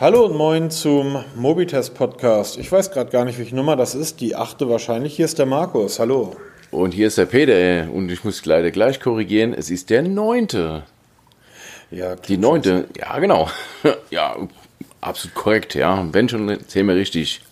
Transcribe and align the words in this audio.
Hallo 0.00 0.24
und 0.24 0.34
moin 0.34 0.70
zum 0.70 1.22
Mobitest 1.34 1.94
Podcast. 1.94 2.56
Ich 2.56 2.72
weiß 2.72 2.90
gerade 2.90 3.10
gar 3.10 3.26
nicht, 3.26 3.38
welche 3.38 3.54
Nummer 3.54 3.76
das 3.76 3.94
ist. 3.94 4.22
Die 4.22 4.34
achte 4.34 4.66
wahrscheinlich. 4.66 5.14
Hier 5.14 5.26
ist 5.26 5.38
der 5.38 5.44
Markus. 5.44 5.98
Hallo. 5.98 6.34
Und 6.70 6.94
hier 6.94 7.08
ist 7.08 7.18
der 7.18 7.26
Peter. 7.26 7.92
Und 7.92 8.10
ich 8.10 8.24
muss 8.24 8.46
leider 8.46 8.70
gleich 8.70 8.98
korrigieren. 8.98 9.52
Es 9.52 9.68
ist 9.68 9.90
der 9.90 10.00
neunte. 10.00 10.84
Ja, 11.90 12.16
Die 12.16 12.38
neunte. 12.38 12.86
Ja, 12.96 13.18
genau. 13.18 13.50
ja, 14.10 14.36
absolut 15.02 15.34
korrekt. 15.34 15.74
Ja, 15.74 16.08
wenn 16.12 16.30
schon, 16.30 16.58
zählen 16.66 16.86
wir 16.86 16.94
richtig. 16.94 17.42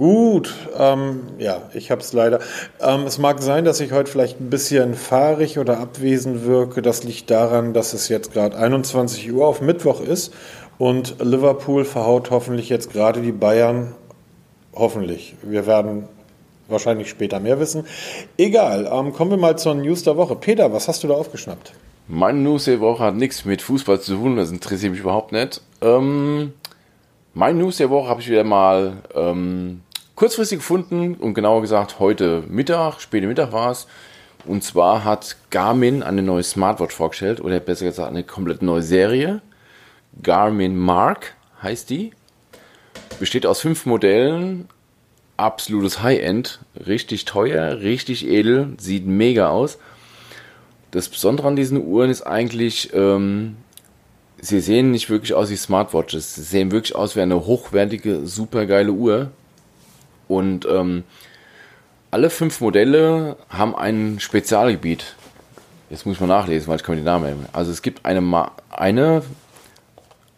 Gut, 0.00 0.54
ähm, 0.78 1.24
ja, 1.36 1.68
ich 1.74 1.90
habe 1.90 2.00
es 2.00 2.14
leider. 2.14 2.40
Ähm, 2.80 3.02
es 3.02 3.18
mag 3.18 3.42
sein, 3.42 3.66
dass 3.66 3.80
ich 3.80 3.92
heute 3.92 4.10
vielleicht 4.10 4.40
ein 4.40 4.48
bisschen 4.48 4.94
fahrig 4.94 5.58
oder 5.58 5.78
abwesend 5.78 6.46
wirke. 6.46 6.80
Das 6.80 7.04
liegt 7.04 7.30
daran, 7.30 7.74
dass 7.74 7.92
es 7.92 8.08
jetzt 8.08 8.32
gerade 8.32 8.56
21 8.56 9.30
Uhr 9.30 9.46
auf 9.46 9.60
Mittwoch 9.60 10.00
ist 10.00 10.32
und 10.80 11.16
Liverpool 11.22 11.84
verhaut 11.84 12.30
hoffentlich 12.30 12.70
jetzt 12.70 12.90
gerade 12.90 13.20
die 13.20 13.32
Bayern. 13.32 13.94
Hoffentlich. 14.72 15.34
Wir 15.42 15.66
werden 15.66 16.08
wahrscheinlich 16.68 17.10
später 17.10 17.38
mehr 17.38 17.60
wissen. 17.60 17.84
Egal, 18.38 18.88
ähm, 18.90 19.12
kommen 19.12 19.30
wir 19.30 19.36
mal 19.36 19.58
zur 19.58 19.74
News 19.74 20.04
der 20.04 20.16
Woche. 20.16 20.36
Peter, 20.36 20.72
was 20.72 20.88
hast 20.88 21.04
du 21.04 21.08
da 21.08 21.14
aufgeschnappt? 21.14 21.74
Meine 22.08 22.38
News 22.38 22.64
der 22.64 22.80
Woche 22.80 23.04
hat 23.04 23.14
nichts 23.14 23.44
mit 23.44 23.60
Fußball 23.60 24.00
zu 24.00 24.14
tun, 24.14 24.36
das 24.36 24.50
interessiert 24.50 24.92
mich 24.92 25.02
überhaupt 25.02 25.32
nicht. 25.32 25.60
Ähm, 25.82 26.54
mein 27.34 27.58
News 27.58 27.76
der 27.76 27.90
Woche 27.90 28.08
habe 28.08 28.22
ich 28.22 28.30
wieder 28.30 28.44
mal 28.44 29.02
ähm, 29.14 29.82
kurzfristig 30.14 30.60
gefunden 30.60 31.14
und 31.14 31.34
genauer 31.34 31.60
gesagt 31.60 31.98
heute 31.98 32.42
Mittag, 32.48 33.00
später 33.00 33.26
Mittag 33.26 33.52
war 33.52 33.70
es. 33.70 33.86
Und 34.46 34.64
zwar 34.64 35.04
hat 35.04 35.36
Garmin 35.50 36.02
eine 36.02 36.22
neue 36.22 36.42
Smartwatch 36.42 36.94
vorgestellt 36.94 37.42
oder 37.42 37.60
besser 37.60 37.84
gesagt 37.84 38.08
eine 38.08 38.24
komplett 38.24 38.62
neue 38.62 38.80
Serie. 38.80 39.42
Garmin 40.22 40.76
Mark 40.76 41.34
heißt 41.62 41.90
die. 41.90 42.12
Besteht 43.18 43.46
aus 43.46 43.60
fünf 43.60 43.86
Modellen. 43.86 44.68
Absolutes 45.36 46.02
High-End. 46.02 46.60
Richtig 46.86 47.24
teuer, 47.24 47.80
richtig 47.80 48.26
edel. 48.26 48.74
Sieht 48.78 49.06
mega 49.06 49.48
aus. 49.48 49.78
Das 50.90 51.08
Besondere 51.08 51.48
an 51.48 51.56
diesen 51.56 51.82
Uhren 51.84 52.10
ist 52.10 52.22
eigentlich, 52.22 52.92
ähm, 52.92 53.56
sie 54.40 54.60
sehen 54.60 54.90
nicht 54.90 55.08
wirklich 55.08 55.34
aus 55.34 55.50
wie 55.50 55.56
Smartwatches. 55.56 56.34
Sie 56.34 56.42
sehen 56.42 56.72
wirklich 56.72 56.94
aus 56.94 57.16
wie 57.16 57.20
eine 57.20 57.46
hochwertige, 57.46 58.26
supergeile 58.26 58.92
Uhr. 58.92 59.30
Und 60.28 60.66
ähm, 60.66 61.04
alle 62.10 62.30
fünf 62.30 62.60
Modelle 62.60 63.36
haben 63.48 63.74
ein 63.76 64.18
Spezialgebiet. 64.18 65.14
Jetzt 65.90 66.06
muss 66.06 66.16
ich 66.16 66.20
mal 66.20 66.26
nachlesen, 66.26 66.68
weil 66.68 66.76
ich 66.76 66.82
kann 66.82 66.94
mir 66.94 67.00
die 67.00 67.06
Namen 67.06 67.24
erinnern. 67.24 67.48
Also 67.52 67.70
es 67.70 67.82
gibt 67.82 68.04
eine, 68.04 68.20
Ma 68.20 68.52
eine 68.70 69.22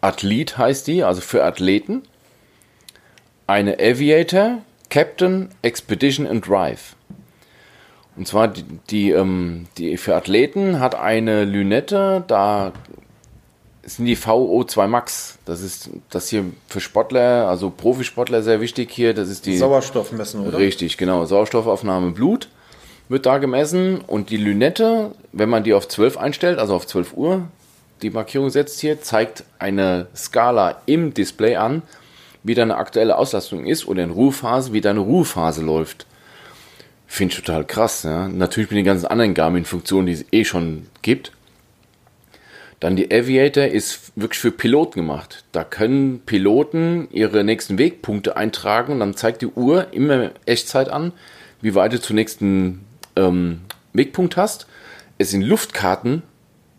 Athlet 0.03 0.57
heißt 0.57 0.87
die, 0.87 1.03
also 1.03 1.21
für 1.21 1.43
Athleten. 1.43 2.03
Eine 3.47 3.79
Aviator, 3.79 4.59
Captain, 4.89 5.49
Expedition 5.61 6.27
and 6.27 6.47
Drive. 6.47 6.95
Und 8.15 8.27
zwar 8.27 8.49
die, 8.49 8.63
die, 8.89 9.11
ähm, 9.11 9.67
die 9.77 9.97
für 9.97 10.15
Athleten 10.15 10.79
hat 10.79 10.93
eine 10.95 11.45
Lünette, 11.45 12.23
da 12.27 12.73
sind 13.83 14.05
die 14.05 14.17
VO2 14.17 14.87
Max. 14.87 15.39
Das 15.45 15.61
ist 15.61 15.89
das 16.09 16.29
hier 16.29 16.45
für 16.67 16.79
Sportler, 16.79 17.47
also 17.47 17.69
Profisportler 17.69 18.43
sehr 18.43 18.61
wichtig 18.61 18.91
hier. 18.91 19.13
Das 19.13 19.29
ist 19.29 19.45
die 19.45 19.57
Sauerstoff 19.57 20.11
messen, 20.11 20.45
oder? 20.45 20.57
Richtig, 20.57 20.97
genau. 20.97 21.25
Sauerstoffaufnahme 21.25 22.07
im 22.07 22.13
Blut 22.13 22.49
wird 23.09 23.25
da 23.25 23.37
gemessen 23.37 24.01
und 24.01 24.29
die 24.29 24.37
Lünette, 24.37 25.11
wenn 25.31 25.49
man 25.49 25.63
die 25.63 25.73
auf 25.73 25.87
12 25.87 26.17
einstellt, 26.17 26.59
also 26.59 26.75
auf 26.75 26.87
12 26.87 27.13
Uhr, 27.13 27.47
die 28.03 28.09
Markierung 28.09 28.49
setzt 28.49 28.81
hier, 28.81 29.01
zeigt 29.01 29.45
eine 29.59 30.07
Skala 30.15 30.81
im 30.85 31.13
Display 31.13 31.55
an, 31.55 31.81
wie 32.43 32.53
deine 32.53 32.75
aktuelle 32.75 33.17
Auslastung 33.17 33.65
ist 33.65 33.87
oder 33.87 34.03
in 34.03 34.11
Ruhephase, 34.11 34.73
wie 34.73 34.81
deine 34.81 34.99
Ruhephase 34.99 35.63
läuft. 35.63 36.05
Finde 37.07 37.33
ich 37.33 37.39
total 37.39 37.63
krass. 37.65 38.03
Ja? 38.03 38.27
Natürlich 38.27 38.69
mit 38.69 38.77
den 38.77 38.85
ganzen 38.85 39.07
anderen 39.07 39.33
Garmin-Funktionen, 39.33 40.07
die 40.07 40.13
es 40.13 40.25
eh 40.31 40.43
schon 40.43 40.87
gibt. 41.01 41.31
Dann 42.79 42.97
die 42.97 43.13
Aviator 43.13 43.63
ist 43.63 44.11
wirklich 44.17 44.39
für 44.39 44.51
Piloten 44.51 44.99
gemacht. 44.99 45.45
Da 45.53 45.63
können 45.63 46.19
Piloten 46.25 47.07
ihre 47.11 47.45
nächsten 47.45 47.77
Wegpunkte 47.77 48.35
eintragen 48.35 48.93
und 48.93 48.99
dann 48.99 49.15
zeigt 49.15 49.41
die 49.41 49.47
Uhr 49.47 49.93
immer 49.93 50.31
Echtzeit 50.45 50.89
an, 50.89 51.13
wie 51.61 51.75
weit 51.75 51.93
du 51.93 52.01
zum 52.01 52.17
nächsten 52.17 52.83
ähm, 53.15 53.61
Wegpunkt 53.93 54.35
hast. 54.35 54.67
Es 55.17 55.31
sind 55.31 55.43
Luftkarten 55.43 56.23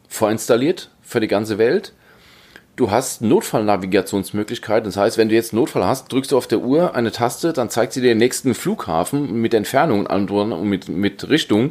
vorinstalliert 0.09 0.91
für 1.05 1.21
die 1.21 1.29
ganze 1.29 1.59
Welt. 1.59 1.93
Du 2.77 2.91
hast 2.91 3.23
Notfallnavigationsmöglichkeiten. 3.23 4.87
Das 4.87 4.97
heißt, 4.97 5.17
wenn 5.17 5.29
du 5.29 5.37
jetzt 5.37 5.53
Notfall 5.53 5.85
hast, 5.85 6.13
drückst 6.13 6.33
du 6.33 6.37
auf 6.37 6.49
der 6.49 6.61
Uhr 6.61 6.97
eine 6.97 7.13
Taste, 7.13 7.53
dann 7.53 7.71
zeigt 7.71 7.93
sie 7.93 8.01
dir 8.01 8.09
den 8.09 8.19
nächsten 8.19 8.55
Flughafen 8.55 9.41
mit 9.41 9.55
Entfernung 9.55 10.07
und 10.07 10.69
mit, 10.69 10.89
mit 10.89 11.29
Richtung. 11.29 11.71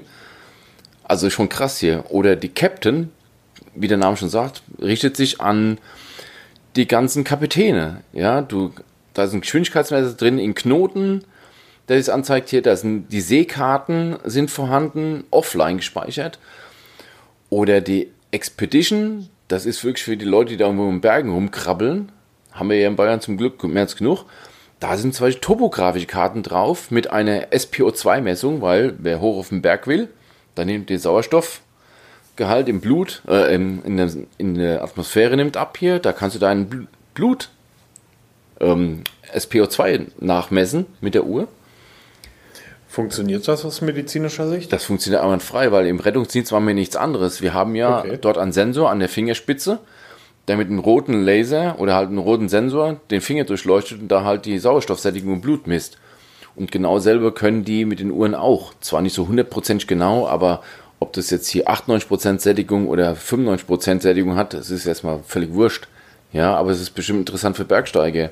Also 1.04 1.30
schon 1.30 1.50
krass 1.50 1.78
hier. 1.80 2.06
Oder 2.10 2.38
die 2.38 2.50
Captain, 2.50 3.12
wie 3.76 3.90
der 3.90 3.98
Name 3.98 4.16
schon 4.16 4.30
sagt, 4.30 4.64
richtet 4.82 5.18
sich 5.18 5.42
an 5.42 5.78
die 6.78 6.88
ganzen 6.88 7.26
Kapitäne. 7.26 8.02
Ja, 8.14 8.42
du, 8.42 8.72
da 9.14 9.28
sind 9.28 9.42
Geschwindigkeitsmesser 9.42 10.14
drin 10.14 10.40
in 10.40 10.56
Knoten, 10.56 11.26
der 11.90 11.98
es 11.98 12.08
anzeigt 12.08 12.50
hier. 12.50 12.62
Da 12.62 12.78
sind 12.78 13.10
die 13.12 13.20
Seekarten 13.20 14.16
sind 14.24 14.50
vorhanden, 14.50 15.26
offline 15.32 15.78
gespeichert. 15.78 16.40
Oder 17.50 17.82
die 17.82 18.13
Expedition, 18.34 19.30
das 19.48 19.66
ist 19.66 19.84
wirklich 19.84 20.04
für 20.04 20.18
die 20.18 20.26
Leute, 20.26 20.52
die 20.52 20.58
da 20.58 20.66
irgendwo 20.66 20.86
in 20.86 20.96
den 20.96 21.02
Bergen 21.02 21.32
rumkrabbeln. 21.32 22.12
Haben 22.52 22.70
wir 22.70 22.78
ja 22.78 22.88
in 22.88 22.96
Bayern 22.96 23.22
zum 23.22 23.38
Glück 23.38 23.64
mehr 23.64 23.84
als 23.84 23.96
genug. 23.96 24.26
Da 24.80 24.98
sind 24.98 25.14
zwei 25.14 25.32
topografische 25.32 26.08
Karten 26.08 26.44
drauf 26.44 26.92
mit 26.92 27.12
einer 27.12 27.48
SPO2-Messung, 27.52 28.62
weil 28.62 28.96
wer 28.98 29.22
hoch 29.22 29.38
auf 29.38 29.50
den 29.50 29.62
Berg 29.62 29.88
will, 29.88 30.10
dann 30.56 30.68
nimmt 30.68 30.90
den 30.90 31.00
Sauerstoffgehalt 31.00 32.68
im 32.68 32.82
Blut, 32.82 33.22
äh, 33.28 33.54
in, 33.56 33.98
der, 33.98 34.12
in 34.38 34.56
der 34.56 34.84
Atmosphäre 34.84 35.38
nimmt 35.38 35.56
ab 35.56 35.78
hier. 35.78 36.00
Da 36.00 36.12
kannst 36.12 36.36
du 36.36 36.40
deinen 36.40 36.88
Blut 37.14 37.50
ähm, 38.60 39.04
SPO2 39.34 40.08
nachmessen 40.20 40.86
mit 41.02 41.16
der 41.16 41.26
Uhr. 41.26 41.48
Funktioniert 42.94 43.48
das 43.48 43.66
aus 43.66 43.82
medizinischer 43.82 44.48
Sicht? 44.48 44.72
Das 44.72 44.84
funktioniert 44.84 45.24
einwandfrei, 45.24 45.72
weil 45.72 45.88
im 45.88 46.00
Rettungsdienst 46.00 46.52
waren 46.52 46.68
wir 46.68 46.76
nichts 46.76 46.96
anderes. 46.96 47.42
Wir 47.42 47.56
haben 47.56 47.74
ja 47.74 48.02
okay. 48.02 48.20
dort 48.22 48.38
einen 48.38 48.52
Sensor 48.52 48.92
an 48.92 49.00
der 49.00 49.10
Fingerspitze, 49.10 49.80
der 50.48 50.58
mit 50.58 50.68
einem 50.68 50.78
roten 50.78 51.24
Laser 51.24 51.80
oder 51.80 51.96
halt 51.96 52.10
einem 52.10 52.20
roten 52.20 52.50
Sensor 52.50 52.98
den 53.10 53.22
Finger 53.22 53.46
durchleuchtet 53.46 54.00
und 54.00 54.10
da 54.10 54.24
halt 54.24 54.46
die 54.46 54.60
Sauerstoffsättigung 54.60 55.34
im 55.34 55.42
Blut 55.42 55.66
misst. 55.66 55.98
Und 56.56 56.72
genau 56.72 57.00
selber 57.00 57.34
können 57.34 57.66
die 57.66 57.86
mit 57.86 58.00
den 58.00 58.12
Uhren 58.12 58.36
auch. 58.36 58.76
Zwar 58.80 59.02
nicht 59.02 59.16
so 59.16 59.24
100% 59.24 59.88
genau, 59.88 60.28
aber 60.28 60.62
ob 61.00 61.14
das 61.14 61.32
jetzt 61.32 61.48
hier 61.48 61.70
98% 61.70 62.42
Sättigung 62.42 62.88
oder 62.88 63.14
95% 63.14 64.04
Sättigung 64.04 64.36
hat, 64.36 64.54
das 64.54 64.70
ist 64.70 64.86
erstmal 64.86 65.24
völlig 65.26 65.52
wurscht. 65.54 65.88
Ja, 66.32 66.56
aber 66.56 66.70
es 66.70 66.80
ist 66.80 66.92
bestimmt 66.92 67.22
interessant 67.22 67.58
für 67.58 67.66
Bergsteiger. 67.66 68.30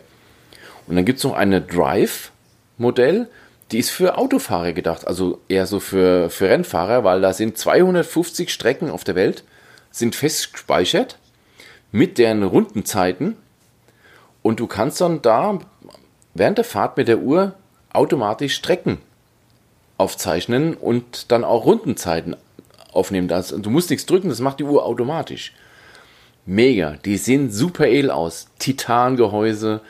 Und 0.85 0.97
dann 0.97 1.05
gibt 1.05 1.17
es 1.17 1.23
noch 1.23 1.33
eine 1.33 1.61
Drive-Modell, 1.61 3.27
die 3.71 3.79
ist 3.79 3.89
für 3.89 4.17
Autofahrer 4.17 4.73
gedacht, 4.73 5.07
also 5.07 5.39
eher 5.47 5.65
so 5.65 5.79
für, 5.79 6.29
für 6.29 6.49
Rennfahrer, 6.49 7.03
weil 7.03 7.21
da 7.21 7.33
sind 7.33 7.57
250 7.57 8.51
Strecken 8.51 8.89
auf 8.89 9.03
der 9.03 9.15
Welt, 9.15 9.43
sind 9.91 10.15
fest 10.15 10.53
gespeichert 10.53 11.17
mit 11.91 12.17
deren 12.17 12.43
Rundenzeiten 12.43 13.37
und 14.41 14.59
du 14.59 14.67
kannst 14.67 15.01
dann 15.01 15.21
da 15.21 15.59
während 16.33 16.57
der 16.57 16.65
Fahrt 16.65 16.97
mit 16.97 17.07
der 17.07 17.19
Uhr 17.19 17.53
automatisch 17.93 18.55
Strecken 18.55 18.97
aufzeichnen 19.97 20.73
und 20.73 21.31
dann 21.31 21.43
auch 21.43 21.65
Rundenzeiten 21.65 22.35
aufnehmen. 22.91 23.27
Das, 23.27 23.49
du 23.49 23.69
musst 23.69 23.89
nichts 23.89 24.05
drücken, 24.05 24.29
das 24.29 24.39
macht 24.39 24.59
die 24.59 24.63
Uhr 24.63 24.85
automatisch. 24.85 25.53
Mega, 26.45 26.97
die 27.05 27.17
sehen 27.17 27.51
super 27.51 27.85
edel 27.85 28.09
aus. 28.09 28.47
Titangehäuse, 28.57 29.81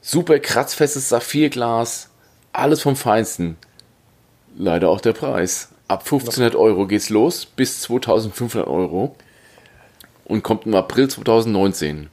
super 0.00 0.38
kratzfestes 0.40 1.08
Saphirglas, 1.08 2.10
alles 2.52 2.82
vom 2.82 2.96
Feinsten. 2.96 3.56
Leider 4.56 4.88
auch 4.88 5.00
der 5.00 5.12
Preis. 5.12 5.68
Ab 5.86 6.00
1500 6.00 6.54
Euro 6.54 6.86
geht's 6.86 7.10
los 7.10 7.46
bis 7.46 7.80
2500 7.82 8.66
Euro 8.66 9.16
und 10.24 10.42
kommt 10.42 10.66
im 10.66 10.74
April 10.74 11.08
2019. 11.08 12.10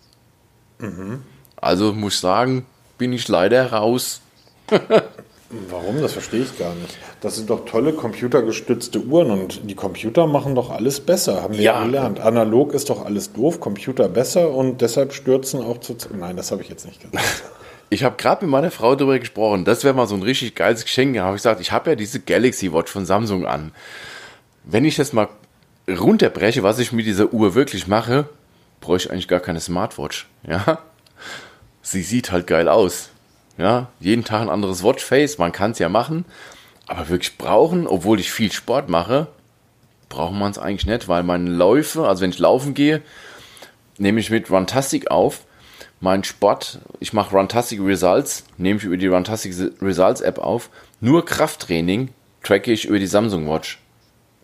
Mhm. 0.79 1.23
Also 1.57 1.93
muss 1.93 2.15
ich 2.15 2.19
sagen, 2.19 2.65
bin 2.97 3.13
ich 3.13 3.27
leider 3.27 3.71
raus. 3.71 4.21
Warum? 5.69 6.01
Das 6.01 6.13
verstehe 6.13 6.41
ich 6.41 6.57
gar 6.57 6.73
nicht. 6.73 6.97
Das 7.21 7.35
sind 7.35 7.49
doch 7.49 7.65
tolle 7.65 7.93
computergestützte 7.93 8.99
Uhren 8.99 9.31
und 9.31 9.69
die 9.69 9.75
Computer 9.75 10.27
machen 10.27 10.55
doch 10.55 10.71
alles 10.71 10.99
besser, 10.99 11.43
haben 11.43 11.55
wir 11.55 11.63
ja, 11.63 11.79
ja 11.79 11.85
gelernt. 11.85 12.19
Analog 12.19 12.73
ist 12.73 12.89
doch 12.89 13.05
alles 13.05 13.31
doof, 13.31 13.59
Computer 13.59 14.09
besser 14.09 14.51
und 14.51 14.81
deshalb 14.81 15.13
stürzen 15.13 15.61
auch 15.61 15.79
zu. 15.79 15.95
Nein, 16.17 16.35
das 16.35 16.51
habe 16.51 16.61
ich 16.61 16.69
jetzt 16.69 16.85
nicht 16.85 17.01
gesagt. 17.01 17.25
Ich 17.89 18.03
habe 18.03 18.17
gerade 18.17 18.45
mit 18.45 18.51
meiner 18.51 18.71
Frau 18.71 18.95
darüber 18.95 19.19
gesprochen, 19.19 19.63
das 19.63 19.83
wäre 19.83 19.93
mal 19.93 20.07
so 20.07 20.15
ein 20.15 20.23
richtig 20.23 20.55
geiles 20.55 20.83
Geschenk. 20.83 21.15
Da 21.15 21.23
habe 21.23 21.35
ich 21.35 21.41
gesagt, 21.41 21.61
ich 21.61 21.71
habe 21.71 21.91
ja 21.91 21.95
diese 21.95 22.19
Galaxy 22.19 22.73
Watch 22.73 22.91
von 22.91 23.05
Samsung 23.05 23.45
an. 23.45 23.71
Wenn 24.63 24.85
ich 24.85 24.95
das 24.95 25.13
mal 25.13 25.29
runterbreche, 25.87 26.63
was 26.63 26.79
ich 26.79 26.91
mit 26.91 27.05
dieser 27.05 27.31
Uhr 27.31 27.53
wirklich 27.53 27.87
mache, 27.87 28.27
bräuchte 28.81 29.07
ich 29.07 29.11
eigentlich 29.11 29.27
gar 29.27 29.39
keine 29.39 29.59
Smartwatch. 29.59 30.27
Ja? 30.47 30.79
sie 31.85 32.01
sieht 32.01 32.31
halt 32.31 32.47
geil 32.47 32.67
aus. 32.67 33.09
Ja, 33.57 33.87
jeden 33.99 34.25
Tag 34.25 34.41
ein 34.41 34.49
anderes 34.49 34.83
Watchface, 34.83 35.37
man 35.37 35.53
kann 35.53 35.71
es 35.71 35.79
ja 35.79 35.87
machen, 35.87 36.25
aber 36.87 37.07
wirklich 37.07 37.37
brauchen, 37.37 37.87
obwohl 37.87 38.19
ich 38.19 38.31
viel 38.31 38.51
Sport 38.51 38.89
mache, 38.89 39.27
braucht 40.09 40.33
man 40.33 40.51
es 40.51 40.57
eigentlich 40.57 40.87
nicht, 40.87 41.07
weil 41.07 41.23
meine 41.23 41.49
Läufe, 41.49 42.05
also 42.05 42.21
wenn 42.21 42.31
ich 42.31 42.39
laufen 42.39 42.73
gehe, 42.73 43.01
nehme 43.97 44.19
ich 44.19 44.29
mit 44.29 44.51
Runtastic 44.51 45.09
auf. 45.09 45.44
Mein 46.05 46.23
Sport, 46.23 46.77
ich 46.99 47.13
mache 47.13 47.35
Runtastic 47.35 47.79
Results, 47.81 48.43
nehme 48.59 48.77
ich 48.77 48.85
über 48.85 48.95
die 48.95 49.07
Runtastic 49.07 49.55
Results 49.81 50.21
App 50.21 50.37
auf. 50.37 50.69
Nur 51.01 51.25
Krafttraining 51.25 52.09
tracke 52.43 52.71
ich 52.71 52.85
über 52.85 52.99
die 52.99 53.07
Samsung 53.07 53.49
Watch. 53.49 53.79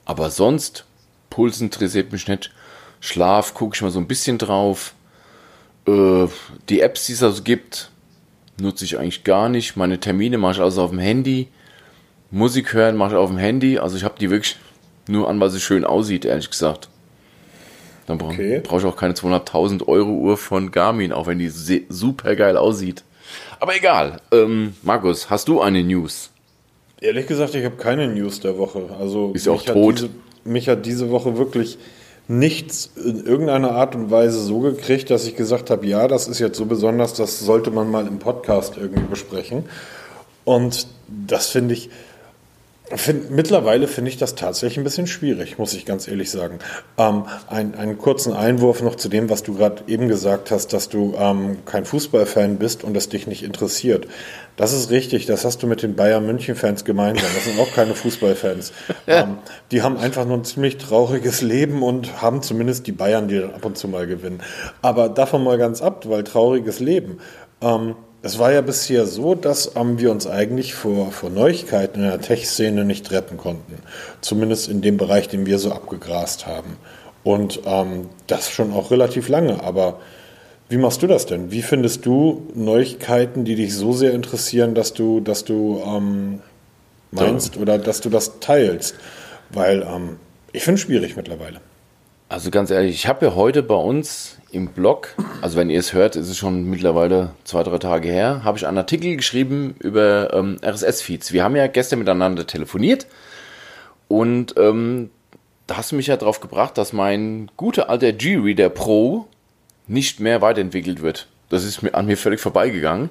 Aber 0.04 0.31
sonst, 0.31 0.86
Pulsen 1.30 1.68
interessiert 1.68 2.12
mich 2.12 2.28
nicht. 2.28 2.52
Schlaf 3.00 3.54
gucke 3.54 3.75
ich 3.75 3.81
mal 3.84 3.92
so 3.92 4.00
ein 4.00 4.08
bisschen 4.08 4.40
drauf. 4.40 4.96
Äh, 5.88 6.25
die 6.68 6.81
Apps, 6.81 7.06
die 7.06 7.13
es 7.13 7.22
also 7.22 7.44
gibt, 7.44 7.92
nutze 8.60 8.84
ich 8.84 8.98
eigentlich 8.98 9.24
gar 9.24 9.48
nicht. 9.48 9.78
Meine 9.78 10.00
Termine 10.00 10.40
mache 10.40 10.54
ich 10.54 10.62
also 10.62 10.81
auf 10.81 10.90
dem 10.90 10.98
Handy. 10.98 11.48
Musik 12.31 12.74
hören 12.74 12.98
mache 12.98 13.12
ich 13.12 13.18
auf 13.18 13.30
dem 13.30 13.38
Handy. 13.38 13.78
Also 13.78 13.98
ich 13.98 14.04
habe 14.04 14.18
die 14.19 14.31
wirklich 14.31 14.58
nur 15.08 15.30
an, 15.30 15.40
weil 15.40 15.52
sie 15.52 15.60
schön 15.60 15.86
aussieht, 15.86 16.25
ehrlich 16.25 16.50
gesagt. 16.50 16.90
Dann 18.12 18.18
bra 18.18 18.28
okay. 18.28 18.62
brauche 18.62 18.81
ich 18.81 18.86
auch 18.86 18.98
keine 18.98 19.13
200.000 19.13 19.88
Euro 19.88 20.12
Uhr 20.12 20.38
von 20.38 20.72
Garmin, 20.72 21.13
auch 21.13 21.28
wenn 21.28 21.40
die 21.40 21.50
super 21.50 22.36
geil 22.36 22.58
aussieht. 22.58 23.04
Aber 23.60 23.75
egal. 23.75 24.19
Ähm, 24.31 24.75
Markus, 24.81 25.30
hast 25.30 25.48
du 25.48 25.62
eine 25.62 25.81
News? 25.84 26.30
Ehrlich 27.00 27.28
gesagt, 27.28 27.56
ich 27.56 27.63
habe 27.63 27.78
keine 27.78 28.08
News 28.08 28.42
der 28.42 28.58
Woche. 28.58 28.90
Also 29.00 29.31
ist 29.34 29.46
ja 29.46 29.54
auch 29.54 29.63
tot. 29.63 30.00
Diese, 30.00 30.10
mich 30.44 30.68
hat 30.68 30.86
diese 30.86 31.10
Woche 31.10 31.38
wirklich 31.38 31.78
nichts 32.28 32.92
in 32.98 33.25
irgendeiner 33.25 33.72
Art 33.72 33.96
und 33.96 34.12
Weise 34.12 34.40
so 34.40 34.60
gekriegt, 34.60 35.10
dass 35.10 35.25
ich 35.25 35.36
gesagt 35.36 35.69
habe, 35.69 35.86
ja, 35.86 36.08
das 36.08 36.28
ist 36.28 36.40
jetzt 36.40 36.58
so 36.58 36.66
besonders, 36.66 37.13
das 37.13 37.40
sollte 37.40 37.72
man 37.72 37.90
mal 37.90 38.08
im 38.08 38.19
Podcast 38.19 38.75
irgendwie 38.78 39.08
besprechen. 39.10 39.63
Und 40.44 40.88
das 41.08 41.48
finde 41.48 41.75
ich, 41.75 41.90
Find, 42.95 43.31
mittlerweile 43.31 43.88
finde 43.88 44.09
ich 44.09 44.17
das 44.17 44.35
tatsächlich 44.35 44.77
ein 44.77 44.83
bisschen 44.83 45.07
schwierig, 45.07 45.57
muss 45.57 45.73
ich 45.73 45.85
ganz 45.85 46.07
ehrlich 46.07 46.29
sagen. 46.29 46.59
Ähm, 46.97 47.25
ein, 47.47 47.75
einen 47.75 47.97
kurzen 47.97 48.33
Einwurf 48.33 48.81
noch 48.81 48.95
zu 48.95 49.09
dem, 49.09 49.29
was 49.29 49.43
du 49.43 49.55
gerade 49.55 49.83
eben 49.88 50.07
gesagt 50.07 50.51
hast, 50.51 50.73
dass 50.73 50.89
du 50.89 51.15
ähm, 51.17 51.59
kein 51.65 51.85
Fußballfan 51.85 52.57
bist 52.57 52.83
und 52.83 52.95
es 52.97 53.09
dich 53.09 53.27
nicht 53.27 53.43
interessiert. 53.43 54.07
Das 54.57 54.73
ist 54.73 54.89
richtig, 54.89 55.25
das 55.25 55.45
hast 55.45 55.63
du 55.63 55.67
mit 55.67 55.81
den 55.81 55.95
Bayern 55.95 56.25
München-Fans 56.25 56.85
gemeinsam. 56.85 57.29
Das 57.33 57.45
sind 57.45 57.59
auch 57.59 57.73
keine 57.73 57.95
Fußballfans. 57.95 58.73
Ja. 59.07 59.23
Ähm, 59.23 59.38
die 59.71 59.81
haben 59.81 59.97
einfach 59.97 60.25
nur 60.25 60.38
ein 60.38 60.43
ziemlich 60.43 60.77
trauriges 60.77 61.41
Leben 61.41 61.81
und 61.81 62.21
haben 62.21 62.43
zumindest 62.43 62.85
die 62.85 62.91
Bayern, 62.91 63.27
die 63.27 63.39
dann 63.39 63.51
ab 63.51 63.65
und 63.65 63.75
zu 63.77 63.88
mal 63.88 64.05
gewinnen. 64.05 64.41
Aber 64.83 65.09
davon 65.09 65.43
mal 65.43 65.57
ganz 65.57 65.81
ab, 65.81 66.07
weil 66.07 66.23
trauriges 66.23 66.79
Leben. 66.79 67.17
Ähm, 67.61 67.95
es 68.23 68.38
war 68.38 68.51
ja 68.51 68.62
bisher 68.62 69.07
so, 69.07 69.33
dass 69.33 69.75
ähm, 69.75 70.00
wir 70.00 70.12
uns 70.12 70.27
eigentlich 70.27 70.73
vor, 70.75 71.12
vor 71.12 71.29
Neuigkeiten 71.29 72.01
in 72.01 72.09
der 72.09 72.21
Tech-Szene 72.21 72.85
nicht 72.85 73.12
retten 73.12 73.38
konnten. 73.38 73.81
Zumindest 74.21 74.69
in 74.69 74.81
dem 74.81 74.97
Bereich, 74.97 75.27
den 75.27 75.45
wir 75.45 75.57
so 75.57 75.71
abgegrast 75.71 76.45
haben. 76.45 76.77
Und 77.23 77.62
ähm, 77.65 78.09
das 78.27 78.51
schon 78.51 78.73
auch 78.73 78.91
relativ 78.91 79.27
lange. 79.27 79.63
Aber 79.63 80.00
wie 80.69 80.77
machst 80.77 81.01
du 81.01 81.07
das 81.07 81.25
denn? 81.25 81.51
Wie 81.51 81.63
findest 81.63 82.06
du 82.06 82.47
Neuigkeiten, 82.53 83.44
die 83.44 83.56
dich 83.56 83.75
so 83.75 83.94
sehr 83.94 84.13
interessieren, 84.13 84.75
dass 84.75 84.94
du, 84.94 85.19
dass 85.19 85.44
du 85.44 85.81
ähm, 85.85 86.41
meinst 87.12 87.56
ja. 87.56 87.62
oder 87.62 87.79
dass 87.79 88.01
du 88.01 88.09
das 88.09 88.39
teilst? 88.39 88.95
Weil 89.50 89.81
ähm, 89.81 90.17
ich 90.53 90.63
finde 90.63 90.79
es 90.79 90.81
schwierig 90.81 91.15
mittlerweile. 91.15 91.59
Also 92.31 92.50
ganz 92.50 92.72
ehrlich, 92.72 92.95
ich 92.95 93.07
habe 93.10 93.25
ja 93.25 93.36
heute 93.36 93.62
bei 93.62 93.75
uns 93.75 94.38
im 94.54 94.68
Blog, 94.68 95.16
also 95.42 95.57
wenn 95.57 95.69
ihr 95.69 95.81
es 95.81 95.92
hört, 95.92 96.16
ist 96.16 96.30
es 96.30 96.38
schon 96.38 96.63
mittlerweile 96.63 97.31
zwei, 97.44 97.62
drei 97.62 97.78
Tage 97.78 98.07
her, 98.07 98.45
habe 98.45 98.57
ich 98.57 98.66
einen 98.66 98.78
Artikel 98.78 99.18
geschrieben 99.18 99.75
über 99.80 100.33
ähm, 100.33 100.56
RSS-Feeds. 100.63 101.33
Wir 101.33 101.44
haben 101.44 101.57
ja 101.57 101.68
gestern 101.68 102.00
miteinander 102.00 102.48
telefoniert 102.48 103.06
und 104.07 104.56
ähm, 104.57 105.10
da 105.68 105.75
hast 105.75 105.92
du 105.92 105.98
mich 105.98 106.07
ja 106.07 106.16
darauf 106.16 106.39
gebracht, 106.39 106.78
dass 106.78 106.94
mein 106.94 107.51
guter 107.57 107.89
alter 107.89 108.13
G-Reader 108.13 108.69
Pro 108.69 109.27
nicht 109.88 110.22
mehr 110.22 110.42
weiterentwickelt 110.42 111.01
wird. 111.01 111.27
Das 111.50 111.66
ist 111.66 111.81
mir, 111.81 111.94
an 111.95 112.06
mir 112.06 112.16
völlig 112.16 112.39
vorbeigegangen. 112.39 113.10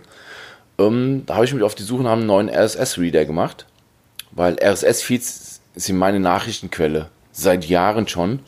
Ähm, 0.78 1.24
da 1.26 1.34
habe 1.34 1.44
ich 1.44 1.52
mich 1.52 1.62
auf 1.62 1.74
die 1.74 1.82
Suche 1.82 2.04
nach 2.04 2.12
einem 2.12 2.24
neuen 2.24 2.48
RSS-Reader 2.48 3.26
gemacht, 3.26 3.66
weil 4.30 4.56
RSS-Feeds 4.58 5.60
sind 5.74 5.98
meine 5.98 6.20
Nachrichtenquelle 6.20 7.10
seit 7.32 7.66
Jahren 7.66 8.08
schon 8.08 8.40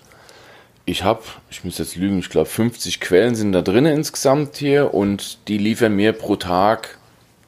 ich 0.84 1.04
habe, 1.04 1.22
ich 1.50 1.64
muss 1.64 1.78
jetzt 1.78 1.96
lügen, 1.96 2.18
ich 2.18 2.28
glaube 2.28 2.48
50 2.48 3.00
Quellen 3.00 3.34
sind 3.34 3.52
da 3.52 3.62
drin 3.62 3.86
insgesamt 3.86 4.56
hier 4.56 4.92
und 4.94 5.48
die 5.48 5.58
liefern 5.58 5.94
mir 5.94 6.12
pro 6.12 6.36
Tag 6.36 6.98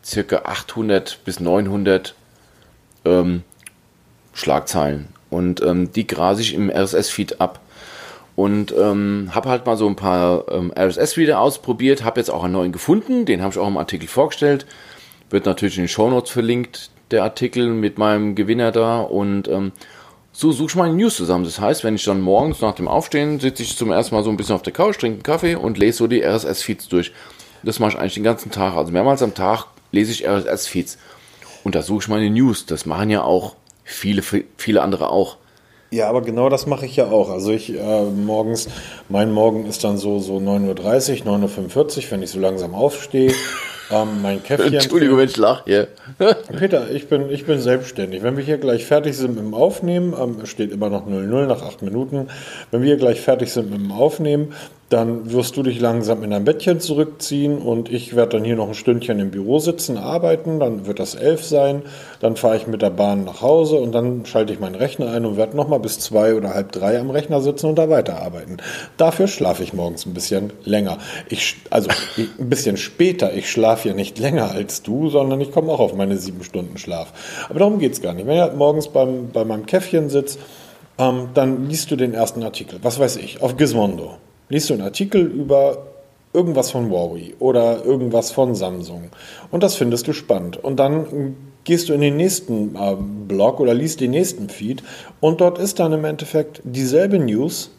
circa 0.04 0.42
800 0.44 1.20
bis 1.24 1.40
900 1.40 2.14
ähm, 3.04 3.42
Schlagzeilen. 4.32 5.08
Und 5.30 5.62
ähm, 5.62 5.92
die 5.92 6.06
grase 6.06 6.42
ich 6.42 6.54
im 6.54 6.70
RSS-Feed 6.70 7.40
ab. 7.40 7.60
Und 8.36 8.74
ähm, 8.76 9.30
habe 9.32 9.48
halt 9.48 9.64
mal 9.66 9.76
so 9.76 9.86
ein 9.88 9.96
paar 9.96 10.44
ähm, 10.50 10.72
RSS-Reader 10.76 11.38
ausprobiert, 11.38 12.04
habe 12.04 12.20
jetzt 12.20 12.30
auch 12.30 12.44
einen 12.44 12.52
neuen 12.52 12.72
gefunden, 12.72 13.26
den 13.26 13.42
habe 13.42 13.52
ich 13.52 13.58
auch 13.58 13.68
im 13.68 13.76
Artikel 13.76 14.08
vorgestellt, 14.08 14.66
wird 15.30 15.46
natürlich 15.46 15.76
in 15.76 15.84
den 15.84 15.88
Show 15.88 16.10
Notes 16.10 16.32
verlinkt, 16.32 16.90
der 17.12 17.22
Artikel 17.22 17.68
mit 17.68 17.96
meinem 17.96 18.34
Gewinner 18.34 18.72
da. 18.72 19.00
Und 19.00 19.48
ähm, 19.48 19.72
so 20.36 20.50
suche 20.50 20.70
ich 20.70 20.74
meine 20.74 20.94
News 20.94 21.16
zusammen. 21.16 21.44
Das 21.44 21.60
heißt, 21.60 21.84
wenn 21.84 21.94
ich 21.94 22.04
dann 22.04 22.20
morgens 22.20 22.60
nach 22.60 22.74
dem 22.74 22.88
Aufstehen 22.88 23.38
sitze 23.38 23.62
ich 23.62 23.76
zum 23.76 23.92
ersten 23.92 24.14
Mal 24.14 24.24
so 24.24 24.30
ein 24.30 24.36
bisschen 24.36 24.56
auf 24.56 24.62
der 24.62 24.72
Couch, 24.72 24.98
trinke 24.98 25.14
einen 25.14 25.22
Kaffee 25.22 25.54
und 25.54 25.78
lese 25.78 25.98
so 25.98 26.06
die 26.08 26.22
RSS-Feeds 26.22 26.88
durch. 26.88 27.12
Das 27.62 27.78
mache 27.78 27.92
ich 27.92 27.98
eigentlich 27.98 28.14
den 28.14 28.24
ganzen 28.24 28.50
Tag. 28.50 28.74
Also 28.74 28.92
mehrmals 28.92 29.22
am 29.22 29.34
Tag 29.34 29.66
lese 29.92 30.10
ich 30.10 30.28
RSS-Feeds. 30.28 30.98
Und 31.62 31.76
da 31.76 31.82
suche 31.82 32.02
ich 32.02 32.08
meine 32.08 32.28
News. 32.28 32.66
Das 32.66 32.84
machen 32.84 33.10
ja 33.10 33.22
auch 33.22 33.54
viele, 33.84 34.22
viele 34.56 34.82
andere 34.82 35.10
auch. 35.10 35.36
Ja, 35.92 36.08
aber 36.08 36.22
genau 36.22 36.48
das 36.48 36.66
mache 36.66 36.86
ich 36.86 36.96
ja 36.96 37.06
auch. 37.06 37.30
Also 37.30 37.52
ich 37.52 37.72
äh, 37.72 38.02
morgens, 38.02 38.68
mein 39.08 39.30
Morgen 39.30 39.66
ist 39.66 39.84
dann 39.84 39.96
so, 39.98 40.18
so 40.18 40.38
9.30 40.38 41.24
Uhr, 41.24 41.36
9.45 41.38 41.96
Uhr, 42.06 42.10
wenn 42.10 42.22
ich 42.22 42.30
so 42.30 42.40
langsam 42.40 42.74
aufstehe. 42.74 43.32
Ähm, 43.90 44.22
mein 44.22 44.42
Käffchen. 44.42 44.72
Entschuldigung, 44.72 45.18
wenn 45.18 45.28
ich 45.28 45.36
lache. 45.36 45.68
Yeah. 45.68 45.86
Peter, 46.58 46.90
ich 46.90 47.08
bin, 47.08 47.30
ich 47.30 47.44
bin 47.44 47.60
selbstständig. 47.60 48.22
Wenn 48.22 48.36
wir 48.36 48.44
hier 48.44 48.58
gleich 48.58 48.86
fertig 48.86 49.16
sind 49.16 49.36
mit 49.36 49.44
dem 49.44 49.54
Aufnehmen, 49.54 50.14
ähm, 50.18 50.46
steht 50.46 50.72
immer 50.72 50.88
noch 50.90 51.06
0-0 51.06 51.46
nach 51.46 51.62
acht 51.62 51.82
Minuten. 51.82 52.28
Wenn 52.70 52.80
wir 52.80 52.88
hier 52.88 52.96
gleich 52.96 53.20
fertig 53.20 53.52
sind 53.52 53.70
mit 53.70 53.80
dem 53.80 53.92
Aufnehmen, 53.92 54.52
dann 54.90 55.32
wirst 55.32 55.56
du 55.56 55.62
dich 55.62 55.80
langsam 55.80 56.22
in 56.22 56.30
dein 56.30 56.44
Bettchen 56.44 56.78
zurückziehen 56.78 57.58
und 57.58 57.90
ich 57.90 58.14
werde 58.14 58.36
dann 58.36 58.44
hier 58.44 58.54
noch 58.54 58.68
ein 58.68 58.74
Stündchen 58.74 59.18
im 59.18 59.30
Büro 59.30 59.58
sitzen, 59.58 59.96
arbeiten. 59.96 60.60
Dann 60.60 60.86
wird 60.86 60.98
das 60.98 61.14
elf 61.14 61.42
sein. 61.44 61.82
Dann 62.20 62.36
fahre 62.36 62.56
ich 62.56 62.66
mit 62.66 62.82
der 62.82 62.90
Bahn 62.90 63.24
nach 63.24 63.40
Hause 63.40 63.76
und 63.76 63.92
dann 63.92 64.26
schalte 64.26 64.52
ich 64.52 64.60
meinen 64.60 64.74
Rechner 64.74 65.10
ein 65.10 65.24
und 65.24 65.36
werde 65.36 65.56
nochmal 65.56 65.80
bis 65.80 65.98
zwei 66.00 66.34
oder 66.34 66.52
halb 66.52 66.72
drei 66.72 67.00
am 67.00 67.10
Rechner 67.10 67.40
sitzen 67.40 67.66
und 67.66 67.76
da 67.76 67.88
weiterarbeiten. 67.88 68.58
Dafür 68.98 69.26
schlafe 69.26 69.62
ich 69.62 69.72
morgens 69.72 70.04
ein 70.04 70.12
bisschen 70.12 70.52
länger. 70.64 70.98
Ich, 71.30 71.56
also 71.70 71.88
ein 72.38 72.50
bisschen 72.50 72.76
später. 72.76 73.32
Ich 73.32 73.50
schlafe 73.50 73.88
ja 73.88 73.94
nicht 73.94 74.18
länger 74.18 74.50
als 74.50 74.82
du, 74.82 75.08
sondern 75.08 75.40
ich 75.40 75.50
komme 75.50 75.72
auch 75.72 75.80
auf 75.80 75.94
meine 75.94 76.18
sieben 76.18 76.44
Stunden 76.44 76.76
Schlaf. 76.76 77.46
Aber 77.48 77.58
darum 77.58 77.78
geht 77.78 77.94
es 77.94 78.02
gar 78.02 78.12
nicht. 78.12 78.26
Wenn 78.26 78.36
ich 78.36 78.42
halt 78.42 78.56
morgens 78.56 78.88
beim, 78.88 79.30
bei 79.32 79.46
meinem 79.46 79.64
Käffchen 79.64 80.10
sitze, 80.10 80.38
ähm, 80.98 81.30
dann 81.32 81.70
liest 81.70 81.90
du 81.90 81.96
den 81.96 82.12
ersten 82.12 82.42
Artikel. 82.42 82.78
Was 82.82 82.98
weiß 82.98 83.16
ich, 83.16 83.40
auf 83.42 83.56
Gizmondo 83.56 84.18
liest 84.48 84.70
du 84.70 84.74
einen 84.74 84.82
Artikel 84.82 85.22
über 85.22 85.86
irgendwas 86.32 86.70
von 86.70 86.90
Huawei 86.90 87.32
oder 87.38 87.84
irgendwas 87.84 88.32
von 88.32 88.54
Samsung 88.54 89.10
und 89.50 89.62
das 89.62 89.76
findest 89.76 90.08
du 90.08 90.12
spannend. 90.12 90.62
Und 90.62 90.76
dann 90.76 91.36
gehst 91.62 91.88
du 91.88 91.94
in 91.94 92.00
den 92.00 92.16
nächsten 92.16 92.74
äh, 92.76 92.96
Blog 93.28 93.60
oder 93.60 93.72
liest 93.72 94.00
den 94.00 94.10
nächsten 94.10 94.48
Feed 94.48 94.82
und 95.20 95.40
dort 95.40 95.58
ist 95.58 95.78
dann 95.78 95.92
im 95.92 96.04
Endeffekt 96.04 96.60
dieselbe 96.64 97.18
News, 97.18 97.70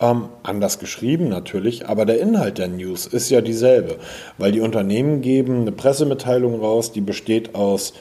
ähm, 0.00 0.26
anders 0.42 0.78
geschrieben 0.78 1.28
natürlich, 1.28 1.86
aber 1.86 2.06
der 2.06 2.20
Inhalt 2.20 2.58
der 2.58 2.68
News 2.68 3.06
ist 3.06 3.30
ja 3.30 3.40
dieselbe, 3.40 3.96
weil 4.38 4.52
die 4.52 4.60
Unternehmen 4.60 5.20
geben 5.20 5.62
eine 5.62 5.72
Pressemitteilung 5.72 6.60
raus, 6.60 6.92
die 6.92 7.00
besteht 7.00 7.54
aus 7.54 7.94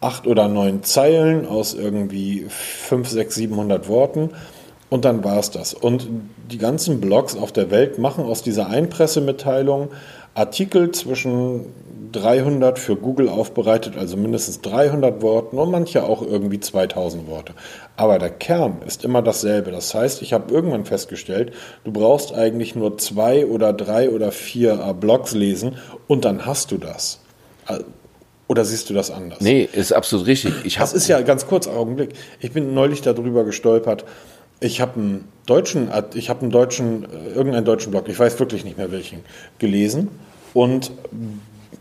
acht 0.00 0.26
oder 0.26 0.48
neun 0.48 0.82
Zeilen, 0.82 1.46
aus 1.46 1.74
irgendwie 1.74 2.46
fünf, 2.48 3.08
sechs, 3.08 3.34
siebenhundert 3.34 3.88
Worten 3.88 4.30
und 4.88 5.04
dann 5.04 5.24
war 5.24 5.38
es 5.38 5.50
das. 5.50 5.74
Und 5.74 6.08
die 6.50 6.58
ganzen 6.58 7.00
Blogs 7.00 7.36
auf 7.36 7.52
der 7.52 7.70
Welt 7.70 7.98
machen 7.98 8.24
aus 8.24 8.42
dieser 8.42 8.68
Einpressemitteilung 8.68 9.90
Artikel 10.34 10.92
zwischen 10.92 11.66
300 12.12 12.78
für 12.78 12.96
Google 12.96 13.28
aufbereitet, 13.28 13.96
also 13.96 14.16
mindestens 14.16 14.60
300 14.60 15.22
Worten 15.22 15.58
und 15.58 15.70
manche 15.70 16.04
auch 16.04 16.22
irgendwie 16.22 16.60
2000 16.60 17.26
Worte. 17.26 17.52
Aber 17.96 18.18
der 18.18 18.30
Kern 18.30 18.78
ist 18.86 19.04
immer 19.04 19.22
dasselbe. 19.22 19.70
Das 19.70 19.94
heißt, 19.94 20.22
ich 20.22 20.32
habe 20.32 20.52
irgendwann 20.52 20.84
festgestellt, 20.84 21.52
du 21.84 21.92
brauchst 21.92 22.34
eigentlich 22.34 22.74
nur 22.74 22.98
zwei 22.98 23.46
oder 23.46 23.72
drei 23.72 24.10
oder 24.10 24.30
vier 24.30 24.80
äh, 24.86 24.94
Blogs 24.94 25.34
lesen 25.34 25.76
und 26.06 26.24
dann 26.24 26.46
hast 26.46 26.70
du 26.70 26.78
das. 26.78 27.20
Oder 28.48 28.64
siehst 28.64 28.88
du 28.90 28.94
das 28.94 29.10
anders? 29.10 29.40
Nee, 29.40 29.68
ist 29.72 29.92
absolut 29.92 30.26
richtig. 30.26 30.54
Ich 30.64 30.76
das 30.76 30.92
ist 30.92 31.08
ja 31.08 31.20
ganz 31.22 31.46
kurz 31.46 31.66
Augenblick. 31.66 32.10
Ich 32.38 32.52
bin 32.52 32.74
neulich 32.74 33.02
darüber 33.02 33.44
gestolpert. 33.44 34.04
Ich 34.60 34.80
habe 34.80 34.98
einen 34.98 35.28
deutschen, 35.46 35.90
ich 36.14 36.30
habe 36.30 36.42
einen 36.42 36.50
deutschen, 36.50 37.04
äh, 37.04 37.34
irgendeinen 37.34 37.64
deutschen 37.64 37.90
Blog, 37.90 38.08
ich 38.08 38.18
weiß 38.18 38.38
wirklich 38.38 38.64
nicht 38.64 38.78
mehr 38.78 38.90
welchen, 38.90 39.20
gelesen. 39.58 40.08
und 40.54 40.90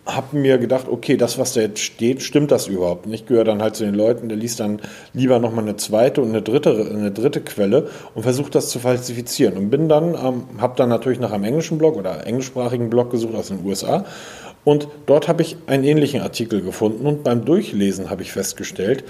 habe 0.06 0.38
mir 0.38 0.58
gedacht, 0.58 0.88
okay, 0.88 1.18
das, 1.18 1.38
was 1.40 1.54
da 1.54 1.62
jetzt 1.62 1.80
steht, 1.80 2.22
stimmt 2.22 2.52
das 2.52 2.68
überhaupt 2.68 3.08
nicht. 3.08 3.22
Ich 3.22 3.28
gehöre 3.28 3.44
dann 3.44 3.62
halt 3.62 3.76
zu 3.76 3.86
den 3.86 3.96
Leuten, 3.96 4.30
der 4.30 4.38
liest 4.38 4.60
dann 4.60 4.80
lieber 5.14 5.40
nochmal 5.40 5.64
eine 5.64 5.78
zweite 5.78 6.22
und 6.22 6.30
eine 6.30 6.42
dritte, 6.42 6.90
eine 6.94 7.12
dritte 7.12 7.42
Quelle 7.42 7.90
und 8.14 8.24
versucht 8.24 8.54
das 8.54 8.70
zu 8.70 8.80
falsifizieren. 8.80 9.58
Und 9.58 9.70
bin 9.72 9.90
dann, 9.90 10.14
ähm, 10.14 10.44
habe 10.60 10.76
dann 10.76 10.90
natürlich 10.90 11.20
nach 11.20 11.32
einem 11.32 11.46
englischen 11.46 11.78
Blog 11.78 11.96
oder 11.96 12.28
englischsprachigen 12.28 12.90
Blog 12.90 13.10
gesucht 13.10 13.34
aus 13.34 13.48
den 13.48 13.66
USA. 13.66 14.06
Und 14.64 14.88
dort 15.06 15.28
habe 15.28 15.42
ich 15.42 15.58
einen 15.68 15.84
ähnlichen 15.84 16.22
Artikel 16.22 16.62
gefunden 16.62 17.06
und 17.06 17.24
beim 17.24 17.46
Durchlesen 17.46 18.10
habe 18.10 18.24
ich 18.24 18.32
festgestellt, 18.32 19.04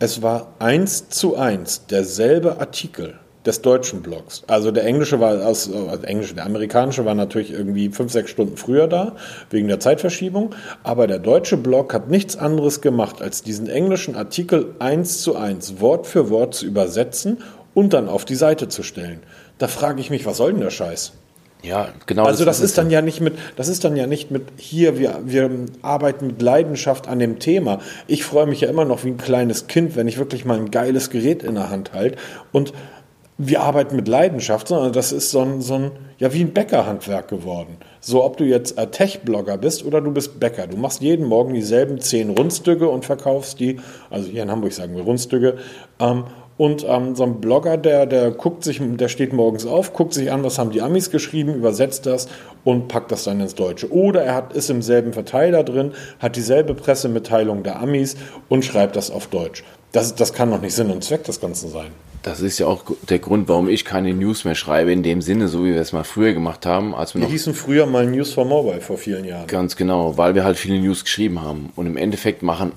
es 0.00 0.22
war 0.22 0.54
eins 0.58 1.10
zu 1.10 1.36
eins 1.36 1.86
derselbe 1.86 2.58
Artikel 2.58 3.18
des 3.44 3.60
deutschen 3.60 4.00
Blogs. 4.00 4.42
Also 4.46 4.70
der 4.70 4.84
englische 4.84 5.20
war 5.20 5.46
aus, 5.46 5.70
also 5.70 6.02
englische, 6.04 6.34
der 6.34 6.46
amerikanische 6.46 7.04
war 7.04 7.14
natürlich 7.14 7.52
irgendwie 7.52 7.90
fünf, 7.90 8.10
sechs 8.10 8.30
Stunden 8.30 8.56
früher 8.56 8.88
da, 8.88 9.14
wegen 9.50 9.68
der 9.68 9.78
Zeitverschiebung. 9.78 10.54
Aber 10.82 11.06
der 11.06 11.18
deutsche 11.18 11.58
Blog 11.58 11.92
hat 11.92 12.08
nichts 12.08 12.36
anderes 12.36 12.80
gemacht, 12.80 13.20
als 13.20 13.42
diesen 13.42 13.68
englischen 13.68 14.16
Artikel 14.16 14.74
eins 14.78 15.20
zu 15.20 15.36
eins, 15.36 15.80
Wort 15.80 16.06
für 16.06 16.30
Wort 16.30 16.54
zu 16.54 16.64
übersetzen 16.66 17.38
und 17.74 17.92
dann 17.92 18.08
auf 18.08 18.24
die 18.24 18.36
Seite 18.36 18.68
zu 18.68 18.82
stellen. 18.82 19.20
Da 19.58 19.68
frage 19.68 20.00
ich 20.00 20.08
mich, 20.08 20.24
was 20.24 20.38
soll 20.38 20.52
denn 20.52 20.62
der 20.62 20.70
Scheiß? 20.70 21.12
Ja, 21.62 21.88
genau. 22.06 22.24
Also 22.24 22.44
das, 22.44 22.58
das 22.58 22.64
ist 22.64 22.78
dann 22.78 22.90
ja 22.90 23.02
nicht 23.02 23.20
mit, 23.20 23.34
das 23.56 23.68
ist 23.68 23.84
dann 23.84 23.96
ja 23.96 24.06
nicht 24.06 24.30
mit 24.30 24.44
hier, 24.56 24.98
wir, 24.98 25.20
wir 25.24 25.50
arbeiten 25.82 26.28
mit 26.28 26.42
Leidenschaft 26.42 27.08
an 27.08 27.18
dem 27.18 27.38
Thema. 27.38 27.80
Ich 28.06 28.24
freue 28.24 28.46
mich 28.46 28.62
ja 28.62 28.68
immer 28.68 28.84
noch 28.84 29.04
wie 29.04 29.08
ein 29.08 29.18
kleines 29.18 29.66
Kind, 29.66 29.96
wenn 29.96 30.08
ich 30.08 30.18
wirklich 30.18 30.44
mal 30.44 30.58
ein 30.58 30.70
geiles 30.70 31.10
Gerät 31.10 31.42
in 31.42 31.54
der 31.54 31.70
Hand 31.70 31.92
halte 31.92 32.16
und 32.52 32.72
wir 33.42 33.62
arbeiten 33.62 33.96
mit 33.96 34.06
Leidenschaft, 34.06 34.68
sondern 34.68 34.92
das 34.92 35.12
ist 35.12 35.30
so 35.30 35.40
ein, 35.40 35.62
so 35.62 35.74
ein 35.74 35.90
ja, 36.18 36.34
wie 36.34 36.42
ein 36.42 36.52
Bäckerhandwerk 36.52 37.28
geworden. 37.28 37.78
So, 38.00 38.22
ob 38.22 38.36
du 38.36 38.44
jetzt 38.44 38.76
Tech-Blogger 38.92 39.56
bist 39.56 39.84
oder 39.86 40.02
du 40.02 40.12
bist 40.12 40.38
Bäcker. 40.38 40.66
Du 40.66 40.76
machst 40.76 41.00
jeden 41.00 41.24
Morgen 41.24 41.54
dieselben 41.54 42.00
zehn 42.00 42.28
Rundstücke 42.28 42.86
und 42.86 43.06
verkaufst 43.06 43.58
die, 43.58 43.80
also 44.10 44.28
hier 44.28 44.42
in 44.42 44.50
Hamburg 44.50 44.74
sagen 44.74 44.94
wir 44.94 45.02
Rundstücke. 45.02 45.56
Ähm, 45.98 46.24
und 46.60 46.84
ähm, 46.86 47.16
so 47.16 47.22
ein 47.22 47.40
Blogger, 47.40 47.78
der, 47.78 48.04
der 48.04 48.32
guckt 48.32 48.64
sich, 48.64 48.82
der 48.82 49.08
steht 49.08 49.32
morgens 49.32 49.64
auf, 49.64 49.94
guckt 49.94 50.12
sich 50.12 50.30
an, 50.30 50.44
was 50.44 50.58
haben 50.58 50.72
die 50.72 50.82
Amis 50.82 51.10
geschrieben, 51.10 51.54
übersetzt 51.54 52.04
das 52.04 52.28
und 52.64 52.88
packt 52.88 53.10
das 53.10 53.24
dann 53.24 53.40
ins 53.40 53.54
Deutsche. 53.54 53.90
Oder 53.90 54.24
er 54.24 54.34
hat, 54.34 54.52
ist 54.52 54.68
im 54.68 54.82
selben 54.82 55.14
Verteiler 55.14 55.64
drin, 55.64 55.92
hat 56.18 56.36
dieselbe 56.36 56.74
Pressemitteilung 56.74 57.62
der 57.62 57.80
Amis 57.80 58.18
und 58.50 58.62
schreibt 58.62 58.94
das 58.94 59.10
auf 59.10 59.28
Deutsch. 59.28 59.64
Das, 59.92 60.14
das 60.14 60.34
kann 60.34 60.50
doch 60.50 60.60
nicht 60.60 60.74
Sinn 60.74 60.90
und 60.90 61.02
Zweck 61.02 61.24
des 61.24 61.40
Ganzen 61.40 61.70
sein. 61.70 61.92
Das 62.24 62.42
ist 62.42 62.58
ja 62.58 62.66
auch 62.66 62.84
der 63.08 63.20
Grund, 63.20 63.48
warum 63.48 63.70
ich 63.70 63.86
keine 63.86 64.12
News 64.12 64.44
mehr 64.44 64.54
schreibe, 64.54 64.92
in 64.92 65.02
dem 65.02 65.22
Sinne, 65.22 65.48
so 65.48 65.64
wie 65.64 65.72
wir 65.72 65.80
es 65.80 65.94
mal 65.94 66.04
früher 66.04 66.34
gemacht 66.34 66.66
haben. 66.66 66.94
Als 66.94 67.14
wir, 67.14 67.22
wir 67.22 67.28
hießen 67.28 67.54
früher 67.54 67.86
mal 67.86 68.04
News 68.04 68.34
for 68.34 68.44
Mobile 68.44 68.82
vor 68.82 68.98
vielen 68.98 69.24
Jahren. 69.24 69.46
Ganz 69.46 69.76
genau, 69.76 70.18
weil 70.18 70.34
wir 70.34 70.44
halt 70.44 70.58
viele 70.58 70.78
News 70.78 71.04
geschrieben 71.04 71.40
haben. 71.40 71.70
Und 71.74 71.86
im 71.86 71.96
Endeffekt 71.96 72.42
machen 72.42 72.72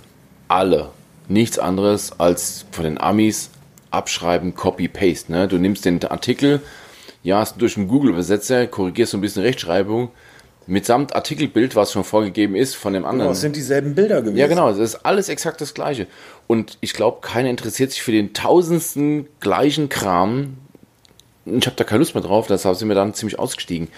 alle 0.47 0.91
nichts 1.27 1.59
anderes 1.59 2.17
als 2.17 2.63
von 2.71 2.85
den 2.85 2.97
Amis 2.97 3.49
abschreiben, 3.93 4.55
Copy-Paste. 4.55 5.31
Ne? 5.31 5.47
Du 5.47 5.57
nimmst 5.57 5.85
den 5.85 6.03
Artikel, 6.03 6.61
ja, 7.23 7.39
hast 7.39 7.61
durch 7.61 7.77
einen 7.77 7.87
Google-Übersetzer, 7.87 8.67
korrigierst 8.67 9.11
so 9.11 9.17
ein 9.17 9.21
bisschen 9.21 9.43
Rechtschreibung, 9.43 10.11
mitsamt 10.67 11.15
Artikelbild, 11.15 11.75
was 11.75 11.91
schon 11.91 12.03
vorgegeben 12.03 12.55
ist 12.55 12.75
von 12.75 12.93
dem 12.93 13.05
anderen. 13.05 13.27
Genau, 13.27 13.31
es 13.31 13.41
sind 13.41 13.55
dieselben 13.55 13.95
Bilder 13.95 14.21
gewesen. 14.21 14.37
Ja, 14.37 14.47
genau, 14.47 14.69
es 14.69 14.77
ist 14.77 15.05
alles 15.05 15.29
exakt 15.29 15.61
das 15.61 15.73
Gleiche. 15.73 16.07
Und 16.47 16.77
ich 16.81 16.93
glaube, 16.93 17.19
keiner 17.21 17.49
interessiert 17.49 17.91
sich 17.91 18.01
für 18.01 18.11
den 18.11 18.33
tausendsten 18.33 19.27
gleichen 19.39 19.89
Kram. 19.89 20.57
Ich 21.45 21.65
habe 21.65 21.75
da 21.75 21.83
keine 21.83 21.99
Lust 21.99 22.15
mehr 22.15 22.23
drauf, 22.23 22.47
deshalb 22.47 22.77
sind 22.77 22.87
wir 22.87 22.95
dann 22.95 23.13
ziemlich 23.13 23.39
ausgestiegen. 23.39 23.89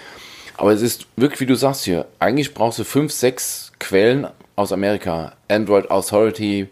Aber 0.57 0.71
es 0.71 0.81
ist 0.81 1.07
wirklich, 1.15 1.41
wie 1.41 1.45
du 1.45 1.55
sagst 1.55 1.83
hier, 1.83 2.05
eigentlich 2.19 2.53
brauchst 2.53 2.79
du 2.79 2.83
fünf, 2.83 3.11
sechs 3.11 3.71
Quellen 3.79 4.27
aus 4.55 4.71
Amerika. 4.71 5.33
Android 5.49 5.91
Authority, 5.91 6.69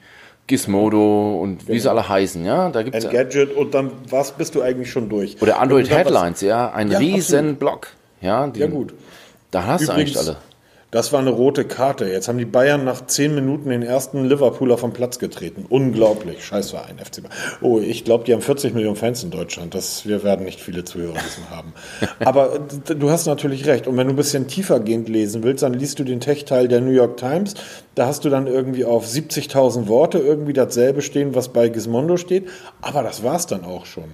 Gizmodo 0.48 1.40
und 1.42 1.68
wie 1.68 1.80
sie 1.80 1.90
alle 1.90 2.08
heißen, 2.08 2.44
ja. 2.44 2.70
Da 2.70 2.84
gibt's 2.84 3.06
Engadget 3.06 3.56
und 3.56 3.74
dann 3.74 3.92
was 4.10 4.34
bist 4.34 4.56
du 4.56 4.62
eigentlich 4.62 4.92
schon 4.92 5.10
durch. 5.10 5.42
Oder 5.42 5.60
Android 5.60 5.90
Headlines, 5.90 6.42
ja, 6.42 6.72
ein 6.72 6.92
ja, 6.92 6.98
riesen 7.00 7.40
absolut. 7.40 7.60
Blog. 7.60 7.88
Ja, 8.22 8.48
die, 8.48 8.60
ja, 8.60 8.68
gut. 8.68 8.94
Da 9.52 9.66
hast 9.66 9.84
Übrigens, 9.84 10.14
du 10.14 10.20
eigentlich 10.20 10.30
alle. 10.30 10.53
Das 10.94 11.12
war 11.12 11.20
eine 11.20 11.32
rote 11.32 11.66
Karte. 11.66 12.06
Jetzt 12.06 12.28
haben 12.28 12.38
die 12.38 12.46
Bayern 12.46 12.84
nach 12.84 13.08
zehn 13.08 13.34
Minuten 13.34 13.70
den 13.70 13.82
ersten 13.82 14.30
Liverpooler 14.30 14.78
vom 14.78 14.94
Platz 14.94 15.18
getreten. 15.18 15.66
Unglaublich. 15.68 16.46
Scheiß 16.46 16.76
ein 16.76 17.00
FC 17.00 17.24
Bayern. 17.24 17.36
Oh, 17.62 17.80
ich 17.80 18.06
glaube, 18.06 18.26
die 18.26 18.34
haben 18.34 18.44
40 18.44 18.76
Millionen 18.76 18.96
Fans 18.96 19.24
in 19.24 19.32
Deutschland. 19.32 19.74
Das, 19.74 20.06
wir 20.06 20.24
werden 20.24 20.46
nicht 20.46 20.62
viele 20.62 20.84
Zuhörer 20.84 21.16
wissen 21.16 21.50
haben. 21.50 21.74
Aber 22.24 22.60
du 22.60 23.10
hast 23.10 23.26
natürlich 23.26 23.66
recht. 23.66 23.88
Und 23.88 23.98
wenn 23.98 24.06
du 24.06 24.14
ein 24.14 24.18
bisschen 24.18 24.48
tiefergehend 24.48 25.10
lesen 25.10 25.42
willst, 25.42 25.64
dann 25.64 25.74
liest 25.74 25.98
du 25.98 26.04
den 26.04 26.20
Tech-Teil 26.20 26.68
der 26.68 26.80
New 26.80 26.92
York 26.92 27.18
Times. 27.18 27.56
Da 27.96 28.06
hast 28.06 28.24
du 28.24 28.30
dann 28.30 28.46
irgendwie 28.46 28.86
auf 28.86 29.08
70.000 29.08 29.88
Worte 29.88 30.20
irgendwie 30.20 30.54
dasselbe 30.54 31.02
stehen, 31.02 31.34
was 31.34 31.50
bei 31.50 31.70
Gizmondo 31.70 32.18
steht. 32.18 32.48
Aber 32.82 33.02
das 33.02 33.24
war 33.24 33.38
es 33.38 33.48
dann 33.48 33.66
auch 33.66 33.88
schon. 33.88 34.14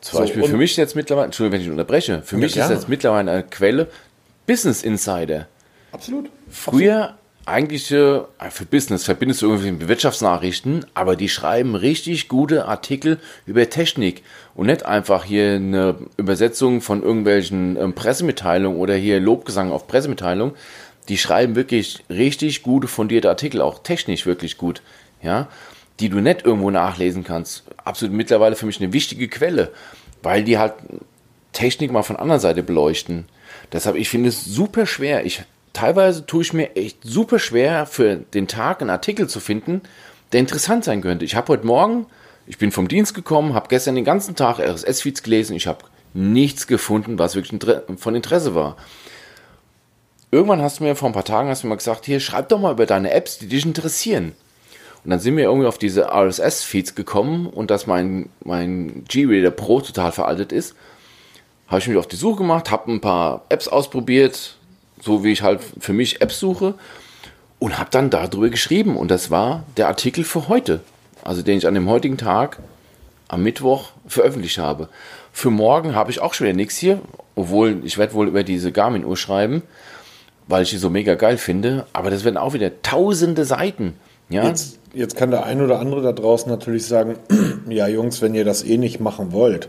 Zum 0.00 0.18
Beispiel 0.18 0.42
so, 0.42 0.48
für 0.48 0.56
mich 0.56 0.76
jetzt 0.76 0.96
mittlerweile, 0.96 1.26
Entschuldigung, 1.26 1.60
wenn 1.60 1.64
ich 1.64 1.70
unterbreche, 1.70 2.22
für 2.24 2.38
mich 2.38 2.54
gerne. 2.54 2.74
ist 2.74 2.80
jetzt 2.80 2.88
mittlerweile 2.88 3.30
eine 3.30 3.42
Quelle 3.44 3.86
Business 4.48 4.82
Insider. 4.82 5.46
Absolut. 5.92 6.30
Früher 6.48 7.18
eigentlich 7.48 7.90
äh, 7.90 8.20
für 8.50 8.64
Business 8.66 9.04
verbindest 9.04 9.42
du 9.42 9.46
irgendwie 9.46 9.72
mit 9.72 9.88
Wirtschaftsnachrichten, 9.88 10.84
aber 10.94 11.16
die 11.16 11.28
schreiben 11.28 11.74
richtig 11.74 12.28
gute 12.28 12.66
Artikel 12.66 13.18
über 13.46 13.68
Technik 13.70 14.22
und 14.54 14.66
nicht 14.66 14.84
einfach 14.84 15.24
hier 15.24 15.54
eine 15.54 15.96
Übersetzung 16.16 16.80
von 16.82 17.02
irgendwelchen 17.02 17.76
ähm, 17.76 17.94
Pressemitteilungen 17.94 18.78
oder 18.78 18.94
hier 18.94 19.18
Lobgesang 19.18 19.72
auf 19.72 19.88
Pressemitteilungen. 19.88 20.54
Die 21.08 21.16
schreiben 21.16 21.56
wirklich 21.56 22.04
richtig 22.10 22.62
gute, 22.62 22.86
fundierte 22.86 23.30
Artikel, 23.30 23.62
auch 23.62 23.78
technisch 23.78 24.26
wirklich 24.26 24.58
gut, 24.58 24.82
ja, 25.22 25.48
die 26.00 26.10
du 26.10 26.20
nicht 26.20 26.44
irgendwo 26.44 26.70
nachlesen 26.70 27.24
kannst. 27.24 27.64
Absolut 27.82 28.14
mittlerweile 28.14 28.56
für 28.56 28.66
mich 28.66 28.80
eine 28.80 28.92
wichtige 28.92 29.26
Quelle, 29.28 29.72
weil 30.22 30.44
die 30.44 30.58
halt 30.58 30.74
Technik 31.52 31.90
mal 31.90 32.02
von 32.02 32.16
anderer 32.16 32.40
Seite 32.40 32.62
beleuchten. 32.62 33.24
Deshalb, 33.72 33.96
ich 33.96 34.10
finde 34.10 34.28
es 34.28 34.44
super 34.44 34.84
schwer. 34.84 35.24
Ich 35.24 35.42
teilweise 35.72 36.26
tue 36.26 36.42
ich 36.42 36.52
mir 36.52 36.76
echt 36.76 36.98
super 37.02 37.38
schwer, 37.38 37.86
für 37.86 38.16
den 38.16 38.48
Tag 38.48 38.80
einen 38.80 38.90
Artikel 38.90 39.28
zu 39.28 39.40
finden, 39.40 39.82
der 40.32 40.40
interessant 40.40 40.84
sein 40.84 41.00
könnte. 41.00 41.24
Ich 41.24 41.34
habe 41.34 41.52
heute 41.52 41.66
Morgen, 41.66 42.06
ich 42.46 42.58
bin 42.58 42.72
vom 42.72 42.88
Dienst 42.88 43.14
gekommen, 43.14 43.54
habe 43.54 43.68
gestern 43.68 43.94
den 43.94 44.04
ganzen 44.04 44.36
Tag 44.36 44.58
RSS-Feeds 44.58 45.22
gelesen, 45.22 45.56
ich 45.56 45.66
habe 45.66 45.84
nichts 46.14 46.66
gefunden, 46.66 47.18
was 47.18 47.34
wirklich 47.34 47.60
von 47.96 48.14
Interesse 48.14 48.54
war. 48.54 48.76
Irgendwann 50.30 50.60
hast 50.60 50.80
du 50.80 50.84
mir 50.84 50.94
vor 50.94 51.08
ein 51.08 51.14
paar 51.14 51.24
Tagen 51.24 51.48
hast 51.48 51.62
du 51.62 51.68
mir 51.68 51.76
gesagt, 51.76 52.04
hier 52.04 52.20
schreib 52.20 52.50
doch 52.50 52.60
mal 52.60 52.72
über 52.72 52.86
deine 52.86 53.12
Apps, 53.12 53.38
die 53.38 53.48
dich 53.48 53.64
interessieren. 53.64 54.32
Und 55.04 55.10
dann 55.10 55.20
sind 55.20 55.36
wir 55.36 55.44
irgendwie 55.44 55.68
auf 55.68 55.78
diese 55.78 56.12
RSS-Feeds 56.12 56.94
gekommen 56.94 57.46
und 57.46 57.70
dass 57.70 57.86
mein, 57.86 58.28
mein 58.44 59.04
G-Reader 59.08 59.50
Pro 59.50 59.80
total 59.80 60.12
veraltet 60.12 60.52
ist, 60.52 60.74
habe 61.66 61.78
ich 61.78 61.88
mich 61.88 61.96
auf 61.96 62.08
die 62.08 62.16
Suche 62.16 62.38
gemacht, 62.38 62.70
habe 62.70 62.92
ein 62.92 63.00
paar 63.00 63.44
Apps 63.48 63.68
ausprobiert, 63.68 64.57
so 65.00 65.24
wie 65.24 65.32
ich 65.32 65.42
halt 65.42 65.60
für 65.78 65.92
mich 65.92 66.20
Apps 66.20 66.38
suche 66.38 66.74
und 67.58 67.78
habe 67.78 67.90
dann 67.90 68.10
darüber 68.10 68.48
geschrieben 68.48 68.96
und 68.96 69.10
das 69.10 69.30
war 69.30 69.64
der 69.76 69.88
Artikel 69.88 70.24
für 70.24 70.48
heute, 70.48 70.80
also 71.24 71.42
den 71.42 71.58
ich 71.58 71.66
an 71.66 71.74
dem 71.74 71.88
heutigen 71.88 72.18
Tag 72.18 72.58
am 73.28 73.42
Mittwoch 73.42 73.90
veröffentlicht 74.06 74.58
habe. 74.58 74.88
Für 75.32 75.50
morgen 75.50 75.94
habe 75.94 76.10
ich 76.10 76.20
auch 76.20 76.34
schon 76.34 76.46
wieder 76.46 76.56
nichts 76.56 76.76
hier, 76.76 77.00
obwohl 77.36 77.82
ich 77.84 77.98
werde 77.98 78.14
wohl 78.14 78.28
über 78.28 78.42
diese 78.42 78.72
Garmin-Uhr 78.72 79.16
schreiben, 79.16 79.62
weil 80.46 80.62
ich 80.62 80.70
sie 80.70 80.78
so 80.78 80.90
mega 80.90 81.14
geil 81.14 81.36
finde, 81.36 81.86
aber 81.92 82.10
das 82.10 82.24
werden 82.24 82.38
auch 82.38 82.54
wieder 82.54 82.82
tausende 82.82 83.44
Seiten. 83.44 83.94
Ja? 84.30 84.46
Jetzt, 84.46 84.78
jetzt 84.94 85.16
kann 85.16 85.30
der 85.30 85.44
ein 85.44 85.60
oder 85.60 85.78
andere 85.78 86.02
da 86.02 86.12
draußen 86.12 86.50
natürlich 86.50 86.86
sagen, 86.86 87.16
ja 87.68 87.86
Jungs, 87.86 88.22
wenn 88.22 88.34
ihr 88.34 88.44
das 88.44 88.64
eh 88.64 88.78
nicht 88.78 89.00
machen 89.00 89.32
wollt, 89.32 89.68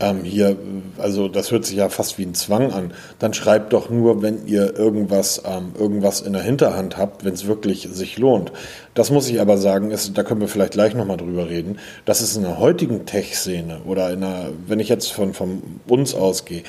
ähm, 0.00 0.24
hier, 0.24 0.56
also 0.98 1.28
das 1.28 1.50
hört 1.50 1.64
sich 1.64 1.76
ja 1.76 1.88
fast 1.88 2.18
wie 2.18 2.24
ein 2.24 2.34
Zwang 2.34 2.72
an, 2.72 2.92
dann 3.18 3.34
schreibt 3.34 3.72
doch 3.72 3.90
nur, 3.90 4.22
wenn 4.22 4.46
ihr 4.46 4.76
irgendwas, 4.76 5.42
ähm, 5.44 5.72
irgendwas 5.78 6.20
in 6.20 6.32
der 6.32 6.42
Hinterhand 6.42 6.96
habt, 6.96 7.24
wenn 7.24 7.34
es 7.34 7.46
wirklich 7.46 7.88
sich 7.92 8.18
lohnt. 8.18 8.52
Das 8.94 9.10
muss 9.10 9.28
ich 9.28 9.40
aber 9.40 9.58
sagen, 9.58 9.90
ist, 9.90 10.16
da 10.16 10.22
können 10.22 10.40
wir 10.40 10.48
vielleicht 10.48 10.72
gleich 10.72 10.94
nochmal 10.94 11.18
drüber 11.18 11.48
reden, 11.48 11.78
dass 12.04 12.20
es 12.20 12.36
in 12.36 12.42
der 12.42 12.58
heutigen 12.58 13.06
Tech-Szene 13.06 13.82
oder 13.86 14.10
in 14.10 14.24
einer, 14.24 14.48
wenn 14.66 14.80
ich 14.80 14.88
jetzt 14.88 15.12
von, 15.12 15.34
von 15.34 15.62
uns 15.86 16.14
ausgehe, 16.14 16.62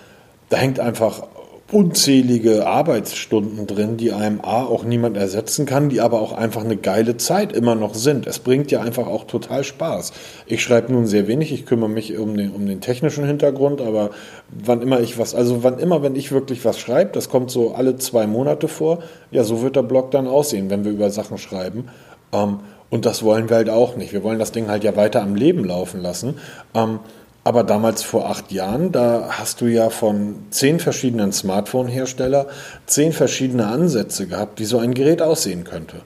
da 0.49 0.57
hängt 0.57 0.79
einfach 0.79 1.23
unzählige 1.71 2.67
Arbeitsstunden 2.67 3.65
drin, 3.65 3.95
die 3.95 4.11
einem 4.11 4.41
A 4.41 4.63
auch 4.63 4.83
niemand 4.83 5.15
ersetzen 5.15 5.65
kann, 5.65 5.89
die 5.89 6.01
aber 6.01 6.21
auch 6.21 6.33
einfach 6.33 6.63
eine 6.63 6.75
geile 6.75 7.17
Zeit 7.17 7.53
immer 7.53 7.75
noch 7.75 7.95
sind. 7.95 8.27
Es 8.27 8.39
bringt 8.39 8.71
ja 8.71 8.81
einfach 8.81 9.07
auch 9.07 9.23
total 9.23 9.63
Spaß. 9.63 10.11
Ich 10.45 10.61
schreibe 10.61 10.91
nun 10.91 11.07
sehr 11.07 11.27
wenig, 11.27 11.53
ich 11.53 11.65
kümmere 11.65 11.89
mich 11.89 12.17
um 12.17 12.35
den, 12.35 12.51
um 12.51 12.65
den 12.65 12.81
technischen 12.81 13.25
Hintergrund, 13.25 13.79
aber 13.79 14.09
wann 14.49 14.81
immer 14.81 14.99
ich 14.99 15.17
was, 15.17 15.33
also 15.33 15.63
wann 15.63 15.79
immer, 15.79 16.03
wenn 16.03 16.15
ich 16.15 16.31
wirklich 16.31 16.65
was 16.65 16.77
schreibe, 16.77 17.11
das 17.13 17.29
kommt 17.29 17.51
so 17.51 17.73
alle 17.73 17.95
zwei 17.95 18.27
Monate 18.27 18.67
vor, 18.67 18.99
ja, 19.31 19.43
so 19.43 19.61
wird 19.61 19.77
der 19.77 19.83
Blog 19.83 20.11
dann 20.11 20.27
aussehen, 20.27 20.69
wenn 20.69 20.83
wir 20.83 20.91
über 20.91 21.09
Sachen 21.09 21.37
schreiben. 21.37 21.85
Ähm, 22.33 22.59
und 22.89 23.05
das 23.05 23.23
wollen 23.23 23.49
wir 23.49 23.55
halt 23.55 23.69
auch 23.69 23.95
nicht. 23.95 24.11
Wir 24.11 24.21
wollen 24.21 24.37
das 24.37 24.51
Ding 24.51 24.67
halt 24.67 24.83
ja 24.83 24.97
weiter 24.97 25.21
am 25.21 25.35
Leben 25.35 25.63
laufen 25.63 26.01
lassen. 26.01 26.35
Ähm, 26.73 26.99
aber 27.43 27.63
damals 27.63 28.03
vor 28.03 28.29
acht 28.29 28.51
Jahren, 28.51 28.91
da 28.91 29.29
hast 29.29 29.61
du 29.61 29.65
ja 29.65 29.89
von 29.89 30.35
zehn 30.51 30.79
verschiedenen 30.79 31.31
Smartphone-Hersteller 31.31 32.47
zehn 32.85 33.13
verschiedene 33.13 33.67
Ansätze 33.67 34.27
gehabt, 34.27 34.59
wie 34.59 34.65
so 34.65 34.77
ein 34.77 34.93
Gerät 34.93 35.21
aussehen 35.21 35.63
könnte. 35.63 35.97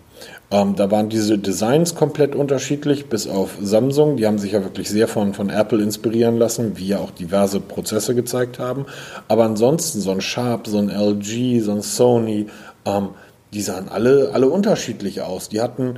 Ähm, 0.51 0.75
da 0.75 0.91
waren 0.91 1.09
diese 1.09 1.37
Designs 1.37 1.95
komplett 1.95 2.35
unterschiedlich, 2.35 3.09
bis 3.09 3.27
auf 3.27 3.57
Samsung. 3.61 4.15
Die 4.15 4.27
haben 4.27 4.37
sich 4.37 4.53
ja 4.53 4.63
wirklich 4.63 4.89
sehr 4.89 5.07
von, 5.07 5.33
von 5.33 5.49
Apple 5.49 5.81
inspirieren 5.81 6.37
lassen, 6.37 6.77
wie 6.77 6.87
ja 6.87 6.99
auch 6.99 7.11
diverse 7.11 7.59
Prozesse 7.59 8.15
gezeigt 8.15 8.59
haben. 8.59 8.85
Aber 9.27 9.43
ansonsten 9.43 9.99
so 9.99 10.11
ein 10.11 10.21
Sharp, 10.21 10.67
so 10.67 10.77
ein 10.77 10.89
LG, 10.89 11.61
so 11.61 11.71
ein 11.71 11.81
Sony, 11.81 12.47
ähm, 12.85 13.09
die 13.53 13.61
sahen 13.61 13.89
alle, 13.89 14.31
alle 14.33 14.47
unterschiedlich 14.47 15.21
aus. 15.21 15.49
Die 15.49 15.61
hatten 15.61 15.95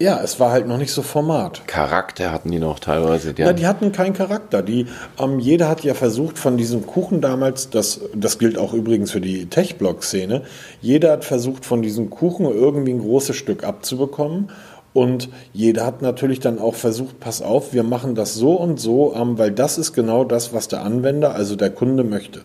ja, 0.00 0.20
es 0.22 0.40
war 0.40 0.50
halt 0.50 0.66
noch 0.66 0.78
nicht 0.78 0.92
so 0.92 1.02
Format. 1.02 1.68
Charakter 1.68 2.32
hatten 2.32 2.50
die 2.50 2.58
noch 2.58 2.80
teilweise. 2.80 3.32
Die, 3.32 3.42
ja, 3.42 3.52
die 3.52 3.66
hatten 3.66 3.92
keinen 3.92 4.12
Charakter. 4.12 4.60
Die, 4.60 4.86
ähm, 5.20 5.38
jeder 5.38 5.68
hat 5.68 5.84
ja 5.84 5.94
versucht, 5.94 6.36
von 6.36 6.56
diesem 6.56 6.84
Kuchen 6.84 7.20
damals, 7.20 7.70
das, 7.70 8.00
das 8.12 8.38
gilt 8.40 8.58
auch 8.58 8.72
übrigens 8.72 9.12
für 9.12 9.20
die 9.20 9.46
Tech-Blog-Szene, 9.46 10.42
jeder 10.80 11.12
hat 11.12 11.24
versucht, 11.24 11.64
von 11.64 11.80
diesem 11.80 12.10
Kuchen 12.10 12.46
irgendwie 12.46 12.92
ein 12.92 13.00
großes 13.00 13.36
Stück 13.36 13.62
abzubekommen. 13.62 14.50
Und 14.92 15.28
jeder 15.52 15.86
hat 15.86 16.02
natürlich 16.02 16.38
dann 16.38 16.60
auch 16.60 16.74
versucht, 16.74 17.18
pass 17.18 17.42
auf, 17.42 17.72
wir 17.72 17.82
machen 17.82 18.14
das 18.14 18.34
so 18.34 18.52
und 18.52 18.78
so, 18.80 19.14
ähm, 19.14 19.38
weil 19.38 19.52
das 19.52 19.78
ist 19.78 19.92
genau 19.92 20.24
das, 20.24 20.52
was 20.52 20.66
der 20.66 20.82
Anwender, 20.82 21.34
also 21.34 21.54
der 21.54 21.70
Kunde 21.70 22.02
möchte. 22.04 22.42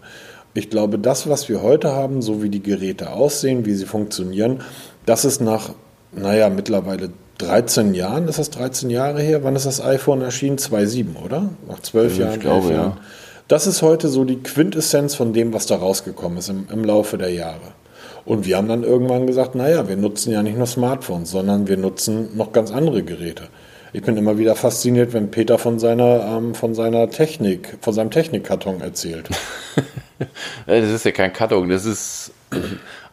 Ich 0.53 0.69
glaube, 0.69 0.99
das, 0.99 1.29
was 1.29 1.49
wir 1.49 1.61
heute 1.61 1.91
haben, 1.91 2.21
so 2.21 2.43
wie 2.43 2.49
die 2.49 2.63
Geräte 2.63 3.11
aussehen, 3.11 3.65
wie 3.65 3.73
sie 3.73 3.85
funktionieren, 3.85 4.61
das 5.05 5.25
ist 5.25 5.41
nach, 5.41 5.71
naja, 6.11 6.49
mittlerweile 6.49 7.09
13 7.39 7.93
Jahren, 7.93 8.27
ist 8.27 8.37
das 8.37 8.49
13 8.51 8.89
Jahre 8.89 9.21
her? 9.21 9.43
Wann 9.43 9.55
ist 9.55 9.65
das 9.65 9.81
iPhone 9.81 10.21
erschienen? 10.21 10.57
2007, 10.57 11.15
oder? 11.15 11.49
Nach 11.67 11.79
12 11.79 12.11
ich 12.11 12.19
Jahren? 12.19 12.33
Ich 12.33 12.39
glaube, 12.41 12.73
ja. 12.73 12.97
Das 13.47 13.65
ist 13.65 13.81
heute 13.81 14.09
so 14.09 14.25
die 14.25 14.43
Quintessenz 14.43 15.15
von 15.15 15.33
dem, 15.33 15.53
was 15.53 15.65
da 15.65 15.77
rausgekommen 15.77 16.37
ist 16.37 16.49
im, 16.49 16.67
im 16.71 16.83
Laufe 16.83 17.17
der 17.17 17.31
Jahre. 17.31 17.73
Und 18.25 18.45
wir 18.45 18.57
haben 18.57 18.67
dann 18.67 18.83
irgendwann 18.83 19.25
gesagt, 19.25 19.55
naja, 19.55 19.87
wir 19.87 19.95
nutzen 19.95 20.31
ja 20.31 20.43
nicht 20.43 20.57
nur 20.57 20.67
Smartphones, 20.67 21.31
sondern 21.31 21.67
wir 21.67 21.77
nutzen 21.77 22.29
noch 22.35 22.51
ganz 22.51 22.71
andere 22.71 23.03
Geräte. 23.03 23.47
Ich 23.91 24.03
bin 24.03 24.17
immer 24.17 24.37
wieder 24.37 24.55
fasziniert, 24.55 25.13
wenn 25.13 25.31
Peter 25.31 25.57
von 25.57 25.79
seiner, 25.79 26.37
ähm, 26.37 26.53
von 26.53 26.75
seiner 26.75 27.09
Technik, 27.09 27.77
von 27.81 27.93
seinem 27.93 28.11
Technikkarton 28.11 28.81
erzählt. 28.81 29.29
das 30.67 30.89
ist 30.89 31.05
ja 31.05 31.11
kein 31.11 31.33
Karton, 31.33 31.69
das 31.69 31.85
ist 31.85 32.31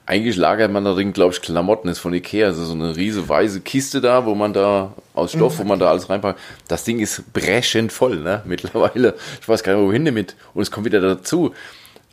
eigentlich 0.06 0.36
lagert 0.36 0.70
man 0.70 0.84
da 0.84 0.94
drin, 0.94 1.12
glaube 1.12 1.34
ich, 1.34 1.42
Klamotten 1.42 1.88
ist 1.88 1.98
von 1.98 2.14
Ikea, 2.14 2.46
also 2.46 2.64
so 2.64 2.74
eine 2.74 2.94
riese 2.96 3.28
weiße 3.28 3.60
Kiste 3.60 4.00
da, 4.00 4.24
wo 4.24 4.36
man 4.36 4.52
da 4.52 4.94
aus 5.14 5.32
Stoff, 5.32 5.58
wo 5.58 5.64
man 5.64 5.80
da 5.80 5.90
alles 5.90 6.08
reinpackt. 6.08 6.38
Das 6.68 6.84
Ding 6.84 7.00
ist 7.00 7.32
brechend 7.32 7.92
voll, 7.92 8.20
ne? 8.20 8.40
Mittlerweile. 8.46 9.16
Ich 9.40 9.48
weiß 9.48 9.64
gar 9.64 9.74
nicht, 9.74 9.84
wohin 9.84 10.04
damit. 10.04 10.36
Und 10.54 10.62
es 10.62 10.70
kommt 10.70 10.86
wieder 10.86 11.00
dazu. 11.00 11.52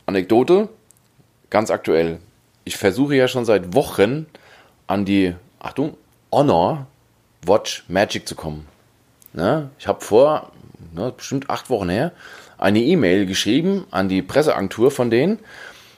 Anekdote, 0.06 0.68
ganz 1.50 1.70
aktuell. 1.70 2.18
Ich 2.64 2.76
versuche 2.76 3.14
ja 3.14 3.28
schon 3.28 3.44
seit 3.44 3.74
Wochen 3.74 4.26
an 4.88 5.04
die, 5.04 5.34
Achtung, 5.60 5.96
Honor 6.32 6.86
Watch 7.46 7.84
Magic 7.88 8.26
zu 8.26 8.34
kommen. 8.34 8.66
Ne? 9.32 9.70
Ich 9.78 9.86
habe 9.86 10.00
vor, 10.00 10.50
ne, 10.94 11.12
bestimmt 11.16 11.48
acht 11.48 11.70
Wochen 11.70 11.88
her, 11.88 12.12
eine 12.58 12.80
E-Mail 12.80 13.26
geschrieben 13.26 13.84
an 13.90 14.08
die 14.08 14.22
Presseagentur 14.22 14.90
von 14.90 15.10
denen 15.10 15.38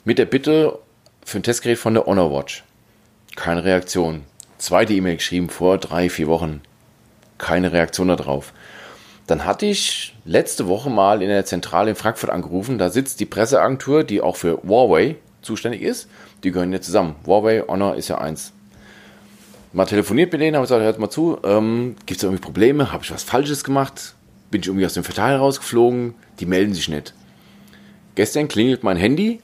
mit 0.04 0.18
der 0.18 0.24
Bitte, 0.26 0.78
für 1.26 1.40
ein 1.40 1.42
Testgerät 1.42 1.76
von 1.76 1.92
der 1.92 2.06
Honor 2.06 2.32
Watch. 2.32 2.62
Keine 3.34 3.64
Reaktion. 3.64 4.22
Zweite 4.58 4.94
E-Mail 4.94 5.16
geschrieben 5.16 5.50
vor 5.50 5.76
drei, 5.76 6.08
vier 6.08 6.28
Wochen. 6.28 6.62
Keine 7.36 7.72
Reaktion 7.72 8.08
darauf. 8.08 8.52
Dann 9.26 9.44
hatte 9.44 9.66
ich 9.66 10.14
letzte 10.24 10.68
Woche 10.68 10.88
mal 10.88 11.22
in 11.22 11.28
der 11.28 11.44
Zentrale 11.44 11.90
in 11.90 11.96
Frankfurt 11.96 12.30
angerufen. 12.30 12.78
Da 12.78 12.90
sitzt 12.90 13.18
die 13.18 13.26
Presseagentur, 13.26 14.04
die 14.04 14.20
auch 14.20 14.36
für 14.36 14.62
Huawei 14.62 15.16
zuständig 15.42 15.82
ist. 15.82 16.08
Die 16.44 16.52
gehören 16.52 16.72
ja 16.72 16.80
zusammen. 16.80 17.16
Huawei, 17.26 17.64
Honor 17.66 17.96
ist 17.96 18.06
ja 18.06 18.18
eins. 18.18 18.52
Mal 19.72 19.86
telefoniert 19.86 20.30
mit 20.30 20.40
denen, 20.40 20.54
habe 20.54 20.64
gesagt, 20.64 20.82
hört 20.82 21.00
mal 21.00 21.10
zu, 21.10 21.38
ähm, 21.42 21.96
gibt 22.06 22.18
es 22.18 22.22
irgendwie 22.22 22.40
Probleme? 22.40 22.92
Habe 22.92 23.02
ich 23.02 23.10
was 23.10 23.24
Falsches 23.24 23.64
gemacht? 23.64 24.14
Bin 24.52 24.60
ich 24.60 24.68
irgendwie 24.68 24.86
aus 24.86 24.94
dem 24.94 25.02
Verteiler 25.02 25.38
rausgeflogen? 25.38 26.14
Die 26.38 26.46
melden 26.46 26.72
sich 26.72 26.88
nicht. 26.88 27.14
Gestern 28.14 28.46
klingelt 28.46 28.84
mein 28.84 28.96
Handy, 28.96 29.40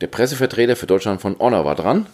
der 0.00 0.06
Pressevertreter 0.08 0.76
für 0.76 0.86
Deutschland 0.86 1.20
von 1.20 1.38
Honor 1.38 1.64
war 1.64 1.74
dran 1.74 2.06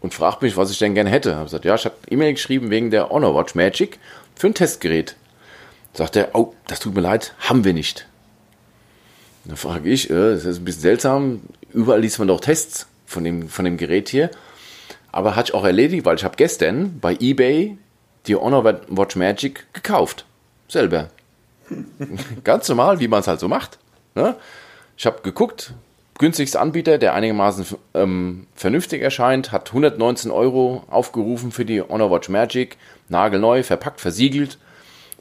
und 0.00 0.14
fragt 0.14 0.42
mich, 0.42 0.56
was 0.56 0.70
ich 0.70 0.78
denn 0.78 0.94
gerne 0.94 1.10
hätte. 1.10 1.30
Ich 1.30 1.34
habe 1.34 1.44
gesagt, 1.44 1.64
ja, 1.64 1.74
ich 1.74 1.84
habe 1.84 1.96
E-Mail 2.08 2.32
geschrieben 2.32 2.70
wegen 2.70 2.90
der 2.90 3.10
Honor 3.10 3.34
Watch 3.34 3.54
Magic 3.54 3.98
für 4.34 4.48
ein 4.48 4.54
Testgerät. 4.54 5.16
Sagt 5.92 6.16
er, 6.16 6.30
oh, 6.34 6.54
das 6.66 6.80
tut 6.80 6.94
mir 6.94 7.00
leid, 7.00 7.34
haben 7.40 7.64
wir 7.64 7.72
nicht. 7.72 8.06
Dann 9.44 9.56
frage 9.56 9.88
ich, 9.88 10.08
äh, 10.10 10.34
das 10.34 10.44
ist 10.44 10.58
ein 10.58 10.64
bisschen 10.64 10.82
seltsam, 10.82 11.40
überall 11.72 12.00
liest 12.00 12.18
man 12.18 12.28
doch 12.28 12.40
Tests 12.40 12.86
von 13.06 13.24
dem, 13.24 13.48
von 13.48 13.64
dem 13.64 13.76
Gerät 13.76 14.08
hier. 14.08 14.30
Aber 15.12 15.34
hat 15.34 15.48
ich 15.48 15.54
auch 15.54 15.64
erledigt, 15.64 16.04
weil 16.04 16.16
ich 16.16 16.24
habe 16.24 16.36
gestern 16.36 17.00
bei 17.00 17.16
eBay 17.18 17.76
die 18.26 18.36
Honor 18.36 18.64
Watch 18.88 19.16
Magic 19.16 19.66
gekauft. 19.72 20.24
Selber. 20.68 21.08
Ganz 22.44 22.68
normal, 22.68 23.00
wie 23.00 23.08
man 23.08 23.20
es 23.20 23.26
halt 23.26 23.40
so 23.40 23.48
macht. 23.48 23.78
Ne? 24.14 24.36
Ich 24.96 25.06
habe 25.06 25.22
geguckt, 25.22 25.74
günstigste 26.20 26.60
Anbieter, 26.60 26.98
der 26.98 27.14
einigermaßen 27.14 27.64
ähm, 27.94 28.46
vernünftig 28.54 29.02
erscheint, 29.02 29.52
hat 29.52 29.68
119 29.70 30.30
Euro 30.30 30.84
aufgerufen 30.90 31.50
für 31.50 31.64
die 31.64 31.80
Honor 31.80 32.10
Watch 32.10 32.28
Magic. 32.28 32.76
Nagelneu, 33.08 33.62
verpackt, 33.62 34.00
versiegelt. 34.00 34.58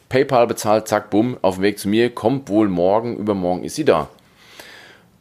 PayPal 0.10 0.46
bezahlt, 0.46 0.88
zack, 0.88 1.10
bumm, 1.10 1.38
auf 1.42 1.56
dem 1.56 1.64
Weg 1.64 1.80
zu 1.80 1.88
mir, 1.88 2.10
kommt 2.10 2.50
wohl 2.50 2.68
morgen, 2.68 3.16
übermorgen 3.16 3.64
ist 3.64 3.76
sie 3.76 3.86
da. 3.86 4.10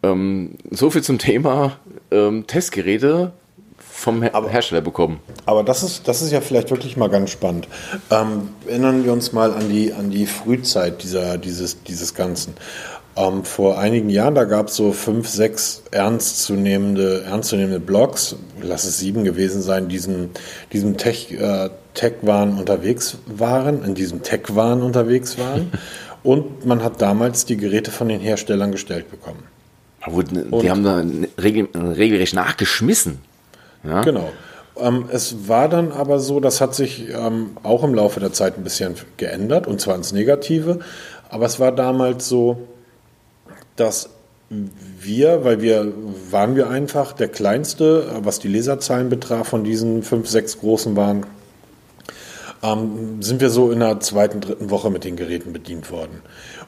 Ähm, 0.02 0.56
so 0.70 0.90
viel 0.90 1.02
zum 1.02 1.18
Thema 1.18 1.78
ähm, 2.10 2.46
Testgeräte 2.46 3.32
vom 3.78 4.22
Her 4.22 4.34
aber, 4.34 4.48
Hersteller 4.48 4.80
bekommen. 4.80 5.20
Aber 5.46 5.62
das 5.62 5.82
ist, 5.82 6.08
das 6.08 6.22
ist 6.22 6.32
ja 6.32 6.40
vielleicht 6.40 6.70
wirklich 6.70 6.96
mal 6.96 7.08
ganz 7.08 7.30
spannend. 7.30 7.68
Ähm, 8.10 8.48
erinnern 8.66 9.04
wir 9.04 9.12
uns 9.12 9.32
mal 9.32 9.52
an 9.52 9.68
die, 9.68 9.92
an 9.92 10.10
die 10.10 10.26
Frühzeit 10.26 11.02
dieser, 11.02 11.38
dieses, 11.38 11.82
dieses 11.82 12.14
Ganzen. 12.14 12.54
Ähm, 13.18 13.42
vor 13.44 13.78
einigen 13.78 14.10
Jahren, 14.10 14.36
da 14.36 14.44
gab 14.44 14.68
es 14.68 14.76
so 14.76 14.92
fünf, 14.92 15.28
sechs 15.28 15.82
ernstzunehmende, 15.90 17.24
ernstzunehmende 17.24 17.80
Blogs, 17.80 18.36
lass 18.62 18.84
es 18.84 18.98
sieben 18.98 19.24
gewesen 19.24 19.60
sein, 19.60 19.88
diesen, 19.88 20.30
diesem 20.72 20.96
Tech, 20.96 21.32
äh, 21.32 21.70
Tech-Waren 21.94 22.58
unterwegs 22.58 23.18
waren, 23.26 23.82
in 23.82 23.96
diesem 23.96 24.22
Tech-Waren 24.22 24.82
unterwegs 24.82 25.36
waren. 25.36 25.72
Und 26.22 26.64
man 26.64 26.84
hat 26.84 27.00
damals 27.00 27.44
die 27.44 27.56
Geräte 27.56 27.90
von 27.90 28.08
den 28.08 28.20
Herstellern 28.20 28.70
gestellt 28.70 29.10
bekommen. 29.10 29.42
Aber 30.00 30.22
die 30.22 30.38
Und, 30.38 30.68
haben 30.68 30.84
da 30.84 31.02
regel, 31.42 31.68
regelrecht 31.74 32.34
nachgeschmissen. 32.34 33.18
Ja? 33.82 34.02
Genau. 34.02 34.30
Ähm, 34.76 35.06
es 35.10 35.48
war 35.48 35.68
dann 35.68 35.90
aber 35.90 36.20
so, 36.20 36.38
das 36.38 36.60
hat 36.60 36.74
sich 36.74 37.08
ähm, 37.08 37.56
auch 37.64 37.82
im 37.82 37.94
Laufe 37.94 38.20
der 38.20 38.32
Zeit 38.32 38.58
ein 38.58 38.64
bisschen 38.64 38.94
geändert, 39.16 39.66
und 39.66 39.80
zwar 39.80 39.96
ins 39.96 40.12
Negative. 40.12 40.78
Aber 41.30 41.46
es 41.46 41.58
war 41.58 41.72
damals 41.72 42.28
so, 42.28 42.68
dass 43.80 44.10
wir, 44.50 45.44
weil 45.44 45.60
wir 45.60 45.92
waren 46.30 46.56
wir 46.56 46.70
einfach 46.70 47.12
der 47.12 47.28
kleinste, 47.28 48.06
was 48.22 48.38
die 48.38 48.48
Leserzahlen 48.48 49.08
betraf, 49.08 49.48
von 49.48 49.64
diesen 49.64 50.02
fünf, 50.02 50.28
sechs 50.28 50.58
großen 50.58 50.96
waren, 50.96 51.26
ähm, 52.62 53.22
sind 53.22 53.40
wir 53.40 53.50
so 53.50 53.70
in 53.70 53.80
der 53.80 54.00
zweiten, 54.00 54.40
dritten 54.40 54.70
Woche 54.70 54.90
mit 54.90 55.04
den 55.04 55.16
Geräten 55.16 55.52
bedient 55.52 55.90
worden. 55.90 56.22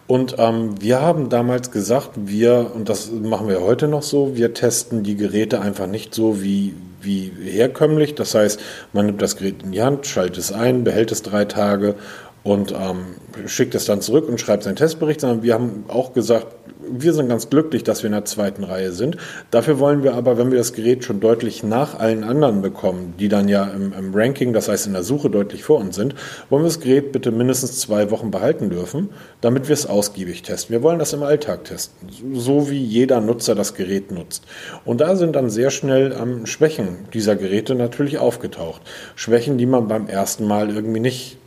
Und 0.06 0.36
ähm, 0.38 0.80
wir 0.80 1.00
haben 1.00 1.28
damals 1.28 1.70
gesagt, 1.70 2.10
wir, 2.16 2.72
und 2.74 2.88
das 2.88 3.10
machen 3.10 3.48
wir 3.48 3.60
heute 3.60 3.88
noch 3.88 4.02
so, 4.02 4.36
wir 4.36 4.54
testen 4.54 5.02
die 5.02 5.16
Geräte 5.16 5.60
einfach 5.60 5.86
nicht 5.86 6.14
so 6.14 6.42
wie, 6.42 6.74
wie 7.00 7.32
herkömmlich. 7.42 8.14
Das 8.14 8.34
heißt, 8.34 8.60
man 8.92 9.06
nimmt 9.06 9.22
das 9.22 9.36
Gerät 9.36 9.62
in 9.62 9.72
die 9.72 9.82
Hand, 9.82 10.06
schaltet 10.06 10.38
es 10.38 10.52
ein, 10.52 10.84
behält 10.84 11.12
es 11.12 11.22
drei 11.22 11.44
Tage 11.44 11.94
und 12.42 12.72
ähm, 12.72 13.16
schickt 13.46 13.74
es 13.74 13.84
dann 13.84 14.00
zurück 14.00 14.28
und 14.28 14.40
schreibt 14.40 14.64
seinen 14.64 14.76
Testbericht, 14.76 15.20
sondern 15.20 15.42
wir 15.42 15.54
haben 15.54 15.84
auch 15.88 16.12
gesagt, 16.12 16.46
wir 16.88 17.12
sind 17.12 17.28
ganz 17.28 17.50
glücklich, 17.50 17.84
dass 17.84 18.02
wir 18.02 18.06
in 18.08 18.12
der 18.12 18.24
zweiten 18.24 18.64
Reihe 18.64 18.92
sind. 18.92 19.16
Dafür 19.50 19.78
wollen 19.78 20.02
wir 20.02 20.14
aber, 20.14 20.38
wenn 20.38 20.50
wir 20.50 20.58
das 20.58 20.72
Gerät 20.72 21.04
schon 21.04 21.20
deutlich 21.20 21.62
nach 21.62 21.98
allen 21.98 22.24
anderen 22.24 22.62
bekommen, 22.62 23.14
die 23.18 23.28
dann 23.28 23.48
ja 23.48 23.64
im, 23.64 23.92
im 23.92 24.14
Ranking, 24.14 24.52
das 24.52 24.68
heißt 24.68 24.86
in 24.86 24.92
der 24.92 25.02
Suche 25.02 25.30
deutlich 25.30 25.64
vor 25.64 25.78
uns 25.78 25.96
sind, 25.96 26.14
wollen 26.48 26.62
wir 26.62 26.68
das 26.68 26.80
Gerät 26.80 27.12
bitte 27.12 27.30
mindestens 27.30 27.80
zwei 27.80 28.10
Wochen 28.10 28.30
behalten 28.30 28.70
dürfen, 28.70 29.10
damit 29.40 29.68
wir 29.68 29.74
es 29.74 29.86
ausgiebig 29.86 30.42
testen. 30.42 30.72
Wir 30.72 30.82
wollen 30.82 30.98
das 30.98 31.12
im 31.12 31.22
Alltag 31.22 31.64
testen, 31.64 32.08
so 32.34 32.70
wie 32.70 32.82
jeder 32.82 33.20
Nutzer 33.20 33.54
das 33.54 33.74
Gerät 33.74 34.10
nutzt. 34.10 34.44
Und 34.84 35.00
da 35.00 35.16
sind 35.16 35.36
dann 35.36 35.50
sehr 35.50 35.70
schnell 35.70 36.16
ähm, 36.20 36.46
Schwächen 36.46 37.08
dieser 37.12 37.36
Geräte 37.36 37.74
natürlich 37.74 38.18
aufgetaucht. 38.18 38.82
Schwächen, 39.14 39.58
die 39.58 39.66
man 39.66 39.88
beim 39.88 40.06
ersten 40.06 40.46
Mal 40.46 40.70
irgendwie 40.70 41.00
nicht 41.00 41.38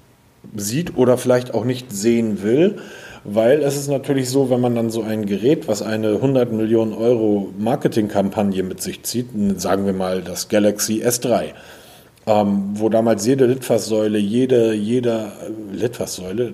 sieht 0.56 0.98
oder 0.98 1.18
vielleicht 1.18 1.54
auch 1.54 1.66
nicht 1.66 1.92
sehen 1.92 2.44
will, 2.44 2.78
weil 3.24 3.62
es 3.62 3.78
ist 3.78 3.88
natürlich 3.88 4.30
so, 4.30 4.50
wenn 4.50 4.60
man 4.60 4.76
dann 4.76 4.90
so 4.90 5.02
ein 5.02 5.26
Gerät, 5.26 5.68
was 5.68 5.82
eine 5.82 6.16
100 6.16 6.52
Millionen 6.52 6.94
Euro 6.94 7.54
Marketingkampagne 7.58 8.64
mit 8.64 8.82
sich 8.82 9.04
zieht, 9.04 9.28
sagen 9.58 9.86
wir 9.86 9.94
mal 9.94 10.22
das 10.22 10.50
Galaxy 10.50 11.04
S3, 11.04 11.54
ähm, 12.26 12.72
wo 12.74 12.90
damals 12.90 13.26
jede 13.26 13.46
Litfaßsäule, 13.46 14.18
jede, 14.18 14.74
jede 14.74 15.32
äh, 15.42 15.76
Litfaßsäule, 15.76 16.54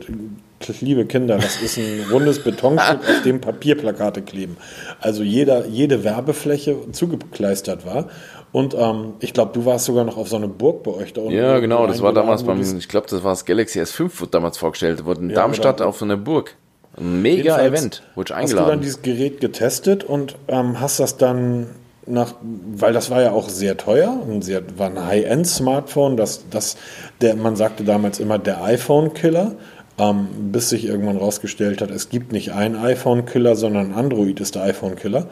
liebe 0.81 1.05
Kinder, 1.05 1.37
das 1.37 1.61
ist 1.61 1.77
ein 1.77 2.05
rundes 2.11 2.43
Betonstück, 2.43 2.99
auf 2.99 3.21
dem 3.23 3.41
Papierplakate 3.41 4.21
kleben. 4.21 4.57
Also 4.99 5.23
jeder, 5.23 5.65
jede 5.67 6.03
Werbefläche 6.03 6.91
zugekleistert 6.91 7.85
war. 7.85 8.09
Und 8.51 8.73
ähm, 8.73 9.13
ich 9.19 9.33
glaube, 9.33 9.51
du 9.53 9.65
warst 9.65 9.85
sogar 9.85 10.03
noch 10.03 10.17
auf 10.17 10.27
so 10.27 10.35
eine 10.35 10.47
Burg 10.47 10.83
bei 10.83 10.91
euch 10.91 11.13
da 11.13 11.21
unten. 11.21 11.33
Ja, 11.33 11.59
genau, 11.59 11.85
das 11.85 12.01
war 12.01 12.13
damals 12.13 12.43
beim, 12.43 12.59
ich 12.61 12.87
glaube, 12.87 13.07
das 13.09 13.23
war 13.23 13.31
das 13.31 13.45
Galaxy 13.45 13.79
S5, 13.79 14.21
wurde 14.21 14.31
damals 14.31 14.57
vorgestellt, 14.57 15.05
wurde 15.05 15.21
in 15.21 15.29
ja, 15.29 15.35
Darmstadt 15.35 15.77
genau. 15.77 15.89
auf 15.89 15.97
so 15.97 16.05
einer 16.05 16.17
Burg. 16.17 16.55
Ein 16.97 17.21
mega 17.21 17.37
Jedenfalls 17.37 17.67
Event, 17.67 18.03
wurde 18.15 18.35
eingeladen. 18.35 18.59
Hast 18.59 18.67
du 18.67 18.71
dann 18.71 18.81
dieses 18.81 19.01
Gerät 19.03 19.39
getestet 19.39 20.03
und 20.03 20.35
ähm, 20.47 20.79
hast 20.79 20.99
das 20.99 21.17
dann 21.17 21.67
nach, 22.07 22.33
weil 22.41 22.91
das 22.91 23.11
war 23.11 23.21
ja 23.21 23.31
auch 23.31 23.49
sehr 23.49 23.77
teuer 23.77 24.19
und 24.27 24.41
sehr, 24.43 24.63
war 24.77 24.87
ein 24.87 25.05
High-End-Smartphone, 25.05 26.17
das, 26.17 26.45
das, 26.49 26.75
der, 27.21 27.35
man 27.35 27.55
sagte 27.55 27.83
damals 27.83 28.19
immer 28.19 28.39
der 28.39 28.63
iPhone-Killer, 28.63 29.53
ähm, 29.99 30.27
bis 30.51 30.69
sich 30.69 30.85
irgendwann 30.85 31.17
rausgestellt 31.17 31.81
hat, 31.81 31.91
es 31.91 32.09
gibt 32.09 32.31
nicht 32.31 32.53
einen 32.53 32.75
iPhone-Killer, 32.75 33.55
sondern 33.55 33.93
Android 33.93 34.39
ist 34.39 34.55
der 34.55 34.63
iPhone-Killer. 34.63 35.27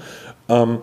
Ähm, 0.49 0.79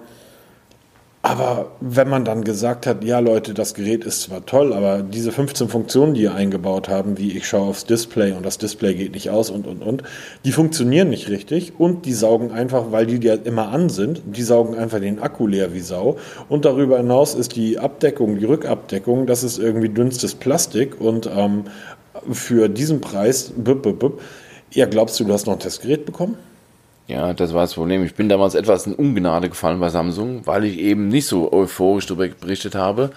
aber 1.25 1.73
wenn 1.81 2.11
man 2.11 2.27
dann 2.27 2.45
gesagt 2.45 2.87
hat, 2.87 3.03
ja 3.03 3.19
Leute, 3.19 3.55
das 3.55 3.73
Gerät 3.73 4.05
ist 4.05 4.21
zwar 4.21 4.45
toll, 4.45 4.75
aber 4.75 5.03
diese 5.03 5.33
15 5.33 5.71
Funktionen, 5.71 6.13
die 6.13 6.21
ihr 6.21 6.35
eingebaut 6.35 6.91
haben, 6.91 7.17
wie 7.17 7.35
ich 7.35 7.49
schaue 7.49 7.71
aufs 7.71 7.87
Display 7.87 8.33
und 8.33 8.45
das 8.45 8.59
Display 8.59 8.93
geht 8.93 9.15
nicht 9.15 9.31
aus 9.31 9.49
und, 9.49 9.67
und, 9.67 9.81
und, 9.81 10.03
die 10.45 10.53
funktionieren 10.53 11.09
nicht 11.09 11.31
richtig 11.31 11.81
und 11.81 12.05
die 12.05 12.13
saugen 12.13 12.53
einfach, 12.53 12.93
weil 12.93 13.07
die 13.07 13.27
ja 13.27 13.37
immer 13.37 13.69
an 13.69 13.89
sind, 13.89 14.21
die 14.27 14.43
saugen 14.43 14.75
einfach 14.75 15.01
den 15.01 15.19
Akku 15.19 15.47
leer 15.47 15.73
wie 15.73 15.81
Sau. 15.81 16.19
Und 16.51 16.67
darüber 16.67 16.99
hinaus 16.99 17.35
ist 17.35 17.57
die 17.57 17.79
Abdeckung, 17.79 18.39
die 18.39 18.45
Rückabdeckung, 18.45 19.27
das 19.27 19.45
ist 19.45 19.57
irgendwie 19.57 19.89
dünnstes 19.89 20.35
Plastik 20.35 21.01
und 21.01 21.27
ähm, 21.35 21.65
für 22.33 22.69
diesen 22.69 23.01
Preis, 23.01 23.51
bup, 23.57 23.83
bup, 23.83 23.99
bup, 23.99 24.21
ja, 24.73 24.85
glaubst 24.85 25.19
du, 25.19 25.25
du 25.25 25.33
hast 25.33 25.47
noch 25.47 25.55
ein 25.55 25.59
Testgerät 25.59 26.05
bekommen? 26.05 26.37
Ja, 27.07 27.35
das 27.35 27.53
war 27.53 27.63
das 27.63 27.75
Problem. 27.75 28.05
Ich 28.05 28.15
bin 28.15 28.29
damals 28.29 28.55
etwas 28.55 28.87
in 28.87 28.95
Ungnade 28.95 29.49
gefallen 29.49 29.79
bei 29.79 29.91
Samsung, 29.91 30.43
weil 30.47 30.65
ich 30.65 30.79
eben 30.79 31.09
nicht 31.09 31.27
so 31.27 31.53
euphorisch 31.53 32.07
darüber 32.07 32.29
berichtet 32.29 32.75
habe. 32.75 33.11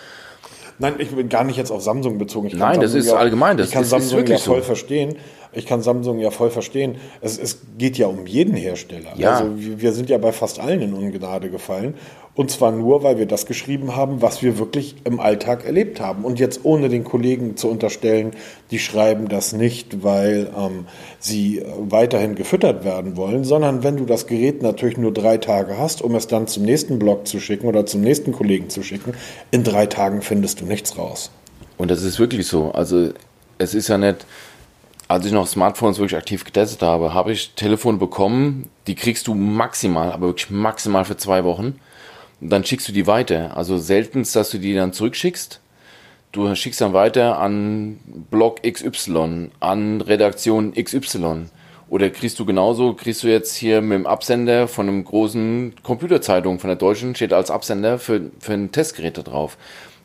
Nein, 0.79 0.95
ich 0.99 1.09
bin 1.09 1.27
gar 1.29 1.43
nicht 1.43 1.57
jetzt 1.57 1.71
auf 1.71 1.81
Samsung 1.81 2.17
bezogen. 2.17 2.49
Nein, 2.49 2.59
Samsung 2.59 2.81
das 2.81 2.93
ist 2.93 3.07
ja, 3.07 3.15
allgemein. 3.15 3.57
Das 3.57 3.69
ich 3.69 3.73
kann 3.73 3.83
ist, 3.83 3.89
Samsung 3.89 4.23
ist 4.23 4.29
ja 4.29 4.37
voll 4.37 4.59
so. 4.59 4.65
verstehen. 4.65 5.15
Ich 5.53 5.65
kann 5.65 5.81
Samsung 5.81 6.19
ja 6.19 6.29
voll 6.29 6.51
verstehen. 6.51 6.97
Es, 7.21 7.39
es 7.39 7.61
geht 7.77 7.97
ja 7.97 8.07
um 8.07 8.27
jeden 8.27 8.55
Hersteller. 8.55 9.13
Ja. 9.15 9.37
Also 9.37 9.53
wir 9.55 9.91
sind 9.93 10.09
ja 10.09 10.17
bei 10.19 10.31
fast 10.31 10.59
allen 10.59 10.81
in 10.81 10.93
Ungnade 10.93 11.49
gefallen. 11.49 11.95
Und 12.37 12.51
zwar 12.51 12.71
nur, 12.71 13.01
weil 13.01 13.17
wir 13.17 13.25
das 13.25 13.47
geschrieben 13.47 13.95
haben, 13.95 14.21
was 14.21 14.43
wir 14.43 14.59
wirklich 14.59 14.95
im 15.05 15.19
Alltag 15.19 15.65
erlebt 15.65 15.99
haben. 15.99 16.23
Und 16.23 16.39
jetzt 16.39 16.59
ohne 16.65 16.87
den 16.87 17.03
Kollegen 17.03 17.57
zu 17.57 17.67
unterstellen, 17.67 18.33
die 18.69 18.77
schreiben 18.77 19.27
das 19.27 19.53
nicht, 19.53 20.03
weil 20.03 20.51
ähm, 20.55 20.85
sie 21.17 21.63
weiterhin 21.79 22.35
gefüttert 22.35 22.85
werden 22.85 23.17
wollen, 23.17 23.43
sondern 23.43 23.81
wenn 23.81 23.97
du 23.97 24.05
das 24.05 24.27
Gerät 24.27 24.61
natürlich 24.61 24.99
nur 24.99 25.11
drei 25.11 25.39
Tage 25.39 25.79
hast, 25.79 26.03
um 26.03 26.13
es 26.13 26.27
dann 26.27 26.45
zum 26.45 26.61
nächsten 26.61 26.99
Blog 26.99 27.27
zu 27.27 27.39
schicken 27.39 27.65
oder 27.65 27.87
zum 27.87 28.01
nächsten 28.01 28.33
Kollegen 28.33 28.69
zu 28.69 28.83
schicken, 28.83 29.15
in 29.49 29.63
drei 29.63 29.87
Tagen 29.87 30.21
findest 30.21 30.61
du 30.61 30.65
nichts 30.65 30.95
raus. 30.95 31.31
Und 31.79 31.89
das 31.89 32.03
ist 32.03 32.19
wirklich 32.19 32.45
so. 32.45 32.71
Also 32.71 33.13
es 33.57 33.73
ist 33.73 33.87
ja 33.87 33.97
nicht, 33.97 34.27
als 35.07 35.25
ich 35.25 35.31
noch 35.31 35.47
Smartphones 35.47 35.97
wirklich 35.97 36.17
aktiv 36.19 36.43
getestet 36.43 36.83
habe, 36.83 37.15
habe 37.15 37.31
ich 37.31 37.55
Telefone 37.55 37.97
bekommen, 37.97 38.69
die 38.85 38.93
kriegst 38.93 39.25
du 39.25 39.33
maximal, 39.33 40.11
aber 40.11 40.27
wirklich 40.27 40.51
maximal 40.51 41.03
für 41.03 41.17
zwei 41.17 41.43
Wochen 41.43 41.79
dann 42.39 42.63
schickst 42.63 42.87
du 42.87 42.91
die 42.91 43.07
weiter. 43.07 43.57
Also 43.57 43.77
seltenst, 43.77 44.35
dass 44.35 44.49
du 44.51 44.57
die 44.57 44.75
dann 44.75 44.93
zurückschickst. 44.93 45.59
Du 46.31 46.53
schickst 46.55 46.81
dann 46.81 46.93
weiter 46.93 47.39
an 47.39 47.99
Blog 48.29 48.61
XY, 48.63 49.49
an 49.59 50.01
Redaktion 50.01 50.73
XY. 50.73 51.45
Oder 51.89 52.09
kriegst 52.09 52.37
du 52.37 52.45
genauso, 52.45 52.93
kriegst 52.93 53.23
du 53.23 53.27
jetzt 53.27 53.55
hier 53.55 53.81
mit 53.81 53.97
dem 53.97 54.07
Absender 54.07 54.67
von 54.67 54.89
einem 54.89 55.05
großen 55.05 55.75
Computerzeitung 55.83 56.59
von 56.59 56.67
der 56.67 56.75
Deutschen, 56.75 57.15
steht 57.15 57.31
als 57.31 57.49
Absender 57.49 57.97
für, 57.97 58.29
für 58.39 58.53
ein 58.53 58.71
Testgerät 58.71 59.17
da 59.17 59.21
drauf. 59.21 59.57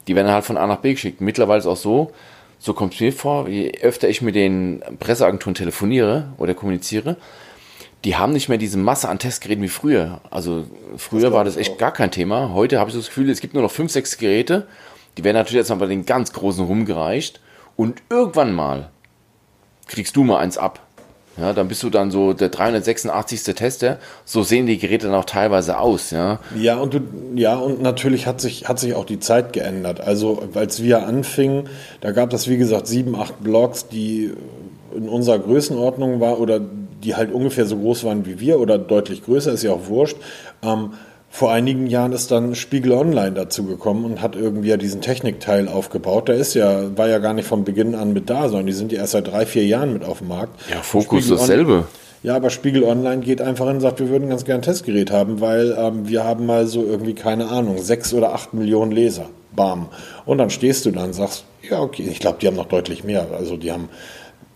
Die 0.07 0.15
werden 0.15 0.31
halt 0.31 0.45
von 0.45 0.57
A 0.57 0.67
nach 0.67 0.79
B 0.79 0.93
geschickt. 0.93 1.21
Mittlerweile 1.21 1.59
ist 1.59 1.67
auch 1.67 1.77
so, 1.77 2.13
so 2.61 2.73
kommt 2.73 2.95
es 2.95 3.01
mir 3.01 3.13
vor, 3.13 3.49
je 3.49 3.73
öfter 3.83 4.09
ich 4.09 4.23
mit 4.23 4.37
den 4.37 4.81
Presseagenturen 5.01 5.55
telefoniere 5.55 6.29
oder 6.39 6.55
kommuniziere, 6.55 7.17
die 8.05 8.17
haben 8.17 8.33
nicht 8.33 8.49
mehr 8.49 8.59
diese 8.59 8.79
Masse 8.79 9.09
an 9.09 9.19
Testgeräten 9.19 9.63
wie 9.63 9.69
früher. 9.69 10.21
Also 10.31 10.65
früher 10.97 11.23
das 11.23 11.33
war 11.33 11.45
das 11.45 11.57
echt 11.57 11.73
auch. 11.73 11.79
gar 11.79 11.93
kein 11.93 12.11
Thema. 12.11 12.53
Heute 12.53 12.79
habe 12.81 12.91
ich 12.91 12.97
das 12.97 13.07
Gefühl, 13.07 13.31
es 13.31 13.41
gibt 13.41 13.55
nur 13.55 13.63
noch 13.63 13.71
fünf, 13.71 13.93
sechs 13.93 14.19
Geräte. 14.19 14.67
Die 15.17 15.25
werden 15.25 15.37
natürlich 15.37 15.59
jetzt 15.59 15.69
mal 15.69 15.77
bei 15.77 15.87
den 15.87 16.05
ganz 16.05 16.33
großen 16.33 16.65
rumgereicht. 16.65 17.41
Und 17.77 18.03
irgendwann 18.11 18.53
mal 18.53 18.91
kriegst 19.87 20.17
du 20.17 20.25
mal 20.25 20.39
eins 20.39 20.59
ab. 20.59 20.81
Ja, 21.39 21.55
dann 21.55 21.69
bist 21.69 21.83
du 21.83 21.89
dann 21.89 22.11
so 22.11 22.35
der 22.35 22.51
386. 22.51 23.43
Tester. 23.55 23.99
So 24.25 24.43
sehen 24.43 24.67
die 24.67 24.79
Geräte 24.79 25.07
dann 25.07 25.15
auch 25.15 25.25
teilweise 25.25 25.79
aus, 25.79 26.11
ja. 26.11 26.41
Ja, 26.55 26.77
und 26.77 26.93
du, 26.93 27.01
ja, 27.35 27.57
und 27.57 27.81
natürlich 27.81 28.27
hat 28.27 28.41
sich, 28.41 28.69
hat 28.69 28.79
sich 28.79 28.95
auch 28.95 29.07
die 29.07 29.19
Zeit 29.19 29.55
geändert. 29.55 30.01
Also, 30.01 30.43
als 30.55 30.83
wir 30.83 31.07
anfingen, 31.07 31.71
da 32.03 32.11
gab 32.13 32.33
es, 32.35 32.49
wie 32.49 32.59
gesagt, 32.59 32.87
sieben, 32.87 33.17
acht 33.17 33.43
Blogs, 33.43 33.89
die 33.89 34.33
in 34.95 35.09
unserer 35.09 35.39
Größenordnung 35.39 36.21
war 36.21 36.39
oder 36.39 36.61
die 37.05 37.15
halt 37.15 37.33
ungefähr 37.33 37.67
so 37.67 37.77
groß 37.77 38.05
waren 38.05 38.27
wie 38.27 38.41
wir 38.41 38.61
oder 38.61 38.79
deutlich 38.79 39.25
größer, 39.25 39.53
ist 39.53 39.63
ja 39.63 39.73
auch 39.73 39.89
wurscht. 39.89 40.17
Ähm, 40.63 40.95
vor 41.31 41.51
einigen 41.51 41.87
Jahren 41.87 42.13
ist 42.13 42.31
dann 42.31 42.55
Spiegel 42.55 42.93
Online 42.93 43.33
dazu 43.33 43.65
gekommen 43.65 44.05
und 44.05 44.21
hat 44.21 44.37
irgendwie 44.37 44.69
ja 44.69 44.77
diesen 44.77 45.01
Technikteil 45.01 45.67
aufgebaut. 45.67 46.29
Der 46.29 46.35
ist 46.35 46.53
ja, 46.53 46.97
war 46.97 47.09
ja 47.09 47.19
gar 47.21 47.33
nicht 47.33 47.49
von 47.49 47.65
Beginn 47.65 47.95
an 47.95 48.13
mit 48.13 48.29
da, 48.29 48.49
sondern 48.49 48.67
die 48.67 48.75
sind 48.75 48.93
ja 48.93 48.99
erst 48.99 49.13
seit 49.13 49.29
drei, 49.29 49.47
vier 49.47 49.65
Jahren 49.65 49.95
mit 49.95 50.05
auf 50.05 50.19
dem 50.19 50.29
Markt. 50.29 50.61
Ja, 50.71 50.83
Fokus 50.83 51.25
Spiegel 51.25 51.39
dasselbe. 51.39 51.85
Ja, 52.23 52.37
aber 52.37 52.51
Spiegel 52.51 52.85
Online 52.85 53.23
geht 53.23 53.41
einfach 53.41 53.67
hin 53.67 53.77
und 53.77 53.81
sagt, 53.81 53.99
wir 53.99 54.11
würden 54.11 54.29
ganz 54.29 54.45
gerne 54.45 54.61
ein 54.61 54.63
Testgerät 54.63 55.11
haben, 55.11 55.41
weil 55.41 55.75
ähm, 55.77 56.07
wir 56.07 56.23
haben 56.23 56.45
mal 56.45 56.67
so 56.67 56.85
irgendwie, 56.85 57.15
keine 57.15 57.49
Ahnung, 57.49 57.79
sechs 57.79 58.13
oder 58.13 58.35
acht 58.35 58.53
Millionen 58.55 58.93
Leser. 58.93 59.27
Bam. 59.57 59.89
Und 60.25 60.39
dann 60.39 60.51
stehst 60.51 60.87
du 60.87 60.91
dann 60.91 61.07
und 61.07 61.13
sagst, 61.15 61.45
ja, 61.69 61.81
okay, 61.81 62.07
ich 62.11 62.21
glaube, 62.21 62.39
die 62.41 62.47
haben 62.47 62.57
noch 62.57 62.69
deutlich 62.69 63.05
mehr. 63.05 63.27
Also 63.37 63.57
die 63.57 63.73
haben 63.73 63.89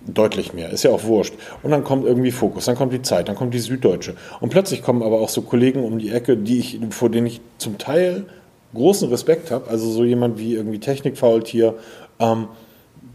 Deutlich 0.07 0.53
mehr, 0.53 0.71
ist 0.71 0.85
ja 0.85 0.91
auch 0.91 1.05
wurscht. 1.05 1.35
Und 1.63 1.71
dann 1.73 1.83
kommt 1.83 2.07
irgendwie 2.07 2.31
Fokus, 2.31 2.67
dann 2.67 2.77
kommt 2.77 2.93
die 2.93 3.03
Zeit, 3.03 3.29
dann 3.29 3.35
kommt 3.35 3.55
die 3.55 3.59
Süddeutsche. 3.59 4.15
Und 4.41 4.51
plötzlich 4.51 4.83
kommen 4.83 5.03
aber 5.03 5.21
auch 5.21 5.29
so 5.29 5.43
Kollegen 5.43 5.85
um 5.85 5.99
die 5.99 6.11
Ecke, 6.11 6.37
die 6.37 6.59
ich, 6.59 6.79
vor 6.91 7.11
denen 7.11 7.27
ich 7.27 7.41
zum 7.59 7.79
Teil 7.79 8.27
großen 8.75 9.09
Respekt 9.09 9.51
habe. 9.51 9.69
Also 9.69 9.91
so 9.91 10.05
jemand 10.05 10.39
wie 10.39 10.55
irgendwie 10.55 10.79
Technikfaultier, 10.79 11.75
ähm, 12.21 12.49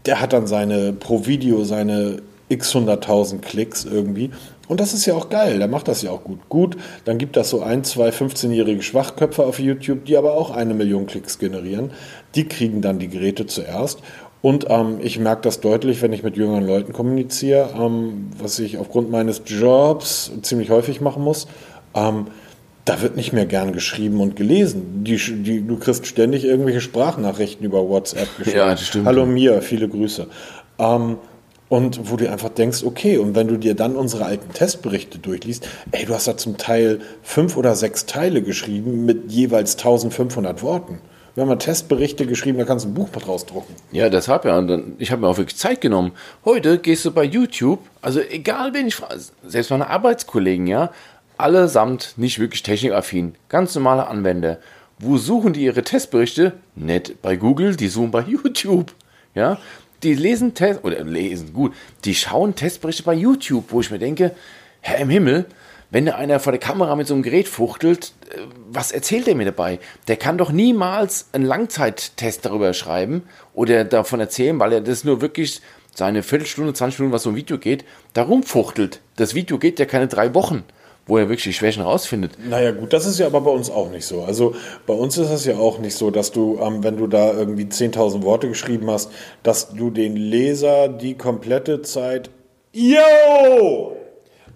der 0.06 0.20
hat 0.20 0.32
dann 0.32 0.46
seine 0.46 0.92
pro 0.92 1.26
Video 1.26 1.64
seine 1.64 2.18
x 2.48 2.74
100.000 2.74 3.40
Klicks 3.40 3.84
irgendwie. 3.84 4.30
Und 4.68 4.80
das 4.80 4.94
ist 4.94 5.06
ja 5.06 5.14
auch 5.14 5.28
geil, 5.28 5.58
der 5.58 5.68
macht 5.68 5.88
das 5.88 6.02
ja 6.02 6.10
auch 6.10 6.24
gut. 6.24 6.48
Gut, 6.48 6.76
dann 7.04 7.18
gibt 7.18 7.36
das 7.36 7.50
so 7.50 7.62
ein, 7.62 7.84
zwei 7.84 8.10
15-jährige 8.10 8.82
Schwachköpfe 8.82 9.44
auf 9.44 9.58
YouTube, 9.58 10.04
die 10.04 10.16
aber 10.16 10.34
auch 10.34 10.50
eine 10.50 10.72
Million 10.72 11.06
Klicks 11.06 11.38
generieren. 11.38 11.90
Die 12.34 12.46
kriegen 12.46 12.80
dann 12.80 12.98
die 12.98 13.08
Geräte 13.08 13.46
zuerst. 13.46 14.00
Und 14.42 14.66
ähm, 14.68 14.98
ich 15.00 15.20
merke 15.20 15.42
das 15.42 15.60
deutlich, 15.60 16.02
wenn 16.02 16.12
ich 16.12 16.24
mit 16.24 16.36
jüngeren 16.36 16.66
Leuten 16.66 16.92
kommuniziere, 16.92 17.70
ähm, 17.78 18.30
was 18.38 18.58
ich 18.58 18.76
aufgrund 18.76 19.10
meines 19.10 19.42
Jobs 19.46 20.32
ziemlich 20.42 20.70
häufig 20.70 21.00
machen 21.00 21.22
muss. 21.22 21.46
Ähm, 21.94 22.26
da 22.84 23.00
wird 23.00 23.14
nicht 23.14 23.32
mehr 23.32 23.46
gern 23.46 23.72
geschrieben 23.72 24.20
und 24.20 24.34
gelesen. 24.34 25.04
Die, 25.04 25.16
die, 25.16 25.64
du 25.64 25.76
kriegst 25.78 26.06
ständig 26.08 26.44
irgendwelche 26.44 26.80
Sprachnachrichten 26.80 27.64
über 27.64 27.88
WhatsApp 27.88 28.36
geschrieben. 28.36 28.58
Ja, 28.58 28.70
das 28.70 28.84
stimmt. 28.84 29.06
Hallo 29.06 29.24
mir, 29.24 29.62
viele 29.62 29.88
Grüße. 29.88 30.26
Ähm, 30.80 31.18
und 31.68 32.10
wo 32.10 32.16
du 32.16 32.28
einfach 32.30 32.50
denkst, 32.50 32.82
okay, 32.84 33.18
und 33.18 33.36
wenn 33.36 33.46
du 33.46 33.56
dir 33.56 33.74
dann 33.74 33.94
unsere 33.94 34.24
alten 34.24 34.52
Testberichte 34.52 35.18
durchliest, 35.18 35.68
ey, 35.92 36.04
du 36.04 36.12
hast 36.14 36.26
da 36.26 36.36
zum 36.36 36.58
Teil 36.58 36.98
fünf 37.22 37.56
oder 37.56 37.76
sechs 37.76 38.06
Teile 38.06 38.42
geschrieben 38.42 39.06
mit 39.06 39.30
jeweils 39.30 39.76
1500 39.76 40.62
Worten. 40.62 40.98
Wir 41.34 41.42
haben 41.42 41.48
mal 41.48 41.56
Testberichte 41.56 42.26
geschrieben, 42.26 42.58
da 42.58 42.64
kannst 42.64 42.84
du 42.84 42.90
ein 42.90 42.94
Buch 42.94 43.08
mit 43.14 43.26
rausdrucken. 43.26 43.74
Ja, 43.90 44.10
deshalb 44.10 44.44
ja. 44.44 44.62
Ich 44.98 45.10
habe 45.10 45.22
mir 45.22 45.28
auch 45.28 45.38
wirklich 45.38 45.56
Zeit 45.56 45.80
genommen. 45.80 46.12
Heute 46.44 46.78
gehst 46.78 47.06
du 47.06 47.10
bei 47.10 47.24
YouTube, 47.24 47.80
also 48.02 48.20
egal 48.20 48.74
wen 48.74 48.86
ich 48.86 48.96
frage, 48.96 49.18
selbst 49.46 49.70
meine 49.70 49.88
Arbeitskollegen, 49.88 50.66
ja, 50.66 50.90
allesamt 51.38 52.14
nicht 52.16 52.38
wirklich 52.38 52.62
technikaffin, 52.62 53.34
ganz 53.48 53.74
normale 53.74 54.08
Anwender. 54.08 54.58
Wo 54.98 55.16
suchen 55.16 55.54
die 55.54 55.64
ihre 55.64 55.82
Testberichte? 55.82 56.52
Nicht 56.74 57.22
bei 57.22 57.36
Google, 57.36 57.76
die 57.76 57.88
suchen 57.88 58.10
bei 58.10 58.20
YouTube. 58.28 58.92
Ja, 59.34 59.58
die 60.02 60.14
lesen 60.14 60.52
Test 60.52 60.84
oder 60.84 61.02
lesen 61.02 61.54
gut, 61.54 61.72
die 62.04 62.14
schauen 62.14 62.54
Testberichte 62.54 63.04
bei 63.04 63.14
YouTube, 63.14 63.64
wo 63.70 63.80
ich 63.80 63.90
mir 63.90 63.98
denke, 63.98 64.32
Herr 64.80 64.98
im 64.98 65.08
Himmel, 65.08 65.46
wenn 65.92 66.06
da 66.06 66.16
einer 66.16 66.40
vor 66.40 66.52
der 66.52 66.60
Kamera 66.60 66.96
mit 66.96 67.06
so 67.06 67.14
einem 67.14 67.22
Gerät 67.22 67.46
fuchtelt, 67.46 68.14
äh, 68.30 68.38
was 68.68 68.90
erzählt 68.90 69.28
er 69.28 69.36
mir 69.36 69.44
dabei? 69.44 69.78
Der 70.08 70.16
kann 70.16 70.38
doch 70.38 70.50
niemals 70.50 71.28
einen 71.32 71.44
Langzeittest 71.44 72.44
darüber 72.44 72.72
schreiben 72.72 73.22
oder 73.54 73.84
davon 73.84 74.18
erzählen, 74.18 74.58
weil 74.58 74.72
er 74.72 74.80
das 74.80 75.04
nur 75.04 75.20
wirklich 75.20 75.60
seine 75.94 76.22
Viertelstunde, 76.22 76.72
20 76.72 77.00
Minuten, 77.00 77.14
was 77.14 77.22
so 77.22 77.30
ein 77.30 77.36
Video 77.36 77.58
geht, 77.58 77.84
darum 78.14 78.42
fuchtelt. 78.42 79.00
Das 79.16 79.34
Video 79.34 79.58
geht 79.58 79.78
ja 79.78 79.84
keine 79.84 80.08
drei 80.08 80.34
Wochen 80.34 80.64
wo 81.06 81.18
er 81.18 81.28
wirklich 81.28 81.42
die 81.42 81.52
Schwächen 81.52 81.82
rausfindet. 81.82 82.32
Naja, 82.48 82.70
gut, 82.70 82.92
das 82.92 83.06
ist 83.06 83.18
ja 83.18 83.26
aber 83.26 83.40
bei 83.40 83.50
uns 83.50 83.70
auch 83.70 83.90
nicht 83.90 84.06
so. 84.06 84.22
Also 84.22 84.54
bei 84.86 84.94
uns 84.94 85.18
ist 85.18 85.30
es 85.30 85.44
ja 85.44 85.56
auch 85.56 85.78
nicht 85.78 85.96
so, 85.96 86.12
dass 86.12 86.30
du, 86.30 86.60
ähm, 86.62 86.84
wenn 86.84 86.96
du 86.96 87.08
da 87.08 87.32
irgendwie 87.32 87.64
10.000 87.64 88.22
Worte 88.22 88.48
geschrieben 88.48 88.88
hast, 88.88 89.10
dass 89.42 89.74
du 89.74 89.90
den 89.90 90.14
Leser 90.14 90.88
die 90.88 91.14
komplette 91.14 91.82
Zeit. 91.82 92.30
Yo! 92.72 93.96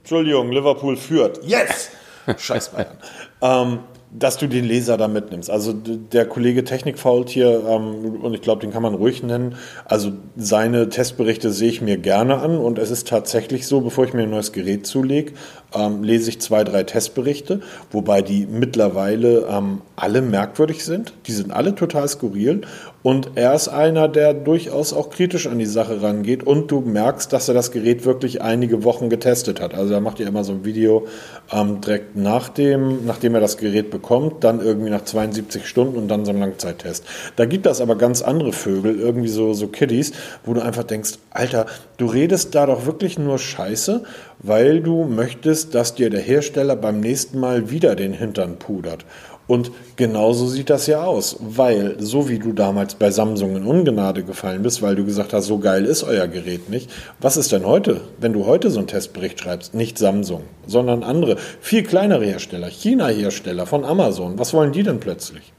Entschuldigung, 0.06 0.52
Liverpool 0.52 0.96
führt. 0.96 1.44
Yes! 1.44 1.90
Scheiß 2.38 2.68
Bayern. 2.68 2.96
ähm, 3.42 3.80
dass 4.12 4.38
du 4.38 4.46
den 4.46 4.64
Leser 4.64 4.96
da 4.96 5.08
mitnimmst. 5.08 5.50
Also 5.50 5.72
der 5.72 6.26
Kollege 6.26 6.62
Technik 6.62 6.96
fault 6.96 7.28
hier, 7.28 7.64
ähm, 7.68 8.22
und 8.22 8.32
ich 8.32 8.40
glaube, 8.40 8.60
den 8.60 8.70
kann 8.70 8.82
man 8.82 8.94
ruhig 8.94 9.24
nennen. 9.24 9.56
Also 9.84 10.12
seine 10.36 10.88
Testberichte 10.90 11.50
sehe 11.50 11.70
ich 11.70 11.82
mir 11.82 11.96
gerne 11.96 12.38
an 12.38 12.56
und 12.56 12.78
es 12.78 12.92
ist 12.92 13.08
tatsächlich 13.08 13.66
so, 13.66 13.80
bevor 13.80 14.04
ich 14.04 14.14
mir 14.14 14.22
ein 14.22 14.30
neues 14.30 14.52
Gerät 14.52 14.86
zulege, 14.86 15.32
ähm, 15.74 16.04
lese 16.04 16.30
ich 16.30 16.40
zwei, 16.40 16.62
drei 16.62 16.84
Testberichte, 16.84 17.60
wobei 17.90 18.22
die 18.22 18.46
mittlerweile 18.46 19.48
ähm, 19.50 19.82
alle 19.96 20.22
merkwürdig 20.22 20.84
sind. 20.84 21.12
Die 21.26 21.32
sind 21.32 21.50
alle 21.50 21.74
total 21.74 22.06
skurril 22.06 22.60
und 23.06 23.30
er 23.36 23.54
ist 23.54 23.68
einer, 23.68 24.08
der 24.08 24.34
durchaus 24.34 24.92
auch 24.92 25.10
kritisch 25.10 25.46
an 25.46 25.60
die 25.60 25.66
Sache 25.66 26.02
rangeht 26.02 26.42
und 26.42 26.72
du 26.72 26.80
merkst, 26.80 27.32
dass 27.32 27.46
er 27.46 27.54
das 27.54 27.70
Gerät 27.70 28.04
wirklich 28.04 28.42
einige 28.42 28.82
Wochen 28.82 29.10
getestet 29.10 29.60
hat. 29.60 29.74
Also 29.74 29.94
er 29.94 30.00
macht 30.00 30.18
ja 30.18 30.26
immer 30.26 30.42
so 30.42 30.50
ein 30.50 30.64
Video 30.64 31.06
ähm, 31.52 31.80
direkt 31.80 32.16
nach 32.16 32.48
dem, 32.48 33.06
nachdem 33.06 33.36
er 33.36 33.40
das 33.40 33.58
Gerät 33.58 33.92
bekommt, 33.92 34.42
dann 34.42 34.58
irgendwie 34.58 34.90
nach 34.90 35.04
72 35.04 35.68
Stunden 35.68 35.98
und 35.98 36.08
dann 36.08 36.24
so 36.24 36.32
einen 36.32 36.40
Langzeittest. 36.40 37.04
Da 37.36 37.44
gibt 37.44 37.66
es 37.66 37.80
aber 37.80 37.94
ganz 37.94 38.22
andere 38.22 38.52
Vögel, 38.52 38.98
irgendwie 38.98 39.28
so, 39.28 39.52
so 39.52 39.68
Kiddies, 39.68 40.10
wo 40.44 40.54
du 40.54 40.60
einfach 40.60 40.82
denkst, 40.82 41.12
Alter, 41.30 41.66
du 41.98 42.06
redest 42.06 42.56
da 42.56 42.66
doch 42.66 42.86
wirklich 42.86 43.20
nur 43.20 43.38
Scheiße 43.38 44.02
weil 44.38 44.80
du 44.80 45.04
möchtest, 45.04 45.74
dass 45.74 45.94
dir 45.94 46.10
der 46.10 46.20
Hersteller 46.20 46.76
beim 46.76 47.00
nächsten 47.00 47.40
Mal 47.40 47.70
wieder 47.70 47.96
den 47.96 48.12
Hintern 48.12 48.58
pudert. 48.58 49.04
Und 49.46 49.70
genauso 49.94 50.46
sieht 50.46 50.70
das 50.70 50.86
ja 50.88 51.04
aus, 51.04 51.36
weil 51.40 51.96
so 52.00 52.28
wie 52.28 52.38
du 52.38 52.52
damals 52.52 52.96
bei 52.96 53.10
Samsung 53.10 53.56
in 53.56 53.64
Ungnade 53.64 54.24
gefallen 54.24 54.62
bist, 54.62 54.82
weil 54.82 54.96
du 54.96 55.04
gesagt 55.04 55.32
hast, 55.32 55.46
so 55.46 55.58
geil 55.58 55.84
ist 55.84 56.02
euer 56.02 56.26
Gerät 56.26 56.68
nicht. 56.68 56.90
Was 57.20 57.36
ist 57.36 57.52
denn 57.52 57.64
heute, 57.64 58.00
wenn 58.18 58.32
du 58.32 58.46
heute 58.46 58.70
so 58.70 58.78
einen 58.78 58.88
Testbericht 58.88 59.40
schreibst? 59.40 59.74
Nicht 59.74 59.98
Samsung, 59.98 60.42
sondern 60.66 61.04
andere, 61.04 61.36
viel 61.60 61.84
kleinere 61.84 62.24
Hersteller, 62.24 62.68
China-Hersteller 62.68 63.66
von 63.66 63.84
Amazon. 63.84 64.38
Was 64.38 64.52
wollen 64.52 64.72
die 64.72 64.82
denn 64.82 64.98
plötzlich? 64.98 65.52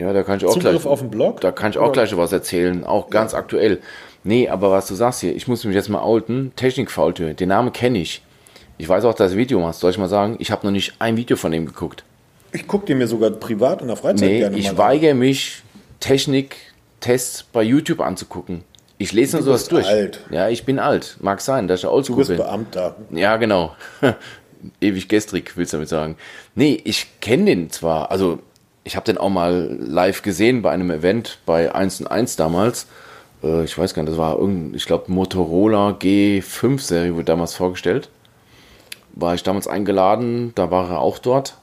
Ja, 0.00 0.12
da 0.12 0.22
kann 0.22 0.38
ich 0.38 0.44
auch 0.44 0.54
Zugriff 0.54 0.82
gleich, 0.82 0.86
auf 0.86 1.00
den 1.00 1.10
Blog? 1.10 1.40
Da 1.40 1.52
kann 1.52 1.70
ich 1.70 1.78
auch 1.78 1.92
gleich 1.92 2.16
was 2.16 2.32
erzählen, 2.32 2.84
auch 2.84 3.10
ganz 3.10 3.32
ja. 3.32 3.38
aktuell. 3.38 3.78
Nee, 4.24 4.48
aber 4.48 4.70
was 4.70 4.86
du 4.86 4.94
sagst 4.94 5.20
hier, 5.20 5.34
ich 5.34 5.46
muss 5.48 5.64
mich 5.64 5.74
jetzt 5.74 5.88
mal 5.88 6.02
outen. 6.02 6.52
Technik-Faultür, 6.56 7.34
den 7.34 7.48
Namen 7.48 7.72
kenne 7.72 7.98
ich. 7.98 8.22
Ich 8.78 8.88
weiß 8.88 9.04
auch, 9.04 9.14
dass 9.14 9.32
du 9.32 9.38
Video 9.38 9.60
machst. 9.60 9.80
Soll 9.80 9.90
ich 9.90 9.98
mal 9.98 10.08
sagen, 10.08 10.36
ich 10.38 10.50
habe 10.50 10.66
noch 10.66 10.72
nicht 10.72 10.94
ein 11.00 11.16
Video 11.16 11.36
von 11.36 11.52
ihm 11.52 11.66
geguckt. 11.66 12.04
Ich 12.52 12.66
gucke 12.66 12.86
den 12.86 12.98
mir 12.98 13.06
sogar 13.06 13.30
privat 13.30 13.82
in 13.82 13.88
der 13.88 13.96
Freizeit 13.96 14.28
nee, 14.28 14.38
gerne 14.40 14.56
ich 14.56 14.72
mal 14.72 14.78
weigere 14.78 15.10
an. 15.12 15.18
mich, 15.18 15.62
Technik-Tests 16.00 17.44
bei 17.52 17.62
YouTube 17.62 18.00
anzugucken. 18.00 18.64
Ich 18.98 19.12
lese 19.12 19.36
nur 19.36 19.44
sowas 19.44 19.68
durch. 19.68 19.86
alt. 19.86 20.20
Ja, 20.30 20.48
ich 20.48 20.64
bin 20.64 20.78
alt. 20.78 21.18
Mag 21.20 21.40
sein, 21.40 21.68
dass 21.68 21.80
ich 21.80 21.86
oldschool 21.86 22.24
bin. 22.24 22.36
Du 22.36 22.42
bist 22.42 22.48
Beamter. 22.48 22.96
Ja, 23.10 23.36
genau. 23.36 23.76
Ewig 24.80 25.08
gestrig, 25.08 25.56
willst 25.56 25.72
du 25.72 25.76
damit 25.76 25.88
sagen. 25.88 26.16
Nee, 26.54 26.80
ich 26.84 27.20
kenne 27.20 27.44
den 27.44 27.70
zwar, 27.70 28.10
also 28.10 28.40
ich 28.82 28.96
habe 28.96 29.04
den 29.04 29.18
auch 29.18 29.28
mal 29.28 29.76
live 29.80 30.22
gesehen 30.22 30.62
bei 30.62 30.70
einem 30.70 30.90
Event 30.90 31.38
bei 31.46 31.72
1 31.72 32.00
und 32.00 32.06
1 32.08 32.34
damals. 32.36 32.86
Äh, 33.44 33.62
ich 33.62 33.78
weiß 33.78 33.94
gar 33.94 34.02
nicht, 34.02 34.10
das 34.10 34.18
war 34.18 34.36
irgendein, 34.36 34.74
ich 34.74 34.86
glaube, 34.86 35.12
Motorola 35.12 35.90
G5-Serie 35.90 37.14
wurde 37.14 37.24
damals 37.24 37.54
vorgestellt 37.54 38.08
war 39.18 39.34
ich 39.34 39.42
damals 39.42 39.66
eingeladen, 39.66 40.52
da 40.54 40.70
war 40.70 40.90
er 40.90 41.00
auch 41.00 41.18
dort. 41.18 41.56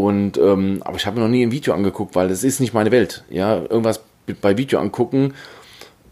Und 0.00 0.38
ähm, 0.38 0.80
aber 0.82 0.96
ich 0.96 1.04
habe 1.04 1.16
mir 1.18 1.24
noch 1.24 1.30
nie 1.30 1.44
ein 1.44 1.52
Video 1.52 1.74
angeguckt, 1.74 2.14
weil 2.14 2.28
das 2.28 2.42
ist 2.42 2.58
nicht 2.58 2.72
meine 2.72 2.90
Welt. 2.90 3.22
Ja, 3.28 3.56
irgendwas 3.56 4.00
bei 4.40 4.56
Video 4.56 4.80
angucken 4.80 5.34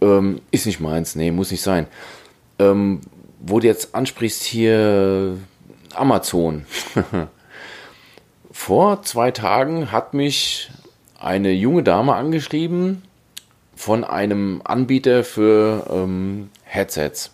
ähm, 0.02 0.42
ist 0.50 0.66
nicht 0.66 0.78
meins. 0.78 1.14
Nee, 1.14 1.30
muss 1.30 1.50
nicht 1.50 1.62
sein. 1.62 1.86
Ähm, 2.58 3.00
wo 3.40 3.60
du 3.60 3.66
jetzt 3.66 3.94
ansprichst 3.94 4.42
hier 4.42 5.38
Amazon. 5.94 6.66
Vor 8.50 9.02
zwei 9.04 9.30
Tagen 9.30 9.90
hat 9.90 10.12
mich 10.12 10.70
eine 11.18 11.52
junge 11.52 11.82
Dame 11.82 12.14
angeschrieben 12.14 13.04
von 13.74 14.04
einem 14.04 14.60
Anbieter 14.64 15.24
für 15.24 15.86
ähm, 15.90 16.50
Headsets. 16.64 17.30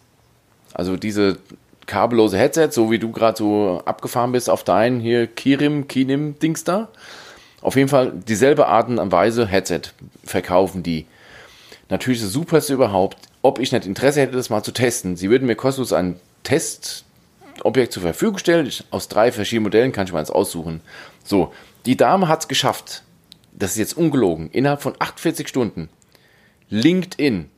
Also 0.72 0.96
diese 0.96 1.38
kabellose 1.86 2.38
Headset, 2.38 2.68
so 2.70 2.90
wie 2.90 2.98
du 2.98 3.10
gerade 3.10 3.36
so 3.36 3.82
abgefahren 3.84 4.32
bist 4.32 4.50
auf 4.50 4.64
deinen 4.64 5.00
hier 5.00 5.26
Kirim, 5.26 5.88
Kinim 5.88 6.38
Dings 6.38 6.64
da. 6.64 6.88
Auf 7.60 7.76
jeden 7.76 7.88
Fall 7.88 8.12
dieselbe 8.28 8.66
Art 8.66 8.88
und 8.88 9.12
Weise 9.12 9.46
Headset 9.46 9.80
verkaufen 10.22 10.82
die. 10.82 11.06
Natürlich 11.88 12.20
das 12.20 12.32
superste 12.32 12.74
überhaupt. 12.74 13.16
Ob 13.42 13.58
ich 13.58 13.72
nicht 13.72 13.86
Interesse 13.86 14.20
hätte, 14.20 14.36
das 14.36 14.50
mal 14.50 14.62
zu 14.62 14.72
testen. 14.72 15.16
Sie 15.16 15.30
würden 15.30 15.46
mir 15.46 15.54
kostenlos 15.54 15.92
ein 15.92 16.18
Testobjekt 16.42 17.92
zur 17.92 18.02
Verfügung 18.02 18.38
stellen. 18.38 18.70
Aus 18.90 19.08
drei 19.08 19.32
verschiedenen 19.32 19.64
Modellen 19.64 19.92
kann 19.92 20.06
ich 20.06 20.12
mal 20.12 20.20
eins 20.20 20.30
aussuchen. 20.30 20.80
So, 21.24 21.52
die 21.86 21.96
Dame 21.96 22.28
hat 22.28 22.40
es 22.40 22.48
geschafft. 22.48 23.02
Das 23.52 23.72
ist 23.72 23.78
jetzt 23.78 23.96
ungelogen. 23.96 24.50
Innerhalb 24.50 24.82
von 24.82 24.94
48 24.98 25.48
Stunden. 25.48 25.88
LinkedIn. 26.70 27.48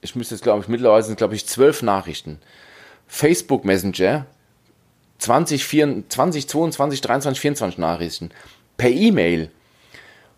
Ich 0.00 0.14
müsste 0.14 0.34
jetzt, 0.34 0.42
glaube 0.42 0.62
ich, 0.62 0.68
mittlerweile 0.68 1.02
sind, 1.02 1.16
glaube 1.16 1.34
ich, 1.34 1.46
zwölf 1.46 1.82
Nachrichten. 1.82 2.38
Facebook 3.06 3.64
Messenger 3.64 4.26
20, 5.18 5.64
24, 5.64 6.48
22, 6.48 7.00
23, 7.00 7.40
24 7.40 7.78
Nachrichten 7.78 8.30
per 8.76 8.90
E-Mail. 8.90 9.50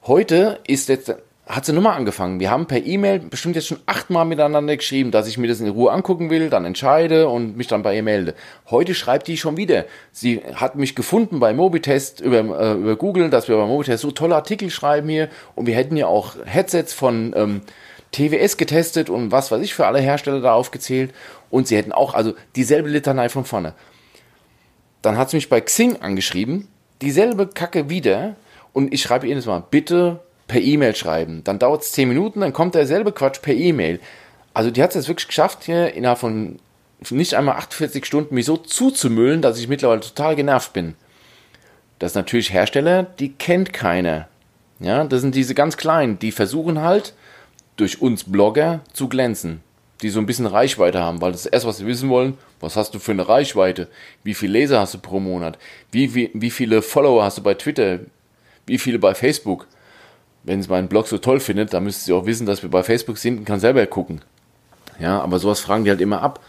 Heute 0.07 0.61
ist 0.67 0.89
jetzt, 0.89 1.13
hat 1.47 1.65
sie 1.65 1.73
nochmal 1.73 1.97
angefangen. 1.97 2.39
Wir 2.39 2.51
haben 2.51 2.67
per 2.67 2.85
E-Mail 2.85 3.19
bestimmt 3.19 3.57
jetzt 3.57 3.67
schon 3.67 3.81
achtmal 3.87 4.25
miteinander 4.25 4.77
geschrieben, 4.77 5.11
dass 5.11 5.27
ich 5.27 5.39
mir 5.39 5.49
das 5.49 5.61
in 5.61 5.69
Ruhe 5.69 5.91
angucken 5.91 6.31
will, 6.31 6.51
dann 6.51 6.65
entscheide 6.65 7.29
und 7.29 7.57
mich 7.57 7.67
dann 7.67 7.83
bei 7.83 7.97
ihr 7.97 8.03
melde. 8.03 8.35
Heute 8.71 8.95
schreibt 8.95 9.27
die 9.27 9.37
schon 9.37 9.57
wieder. 9.57 9.87
Sie 10.13 10.43
hat 10.55 10.77
mich 10.77 10.95
gefunden 10.95 11.41
bei 11.41 11.53
Mobitest 11.53 12.21
über, 12.21 12.39
äh, 12.39 12.75
über 12.75 12.97
Google, 12.97 13.31
dass 13.31 13.49
wir 13.49 13.57
bei 13.57 13.67
Mobitest 13.67 14.03
so 14.03 14.11
tolle 14.11 14.37
Artikel 14.37 14.71
schreiben 14.71 15.09
hier 15.09 15.29
und 15.55 15.67
wir 15.67 15.75
hätten 15.75 15.97
ja 15.97 16.07
auch 16.07 16.35
Headsets 16.45 16.93
von 16.93 17.33
ähm, 17.37 17.63
TWS 18.13 18.57
getestet 18.57 19.11
und 19.11 19.33
was 19.33 19.51
weiß 19.51 19.63
ich 19.63 19.75
für 19.75 19.87
alle 19.87 19.99
Hersteller 19.99 20.41
da 20.41 20.53
aufgezählt. 20.55 21.13
Und 21.51 21.69
sie 21.69 21.77
hätten 21.77 21.93
auch, 21.93 22.15
also 22.15 22.35
dieselbe 22.55 22.89
Litanei 22.89 23.29
von 23.29 23.45
vorne. 23.45 23.75
Dann 25.03 25.17
hat 25.17 25.31
sie 25.31 25.37
mich 25.37 25.49
bei 25.49 25.61
Xing 25.61 25.97
angeschrieben, 25.97 26.69
dieselbe 27.03 27.47
Kacke 27.47 27.89
wieder. 27.89 28.37
Und 28.73 28.93
ich 28.93 29.03
schreibe 29.03 29.33
das 29.33 29.47
mal, 29.47 29.63
bitte 29.71 30.21
per 30.49 30.61
E-Mail 30.61 30.95
schreiben. 30.95 31.43
Dann 31.45 31.59
dauert 31.59 31.83
es 31.83 31.93
10 31.93 32.09
Minuten, 32.09 32.41
dann 32.41 32.53
kommt 32.53 32.75
derselbe 32.75 33.13
Quatsch 33.13 33.41
per 33.43 33.55
E-Mail. 33.55 34.01
Also 34.55 34.71
die 34.71 34.83
hat 34.83 34.91
es 34.91 34.97
jetzt 34.97 35.09
wirklich 35.09 35.29
geschafft, 35.29 35.65
hier 35.65 35.95
innerhalb 35.95 36.19
von 36.19 36.59
nicht 37.11 37.35
einmal 37.35 37.57
48 37.57 38.05
Stunden 38.05 38.35
mich 38.35 38.47
so 38.47 38.57
zuzumüllen, 38.57 39.43
dass 39.43 39.59
ich 39.59 39.69
mittlerweile 39.69 40.01
total 40.01 40.35
genervt 40.35 40.73
bin. 40.73 40.95
Das 41.99 42.13
ist 42.13 42.17
natürlich 42.17 42.53
Hersteller, 42.53 43.03
die 43.03 43.33
kennt 43.33 43.73
keiner. 43.73 44.29
Ja, 44.81 45.05
das 45.05 45.23
sind 45.23 45.35
diese 45.35 45.55
ganz 45.55 45.77
kleinen, 45.77 46.19
die 46.19 46.33
versuchen 46.33 46.81
halt, 46.81 47.15
durch 47.77 48.01
uns 48.01 48.25
Blogger 48.25 48.81
zu 48.93 49.09
glänzen, 49.09 49.63
die 50.03 50.11
so 50.11 50.21
ein 50.21 50.27
bisschen 50.27 50.47
Reichweite 50.47 51.01
haben, 51.01 51.21
weil 51.21 51.33
das 51.33 51.47
erste, 51.47 51.69
was 51.69 51.79
sie 51.79 51.87
wissen 51.87 52.09
wollen, 52.09 52.37
was 52.61 52.77
hast 52.77 52.95
du 52.95 52.99
für 52.99 53.13
eine 53.13 53.29
Reichweite? 53.29 53.89
Wie 54.25 54.35
viele 54.35 54.53
Leser 54.53 54.81
hast 54.81 54.95
du 54.95 54.99
pro 54.99 55.21
Monat? 55.21 55.59
Wie, 55.91 56.15
wie, 56.15 56.31
wie 56.35 56.51
viele 56.51 56.83
Follower 56.83 57.25
hast 57.25 57.39
du 57.39 57.43
bei 57.43 57.55
Twitter? 57.55 58.01
Wie 58.67 58.79
viele 58.79 58.99
bei 58.99 59.15
Facebook? 59.15 59.67
Wenn 60.43 60.63
sie 60.63 60.69
meinen 60.69 60.89
Blog 60.89 61.09
so 61.09 61.19
toll 61.19 61.41
findet, 61.41 61.73
dann 61.73 61.85
müsste 61.85 62.05
sie 62.05 62.13
auch 62.13 62.27
wissen, 62.27 62.47
dass 62.47 62.63
wir 62.63 62.71
bei 62.71 62.83
Facebook 62.83 63.19
sind 63.19 63.39
und 63.39 63.45
kann 63.45 63.61
selber 63.61 63.85
gucken. 63.87 64.21
Ja, 64.99 65.21
aber 65.21 65.39
sowas 65.39 65.61
fragen 65.61 65.85
die 65.85 65.91
halt 65.91 66.01
immer 66.01 66.23
ab. 66.23 66.41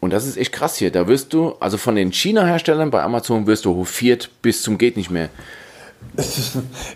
Und 0.00 0.12
das 0.12 0.26
ist 0.26 0.38
echt 0.38 0.52
krass 0.52 0.76
hier. 0.76 0.90
Da 0.90 1.06
wirst 1.06 1.32
du, 1.34 1.54
also 1.60 1.76
von 1.76 1.94
den 1.94 2.12
China-Herstellern 2.12 2.90
bei 2.90 3.02
Amazon 3.02 3.46
wirst 3.46 3.66
du 3.66 3.74
hofiert 3.76 4.30
bis 4.40 4.62
zum 4.62 4.78
geht 4.78 4.96
nicht 4.96 5.10
mehr. 5.10 5.28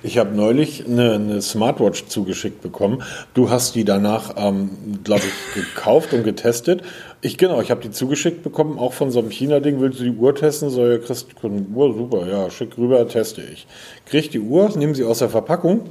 Ich 0.03 0.19
habe 0.19 0.35
neulich 0.35 0.87
eine, 0.87 1.15
eine, 1.15 1.43
Smartwatch 1.43 2.07
zugeschickt 2.07 2.63
bekommen. 2.63 3.03
Du 3.33 3.49
hast 3.49 3.75
die 3.75 3.85
danach, 3.85 4.35
ähm, 4.37 4.71
glaube 5.05 5.23
ich, 5.23 5.55
gekauft 5.55 6.13
und 6.13 6.25
getestet. 6.25 6.83
Ich 7.21 7.39
genau, 7.39 7.61
ich 7.61 7.71
habe 7.71 7.81
die 7.81 7.91
zugeschickt 7.91 8.43
bekommen, 8.43 8.79
auch 8.79 8.93
von 8.93 9.11
so 9.11 9.21
einem 9.21 9.31
China-Ding. 9.31 9.81
Willst 9.81 10.01
du 10.01 10.05
die 10.05 10.11
Uhr 10.11 10.35
testen? 10.35 10.69
So, 10.69 10.87
ja, 10.87 10.99
kriegst 10.99 11.29
du 11.41 11.47
eine 11.47 11.63
Uhr, 11.63 11.95
super, 11.95 12.27
ja, 12.27 12.51
schick 12.51 12.77
rüber, 12.77 13.07
teste 13.07 13.43
ich. 13.43 13.67
Krieg 14.07 14.31
die 14.31 14.41
Uhr, 14.41 14.71
nehme 14.77 14.95
sie 14.95 15.05
aus 15.05 15.21
der 15.21 15.31
Verpackung, 15.31 15.83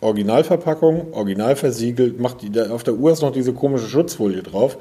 Originalverpackung, 0.00 1.12
original 1.12 1.56
versiegelt, 1.56 2.18
macht 2.18 2.42
die, 2.42 2.60
auf 2.60 2.82
der 2.82 2.94
Uhr 2.94 3.12
ist 3.12 3.22
noch 3.22 3.32
diese 3.32 3.52
komische 3.52 3.86
Schutzfolie 3.86 4.42
drauf, 4.42 4.78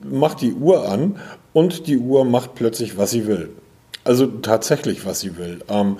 macht 0.00 0.40
die 0.40 0.54
Uhr 0.54 0.88
an 0.88 1.16
und 1.52 1.86
die 1.86 1.98
Uhr 1.98 2.24
macht 2.24 2.54
plötzlich, 2.54 2.96
was 2.96 3.10
sie 3.10 3.26
will. 3.26 3.50
Also 4.04 4.26
tatsächlich, 4.26 5.04
was 5.04 5.20
sie 5.20 5.36
will. 5.36 5.60
Ähm, 5.68 5.98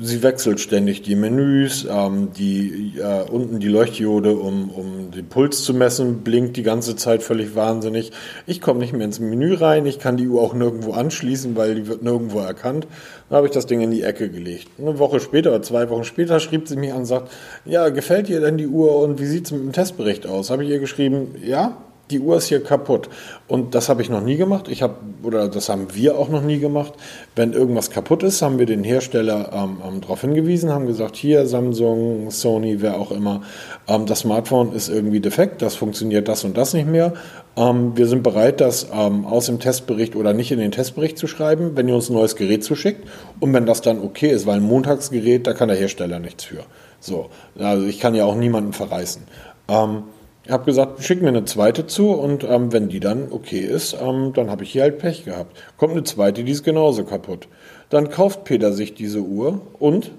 sie 0.00 0.22
wechselt 0.22 0.60
ständig 0.60 1.02
die 1.02 1.16
Menüs, 1.16 1.86
ähm, 1.90 2.30
die 2.36 2.94
äh, 2.98 3.28
unten 3.30 3.58
die 3.60 3.68
Leuchtdiode, 3.68 4.34
um, 4.36 4.70
um 4.70 5.10
den 5.10 5.26
Puls 5.26 5.62
zu 5.62 5.74
messen, 5.74 6.22
blinkt 6.22 6.56
die 6.56 6.62
ganze 6.62 6.96
Zeit 6.96 7.22
völlig 7.22 7.54
wahnsinnig. 7.54 8.12
Ich 8.46 8.60
komme 8.60 8.80
nicht 8.80 8.92
mehr 8.92 9.04
ins 9.04 9.20
Menü 9.20 9.54
rein, 9.54 9.86
ich 9.86 9.98
kann 9.98 10.16
die 10.16 10.28
Uhr 10.28 10.42
auch 10.42 10.54
nirgendwo 10.54 10.92
anschließen, 10.92 11.56
weil 11.56 11.74
die 11.74 11.86
wird 11.86 12.02
nirgendwo 12.02 12.40
erkannt. 12.40 12.86
Dann 13.28 13.36
habe 13.36 13.46
ich 13.46 13.52
das 13.52 13.66
Ding 13.66 13.80
in 13.80 13.90
die 13.90 14.02
Ecke 14.02 14.28
gelegt. 14.28 14.68
Eine 14.78 14.98
Woche 14.98 15.20
später 15.20 15.50
oder 15.50 15.62
zwei 15.62 15.88
Wochen 15.90 16.04
später 16.04 16.40
schrieb 16.40 16.68
sie 16.68 16.76
mich 16.76 16.92
an 16.92 16.98
und 16.98 17.06
sagt, 17.06 17.30
ja, 17.64 17.88
gefällt 17.88 18.28
dir 18.28 18.40
denn 18.40 18.58
die 18.58 18.68
Uhr 18.68 18.96
und 18.96 19.20
wie 19.20 19.26
sieht 19.26 19.46
es 19.46 19.52
mit 19.52 19.62
dem 19.62 19.72
Testbericht 19.72 20.26
aus? 20.26 20.50
Habe 20.50 20.64
ich 20.64 20.70
ihr 20.70 20.78
geschrieben, 20.78 21.34
ja, 21.44 21.76
die 22.10 22.20
Uhr 22.20 22.36
ist 22.36 22.48
hier 22.48 22.62
kaputt. 22.62 23.08
Und 23.46 23.74
das 23.74 23.88
habe 23.88 24.02
ich 24.02 24.10
noch 24.10 24.20
nie 24.20 24.36
gemacht. 24.36 24.68
Ich 24.68 24.82
habe, 24.82 24.94
oder 25.22 25.48
das 25.48 25.68
haben 25.68 25.88
wir 25.94 26.18
auch 26.18 26.28
noch 26.28 26.42
nie 26.42 26.58
gemacht. 26.58 26.94
Wenn 27.36 27.52
irgendwas 27.52 27.90
kaputt 27.90 28.22
ist, 28.22 28.42
haben 28.42 28.58
wir 28.58 28.66
den 28.66 28.84
Hersteller 28.84 29.50
ähm, 29.52 29.78
ähm, 29.86 30.00
darauf 30.00 30.20
hingewiesen, 30.20 30.70
haben 30.70 30.86
gesagt, 30.86 31.16
hier 31.16 31.46
Samsung, 31.46 32.30
Sony, 32.30 32.80
wer 32.80 32.98
auch 32.98 33.10
immer, 33.10 33.42
ähm, 33.86 34.06
das 34.06 34.20
Smartphone 34.20 34.72
ist 34.72 34.88
irgendwie 34.88 35.20
defekt, 35.20 35.62
das 35.62 35.74
funktioniert 35.74 36.28
das 36.28 36.44
und 36.44 36.56
das 36.56 36.74
nicht 36.74 36.88
mehr. 36.88 37.14
Ähm, 37.56 37.96
wir 37.96 38.06
sind 38.06 38.22
bereit, 38.22 38.60
das 38.60 38.88
ähm, 38.92 39.24
aus 39.24 39.46
dem 39.46 39.60
Testbericht 39.60 40.16
oder 40.16 40.32
nicht 40.32 40.52
in 40.52 40.58
den 40.58 40.70
Testbericht 40.70 41.18
zu 41.18 41.26
schreiben, 41.26 41.72
wenn 41.74 41.88
ihr 41.88 41.94
uns 41.94 42.08
ein 42.08 42.14
neues 42.14 42.36
Gerät 42.36 42.64
zuschickt. 42.64 43.06
Und 43.40 43.52
wenn 43.52 43.66
das 43.66 43.80
dann 43.80 44.00
okay 44.00 44.30
ist, 44.30 44.46
weil 44.46 44.56
ein 44.56 44.62
Montagsgerät, 44.62 45.46
da 45.46 45.52
kann 45.52 45.68
der 45.68 45.76
Hersteller 45.76 46.18
nichts 46.18 46.44
für. 46.44 46.64
So, 47.00 47.30
also 47.58 47.86
ich 47.86 48.00
kann 48.00 48.14
ja 48.14 48.24
auch 48.24 48.34
niemanden 48.34 48.72
verreißen. 48.72 49.22
Ähm, 49.68 50.04
habe 50.50 50.64
gesagt, 50.64 51.02
schick 51.04 51.20
mir 51.20 51.28
eine 51.28 51.44
zweite 51.44 51.86
zu 51.86 52.12
und 52.12 52.44
ähm, 52.44 52.72
wenn 52.72 52.88
die 52.88 53.00
dann 53.00 53.30
okay 53.30 53.60
ist, 53.60 53.94
ähm, 54.00 54.32
dann 54.32 54.50
habe 54.50 54.64
ich 54.64 54.72
hier 54.72 54.82
halt 54.82 54.98
Pech 54.98 55.24
gehabt. 55.24 55.56
Kommt 55.76 55.92
eine 55.92 56.04
zweite, 56.04 56.44
die 56.44 56.52
ist 56.52 56.64
genauso 56.64 57.04
kaputt. 57.04 57.48
Dann 57.90 58.10
kauft 58.10 58.44
Peter 58.44 58.72
sich 58.72 58.94
diese 58.94 59.20
Uhr 59.20 59.60
und? 59.78 60.10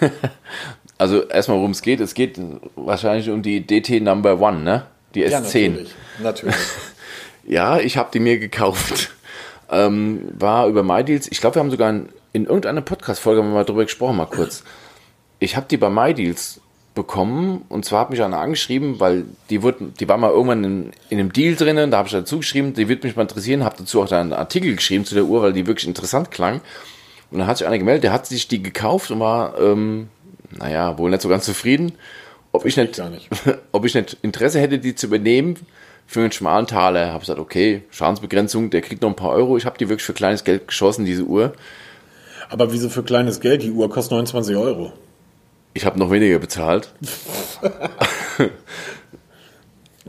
also 0.98 1.22
erstmal, 1.24 1.58
worum 1.58 1.72
es 1.72 1.82
geht. 1.82 2.00
Es 2.00 2.14
geht 2.14 2.38
wahrscheinlich 2.76 3.30
um 3.30 3.42
die 3.42 3.66
DT 3.66 4.00
Number 4.00 4.40
One, 4.40 4.60
ne? 4.60 4.86
Die 5.14 5.24
S10. 5.24 5.30
Ja, 5.30 5.40
natürlich. 5.40 5.94
natürlich. 6.22 6.56
ja, 7.46 7.78
ich 7.78 7.96
habe 7.96 8.10
die 8.12 8.20
mir 8.20 8.38
gekauft. 8.38 9.10
Ähm, 9.70 10.28
war 10.38 10.68
über 10.68 10.82
MyDeals. 10.82 11.26
Ich 11.32 11.40
glaube, 11.40 11.56
wir 11.56 11.60
haben 11.60 11.70
sogar 11.70 11.90
in, 11.90 12.08
in 12.32 12.44
irgendeiner 12.44 12.82
Podcast-Folge 12.82 13.42
mal 13.42 13.64
drüber 13.64 13.84
gesprochen, 13.84 14.16
mal 14.16 14.26
kurz. 14.26 14.62
Ich 15.40 15.56
habe 15.56 15.66
die 15.68 15.76
bei 15.76 15.90
MyDeals 15.90 16.60
bekommen. 16.96 17.64
Und 17.68 17.84
zwar 17.84 18.00
hat 18.00 18.10
mich 18.10 18.20
einer 18.20 18.40
angeschrieben, 18.40 18.98
weil 18.98 19.26
die, 19.50 19.62
wurde, 19.62 19.92
die 20.00 20.08
war 20.08 20.16
mal 20.16 20.30
irgendwann 20.30 20.64
in, 20.64 20.90
in 21.10 21.20
einem 21.20 21.32
Deal 21.32 21.54
drinnen, 21.54 21.92
da 21.92 21.98
habe 21.98 22.08
ich 22.08 22.12
dazu 22.12 22.38
geschrieben, 22.38 22.74
die 22.74 22.88
wird 22.88 23.04
mich 23.04 23.14
mal 23.14 23.22
interessieren, 23.22 23.62
habe 23.62 23.76
dazu 23.78 24.02
auch 24.02 24.10
einen 24.10 24.32
Artikel 24.32 24.74
geschrieben 24.74 25.04
zu 25.04 25.14
der 25.14 25.24
Uhr, 25.24 25.42
weil 25.42 25.52
die 25.52 25.68
wirklich 25.68 25.86
interessant 25.86 26.32
klang. 26.32 26.60
Und 27.30 27.38
dann 27.38 27.46
hat 27.46 27.58
sich 27.58 27.66
einer 27.66 27.78
gemeldet, 27.78 28.02
der 28.02 28.12
hat 28.12 28.26
sich 28.26 28.48
die 28.48 28.62
gekauft 28.62 29.12
und 29.12 29.20
war, 29.20 29.56
ähm, 29.60 30.08
naja, 30.50 30.98
wohl 30.98 31.10
nicht 31.10 31.22
so 31.22 31.28
ganz 31.28 31.44
zufrieden, 31.44 31.92
ob 32.50 32.64
ich 32.64 32.76
nicht, 32.76 32.98
nicht. 33.10 33.28
ob 33.72 33.84
ich 33.84 33.94
nicht 33.94 34.16
Interesse 34.22 34.58
hätte, 34.58 34.80
die 34.80 34.96
zu 34.96 35.06
übernehmen 35.06 35.56
für 36.06 36.20
einen 36.20 36.32
schmalen 36.32 36.66
Taler. 36.66 37.12
Habe 37.12 37.20
gesagt, 37.20 37.38
okay, 37.38 37.82
Schadensbegrenzung, 37.90 38.70
der 38.70 38.80
kriegt 38.80 39.02
noch 39.02 39.10
ein 39.10 39.16
paar 39.16 39.32
Euro. 39.32 39.56
Ich 39.56 39.66
habe 39.66 39.78
die 39.78 39.88
wirklich 39.88 40.06
für 40.06 40.14
kleines 40.14 40.44
Geld 40.44 40.66
geschossen, 40.66 41.04
diese 41.04 41.24
Uhr. 41.24 41.52
Aber 42.48 42.72
wieso 42.72 42.88
für 42.88 43.02
kleines 43.02 43.40
Geld? 43.40 43.62
Die 43.62 43.70
Uhr 43.70 43.90
kostet 43.90 44.12
29 44.12 44.56
Euro. 44.56 44.92
Ich 45.76 45.84
habe 45.84 45.98
noch 45.98 46.10
weniger 46.10 46.38
bezahlt. 46.38 46.90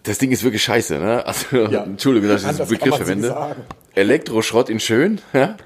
das 0.03 0.17
Ding 0.17 0.32
ist 0.32 0.45
wirklich 0.45 0.63
scheiße, 0.63 0.97
ne? 0.97 1.25
Also, 1.25 1.58
ja. 1.69 1.84
Entschuldigung, 1.84 2.30
dass 2.30 2.43
ich 2.43 2.47
diesen 2.47 2.67
Begriff 2.69 2.95
verwende. 2.95 3.36
Elektroschrott 3.93 4.69
in 4.69 4.80
schön, 4.80 5.19
ja? 5.34 5.58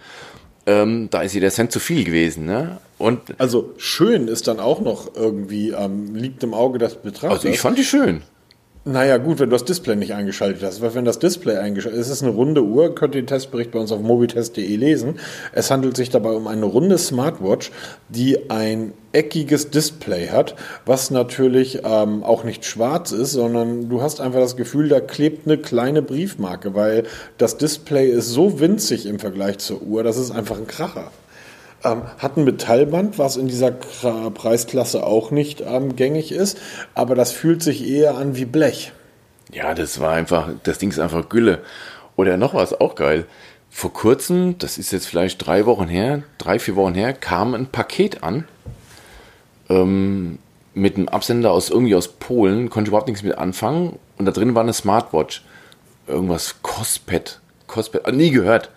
Ähm, 0.65 1.09
da 1.11 1.21
ist 1.21 1.35
jeder 1.35 1.51
Cent 1.51 1.71
zu 1.71 1.79
viel 1.79 2.03
gewesen, 2.03 2.45
ne? 2.45 2.79
Und 2.97 3.39
also 3.39 3.75
schön 3.77 4.27
ist 4.27 4.47
dann 4.47 4.59
auch 4.59 4.81
noch 4.81 5.15
irgendwie, 5.15 5.69
ähm, 5.69 6.15
liegt 6.15 6.41
im 6.43 6.55
Auge 6.55 6.79
des 6.79 6.95
Betrachters. 6.95 7.39
Also 7.39 7.49
ich 7.49 7.59
fand 7.59 7.77
die 7.77 7.83
schön. 7.83 8.23
Naja, 8.83 9.17
gut, 9.17 9.37
wenn 9.37 9.51
du 9.51 9.55
das 9.55 9.63
Display 9.63 9.95
nicht 9.95 10.15
eingeschaltet 10.15 10.63
hast. 10.63 10.81
Weil 10.81 10.95
wenn 10.95 11.05
das 11.05 11.19
Display 11.19 11.57
eingeschaltet 11.57 11.99
ist, 11.99 12.07
es 12.07 12.13
ist 12.13 12.23
eine 12.23 12.31
runde 12.31 12.63
Uhr, 12.63 12.95
könnt 12.95 13.13
ihr 13.13 13.21
den 13.21 13.27
Testbericht 13.27 13.69
bei 13.69 13.77
uns 13.77 13.91
auf 13.91 14.01
mobitest.de 14.01 14.75
lesen. 14.75 15.19
Es 15.53 15.69
handelt 15.69 15.95
sich 15.95 16.09
dabei 16.09 16.31
um 16.31 16.47
eine 16.47 16.65
runde 16.65 16.97
Smartwatch, 16.97 17.71
die 18.09 18.49
ein 18.49 18.93
eckiges 19.11 19.69
Display 19.69 20.29
hat, 20.29 20.55
was 20.87 21.11
natürlich 21.11 21.81
ähm, 21.83 22.23
auch 22.23 22.43
nicht 22.43 22.65
schwarz 22.65 23.11
ist, 23.11 23.33
sondern 23.33 23.87
du 23.87 24.01
hast 24.01 24.19
einfach 24.19 24.39
das 24.39 24.55
Gefühl, 24.55 24.89
da 24.89 24.99
klebt 24.99 25.45
eine 25.45 25.59
kleine 25.59 26.01
Briefmarke, 26.01 26.73
weil 26.73 27.03
das 27.37 27.57
Display 27.57 28.09
ist 28.09 28.29
so 28.29 28.59
winzig 28.59 29.05
im 29.05 29.19
Vergleich 29.19 29.59
zur 29.59 29.83
Uhr, 29.83 30.01
das 30.01 30.17
ist 30.17 30.31
einfach 30.31 30.57
ein 30.57 30.65
Kracher. 30.65 31.11
Ähm, 31.83 32.03
hat 32.19 32.37
ein 32.37 32.43
Metallband, 32.43 33.17
was 33.17 33.37
in 33.37 33.47
dieser 33.47 33.71
Preisklasse 33.71 35.03
auch 35.03 35.31
nicht 35.31 35.61
ähm, 35.61 35.95
gängig 35.95 36.31
ist, 36.31 36.59
aber 36.93 37.15
das 37.15 37.31
fühlt 37.31 37.63
sich 37.63 37.87
eher 37.87 38.15
an 38.17 38.35
wie 38.35 38.45
Blech. 38.45 38.91
Ja, 39.51 39.73
das 39.73 39.99
war 39.99 40.13
einfach, 40.13 40.49
das 40.63 40.77
Ding 40.77 40.89
ist 40.89 40.99
einfach 40.99 41.27
Gülle. 41.27 41.59
Oder 42.15 42.37
noch 42.37 42.53
was, 42.53 42.79
auch 42.79 42.95
geil. 42.95 43.25
Vor 43.69 43.93
kurzem, 43.93 44.57
das 44.59 44.77
ist 44.77 44.91
jetzt 44.91 45.07
vielleicht 45.07 45.45
drei 45.45 45.65
Wochen 45.65 45.87
her, 45.87 46.23
drei, 46.37 46.59
vier 46.59 46.75
Wochen 46.75 46.93
her, 46.93 47.13
kam 47.13 47.53
ein 47.53 47.67
Paket 47.67 48.21
an 48.21 48.45
ähm, 49.69 50.37
mit 50.73 50.97
einem 50.97 51.09
Absender 51.09 51.51
aus 51.51 51.69
irgendwie 51.69 51.95
aus 51.95 52.09
Polen, 52.09 52.69
konnte 52.69 52.89
überhaupt 52.89 53.07
nichts 53.07 53.23
mit 53.23 53.37
anfangen 53.37 53.97
und 54.17 54.25
da 54.25 54.31
drin 54.31 54.55
war 54.55 54.61
eine 54.61 54.73
Smartwatch. 54.73 55.43
Irgendwas 56.07 56.61
Cospet. 56.61 57.39
Cospet, 57.67 58.11
nie 58.13 58.31
gehört 58.31 58.69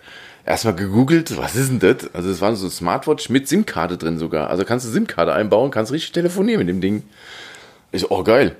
erstmal 0.45 0.75
gegoogelt, 0.75 1.37
was 1.37 1.55
ist 1.55 1.69
denn 1.69 1.79
das? 1.79 2.13
Also 2.13 2.29
es 2.29 2.39
war 2.39 2.55
so 2.55 2.67
ein 2.67 2.71
Smartwatch 2.71 3.29
mit 3.29 3.47
SIM-Karte 3.47 3.97
drin 3.97 4.17
sogar. 4.17 4.49
Also 4.49 4.63
kannst 4.63 4.85
du 4.85 4.89
SIM-Karte 4.89 5.33
einbauen, 5.33 5.71
kannst 5.71 5.91
richtig 5.91 6.11
telefonieren 6.11 6.59
mit 6.59 6.69
dem 6.69 6.81
Ding. 6.81 7.03
Ich 7.91 8.01
so, 8.01 8.07
oh 8.11 8.23
geil. 8.23 8.55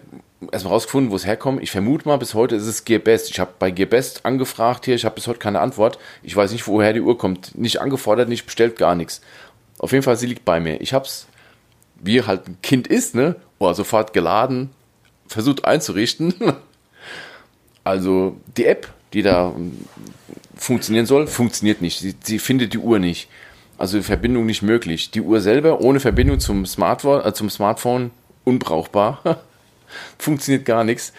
Erstmal 0.51 0.73
rausgefunden, 0.73 1.11
wo 1.11 1.15
es 1.15 1.25
herkommt. 1.25 1.63
Ich 1.63 1.71
vermute 1.71 2.07
mal, 2.07 2.17
bis 2.17 2.33
heute 2.33 2.55
ist 2.55 2.67
es 2.67 2.85
Gearbest. 2.85 3.29
Ich 3.31 3.39
habe 3.39 3.53
bei 3.57 3.71
Gearbest 3.71 4.25
angefragt 4.25 4.85
hier, 4.85 4.95
ich 4.95 5.05
habe 5.05 5.15
bis 5.15 5.27
heute 5.27 5.39
keine 5.39 5.59
Antwort. 5.59 5.97
Ich 6.23 6.35
weiß 6.35 6.51
nicht, 6.51 6.67
woher 6.67 6.93
die 6.93 7.01
Uhr 7.01 7.17
kommt. 7.17 7.57
Nicht 7.57 7.79
angefordert, 7.81 8.29
nicht 8.29 8.45
bestellt, 8.45 8.77
gar 8.77 8.95
nichts. 8.95 9.21
Auf 9.79 9.91
jeden 9.91 10.03
Fall, 10.03 10.17
sie 10.17 10.27
liegt 10.27 10.45
bei 10.45 10.59
mir. 10.59 10.81
Ich 10.81 10.93
habe 10.93 11.05
es, 11.05 11.27
wie 11.95 12.21
halt 12.23 12.47
ein 12.47 12.57
Kind 12.61 12.87
ist, 12.87 13.15
ne? 13.15 13.35
Oh, 13.59 13.71
sofort 13.73 14.13
geladen, 14.13 14.71
versucht 15.27 15.65
einzurichten. 15.65 16.33
Also 17.87 18.35
die 18.57 18.65
App, 18.65 18.91
die 19.13 19.21
da 19.21 19.53
funktionieren 20.55 21.05
soll, 21.05 21.27
funktioniert 21.27 21.81
nicht. 21.81 21.99
Sie, 21.99 22.15
sie 22.23 22.39
findet 22.39 22.73
die 22.73 22.77
Uhr 22.77 22.99
nicht. 22.99 23.29
Also 23.77 24.01
Verbindung 24.01 24.45
nicht 24.45 24.61
möglich. 24.61 25.11
Die 25.11 25.21
Uhr 25.21 25.41
selber 25.41 25.81
ohne 25.81 25.99
Verbindung 25.99 26.39
zum 26.39 26.65
Smartphone, 26.65 27.25
äh, 27.25 27.33
zum 27.33 27.49
Smartphone 27.49 28.11
unbrauchbar. 28.43 29.21
funktioniert 30.17 30.65
gar 30.65 30.83
nichts. 30.83 31.13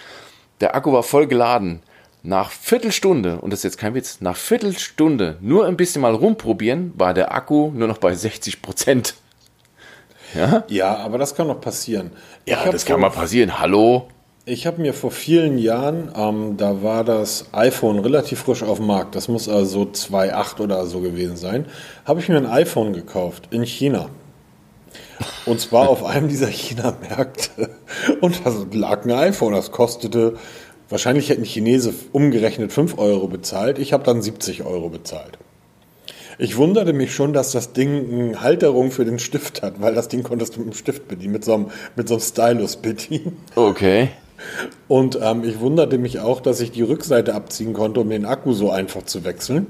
Der 0.60 0.74
Akku 0.74 0.92
war 0.92 1.02
voll 1.02 1.26
geladen. 1.26 1.80
Nach 2.22 2.50
Viertelstunde, 2.50 3.40
und 3.40 3.50
das 3.52 3.60
ist 3.60 3.64
jetzt 3.64 3.78
kein 3.78 3.94
Witz, 3.94 4.20
nach 4.20 4.36
Viertelstunde 4.36 5.38
nur 5.40 5.66
ein 5.66 5.76
bisschen 5.76 6.02
mal 6.02 6.14
rumprobieren, 6.14 6.92
war 6.96 7.14
der 7.14 7.32
Akku 7.32 7.70
nur 7.72 7.86
noch 7.86 7.98
bei 7.98 8.14
60 8.14 8.62
Prozent. 8.62 9.14
Ja? 10.34 10.64
ja, 10.66 10.96
aber 10.96 11.18
das 11.18 11.36
kann 11.36 11.46
doch 11.46 11.60
passieren. 11.60 12.10
Ja, 12.46 12.68
das 12.70 12.84
kann 12.84 13.00
mal 13.00 13.10
passieren. 13.10 13.60
Hallo? 13.60 14.08
Ich 14.48 14.64
habe 14.64 14.80
mir 14.80 14.94
vor 14.94 15.10
vielen 15.10 15.58
Jahren, 15.58 16.12
ähm, 16.16 16.56
da 16.56 16.80
war 16.80 17.02
das 17.02 17.46
iPhone 17.50 17.98
relativ 17.98 18.38
frisch 18.38 18.62
auf 18.62 18.78
dem 18.78 18.86
Markt, 18.86 19.16
das 19.16 19.26
muss 19.26 19.48
also 19.48 19.82
2.8 19.82 20.60
oder 20.60 20.86
so 20.86 21.00
gewesen 21.00 21.36
sein, 21.36 21.66
habe 22.04 22.20
ich 22.20 22.28
mir 22.28 22.36
ein 22.36 22.46
iPhone 22.46 22.92
gekauft 22.92 23.48
in 23.50 23.64
China. 23.64 24.08
Und 25.46 25.60
zwar 25.60 25.88
auf 25.88 26.04
einem 26.06 26.28
dieser 26.28 26.46
China-Märkte. 26.46 27.70
Und 28.20 28.40
da 28.46 28.54
lag 28.70 29.04
ein 29.04 29.10
iPhone, 29.10 29.52
das 29.52 29.72
kostete, 29.72 30.34
wahrscheinlich 30.88 31.28
hätten 31.28 31.42
Chinesen 31.42 31.92
umgerechnet 32.12 32.72
5 32.72 32.98
Euro 32.98 33.26
bezahlt, 33.26 33.80
ich 33.80 33.92
habe 33.92 34.04
dann 34.04 34.22
70 34.22 34.62
Euro 34.62 34.90
bezahlt. 34.90 35.38
Ich 36.38 36.56
wunderte 36.56 36.92
mich 36.92 37.12
schon, 37.12 37.32
dass 37.32 37.50
das 37.50 37.72
Ding 37.72 38.12
eine 38.12 38.40
Halterung 38.42 38.92
für 38.92 39.04
den 39.04 39.18
Stift 39.18 39.62
hat, 39.62 39.82
weil 39.82 39.96
das 39.96 40.06
Ding 40.06 40.22
konntest 40.22 40.54
du 40.54 40.60
mit 40.60 40.68
dem 40.68 40.76
Stift 40.76 41.08
bedienen, 41.08 41.32
mit 41.32 41.44
so 41.44 41.54
einem, 41.54 41.66
mit 41.96 42.06
so 42.06 42.14
einem 42.14 42.22
Stylus 42.22 42.76
bedienen. 42.76 43.38
Okay. 43.56 44.10
Und 44.88 45.18
ähm, 45.20 45.44
ich 45.44 45.60
wunderte 45.60 45.98
mich 45.98 46.20
auch, 46.20 46.40
dass 46.40 46.60
ich 46.60 46.70
die 46.70 46.82
Rückseite 46.82 47.34
abziehen 47.34 47.72
konnte, 47.72 48.00
um 48.00 48.10
den 48.10 48.24
Akku 48.24 48.52
so 48.52 48.70
einfach 48.70 49.02
zu 49.02 49.24
wechseln, 49.24 49.66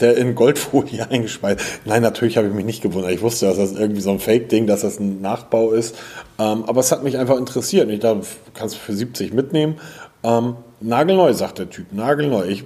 der 0.00 0.16
in 0.16 0.34
Goldfolie 0.34 1.06
eingespeist. 1.10 1.64
Nein, 1.84 2.02
natürlich 2.02 2.36
habe 2.36 2.48
ich 2.48 2.54
mich 2.54 2.64
nicht 2.64 2.82
gewundert. 2.82 3.12
Ich 3.12 3.22
wusste, 3.22 3.46
dass 3.46 3.56
das 3.56 3.72
irgendwie 3.72 4.00
so 4.00 4.10
ein 4.10 4.18
Fake-Ding, 4.18 4.66
dass 4.66 4.82
das 4.82 5.00
ein 5.00 5.20
Nachbau 5.20 5.72
ist. 5.72 5.96
Ähm, 6.38 6.64
aber 6.64 6.80
es 6.80 6.92
hat 6.92 7.02
mich 7.02 7.18
einfach 7.18 7.38
interessiert. 7.38 7.90
Ich 7.90 8.00
dachte, 8.00 8.26
kannst 8.54 8.76
du 8.76 8.78
für 8.78 8.94
70 8.94 9.32
mitnehmen. 9.32 9.76
Ähm, 10.22 10.56
nagelneu, 10.82 11.32
sagt 11.32 11.58
der 11.58 11.70
Typ, 11.70 11.92
nagelneu. 11.92 12.46
Ich 12.46 12.64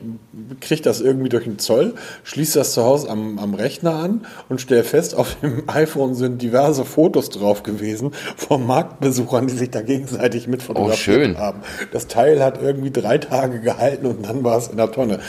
kriege 0.60 0.82
das 0.82 1.00
irgendwie 1.00 1.28
durch 1.28 1.44
den 1.44 1.58
Zoll, 1.58 1.94
schließe 2.24 2.58
das 2.58 2.72
zu 2.72 2.82
Hause 2.84 3.08
am, 3.10 3.38
am 3.38 3.54
Rechner 3.54 3.94
an 3.94 4.26
und 4.48 4.60
stelle 4.60 4.84
fest, 4.84 5.14
auf 5.14 5.36
dem 5.42 5.64
iPhone 5.68 6.14
sind 6.14 6.42
diverse 6.42 6.84
Fotos 6.84 7.30
drauf 7.30 7.62
gewesen 7.62 8.12
von 8.36 8.66
Marktbesuchern, 8.66 9.46
die 9.46 9.54
sich 9.54 9.70
da 9.70 9.82
gegenseitig 9.82 10.48
mit 10.48 10.62
fotografiert 10.62 11.36
oh, 11.36 11.38
haben. 11.38 11.60
Das 11.92 12.06
Teil 12.06 12.42
hat 12.42 12.60
irgendwie 12.60 12.90
drei 12.90 13.18
Tage 13.18 13.60
gehalten 13.60 14.06
und 14.06 14.28
dann 14.28 14.44
war 14.44 14.58
es 14.58 14.68
in 14.68 14.76
der 14.76 14.90
Tonne. 14.90 15.20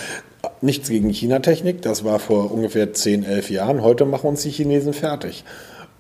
Nichts 0.61 0.89
gegen 0.89 1.09
China-Technik, 1.09 1.81
das 1.81 2.03
war 2.03 2.19
vor 2.19 2.51
ungefähr 2.51 2.93
10, 2.93 3.23
11 3.23 3.49
Jahren. 3.49 3.81
Heute 3.81 4.05
machen 4.05 4.27
uns 4.27 4.43
die 4.43 4.51
Chinesen 4.51 4.93
fertig. 4.93 5.43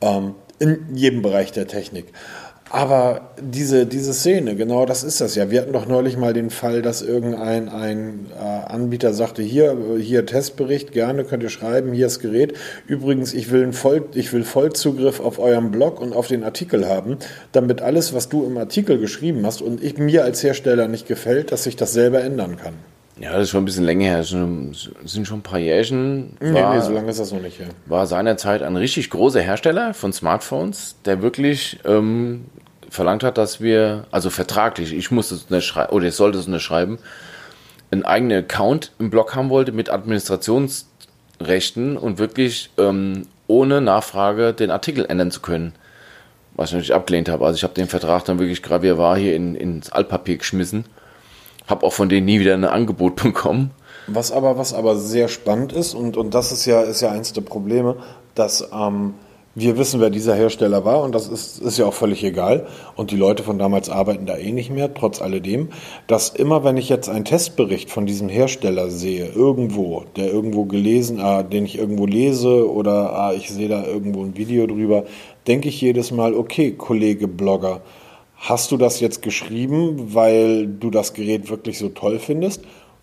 Ähm, 0.01 0.35
in 0.59 0.95
jedem 0.95 1.21
Bereich 1.21 1.51
der 1.51 1.67
Technik. 1.67 2.07
Aber 2.69 3.31
diese, 3.39 3.85
diese 3.85 4.13
Szene, 4.13 4.55
genau 4.55 4.85
das 4.85 5.03
ist 5.03 5.21
das 5.21 5.35
ja. 5.35 5.49
Wir 5.49 5.61
hatten 5.61 5.73
doch 5.73 5.87
neulich 5.87 6.17
mal 6.17 6.33
den 6.33 6.49
Fall, 6.49 6.81
dass 6.81 7.01
irgendein 7.01 7.69
ein, 7.69 8.25
äh, 8.37 8.43
Anbieter 8.43 9.13
sagte, 9.13 9.41
hier, 9.41 9.77
hier 9.99 10.25
Testbericht, 10.25 10.91
gerne 10.91 11.23
könnt 11.23 11.43
ihr 11.43 11.49
schreiben, 11.49 11.93
hier 11.93 12.07
das 12.07 12.19
Gerät. 12.19 12.53
Übrigens, 12.85 13.33
ich 13.33 13.51
will, 13.51 13.71
Voll, 13.71 14.05
ich 14.13 14.33
will 14.33 14.43
Vollzugriff 14.43 15.19
auf 15.19 15.39
eurem 15.39 15.71
Blog 15.71 16.01
und 16.01 16.13
auf 16.13 16.27
den 16.27 16.43
Artikel 16.43 16.87
haben, 16.87 17.17
damit 17.51 17.81
alles, 17.81 18.13
was 18.13 18.27
du 18.29 18.45
im 18.45 18.57
Artikel 18.57 18.99
geschrieben 18.99 19.45
hast 19.45 19.61
und 19.61 19.83
ich, 19.83 19.97
mir 19.97 20.23
als 20.23 20.43
Hersteller 20.43 20.87
nicht 20.87 21.07
gefällt, 21.07 21.51
dass 21.51 21.63
sich 21.63 21.75
das 21.75 21.93
selber 21.93 22.21
ändern 22.21 22.57
kann. 22.57 22.73
Ja, 23.19 23.33
das 23.33 23.43
ist 23.43 23.49
schon 23.49 23.63
ein 23.63 23.65
bisschen 23.65 23.85
länger 23.85 24.05
her. 24.05 24.17
Das 24.17 24.29
sind 24.29 25.27
schon 25.27 25.39
ein 25.39 25.43
paar 25.43 25.59
Jährchen. 25.59 26.37
Nee, 26.39 26.53
war, 26.53 26.75
nee, 26.75 26.81
so 26.81 26.91
lange 26.91 27.09
ist 27.09 27.19
das 27.19 27.31
noch 27.31 27.41
nicht 27.41 27.59
her. 27.59 27.67
War 27.87 28.05
seinerzeit 28.05 28.61
ein 28.61 28.75
richtig 28.75 29.09
großer 29.09 29.41
Hersteller 29.41 29.93
von 29.93 30.13
Smartphones, 30.13 30.95
der 31.05 31.21
wirklich 31.21 31.79
ähm, 31.85 32.45
verlangt 32.89 33.23
hat, 33.23 33.37
dass 33.37 33.61
wir, 33.61 34.05
also 34.11 34.29
vertraglich, 34.29 34.93
ich 34.93 35.11
musste 35.11 35.35
es 35.35 35.49
nicht 35.49 35.65
schreiben, 35.65 35.93
oder 35.93 36.07
ich 36.07 36.15
sollte 36.15 36.37
es 36.37 36.47
nicht 36.47 36.61
schreiben, 36.61 36.99
einen 37.91 38.05
eigenen 38.05 38.43
Account 38.43 38.91
im 38.99 39.09
Blog 39.09 39.35
haben 39.35 39.49
wollte 39.49 39.71
mit 39.71 39.89
Administrationsrechten 39.89 41.97
und 41.97 42.19
wirklich 42.19 42.69
ähm, 42.77 43.23
ohne 43.47 43.81
Nachfrage 43.81 44.53
den 44.53 44.71
Artikel 44.71 45.05
ändern 45.05 45.31
zu 45.31 45.41
können. 45.41 45.73
Was 46.55 46.69
ich 46.69 46.73
natürlich 46.73 46.93
abgelehnt 46.93 47.29
habe. 47.29 47.45
Also 47.45 47.55
ich 47.55 47.63
habe 47.63 47.73
den 47.73 47.87
Vertrag 47.87 48.25
dann 48.25 48.39
wirklich 48.39 48.63
gerade 48.63 48.83
wie 48.83 48.89
er 48.89 48.97
war 48.97 49.17
hier 49.17 49.35
in, 49.35 49.55
ins 49.55 49.91
Altpapier 49.91 50.37
geschmissen. 50.37 50.85
Habe 51.67 51.85
auch 51.85 51.93
von 51.93 52.09
denen 52.09 52.25
nie 52.25 52.39
wieder 52.39 52.53
ein 52.53 52.65
Angebot 52.65 53.15
bekommen. 53.23 53.71
Was 54.07 54.31
aber, 54.31 54.57
was 54.57 54.73
aber 54.73 54.95
sehr 54.95 55.27
spannend 55.27 55.73
ist, 55.73 55.93
und, 55.93 56.15
und 56.15 56.33
das 56.33 56.51
ist 56.51 56.65
ja, 56.65 56.81
ist 56.81 57.01
ja 57.01 57.11
eins 57.11 57.33
der 57.33 57.41
Probleme, 57.41 57.97
dass 58.35 58.69
ähm, 58.73 59.15
wir 59.59 59.75
wissen, 59.75 59.99
wer 59.99 60.11
dieser 60.11 60.35
Hersteller 60.35 60.85
war 60.85 61.01
und 61.01 61.15
das 61.15 61.27
ist, 61.27 61.59
ist 61.59 61.79
ja 61.79 61.87
auch 61.87 61.93
völlig 61.93 62.23
egal. 62.23 62.67
Und 62.95 63.09
die 63.09 63.15
Leute 63.15 63.41
von 63.41 63.57
damals 63.57 63.89
arbeiten 63.89 64.27
da 64.27 64.37
eh 64.37 64.51
nicht 64.51 64.69
mehr, 64.69 64.93
trotz 64.93 65.19
alledem, 65.19 65.69
dass 66.05 66.29
immer, 66.29 66.63
wenn 66.63 66.77
ich 66.77 66.89
jetzt 66.89 67.09
einen 67.09 67.25
Testbericht 67.25 67.89
von 67.89 68.05
diesem 68.05 68.29
Hersteller 68.29 68.91
sehe, 68.91 69.25
irgendwo, 69.25 70.03
der 70.15 70.31
irgendwo 70.31 70.65
gelesen, 70.65 71.19
ah, 71.19 71.41
den 71.41 71.65
ich 71.65 71.79
irgendwo 71.79 72.05
lese 72.05 72.71
oder 72.71 73.13
ah, 73.13 73.33
ich 73.33 73.49
sehe 73.49 73.67
da 73.67 73.83
irgendwo 73.83 74.23
ein 74.23 74.37
Video 74.37 74.67
drüber, 74.67 75.05
denke 75.47 75.69
ich 75.69 75.81
jedes 75.81 76.11
Mal, 76.11 76.35
okay, 76.35 76.73
Kollege 76.73 77.27
Blogger, 77.27 77.81
hast 78.37 78.71
du 78.71 78.77
das 78.77 78.99
jetzt 78.99 79.21
geschrieben, 79.21 80.13
weil 80.13 80.67
du 80.67 80.89
das 80.89 81.13
Gerät 81.13 81.49
wirklich 81.49 81.77
so 81.77 81.89
toll 81.89 82.19
findest? 82.19 82.61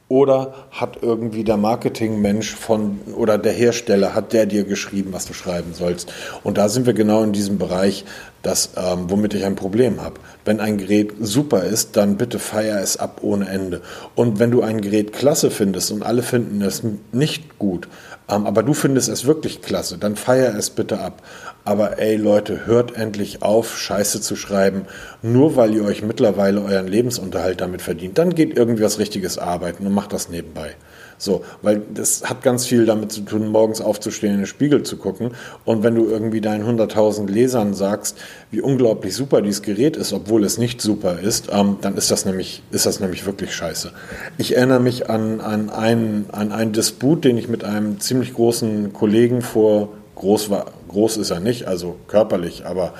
Oder 0.09 0.55
hat 0.71 0.99
irgendwie 1.01 1.45
der 1.45 1.57
Marketingmensch 1.57 2.55
von 2.55 3.01
oder 3.17 3.39
der 3.39 3.53
Hersteller, 3.53 4.15
hat 4.15 4.33
der 4.33 4.47
dir 4.47 4.65
geschrieben, 4.65 5.13
was 5.13 5.27
du 5.27 5.33
schreiben 5.33 5.73
sollst? 5.73 6.13
Und 6.43 6.59
da 6.59 6.69
sind 6.69 6.87
wir 6.87 6.93
genau 6.93 7.23
in 7.23 7.33
diesem 7.33 7.59
Bereich, 7.59 8.05
das, 8.45 8.71
ähm, 8.77 9.11
womit 9.11 9.35
ich 9.35 9.45
ein 9.45 9.57
Problem 9.57 10.03
habe. 10.03 10.21
Wenn 10.45 10.61
ein 10.61 10.79
Gerät 10.79 11.15
super 11.21 11.65
ist, 11.65 11.97
dann 11.97 12.17
bitte 12.17 12.39
feier 12.39 12.81
es 12.81 12.97
ab 12.97 13.21
ohne 13.23 13.49
Ende. 13.49 13.81
Und 14.15 14.39
wenn 14.39 14.51
du 14.51 14.63
ein 14.63 14.81
Gerät 14.81 15.13
klasse 15.13 15.51
findest 15.51 15.91
und 15.91 16.03
alle 16.03 16.23
finden 16.23 16.63
es 16.63 16.83
nicht 17.13 17.59
gut, 17.59 17.89
ähm, 18.29 18.47
aber 18.47 18.63
du 18.63 18.75
findest 18.75 19.09
es 19.09 19.27
wirklich 19.27 19.63
klasse, 19.63 19.99
dann 19.99 20.17
feier 20.17 20.55
es 20.57 20.71
bitte 20.71 21.01
ab. 21.01 21.23
Aber 21.65 21.99
ey 21.99 22.17
Leute, 22.17 22.67
hört 22.67 22.97
endlich 22.97 23.43
auf, 23.43 23.79
Scheiße 23.79 24.21
zu 24.21 24.37
schreiben, 24.37 24.83
nur 25.23 25.57
weil 25.57 25.75
ihr 25.75 25.85
euch 25.85 26.03
mittlerweile 26.03 26.63
euren 26.63 26.87
Lebensunterhalt 26.87 27.61
damit 27.61 27.83
verdient. 27.83 28.19
Dann 28.19 28.35
geht 28.35 28.57
irgendwie 28.57 28.83
was 28.83 28.99
Richtiges 28.99 29.39
arbeiten 29.39 29.87
und 29.87 29.95
macht 29.95 30.13
das 30.13 30.29
nebenbei. 30.29 30.77
So, 31.25 31.43
weil 31.63 31.81
das 31.95 32.29
hat 32.29 32.43
ganz 32.43 32.67
viel 32.67 32.85
damit 32.85 33.11
zu 33.11 33.23
tun, 33.23 33.49
morgens 33.49 33.81
aufzustehen, 33.81 34.35
in 34.35 34.41
den 34.41 34.47
Spiegel 34.47 34.83
zu 34.83 34.99
gucken. 34.99 35.31
Und 35.65 35.83
wenn 35.83 35.95
du 35.95 36.07
irgendwie 36.07 36.43
deinen 36.43 36.79
100.000 36.79 37.31
Lesern 37.31 37.73
sagst, 37.73 38.19
wie 38.51 38.61
unglaublich 38.61 39.15
super 39.15 39.41
dieses 39.41 39.63
Gerät 39.63 39.97
ist, 39.97 40.13
obwohl 40.13 40.45
es 40.45 40.59
nicht 40.59 40.83
super 40.83 41.19
ist, 41.19 41.49
ähm, 41.51 41.79
dann 41.81 41.97
ist 41.97 42.11
das 42.11 42.27
nämlich, 42.27 42.63
ist 42.71 42.85
das 42.85 43.01
nämlich 43.01 43.25
wirklich 43.25 43.55
scheiße. 43.55 43.93
Ich 44.37 44.55
erinnere 44.57 44.81
mich 44.81 45.09
an, 45.09 45.41
an, 45.41 45.71
einen, 45.71 46.27
an 46.31 46.53
einen 46.53 46.73
Disput, 46.73 47.25
den 47.25 47.39
ich 47.39 47.49
mit 47.49 47.65
einem 47.65 48.01
ziemlich 48.01 48.35
großen 48.35 48.93
Kollegen 48.93 49.41
vor 49.41 49.89
groß 50.17 50.51
war, 50.51 50.67
groß 50.89 51.17
ist 51.17 51.31
er 51.31 51.41
nicht, 51.41 51.67
also 51.67 51.97
körperlich, 52.07 52.67
aber 52.67 52.93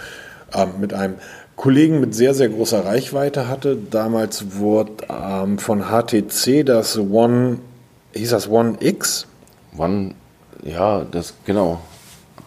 ähm, 0.55 0.71
mit 0.81 0.95
einem 0.95 1.15
Kollegen 1.57 2.01
mit 2.01 2.15
sehr, 2.15 2.35
sehr 2.35 2.49
großer 2.49 2.85
Reichweite 2.85 3.49
hatte. 3.49 3.77
Damals 3.91 4.57
wurde 4.59 4.93
ähm, 5.09 5.59
von 5.59 5.85
HTC 5.85 6.65
das 6.65 6.99
One, 6.99 7.59
hieß 8.15 8.31
das 8.31 8.49
One 8.49 8.77
X? 8.81 9.27
One, 9.77 10.15
ja, 10.63 11.05
das, 11.05 11.35
genau. 11.45 11.81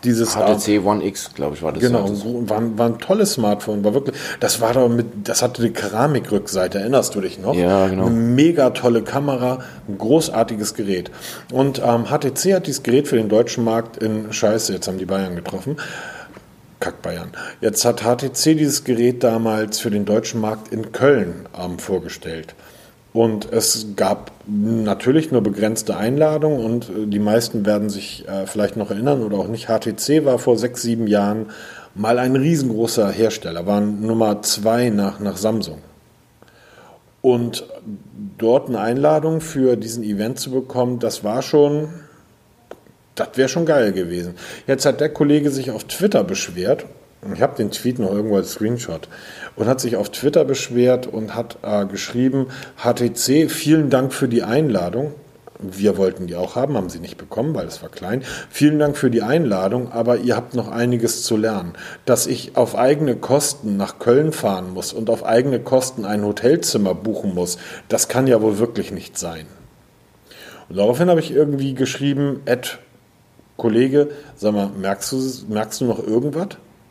Dieses 0.03 0.35
HTC 0.35 0.85
One 0.85 1.03
X, 1.03 1.31
glaube 1.33 1.55
ich, 1.55 1.63
war 1.63 1.71
das. 1.71 1.81
Genau, 1.81 2.07
so, 2.07 2.47
war, 2.47 2.61
war 2.77 2.85
ein 2.85 2.99
tolles 2.99 3.33
Smartphone, 3.33 3.83
war 3.83 3.95
wirklich, 3.95 4.15
das 4.39 4.61
war 4.61 4.73
doch 4.73 4.89
mit, 4.89 5.07
das 5.27 5.41
hatte 5.41 5.63
die 5.63 5.71
Keramikrückseite, 5.71 6.79
erinnerst 6.79 7.15
du 7.15 7.21
dich 7.21 7.39
noch? 7.39 7.55
Ja, 7.55 7.87
genau. 7.87 8.05
Eine 8.05 8.15
mega 8.15 8.69
tolle 8.69 9.01
Kamera, 9.01 9.59
ein 9.87 9.97
großartiges 9.97 10.75
Gerät. 10.75 11.09
Und 11.51 11.81
ähm, 11.83 12.05
HTC 12.05 12.53
hat 12.53 12.67
dieses 12.67 12.83
Gerät 12.83 13.07
für 13.07 13.15
den 13.15 13.27
deutschen 13.27 13.63
Markt 13.63 13.97
in 13.97 14.31
Scheiße, 14.31 14.71
jetzt 14.71 14.87
haben 14.87 14.99
die 14.99 15.05
Bayern 15.05 15.35
getroffen. 15.35 15.77
Kack 16.79 17.01
Bayern. 17.01 17.31
Jetzt 17.59 17.83
hat 17.85 18.01
HTC 18.01 18.55
dieses 18.55 18.83
Gerät 18.83 19.23
damals 19.23 19.79
für 19.79 19.89
den 19.89 20.05
deutschen 20.05 20.39
Markt 20.39 20.71
in 20.71 20.91
Köln 20.91 21.47
ähm, 21.59 21.79
vorgestellt. 21.79 22.53
Und 23.17 23.51
es 23.51 23.95
gab 23.95 24.29
natürlich 24.45 25.31
nur 25.31 25.41
begrenzte 25.41 25.97
Einladungen 25.97 26.63
und 26.63 26.89
äh, 26.89 27.07
die 27.07 27.17
meisten 27.17 27.65
werden 27.65 27.89
sich 27.89 28.27
äh, 28.27 28.45
vielleicht 28.45 28.77
noch 28.77 28.91
erinnern 28.91 29.23
oder 29.23 29.37
auch 29.37 29.47
nicht. 29.47 29.69
HTC 29.69 30.23
war 30.23 30.37
vor 30.37 30.55
sechs, 30.55 30.83
sieben 30.83 31.07
Jahren 31.07 31.47
mal 31.95 32.19
ein 32.19 32.35
riesengroßer 32.35 33.09
Hersteller, 33.09 33.65
waren 33.65 34.05
Nummer 34.05 34.43
zwei 34.43 34.91
nach, 34.91 35.19
nach 35.19 35.35
Samsung. 35.35 35.79
Und 37.23 37.65
dort 38.37 38.69
eine 38.69 38.81
Einladung 38.81 39.41
für 39.41 39.77
diesen 39.77 40.03
Event 40.03 40.37
zu 40.39 40.51
bekommen, 40.51 40.99
das 40.99 41.23
war 41.23 41.41
schon, 41.41 41.89
das 43.15 43.29
wäre 43.33 43.49
schon 43.49 43.65
geil 43.65 43.93
gewesen. 43.93 44.35
Jetzt 44.67 44.85
hat 44.85 45.01
der 45.01 45.09
Kollege 45.09 45.49
sich 45.49 45.71
auf 45.71 45.85
Twitter 45.85 46.23
beschwert 46.23 46.85
ich 47.33 47.41
habe 47.41 47.55
den 47.55 47.71
Tweet 47.71 47.99
noch 47.99 48.11
irgendwo 48.11 48.37
als 48.37 48.51
Screenshot 48.51 49.07
und 49.55 49.67
hat 49.67 49.79
sich 49.79 49.95
auf 49.95 50.09
Twitter 50.09 50.45
beschwert 50.45 51.07
und 51.07 51.35
hat 51.35 51.57
äh, 51.63 51.85
geschrieben, 51.85 52.47
HTC, 52.77 53.49
vielen 53.49 53.89
Dank 53.89 54.13
für 54.13 54.27
die 54.27 54.43
Einladung. 54.43 55.13
Wir 55.59 55.97
wollten 55.97 56.27
die 56.27 56.35
auch 56.35 56.55
haben, 56.55 56.77
haben 56.77 56.89
sie 56.89 56.99
nicht 56.99 57.17
bekommen, 57.17 57.55
weil 57.55 57.65
es 57.65 57.81
war 57.81 57.89
klein. 57.89 58.21
Vielen 58.49 58.77
Dank 58.77 58.95
für 58.95 59.09
die 59.09 59.23
Einladung, 59.23 59.91
aber 59.91 60.17
ihr 60.17 60.35
habt 60.35 60.53
noch 60.53 60.67
einiges 60.67 61.23
zu 61.23 61.35
lernen. 61.35 61.73
Dass 62.05 62.27
ich 62.27 62.55
auf 62.55 62.75
eigene 62.75 63.15
Kosten 63.15 63.75
nach 63.75 63.97
Köln 63.97 64.33
fahren 64.33 64.73
muss 64.73 64.93
und 64.93 65.09
auf 65.09 65.25
eigene 65.25 65.59
Kosten 65.59 66.05
ein 66.05 66.23
Hotelzimmer 66.23 66.93
buchen 66.93 67.33
muss, 67.33 67.57
das 67.89 68.07
kann 68.07 68.27
ja 68.27 68.39
wohl 68.41 68.59
wirklich 68.59 68.91
nicht 68.91 69.17
sein. 69.17 69.47
Und 70.69 70.77
daraufhin 70.77 71.09
habe 71.09 71.21
ich 71.21 71.31
irgendwie 71.31 71.73
geschrieben, 71.73 72.41
Ed, 72.45 72.77
Kollege, 73.55 74.09
sag 74.35 74.53
mal, 74.53 74.69
merkst 74.69 75.11
du, 75.11 75.17
merkst 75.49 75.81
du 75.81 75.85
noch 75.85 76.05
irgendwas? 76.05 76.49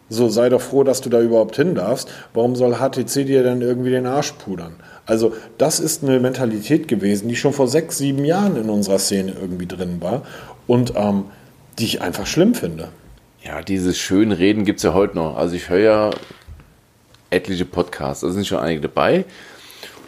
So, 0.09 0.29
sei 0.29 0.49
doch 0.49 0.61
froh, 0.61 0.85
dass 0.85 1.01
du 1.01 1.11
da 1.11 1.21
überhaupt 1.21 1.57
hin 1.57 1.75
darfst. 1.75 2.09
Warum 2.33 2.55
soll 2.55 2.77
HTC 2.77 3.25
dir 3.27 3.43
dann 3.43 3.61
irgendwie 3.61 3.91
den 3.91 4.07
Arsch 4.07 4.33
pudern? 4.33 4.75
Also, 5.05 5.35
das 5.59 5.81
ist 5.81 6.05
eine 6.05 6.21
Mentalität 6.21 6.87
gewesen, 6.87 7.29
die 7.29 7.37
schon 7.37 7.53
vor 7.53 7.67
sechs, 7.67 7.99
sieben 7.99 8.25
Jahren 8.25 8.57
in 8.57 8.71
unserer 8.71 8.99
Szene 8.99 9.35
irgendwie 9.41 9.67
drin 9.67 10.01
war 10.01 10.23
und 10.67 10.93
ähm, 10.97 11.25
die 11.79 11.85
ich 11.85 12.03
einfach 12.03 12.27
schlimm 12.27 12.55
finde. 12.55 12.89
Ja, 13.45 13.63
dieses 13.63 13.99
Schönreden 13.99 14.65
gibt 14.65 14.79
es 14.79 14.85
ja 14.85 14.95
heute 14.95 15.17
noch. 15.17 15.37
Also, 15.37 15.57
ich 15.57 15.71
höre 15.71 15.81
ja 15.81 16.11
etliche 17.31 17.65
Podcasts, 17.65 18.21
da 18.21 18.31
sind 18.31 18.47
schon 18.47 18.59
einige 18.59 18.83
dabei. 18.83 19.25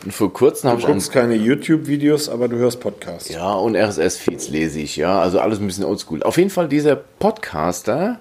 Und 0.04 0.12
vor 0.12 0.32
kurzem 0.32 0.70
habe 0.70 0.80
ich. 0.80 0.86
Du 0.86 0.92
guckst 0.92 1.10
keine 1.10 1.34
YouTube-Videos, 1.34 2.28
aber 2.28 2.46
du 2.46 2.56
hörst 2.56 2.78
Podcasts. 2.78 3.28
Ja, 3.28 3.52
und 3.54 3.74
RSS-Feeds 3.74 4.48
lese 4.48 4.80
ich, 4.80 4.96
ja. 4.96 5.20
Also 5.20 5.40
alles 5.40 5.58
ein 5.58 5.66
bisschen 5.66 5.84
oldschool. 5.84 6.22
Auf 6.22 6.38
jeden 6.38 6.50
Fall 6.50 6.68
dieser 6.68 6.94
Podcaster 6.94 8.20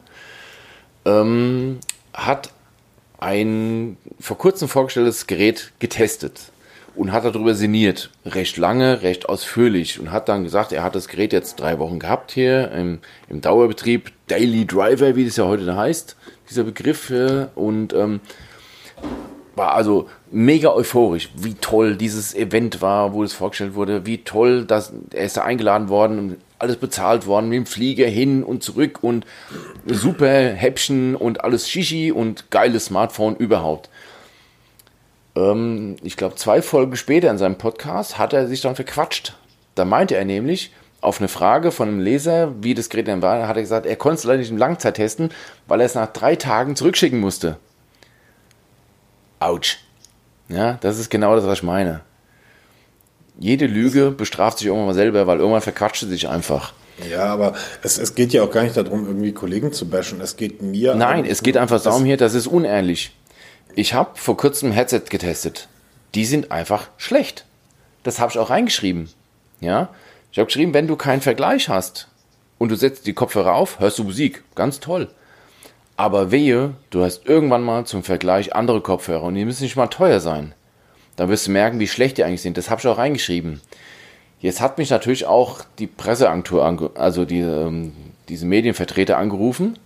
ähm, 1.07 1.79
hat 2.13 2.51
ein 3.19 3.97
vor 4.19 4.37
kurzem 4.37 4.67
vorgestelltes 4.67 5.27
Gerät 5.27 5.71
getestet. 5.79 6.51
und 6.95 7.11
hat 7.11 7.25
darüber 7.25 7.53
sinniert. 7.53 8.09
Recht 8.25 8.57
lange, 8.57 9.03
recht 9.03 9.29
ausführlich 9.29 9.99
und 9.99 10.11
hat 10.11 10.29
dann 10.29 10.43
gesagt, 10.43 10.71
er 10.71 10.81
hat 10.81 10.95
das 10.95 11.07
Gerät 11.07 11.31
jetzt 11.31 11.59
drei 11.59 11.77
Wochen 11.77 11.99
gehabt 11.99 12.31
hier 12.31 12.71
im, 12.71 12.99
im 13.29 13.39
Dauerbetrieb, 13.39 14.11
Daily 14.27 14.65
Driver, 14.65 15.15
wie 15.15 15.25
das 15.25 15.37
ja 15.37 15.45
heute 15.45 15.75
heißt, 15.75 16.15
dieser 16.49 16.63
Begriff. 16.63 17.13
Und 17.53 17.93
ähm, 17.93 18.19
war 19.55 19.75
also 19.75 20.09
mega 20.31 20.73
euphorisch, 20.73 21.29
wie 21.35 21.53
toll 21.53 21.95
dieses 21.95 22.33
Event 22.33 22.81
war, 22.81 23.13
wo 23.13 23.23
es 23.23 23.33
vorgestellt 23.33 23.75
wurde, 23.75 24.05
wie 24.07 24.23
toll, 24.23 24.65
dass 24.65 24.91
er 25.11 25.25
ist 25.25 25.37
da 25.37 25.43
eingeladen 25.43 25.89
worden 25.89 26.37
alles 26.59 26.77
bezahlt 26.77 27.27
worden, 27.27 27.49
mit 27.49 27.57
dem 27.57 27.65
Flieger 27.65 28.07
hin 28.07 28.43
und 28.43 28.63
zurück 28.63 28.99
und 29.01 29.25
super 29.85 30.27
Häppchen 30.27 31.15
und 31.15 31.43
alles 31.43 31.69
Shishi 31.69 32.11
und 32.11 32.49
geiles 32.51 32.85
Smartphone 32.85 33.35
überhaupt. 33.35 33.89
Ähm, 35.35 35.97
ich 36.03 36.17
glaube, 36.17 36.35
zwei 36.35 36.61
Folgen 36.61 36.95
später 36.95 37.29
in 37.29 37.37
seinem 37.37 37.57
Podcast 37.57 38.17
hat 38.17 38.33
er 38.33 38.47
sich 38.47 38.61
dann 38.61 38.75
verquatscht. 38.75 39.35
Da 39.75 39.85
meinte 39.85 40.15
er 40.15 40.25
nämlich, 40.25 40.71
auf 40.99 41.19
eine 41.19 41.27
Frage 41.27 41.71
von 41.71 41.87
einem 41.87 41.99
Leser, 41.99 42.51
wie 42.63 42.73
das 42.73 42.89
Gerät 42.89 43.07
denn 43.07 43.21
war, 43.21 43.47
hat 43.47 43.55
er 43.55 43.61
gesagt, 43.61 43.85
er 43.85 43.95
konnte 43.95 44.15
es 44.15 44.23
leider 44.23 44.39
nicht 44.39 44.49
im 44.49 44.57
Langzeit 44.57 44.95
testen, 44.95 45.29
weil 45.67 45.79
er 45.79 45.85
es 45.85 45.95
nach 45.95 46.11
drei 46.11 46.35
Tagen 46.35 46.75
zurückschicken 46.75 47.19
musste. 47.19 47.57
Autsch. 49.39 49.77
Ja, 50.49 50.73
das 50.81 50.97
ist 50.97 51.09
genau 51.09 51.35
das, 51.35 51.45
was 51.45 51.59
ich 51.59 51.63
meine. 51.63 52.01
Jede 53.39 53.67
Lüge 53.67 54.11
bestraft 54.11 54.59
sich 54.59 54.67
irgendwann 54.67 54.87
mal 54.87 54.93
selber, 54.93 55.27
weil 55.27 55.39
irgendwann 55.39 55.61
verquatscht 55.61 56.01
sie 56.01 56.09
sich 56.09 56.27
einfach. 56.27 56.73
Ja, 57.09 57.25
aber 57.25 57.53
es, 57.83 57.97
es 57.97 58.15
geht 58.15 58.33
ja 58.33 58.43
auch 58.43 58.51
gar 58.51 58.63
nicht 58.63 58.75
darum, 58.75 59.05
irgendwie 59.05 59.31
Kollegen 59.31 59.71
zu 59.71 59.87
bashen. 59.87 60.19
Es 60.21 60.35
geht 60.35 60.61
mir. 60.61 60.95
Nein, 60.95 61.25
es 61.25 61.43
geht 61.43 61.57
einfach 61.57 61.81
darum 61.81 62.05
hier, 62.05 62.17
das 62.17 62.33
ist 62.33 62.47
unehrlich. 62.47 63.11
Ich 63.75 63.93
habe 63.93 64.11
vor 64.15 64.37
kurzem 64.37 64.69
ein 64.69 64.73
Headset 64.73 65.03
getestet. 65.09 65.67
Die 66.15 66.25
sind 66.25 66.51
einfach 66.51 66.87
schlecht. 66.97 67.45
Das 68.01 68.19
habe 68.19 68.31
ich 68.31 68.39
auch 68.39 68.49
reingeschrieben. 68.49 69.09
Ja, 69.59 69.89
ich 70.31 70.39
habe 70.39 70.47
geschrieben, 70.47 70.73
wenn 70.73 70.87
du 70.87 70.95
keinen 70.95 71.21
Vergleich 71.21 71.69
hast 71.69 72.07
und 72.57 72.69
du 72.69 72.75
setzt 72.75 73.05
die 73.05 73.13
Kopfhörer 73.13 73.53
auf, 73.53 73.79
hörst 73.79 73.99
du 73.99 74.03
Musik. 74.03 74.43
Ganz 74.55 74.79
toll. 74.79 75.09
Aber 75.95 76.31
wehe, 76.31 76.73
du 76.89 77.03
hast 77.03 77.25
irgendwann 77.25 77.63
mal 77.63 77.85
zum 77.85 78.03
Vergleich 78.03 78.55
andere 78.55 78.81
Kopfhörer 78.81 79.23
und 79.23 79.35
die 79.35 79.45
müssen 79.45 79.63
nicht 79.63 79.75
mal 79.75 79.87
teuer 79.87 80.19
sein. 80.19 80.53
Dann 81.17 81.29
wirst 81.29 81.47
du 81.47 81.51
merken, 81.51 81.79
wie 81.79 81.87
schlecht 81.87 82.17
die 82.17 82.23
eigentlich 82.23 82.41
sind. 82.41 82.57
Das 82.57 82.69
habe 82.69 82.79
ich 82.79 82.87
auch 82.87 82.97
reingeschrieben. 82.97 83.59
Jetzt 84.39 84.61
hat 84.61 84.77
mich 84.77 84.89
natürlich 84.89 85.25
auch 85.25 85.61
die 85.79 85.87
Presseagentur, 85.87 86.91
also 86.95 87.25
die, 87.25 87.39
ähm, 87.39 87.91
diese 88.29 88.45
Medienvertreter 88.45 89.17
angerufen 89.17 89.77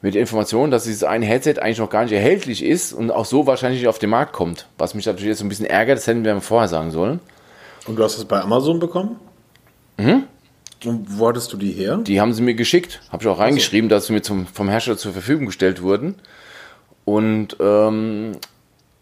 mit 0.00 0.14
der 0.14 0.22
Information, 0.22 0.70
dass 0.70 0.84
dieses 0.84 1.04
eine 1.04 1.26
Headset 1.26 1.60
eigentlich 1.60 1.78
noch 1.78 1.90
gar 1.90 2.02
nicht 2.02 2.12
erhältlich 2.12 2.64
ist 2.64 2.92
und 2.92 3.10
auch 3.10 3.26
so 3.26 3.46
wahrscheinlich 3.46 3.80
nicht 3.80 3.88
auf 3.88 3.98
den 3.98 4.10
Markt 4.10 4.32
kommt. 4.32 4.66
Was 4.78 4.94
mich 4.94 5.06
natürlich 5.06 5.28
jetzt 5.28 5.42
ein 5.42 5.48
bisschen 5.48 5.66
ärgert, 5.66 5.98
das 5.98 6.06
hätten 6.06 6.24
wir 6.24 6.40
vorher 6.40 6.68
sagen 6.68 6.90
sollen. 6.90 7.20
Und 7.86 7.96
du 7.96 8.02
hast 8.02 8.16
es 8.18 8.24
bei 8.24 8.40
Amazon 8.40 8.80
bekommen? 8.80 9.16
Mhm. 9.98 10.24
Und 10.84 11.18
wo 11.18 11.28
hattest 11.28 11.52
du 11.52 11.56
die 11.56 11.72
her? 11.72 11.98
Die 11.98 12.20
haben 12.20 12.32
sie 12.32 12.42
mir 12.42 12.54
geschickt. 12.54 13.00
Habe 13.10 13.22
ich 13.22 13.28
auch 13.28 13.38
reingeschrieben, 13.38 13.88
so. 13.88 13.94
dass 13.94 14.06
sie 14.06 14.12
mir 14.12 14.22
zum, 14.22 14.46
vom 14.46 14.68
Hersteller 14.68 14.96
zur 14.96 15.12
Verfügung 15.12 15.46
gestellt 15.46 15.82
wurden. 15.82 16.16
Und 17.04 17.56
ähm, 17.60 18.32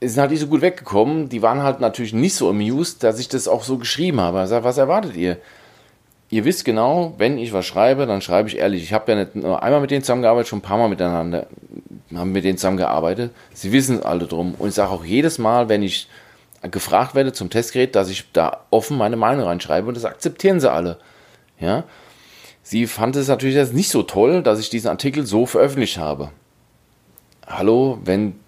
sind 0.09 0.21
halt 0.21 0.31
nicht 0.31 0.41
so 0.41 0.47
gut 0.47 0.63
weggekommen. 0.63 1.29
Die 1.29 1.43
waren 1.43 1.63
halt 1.63 1.81
natürlich 1.81 2.13
nicht 2.15 2.35
so 2.35 2.49
amused, 2.49 3.03
dass 3.03 3.19
ich 3.19 3.29
das 3.29 3.49
auch 3.49 3.63
so 3.63 3.77
geschrieben 3.77 4.21
habe. 4.21 4.47
Sage, 4.47 4.65
was 4.65 4.79
erwartet 4.79 5.17
ihr? 5.17 5.37
Ihr 6.31 6.45
wisst 6.45 6.65
genau, 6.65 7.15
wenn 7.19 7.39
ich 7.39 7.53
was 7.53 7.67
schreibe, 7.67 8.07
dann 8.07 8.23
schreibe 8.23 8.49
ich 8.49 8.59
ehrlich. 8.59 8.83
Ich 8.83 8.93
habe 8.93 9.13
ja 9.13 9.19
nicht 9.19 9.35
nur 9.35 9.63
einmal 9.63 9.81
mit 9.81 9.91
denen 9.91 10.03
zusammengearbeitet, 10.03 10.49
schon 10.49 10.61
ein 10.61 10.63
paar 10.63 10.79
Mal 10.79 10.89
miteinander 10.89 11.47
haben 12.15 12.33
mit 12.33 12.45
denen 12.45 12.57
zusammengearbeitet. 12.59 13.33
Sie 13.53 13.73
wissen 13.73 13.99
es 13.99 14.03
alle 14.03 14.27
drum. 14.27 14.55
Und 14.59 14.69
ich 14.69 14.75
sage 14.75 14.91
auch 14.91 15.05
jedes 15.05 15.39
Mal, 15.39 15.69
wenn 15.69 15.83
ich 15.83 16.09
gefragt 16.71 17.15
werde 17.15 17.33
zum 17.33 17.51
Testgerät, 17.51 17.95
dass 17.95 18.11
ich 18.11 18.31
da 18.33 18.65
offen 18.71 18.97
meine 18.97 19.17
Meinung 19.17 19.47
reinschreibe 19.47 19.89
und 19.89 19.97
das 19.97 20.05
akzeptieren 20.05 20.61
sie 20.61 20.71
alle. 20.71 20.99
Ja. 21.59 21.85
Sie 22.63 22.87
fand 22.87 23.17
es 23.17 23.29
natürlich 23.29 23.57
jetzt 23.57 23.75
nicht 23.75 23.91
so 23.91 24.03
toll, 24.03 24.43
dass 24.43 24.61
ich 24.61 24.71
diesen 24.71 24.89
Artikel 24.89 25.27
so 25.27 25.47
veröffentlicht 25.47 25.99
habe. 25.99 26.31
Hallo, 27.47 27.99
wenn 28.05 28.39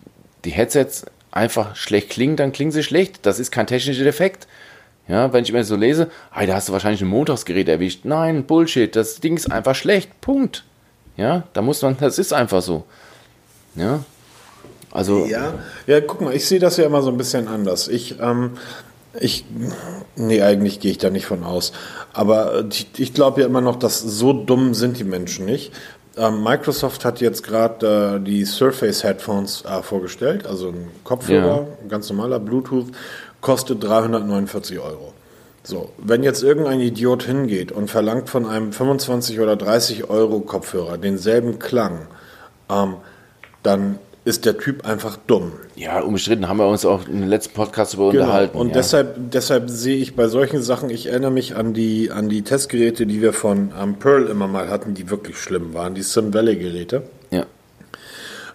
die 0.45 0.51
Headsets 0.51 1.07
einfach 1.33 1.75
schlecht 1.75 2.11
klingen, 2.11 2.37
dann 2.37 2.53
klingen 2.53 2.71
sie 2.71 2.83
schlecht. 2.83 3.21
Das 3.23 3.39
ist 3.39 3.51
kein 3.51 3.67
technischer 3.67 4.05
Defekt. 4.05 4.47
Ja, 5.09 5.33
wenn 5.33 5.43
ich 5.43 5.53
mir 5.53 5.65
so 5.65 5.75
lese, 5.75 6.11
hey, 6.31 6.47
da 6.47 6.55
hast 6.55 6.69
du 6.69 6.73
wahrscheinlich 6.73 7.03
ein 7.03 7.09
Montagsgerät 7.09 7.69
erwischt. 7.69 8.05
Nein, 8.05 8.45
Bullshit, 8.45 8.95
das 8.95 9.17
Ding 9.17 9.37
ist 9.37 9.51
einfach 9.51 9.75
schlecht. 9.75 10.21
Punkt. 10.21 10.65
Ja, 11.17 11.43
da 11.53 11.63
muss 11.63 11.83
man, 11.83 11.97
das 11.99 12.19
ist 12.19 12.33
einfach 12.33 12.63
so. 12.63 12.85
Ja, 13.75 14.05
also. 14.93 15.27
Ja, 15.27 15.55
ja, 15.87 16.01
guck 16.01 16.21
mal, 16.21 16.35
ich 16.35 16.47
sehe 16.47 16.61
das 16.61 16.77
ja 16.77 16.85
immer 16.85 17.03
so 17.03 17.11
ein 17.11 17.17
bisschen 17.17 17.49
anders. 17.49 17.89
Ich, 17.89 18.21
ähm, 18.21 18.53
ich, 19.19 19.45
nee, 20.17 20.43
eigentlich 20.43 20.81
gehe 20.81 20.91
ich 20.91 20.99
da 20.99 21.11
nicht 21.11 21.27
von 21.27 21.45
aus. 21.45 21.73
Aber 22.13 22.65
ich, 22.71 22.89
ich 22.97 23.15
glaube 23.15 23.41
ja 23.41 23.47
immer 23.47 23.61
noch, 23.61 23.77
dass 23.77 24.01
so 24.01 24.33
dumm 24.33 24.75
sind 24.75 24.99
die 24.99 25.05
Menschen 25.05 25.47
nicht. 25.47 25.73
Ähm, 26.17 26.43
Microsoft 26.43 27.05
hat 27.05 27.21
jetzt 27.21 27.43
gerade 27.43 28.17
äh, 28.17 28.25
die 28.25 28.45
Surface 28.45 29.03
Headphones 29.03 29.65
äh, 29.65 29.83
vorgestellt, 29.83 30.47
also 30.47 30.69
ein 30.69 30.89
Kopfhörer, 31.05 31.57
ja. 31.57 31.67
ein 31.83 31.89
ganz 31.89 32.11
normaler 32.11 32.39
Bluetooth, 32.39 32.89
kostet 33.41 33.83
349 33.83 34.79
Euro. 34.79 35.15
So, 35.65 35.91
wenn 35.97 36.23
jetzt 36.23 36.43
irgendein 36.43 36.81
Idiot 36.81 37.23
hingeht 37.23 37.73
und 37.73 37.89
verlangt 37.89 38.29
von 38.29 38.47
einem 38.47 38.73
25 38.73 39.41
oder 39.41 39.57
30 39.57 40.11
Euro 40.11 40.41
Kopfhörer 40.41 40.99
denselben 40.99 41.59
Klang, 41.59 42.09
ähm, 42.69 42.97
dann 43.63 43.99
ist 44.25 44.45
der 44.45 44.57
Typ 44.57 44.87
einfach 44.87 45.17
dumm. 45.27 45.53
Ja, 45.75 46.01
umstritten 46.01 46.49
haben 46.49 46.59
wir 46.59 46.69
uns 46.69 46.85
auch 46.85 47.09
im 47.09 47.27
letzten 47.27 47.55
Podcast 47.55 47.95
über 47.95 48.11
genau. 48.11 48.25
unterhalten. 48.25 48.57
Und 48.57 48.69
ja. 48.69 48.75
deshalb, 48.75 49.17
deshalb 49.33 49.69
sehe 49.69 49.97
ich 49.97 50.15
bei 50.15 50.29
solchen 50.29 50.63
Sachen, 50.63 50.91
ich 50.91 51.07
erinnere 51.07 51.33
mich 51.33 51.57
an 51.57 51.75
die, 51.75 52.11
an 52.13 52.29
die 52.29 52.43
Testgeräte, 52.43 53.07
die 53.07 53.21
wir 53.21 53.33
von 53.33 53.73
ähm, 53.81 53.97
Pearl 53.99 54.29
immer 54.29 54.47
mal 54.47 54.69
hatten, 54.69 54.95
die 54.95 55.11
wirklich 55.11 55.39
schlimm 55.39 55.75
waren, 55.75 55.95
die 55.95 56.03
Sim 56.03 56.33
Valley 56.33 56.57
Geräte. 56.57 57.03
Ja. 57.31 57.47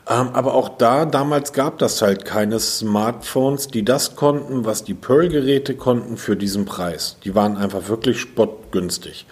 Ähm, 0.10 0.30
aber 0.32 0.54
auch 0.54 0.70
da, 0.78 1.06
damals 1.06 1.52
gab 1.52 1.80
das 1.80 2.02
halt 2.02 2.24
keine 2.24 2.60
Smartphones, 2.60 3.68
die 3.68 3.84
das 3.84 4.16
konnten, 4.16 4.66
was 4.66 4.86
die 4.86 4.94
Pearl-Geräte 4.94 5.76
konnten 5.76 6.16
für 6.16 6.38
diesen 6.38 6.64
Preis. 6.64 7.18
Die 7.26 7.36
waren 7.36 7.58
einfach 7.58 7.90
wirklich 7.90 8.22
spottgünstig. 8.22 9.26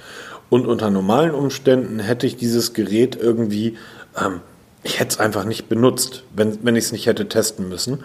Und 0.49 0.67
unter 0.67 0.89
normalen 0.89 1.31
Umständen 1.33 1.99
hätte 1.99 2.27
ich 2.27 2.35
dieses 2.35 2.73
Gerät 2.73 3.15
irgendwie 3.15 3.77
ähm, 4.19 4.41
ich 4.85 4.99
hätte 4.99 5.15
es 5.15 5.19
einfach 5.19 5.45
nicht 5.45 5.67
benutzt, 5.67 6.23
wenn, 6.35 6.63
wenn 6.63 6.75
ich 6.75 6.85
es 6.85 6.91
nicht 6.91 7.07
hätte 7.07 7.27
testen 7.27 7.67
müssen. 7.67 8.03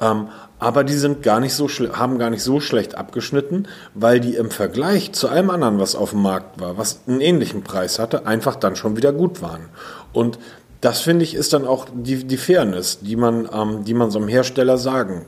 Ähm, 0.00 0.28
aber 0.60 0.84
die 0.84 0.94
sind 0.94 1.22
gar 1.22 1.40
nicht 1.40 1.54
so 1.54 1.68
haben 1.68 2.18
gar 2.18 2.30
nicht 2.30 2.44
so 2.44 2.60
schlecht 2.60 2.94
abgeschnitten, 2.94 3.66
weil 3.94 4.20
die 4.20 4.36
im 4.36 4.50
Vergleich 4.50 5.12
zu 5.12 5.28
allem 5.28 5.50
anderen, 5.50 5.80
was 5.80 5.96
auf 5.96 6.10
dem 6.10 6.22
Markt 6.22 6.60
war, 6.60 6.78
was 6.78 7.00
einen 7.08 7.20
ähnlichen 7.20 7.64
Preis 7.64 7.98
hatte, 7.98 8.26
einfach 8.26 8.54
dann 8.54 8.76
schon 8.76 8.96
wieder 8.96 9.12
gut 9.12 9.42
waren. 9.42 9.68
Und 10.12 10.38
das 10.80 11.00
finde 11.00 11.24
ich 11.24 11.34
ist 11.34 11.52
dann 11.52 11.66
auch 11.66 11.86
die, 11.92 12.24
die 12.24 12.36
Fairness, 12.36 13.00
die 13.00 13.16
man, 13.16 13.48
ähm, 13.52 13.84
die 13.84 13.94
man 13.94 14.10
so 14.10 14.18
einem 14.20 14.28
Hersteller 14.28 14.78
sagen 14.78 15.26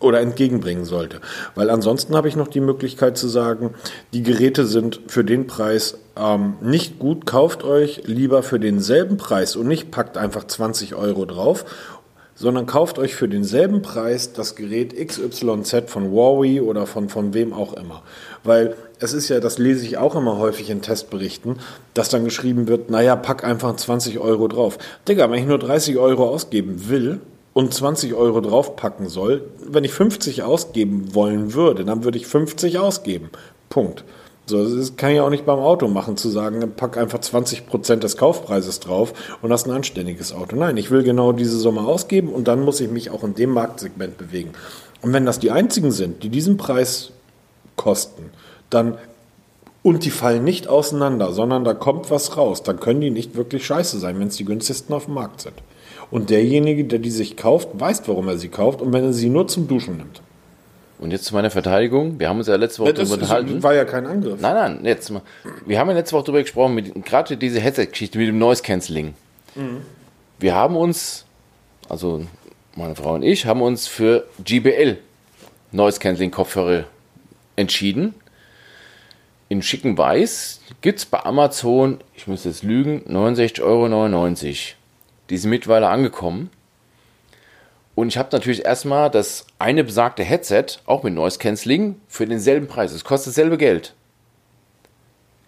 oder 0.00 0.20
entgegenbringen 0.20 0.84
sollte. 0.84 1.20
Weil 1.54 1.70
ansonsten 1.70 2.14
habe 2.14 2.28
ich 2.28 2.36
noch 2.36 2.48
die 2.48 2.60
Möglichkeit 2.60 3.16
zu 3.16 3.28
sagen, 3.28 3.74
die 4.12 4.22
Geräte 4.22 4.66
sind 4.66 5.00
für 5.08 5.24
den 5.24 5.46
Preis 5.46 5.98
ähm, 6.16 6.54
nicht 6.60 6.98
gut, 6.98 7.26
kauft 7.26 7.64
euch 7.64 8.02
lieber 8.06 8.42
für 8.42 8.60
denselben 8.60 9.16
Preis 9.16 9.56
und 9.56 9.66
nicht 9.66 9.90
packt 9.90 10.16
einfach 10.16 10.44
20 10.44 10.94
Euro 10.94 11.24
drauf, 11.24 11.64
sondern 12.38 12.66
kauft 12.66 13.00
euch 13.00 13.16
für 13.16 13.28
denselben 13.28 13.82
Preis 13.82 14.32
das 14.32 14.54
Gerät 14.54 14.94
XYZ 14.96 15.90
von 15.90 16.12
Huawei 16.12 16.62
oder 16.62 16.86
von, 16.86 17.08
von 17.08 17.34
wem 17.34 17.52
auch 17.52 17.72
immer. 17.72 18.02
Weil 18.44 18.76
es 19.00 19.12
ist 19.12 19.28
ja, 19.28 19.40
das 19.40 19.58
lese 19.58 19.84
ich 19.84 19.98
auch 19.98 20.14
immer 20.14 20.38
häufig 20.38 20.70
in 20.70 20.80
Testberichten, 20.80 21.56
dass 21.94 22.10
dann 22.10 22.24
geschrieben 22.24 22.68
wird, 22.68 22.90
naja, 22.90 23.16
pack 23.16 23.42
einfach 23.42 23.74
20 23.74 24.20
Euro 24.20 24.46
drauf. 24.46 24.78
Digga, 25.08 25.28
wenn 25.30 25.40
ich 25.40 25.48
nur 25.48 25.58
30 25.58 25.98
Euro 25.98 26.28
ausgeben 26.28 26.88
will, 26.88 27.20
und 27.52 27.74
20 27.74 28.14
Euro 28.14 28.40
draufpacken 28.40 29.08
soll, 29.08 29.42
wenn 29.66 29.84
ich 29.84 29.92
50 29.92 30.42
ausgeben 30.42 31.14
wollen 31.14 31.54
würde, 31.54 31.84
dann 31.84 32.04
würde 32.04 32.18
ich 32.18 32.26
50 32.26 32.78
ausgeben. 32.78 33.30
Punkt. 33.68 34.04
So, 34.46 34.76
das 34.76 34.96
kann 34.96 35.10
ich 35.10 35.20
auch 35.20 35.28
nicht 35.28 35.44
beim 35.44 35.58
Auto 35.58 35.88
machen, 35.88 36.16
zu 36.16 36.30
sagen, 36.30 36.72
pack 36.74 36.96
einfach 36.96 37.20
20 37.20 37.66
Prozent 37.66 38.02
des 38.02 38.16
Kaufpreises 38.16 38.80
drauf 38.80 39.12
und 39.42 39.52
hast 39.52 39.66
ein 39.66 39.72
anständiges 39.72 40.32
Auto. 40.32 40.56
Nein, 40.56 40.78
ich 40.78 40.90
will 40.90 41.02
genau 41.02 41.32
diese 41.32 41.58
Summe 41.58 41.82
ausgeben 41.82 42.30
und 42.30 42.48
dann 42.48 42.64
muss 42.64 42.80
ich 42.80 42.90
mich 42.90 43.10
auch 43.10 43.24
in 43.24 43.34
dem 43.34 43.50
Marktsegment 43.50 44.16
bewegen. 44.16 44.52
Und 45.02 45.12
wenn 45.12 45.26
das 45.26 45.38
die 45.38 45.50
einzigen 45.50 45.90
sind, 45.90 46.22
die 46.22 46.30
diesen 46.30 46.56
Preis 46.56 47.10
kosten, 47.76 48.30
dann 48.70 48.96
und 49.82 50.04
die 50.04 50.10
fallen 50.10 50.44
nicht 50.44 50.66
auseinander, 50.66 51.32
sondern 51.32 51.64
da 51.64 51.74
kommt 51.74 52.10
was 52.10 52.36
raus, 52.36 52.62
dann 52.62 52.80
können 52.80 53.00
die 53.00 53.10
nicht 53.10 53.36
wirklich 53.36 53.64
scheiße 53.64 53.98
sein, 53.98 54.18
wenn 54.18 54.28
es 54.28 54.36
die 54.36 54.44
günstigsten 54.44 54.94
auf 54.94 55.04
dem 55.04 55.14
Markt 55.14 55.42
sind. 55.42 55.54
Und 56.10 56.30
derjenige, 56.30 56.84
der 56.84 56.98
die 56.98 57.10
sich 57.10 57.36
kauft, 57.36 57.68
weiß, 57.74 58.02
warum 58.06 58.28
er 58.28 58.38
sie 58.38 58.48
kauft 58.48 58.80
und 58.80 58.92
wenn 58.92 59.04
er 59.04 59.12
sie 59.12 59.28
nur 59.28 59.46
zum 59.46 59.68
Duschen 59.68 59.98
nimmt. 59.98 60.22
Und 60.98 61.12
jetzt 61.12 61.26
zu 61.26 61.34
meiner 61.34 61.50
Verteidigung. 61.50 62.18
Wir 62.18 62.28
haben 62.28 62.38
uns 62.38 62.48
ja 62.48 62.56
letzte 62.56 62.82
Woche 62.82 62.94
darüber 62.94 63.14
unterhalten. 63.14 63.54
Das 63.54 63.62
war 63.62 63.74
ja 63.74 63.84
kein 63.84 64.06
Angriff. 64.06 64.40
Nein, 64.40 64.54
nein, 64.54 64.84
jetzt 64.84 65.10
mal. 65.10 65.22
Wir 65.64 65.78
haben 65.78 65.88
ja 65.88 65.94
letzte 65.94 66.16
Woche 66.16 66.24
darüber 66.24 66.42
gesprochen, 66.42 66.74
mit, 66.74 67.04
gerade 67.04 67.36
diese 67.36 67.60
Headset-Geschichte 67.60 68.18
mit 68.18 68.28
dem 68.28 68.38
Noise 68.38 68.62
Cancelling. 68.62 69.14
Mhm. 69.54 69.82
Wir 70.40 70.54
haben 70.54 70.76
uns, 70.76 71.24
also 71.88 72.24
meine 72.74 72.96
Frau 72.96 73.14
und 73.14 73.22
ich, 73.22 73.46
haben 73.46 73.62
uns 73.62 73.86
für 73.86 74.26
GBL 74.44 74.98
Noise 75.70 76.00
Cancelling 76.00 76.30
Kopfhörer 76.30 76.84
entschieden. 77.54 78.14
In 79.48 79.62
schicken 79.62 79.96
Weiß 79.96 80.60
gibt 80.80 80.98
es 80.98 81.06
bei 81.06 81.24
Amazon, 81.24 81.98
ich 82.14 82.26
muss 82.26 82.44
jetzt 82.44 82.62
lügen, 82.62 83.02
69,99 83.08 83.62
Euro. 83.62 84.77
Die 85.30 85.38
sind 85.38 85.50
mittlerweile 85.50 85.88
angekommen. 85.88 86.50
Und 87.94 88.08
ich 88.08 88.18
habe 88.18 88.28
natürlich 88.32 88.64
erstmal 88.64 89.10
das 89.10 89.46
eine 89.58 89.82
besagte 89.82 90.22
Headset, 90.22 90.66
auch 90.86 91.02
mit 91.02 91.14
Noise 91.14 91.38
Cancelling, 91.38 92.00
für 92.06 92.26
denselben 92.26 92.68
Preis. 92.68 92.92
Es 92.92 93.04
kostet 93.04 93.32
dasselbe 93.32 93.58
Geld. 93.58 93.94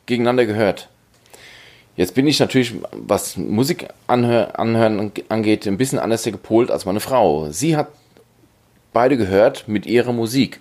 Gegeneinander 0.06 0.46
gehört. 0.46 0.88
Jetzt 1.96 2.14
bin 2.14 2.26
ich 2.26 2.40
natürlich, 2.40 2.74
was 2.92 3.36
Musik 3.36 3.88
anhören 4.06 5.12
angeht, 5.28 5.66
ein 5.66 5.76
bisschen 5.76 5.98
anders 5.98 6.24
gepolt 6.24 6.70
als 6.70 6.86
meine 6.86 7.00
Frau. 7.00 7.50
Sie 7.50 7.76
hat 7.76 7.88
beide 8.92 9.16
gehört 9.16 9.68
mit 9.68 9.86
ihrer 9.86 10.12
Musik. 10.12 10.60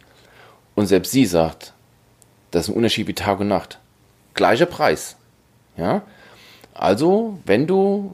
Und 0.75 0.87
selbst 0.87 1.11
sie 1.11 1.25
sagt, 1.25 1.73
das 2.51 2.63
ist 2.63 2.69
ein 2.69 2.75
Unterschied 2.75 3.07
wie 3.07 3.13
Tag 3.13 3.39
und 3.39 3.47
Nacht. 3.47 3.79
Gleicher 4.33 4.65
Preis. 4.65 5.15
Ja? 5.77 6.03
Also, 6.73 7.39
wenn 7.45 7.67
du, 7.67 8.13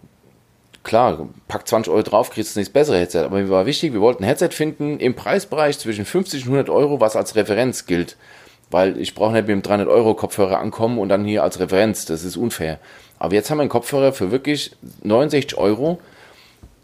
klar, 0.85 1.27
pack 1.49 1.67
20 1.67 1.91
Euro 1.91 2.03
drauf, 2.03 2.29
kriegst 2.29 2.55
du 2.55 2.61
das 2.61 2.69
bessere 2.69 2.97
Headset. 2.97 3.25
Aber 3.25 3.37
mir 3.37 3.49
war 3.49 3.65
wichtig, 3.65 3.91
wir 3.91 3.99
wollten 3.99 4.23
ein 4.23 4.27
Headset 4.27 4.51
finden 4.51 4.99
im 4.99 5.15
Preisbereich 5.15 5.77
zwischen 5.77 6.05
50 6.05 6.43
und 6.43 6.53
100 6.53 6.69
Euro, 6.69 7.01
was 7.01 7.17
als 7.17 7.35
Referenz 7.35 7.85
gilt. 7.85 8.15
Weil 8.71 8.97
ich 8.97 9.13
brauche 9.13 9.33
nicht 9.33 9.47
mit 9.47 9.49
dem 9.49 9.61
300 9.61 9.89
Euro 9.89 10.13
Kopfhörer 10.13 10.59
ankommen 10.59 10.97
und 10.97 11.09
dann 11.09 11.25
hier 11.25 11.43
als 11.43 11.59
Referenz. 11.59 12.05
Das 12.05 12.23
ist 12.23 12.37
unfair. 12.37 12.79
Aber 13.19 13.33
jetzt 13.33 13.49
haben 13.49 13.57
wir 13.57 13.63
einen 13.63 13.69
Kopfhörer 13.69 14.13
für 14.13 14.31
wirklich 14.31 14.71
69 15.03 15.57
Euro, 15.57 15.99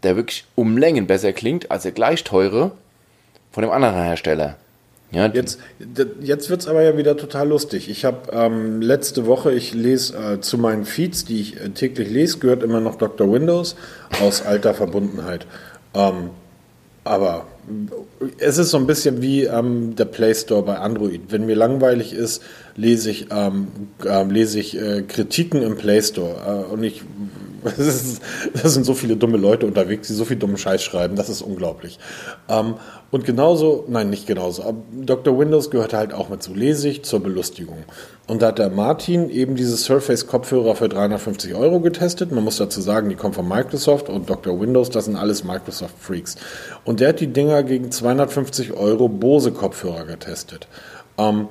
der 0.02 0.16
wirklich 0.16 0.44
um 0.54 0.76
Längen 0.76 1.06
besser 1.06 1.32
klingt 1.32 1.70
als 1.70 1.84
der 1.84 1.92
gleich 1.92 2.24
teure 2.24 2.72
von 3.50 3.62
dem 3.62 3.70
anderen 3.70 3.94
Hersteller. 3.94 4.56
Ja, 5.12 5.26
jetzt 5.26 5.58
jetzt 6.22 6.48
wird 6.48 6.62
es 6.62 6.68
aber 6.68 6.82
ja 6.82 6.96
wieder 6.96 7.16
total 7.16 7.48
lustig. 7.48 7.90
Ich 7.90 8.06
habe 8.06 8.32
ähm, 8.32 8.80
letzte 8.80 9.26
Woche, 9.26 9.52
ich 9.52 9.74
lese 9.74 10.16
äh, 10.16 10.40
zu 10.40 10.56
meinen 10.56 10.86
Feeds, 10.86 11.26
die 11.26 11.40
ich 11.40 11.60
äh, 11.60 11.68
täglich 11.68 12.10
lese, 12.10 12.38
gehört 12.38 12.62
immer 12.62 12.80
noch 12.80 12.96
Dr. 12.96 13.30
Windows 13.30 13.76
aus 14.22 14.40
alter 14.40 14.72
Verbundenheit. 14.72 15.46
Ähm, 15.94 16.30
aber 17.04 17.46
es 18.38 18.58
ist 18.58 18.70
so 18.70 18.76
ein 18.76 18.86
bisschen 18.86 19.22
wie 19.22 19.44
ähm, 19.44 19.94
der 19.96 20.04
Play 20.04 20.34
Store 20.34 20.62
bei 20.62 20.78
Android. 20.78 21.20
Wenn 21.28 21.46
mir 21.46 21.56
langweilig 21.56 22.12
ist, 22.12 22.42
lese 22.76 23.10
ich, 23.10 23.30
äh, 23.30 24.22
lese 24.24 24.60
ich 24.60 24.80
äh, 24.80 25.02
Kritiken 25.02 25.62
im 25.62 25.76
Play 25.76 26.00
Store. 26.00 26.66
Äh, 26.68 26.72
und 26.72 26.82
ich, 26.84 27.02
das 27.64 28.74
sind 28.74 28.84
so 28.84 28.94
viele 28.94 29.16
dumme 29.16 29.36
Leute 29.36 29.66
unterwegs, 29.66 30.08
die 30.08 30.14
so 30.14 30.24
viel 30.24 30.36
dummen 30.36 30.56
Scheiß 30.56 30.82
schreiben, 30.82 31.16
das 31.16 31.28
ist 31.28 31.42
unglaublich. 31.42 31.98
Ähm, 32.48 32.74
und 33.12 33.26
genauso, 33.26 33.84
nein, 33.88 34.08
nicht 34.08 34.26
genauso, 34.26 34.62
aber 34.62 34.78
Dr. 34.90 35.38
Windows 35.38 35.70
gehört 35.70 35.92
halt 35.92 36.14
auch 36.14 36.30
mit 36.30 36.42
zu 36.42 36.54
Lesig 36.54 37.04
zur 37.04 37.20
Belustigung. 37.20 37.84
Und 38.26 38.40
da 38.40 38.46
hat 38.46 38.58
der 38.58 38.70
Martin 38.70 39.28
eben 39.28 39.54
diese 39.54 39.76
Surface-Kopfhörer 39.76 40.74
für 40.76 40.88
350 40.88 41.54
Euro 41.54 41.80
getestet. 41.80 42.32
Man 42.32 42.42
muss 42.42 42.56
dazu 42.56 42.80
sagen, 42.80 43.10
die 43.10 43.14
kommen 43.14 43.34
von 43.34 43.46
Microsoft 43.46 44.08
und 44.08 44.30
Dr. 44.30 44.58
Windows, 44.58 44.88
das 44.88 45.04
sind 45.04 45.16
alles 45.16 45.44
Microsoft-Freaks. 45.44 46.36
Und 46.84 47.00
der 47.00 47.10
hat 47.10 47.20
die 47.20 47.26
Dinger 47.26 47.62
gegen 47.64 47.92
250 47.92 48.72
Euro 48.72 49.10
Bose-Kopfhörer 49.10 50.06
getestet. 50.06 50.66
Ähm, 51.18 51.48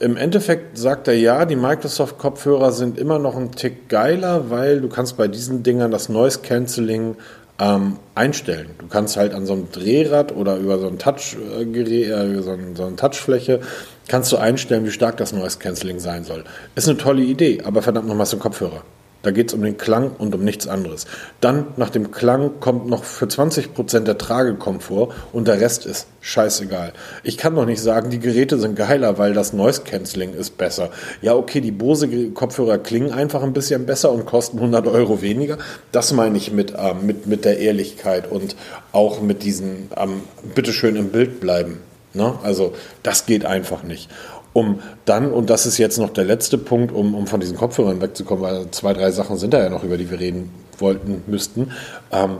im 0.00 0.18
Endeffekt 0.18 0.76
sagt 0.76 1.08
er 1.08 1.14
ja, 1.14 1.46
die 1.46 1.56
Microsoft-Kopfhörer 1.56 2.72
sind 2.72 2.98
immer 2.98 3.18
noch 3.18 3.36
ein 3.36 3.52
Tick 3.52 3.88
geiler, 3.88 4.50
weil 4.50 4.82
du 4.82 4.90
kannst 4.90 5.16
bei 5.16 5.28
diesen 5.28 5.62
Dingern 5.62 5.90
das 5.90 6.10
Noise 6.10 6.40
Cancelling 6.42 7.16
ähm, 7.60 7.98
einstellen. 8.14 8.70
Du 8.78 8.88
kannst 8.88 9.16
halt 9.16 9.34
an 9.34 9.46
so 9.46 9.52
einem 9.52 9.70
Drehrad 9.70 10.34
oder 10.34 10.56
über 10.56 10.78
so 10.78 10.88
ein 10.88 10.98
Touchgerät, 10.98 12.10
äh, 12.10 12.42
so, 12.42 12.52
ein, 12.52 12.74
so 12.74 12.84
eine 12.86 12.96
Touchfläche, 12.96 13.60
kannst 14.08 14.32
du 14.32 14.38
einstellen, 14.38 14.86
wie 14.86 14.90
stark 14.90 15.18
das 15.18 15.32
Noise 15.32 15.58
Cancelling 15.58 16.00
sein 16.00 16.24
soll. 16.24 16.44
Ist 16.74 16.88
eine 16.88 16.96
tolle 16.96 17.22
Idee, 17.22 17.62
aber 17.64 17.82
verdammt 17.82 18.08
nochmal 18.08 18.26
so 18.26 18.38
ein 18.38 18.40
Kopfhörer. 18.40 18.82
Da 19.22 19.30
geht 19.30 19.48
es 19.48 19.54
um 19.54 19.62
den 19.62 19.76
Klang 19.76 20.12
und 20.18 20.34
um 20.34 20.42
nichts 20.42 20.66
anderes. 20.66 21.06
Dann 21.40 21.66
nach 21.76 21.90
dem 21.90 22.10
Klang 22.10 22.60
kommt 22.60 22.88
noch 22.88 23.04
für 23.04 23.26
20% 23.26 24.00
der 24.00 24.16
Tragekomfort 24.16 25.12
und 25.32 25.46
der 25.46 25.60
Rest 25.60 25.84
ist 25.84 26.06
scheißegal. 26.20 26.92
Ich 27.22 27.36
kann 27.36 27.54
doch 27.54 27.66
nicht 27.66 27.82
sagen, 27.82 28.10
die 28.10 28.18
Geräte 28.18 28.58
sind 28.58 28.76
geiler, 28.76 29.18
weil 29.18 29.34
das 29.34 29.52
Noise 29.52 29.82
Cancelling 29.82 30.34
ist 30.34 30.56
besser. 30.56 30.90
Ja, 31.20 31.34
okay, 31.34 31.60
die 31.60 31.70
Bose 31.70 32.08
Kopfhörer 32.30 32.78
klingen 32.78 33.12
einfach 33.12 33.42
ein 33.42 33.52
bisschen 33.52 33.86
besser 33.86 34.10
und 34.10 34.26
kosten 34.26 34.58
100 34.58 34.86
Euro 34.86 35.20
weniger. 35.20 35.58
Das 35.92 36.12
meine 36.12 36.38
ich 36.38 36.52
mit, 36.52 36.72
äh, 36.72 36.94
mit, 36.94 37.26
mit 37.26 37.44
der 37.44 37.58
Ehrlichkeit 37.58 38.30
und 38.30 38.56
auch 38.92 39.20
mit 39.20 39.42
diesen 39.42 39.90
ähm, 39.96 40.22
bitteschön 40.54 40.96
im 40.96 41.10
Bild 41.10 41.40
bleiben. 41.40 41.80
Ne? 42.14 42.34
Also 42.42 42.72
das 43.02 43.26
geht 43.26 43.44
einfach 43.44 43.82
nicht 43.82 44.08
um 44.52 44.80
dann, 45.04 45.32
und 45.32 45.50
das 45.50 45.66
ist 45.66 45.78
jetzt 45.78 45.98
noch 45.98 46.10
der 46.10 46.24
letzte 46.24 46.58
Punkt, 46.58 46.92
um, 46.92 47.14
um 47.14 47.26
von 47.26 47.40
diesen 47.40 47.56
Kopfhörern 47.56 48.00
wegzukommen, 48.00 48.42
weil 48.42 48.70
zwei, 48.70 48.92
drei 48.92 49.10
Sachen 49.10 49.36
sind 49.36 49.54
da 49.54 49.62
ja 49.62 49.70
noch, 49.70 49.84
über 49.84 49.96
die 49.96 50.10
wir 50.10 50.18
reden 50.18 50.50
wollten, 50.78 51.22
müssten. 51.26 51.72
Ähm, 52.10 52.38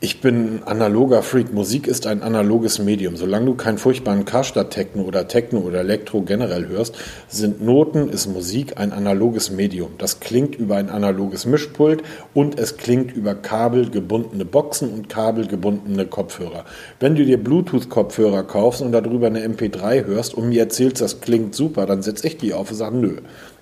ich 0.00 0.20
bin 0.20 0.60
ein 0.60 0.62
analoger 0.64 1.22
Freak. 1.22 1.52
Musik 1.52 1.88
ist 1.88 2.06
ein 2.06 2.22
analoges 2.22 2.78
Medium. 2.78 3.16
Solange 3.16 3.46
du 3.46 3.54
keinen 3.54 3.78
furchtbaren 3.78 4.24
Karstadt-Techno 4.24 5.02
oder 5.02 5.26
Techno 5.26 5.58
oder 5.58 5.80
Elektro 5.80 6.22
generell 6.22 6.68
hörst, 6.68 6.96
sind 7.26 7.64
Noten, 7.64 8.08
ist 8.08 8.28
Musik 8.28 8.78
ein 8.78 8.92
analoges 8.92 9.50
Medium. 9.50 9.90
Das 9.98 10.20
klingt 10.20 10.54
über 10.54 10.76
ein 10.76 10.88
analoges 10.88 11.46
Mischpult 11.46 12.04
und 12.32 12.60
es 12.60 12.76
klingt 12.76 13.10
über 13.10 13.34
kabelgebundene 13.34 14.44
Boxen 14.44 14.92
und 14.92 15.08
kabelgebundene 15.08 16.06
Kopfhörer. 16.06 16.64
Wenn 17.00 17.16
du 17.16 17.24
dir 17.24 17.42
Bluetooth-Kopfhörer 17.42 18.44
kaufst 18.44 18.82
und 18.82 18.92
darüber 18.92 19.26
eine 19.26 19.44
MP3 19.44 20.06
hörst 20.06 20.32
und 20.32 20.48
mir 20.48 20.60
erzählst, 20.60 21.00
das 21.00 21.20
klingt 21.20 21.56
super, 21.56 21.86
dann 21.86 22.02
setze 22.02 22.28
ich 22.28 22.36
die 22.36 22.54
auf 22.54 22.70
und 22.70 22.76
sage, 22.76 22.96
nö. 22.96 23.16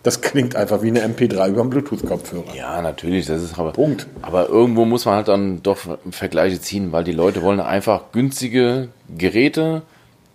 Das 0.06 0.20
klingt 0.20 0.54
einfach 0.54 0.82
wie 0.82 0.86
eine 0.86 1.00
MP3 1.04 1.48
über 1.48 1.62
einen 1.62 1.70
Bluetooth-Kopfhörer. 1.70 2.54
Ja, 2.54 2.80
natürlich, 2.80 3.26
das 3.26 3.42
ist 3.42 3.58
aber. 3.58 3.72
Punkt. 3.72 4.06
Aber 4.22 4.48
irgendwo 4.48 4.84
muss 4.84 5.04
man 5.04 5.16
halt 5.16 5.26
dann 5.26 5.64
doch 5.64 5.78
Vergleiche 6.12 6.60
ziehen, 6.60 6.92
weil 6.92 7.02
die 7.02 7.10
Leute 7.10 7.42
wollen 7.42 7.58
einfach 7.58 8.12
günstige 8.12 8.86
Geräte, 9.18 9.82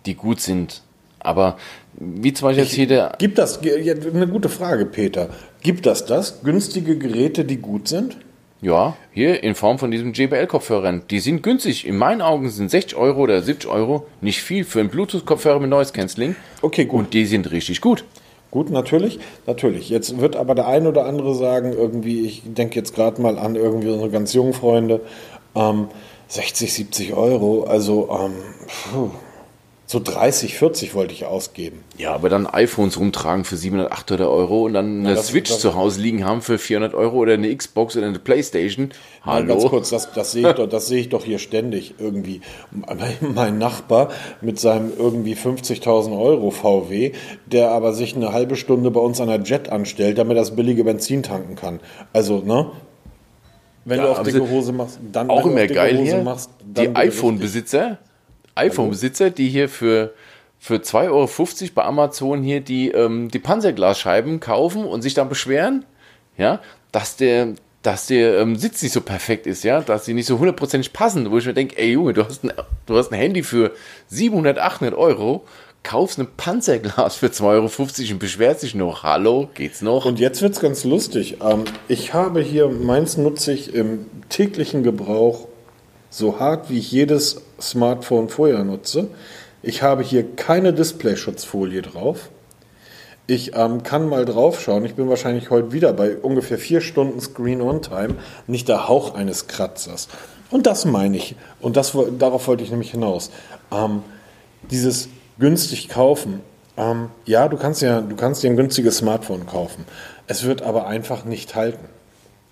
die 0.04 0.14
gut 0.14 0.42
sind. 0.42 0.82
Aber 1.20 1.56
wie 1.94 2.34
zum 2.34 2.48
Beispiel 2.48 2.64
jetzt 2.64 2.74
hier 2.74 2.86
der. 2.86 3.14
Gibt 3.16 3.38
das, 3.38 3.62
eine 3.62 4.28
gute 4.28 4.50
Frage, 4.50 4.84
Peter. 4.84 5.30
Gibt 5.62 5.86
das 5.86 6.04
das? 6.04 6.42
Günstige 6.42 6.98
Geräte, 6.98 7.46
die 7.46 7.56
gut 7.56 7.88
sind? 7.88 8.18
Ja, 8.60 8.94
hier 9.14 9.42
in 9.42 9.54
Form 9.54 9.78
von 9.78 9.90
diesem 9.90 10.12
JBL-Kopfhörern. 10.12 11.04
Die 11.10 11.18
sind 11.18 11.42
günstig. 11.42 11.86
In 11.86 11.96
meinen 11.96 12.20
Augen 12.20 12.50
sind 12.50 12.70
60 12.70 12.94
Euro 12.98 13.22
oder 13.22 13.40
70 13.40 13.70
Euro 13.70 14.06
nicht 14.20 14.42
viel 14.42 14.64
für 14.64 14.80
einen 14.80 14.90
Bluetooth-Kopfhörer 14.90 15.60
mit 15.60 15.70
Noise 15.70 15.94
Cancelling. 15.94 16.36
Okay, 16.60 16.84
gut. 16.84 17.06
Und 17.06 17.14
die 17.14 17.24
sind 17.24 17.50
richtig 17.50 17.80
gut. 17.80 18.04
Gut, 18.52 18.68
natürlich, 18.68 19.18
natürlich. 19.46 19.88
Jetzt 19.88 20.20
wird 20.20 20.36
aber 20.36 20.54
der 20.54 20.66
ein 20.66 20.86
oder 20.86 21.06
andere 21.06 21.34
sagen, 21.34 21.72
irgendwie, 21.72 22.26
ich 22.26 22.42
denke 22.44 22.76
jetzt 22.76 22.94
gerade 22.94 23.20
mal 23.22 23.38
an 23.38 23.56
irgendwie 23.56 23.88
unsere 23.88 24.10
ganz 24.10 24.34
jungen 24.34 24.52
Freunde, 24.52 25.00
ähm, 25.54 25.88
60, 26.28 26.70
70 26.70 27.14
Euro, 27.14 27.64
also 27.64 28.10
ähm, 28.12 29.10
so 29.92 30.00
30, 30.00 30.56
40 30.56 30.94
wollte 30.94 31.12
ich 31.12 31.26
ausgeben. 31.26 31.84
Ja, 31.98 32.14
aber 32.14 32.28
dann 32.28 32.46
iPhones 32.46 32.98
rumtragen 32.98 33.44
für 33.44 33.56
700, 33.56 33.92
800 33.92 34.26
Euro 34.26 34.64
und 34.64 34.74
dann 34.74 35.00
eine 35.00 35.10
ja, 35.10 35.14
das, 35.14 35.28
Switch 35.28 35.50
das, 35.50 35.60
zu 35.60 35.74
Hause 35.74 36.00
liegen 36.00 36.24
haben 36.24 36.42
für 36.42 36.58
400 36.58 36.94
Euro 36.94 37.18
oder 37.18 37.34
eine 37.34 37.54
Xbox 37.54 37.96
oder 37.96 38.06
eine 38.06 38.18
Playstation. 38.18 38.90
Hallo. 39.24 39.46
Ganz 39.46 39.64
kurz, 39.66 39.90
das, 39.90 40.12
das 40.12 40.32
sehe 40.32 40.48
ich, 40.48 40.56
doch, 40.56 40.68
das 40.68 40.88
sehe 40.88 41.00
ich 41.00 41.10
doch 41.10 41.24
hier 41.24 41.38
ständig 41.38 41.94
irgendwie. 41.98 42.40
Mein 43.20 43.58
Nachbar 43.58 44.08
mit 44.40 44.58
seinem 44.58 44.92
irgendwie 44.98 45.34
50.000 45.34 46.18
Euro 46.18 46.50
VW, 46.50 47.12
der 47.46 47.70
aber 47.70 47.92
sich 47.92 48.16
eine 48.16 48.32
halbe 48.32 48.56
Stunde 48.56 48.90
bei 48.90 49.00
uns 49.00 49.20
an 49.20 49.28
der 49.28 49.42
Jet 49.42 49.68
anstellt, 49.68 50.18
damit 50.18 50.36
er 50.36 50.40
das 50.40 50.56
billige 50.56 50.82
Benzin 50.84 51.22
tanken 51.22 51.54
kann. 51.54 51.80
Also, 52.12 52.38
ne? 52.38 52.72
Wenn 53.84 53.98
ja, 53.98 54.06
du 54.06 54.10
auf 54.12 54.22
dicke 54.22 54.48
Hose 54.48 54.72
machst, 54.72 54.98
dann 55.12 55.28
auch 55.28 55.44
immer 55.44 55.66
geil 55.66 55.98
hier. 55.98 56.22
Machst, 56.22 56.50
die 56.64 56.94
iPhone-Besitzer 56.94 57.98
iPhone-Besitzer, 58.54 59.30
die 59.30 59.48
hier 59.48 59.68
für, 59.68 60.12
für 60.58 60.76
2,50 60.76 61.10
Euro 61.10 61.28
bei 61.74 61.84
Amazon 61.84 62.42
hier 62.42 62.60
die, 62.60 62.90
ähm, 62.90 63.30
die 63.30 63.38
Panzerglasscheiben 63.38 64.40
kaufen 64.40 64.84
und 64.84 65.02
sich 65.02 65.14
dann 65.14 65.28
beschweren, 65.28 65.84
ja, 66.36 66.60
dass 66.92 67.16
der, 67.16 67.54
dass 67.82 68.06
der 68.06 68.38
ähm, 68.38 68.56
Sitz 68.56 68.82
nicht 68.82 68.92
so 68.92 69.00
perfekt 69.00 69.46
ist, 69.46 69.64
ja, 69.64 69.80
dass 69.80 70.04
sie 70.04 70.14
nicht 70.14 70.26
so 70.26 70.38
hundertprozentig 70.38 70.92
passen, 70.92 71.30
wo 71.30 71.38
ich 71.38 71.46
mir 71.46 71.54
denke, 71.54 71.78
ey 71.78 71.92
Junge, 71.92 72.12
du 72.12 72.24
hast 72.24 72.44
ein, 72.44 72.52
du 72.86 72.96
hast 72.96 73.10
ein 73.12 73.18
Handy 73.18 73.42
für 73.42 73.72
700, 74.08 74.58
800 74.58 74.96
Euro, 74.96 75.44
kaufst 75.82 76.18
ein 76.18 76.28
Panzerglas 76.36 77.16
für 77.16 77.26
2,50 77.26 77.42
Euro 77.44 78.12
und 78.12 78.18
beschwerst 78.18 78.62
dich 78.62 78.74
noch. 78.74 79.02
Hallo, 79.02 79.48
geht's 79.54 79.82
noch? 79.82 80.04
Und 80.04 80.20
jetzt 80.20 80.42
wird's 80.42 80.60
ganz 80.60 80.84
lustig. 80.84 81.38
Ähm, 81.42 81.64
ich 81.88 82.14
habe 82.14 82.40
hier, 82.40 82.68
meins 82.68 83.16
nutze 83.16 83.52
ich 83.52 83.74
im 83.74 84.06
täglichen 84.28 84.82
Gebrauch 84.82 85.48
so 86.10 86.38
hart 86.38 86.70
wie 86.70 86.78
jedes 86.78 87.42
Smartphone 87.62 88.28
vorher 88.28 88.64
nutze. 88.64 89.08
Ich 89.62 89.82
habe 89.82 90.02
hier 90.02 90.34
keine 90.36 90.72
Displayschutzfolie 90.72 91.82
drauf. 91.82 92.30
Ich 93.26 93.54
ähm, 93.54 93.82
kann 93.82 94.08
mal 94.08 94.24
drauf 94.24 94.60
schauen. 94.60 94.84
Ich 94.84 94.94
bin 94.94 95.08
wahrscheinlich 95.08 95.50
heute 95.50 95.72
wieder 95.72 95.92
bei 95.92 96.16
ungefähr 96.16 96.58
vier 96.58 96.80
Stunden 96.80 97.20
Screen-On-Time, 97.20 98.16
nicht 98.48 98.68
der 98.68 98.88
Hauch 98.88 99.14
eines 99.14 99.46
Kratzers. 99.46 100.08
Und 100.50 100.66
das 100.66 100.84
meine 100.84 101.16
ich. 101.16 101.36
Und 101.60 101.76
das, 101.76 101.96
darauf 102.18 102.48
wollte 102.48 102.64
ich 102.64 102.70
nämlich 102.70 102.90
hinaus. 102.90 103.30
Ähm, 103.70 104.02
dieses 104.70 105.08
günstig 105.38 105.88
kaufen. 105.88 106.40
Ähm, 106.76 107.08
ja, 107.24 107.48
du 107.48 107.56
kannst 107.56 107.80
ja, 107.82 108.00
du 108.00 108.16
kannst 108.16 108.42
dir 108.42 108.50
ein 108.50 108.56
günstiges 108.56 108.98
Smartphone 108.98 109.46
kaufen. 109.46 109.84
Es 110.26 110.44
wird 110.44 110.62
aber 110.62 110.86
einfach 110.86 111.24
nicht 111.24 111.54
halten. 111.54 111.86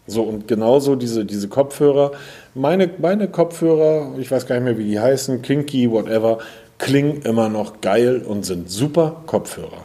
So, 0.07 0.23
und 0.23 0.49
genauso 0.49 0.97
diese, 0.97 1.25
diese 1.25 1.49
Kopfhörer. 1.49 2.13
Meine, 2.55 2.91
meine 2.99 3.29
Kopfhörer, 3.29 4.19
ich 4.19 4.31
weiß 4.31 4.47
gar 4.47 4.57
nicht 4.57 4.65
mehr, 4.65 4.79
wie 4.79 4.85
die 4.85 4.99
heißen, 4.99 5.43
Kinky, 5.43 5.91
whatever, 5.91 6.39
klingen 6.79 7.23
immer 7.23 7.49
noch 7.49 7.81
geil 7.81 8.23
und 8.27 8.45
sind 8.45 8.71
super 8.71 9.23
Kopfhörer. 9.27 9.85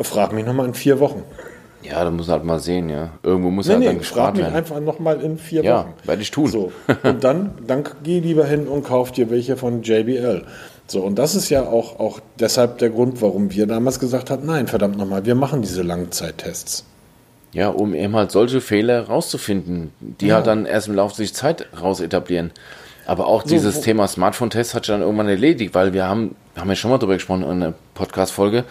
Frag 0.00 0.32
mich 0.32 0.46
nochmal 0.46 0.66
in 0.66 0.74
vier 0.74 0.98
Wochen. 0.98 1.22
Ja, 1.82 2.04
da 2.04 2.10
muss 2.10 2.28
halt 2.28 2.44
mal 2.44 2.58
sehen, 2.58 2.88
ja. 2.88 3.10
Irgendwo 3.22 3.50
muss 3.50 3.66
nee, 3.66 3.72
halt 3.72 3.80
nee, 3.80 3.86
dann 3.86 3.98
gespart 3.98 4.26
frag 4.26 4.34
mich 4.34 4.44
werden. 4.44 4.54
einfach 4.54 4.80
nochmal 4.80 5.20
in 5.20 5.38
vier 5.38 5.62
ja, 5.62 5.78
Wochen. 5.78 5.94
Ja, 6.02 6.08
werde 6.08 6.22
ich 6.22 6.30
tun. 6.30 6.46
So, 6.46 6.72
und 7.02 7.24
dann, 7.24 7.52
dann 7.66 7.84
geh 8.02 8.20
lieber 8.20 8.44
hin 8.44 8.66
und 8.66 8.84
kauf 8.84 9.12
dir 9.12 9.30
welche 9.30 9.56
von 9.56 9.82
JBL. 9.82 10.44
So, 10.86 11.02
und 11.02 11.18
das 11.18 11.34
ist 11.34 11.50
ja 11.50 11.62
auch, 11.62 12.00
auch 12.00 12.20
deshalb 12.38 12.78
der 12.78 12.90
Grund, 12.90 13.22
warum 13.22 13.52
wir 13.52 13.66
damals 13.66 13.98
gesagt 13.98 14.30
haben, 14.30 14.44
nein, 14.44 14.66
verdammt 14.66 14.98
nochmal, 14.98 15.24
wir 15.24 15.34
machen 15.34 15.62
diese 15.62 15.82
Langzeittests. 15.82 16.84
Ja, 17.52 17.68
um 17.68 17.94
eben 17.94 18.14
halt 18.14 18.30
solche 18.30 18.60
Fehler 18.60 19.06
rauszufinden, 19.06 19.92
die 20.00 20.28
ja. 20.28 20.36
halt 20.36 20.46
dann 20.46 20.66
erst 20.66 20.88
im 20.88 20.94
Laufe 20.94 21.16
der 21.16 21.32
Zeit 21.32 21.66
raus 21.80 22.00
etablieren. 22.00 22.52
Aber 23.06 23.26
auch 23.26 23.42
so, 23.42 23.48
dieses 23.48 23.80
Thema 23.80 24.06
Smartphone-Test 24.06 24.74
hat 24.74 24.84
sich 24.84 24.92
dann 24.92 25.00
irgendwann 25.00 25.28
erledigt, 25.28 25.74
weil 25.74 25.92
wir 25.92 26.06
haben, 26.06 26.36
haben 26.56 26.68
ja 26.68 26.76
schon 26.76 26.90
mal 26.92 26.98
drüber 26.98 27.14
gesprochen 27.14 27.42
in 27.42 27.50
einer 27.50 27.74
Podcast-Folge, 27.94 28.64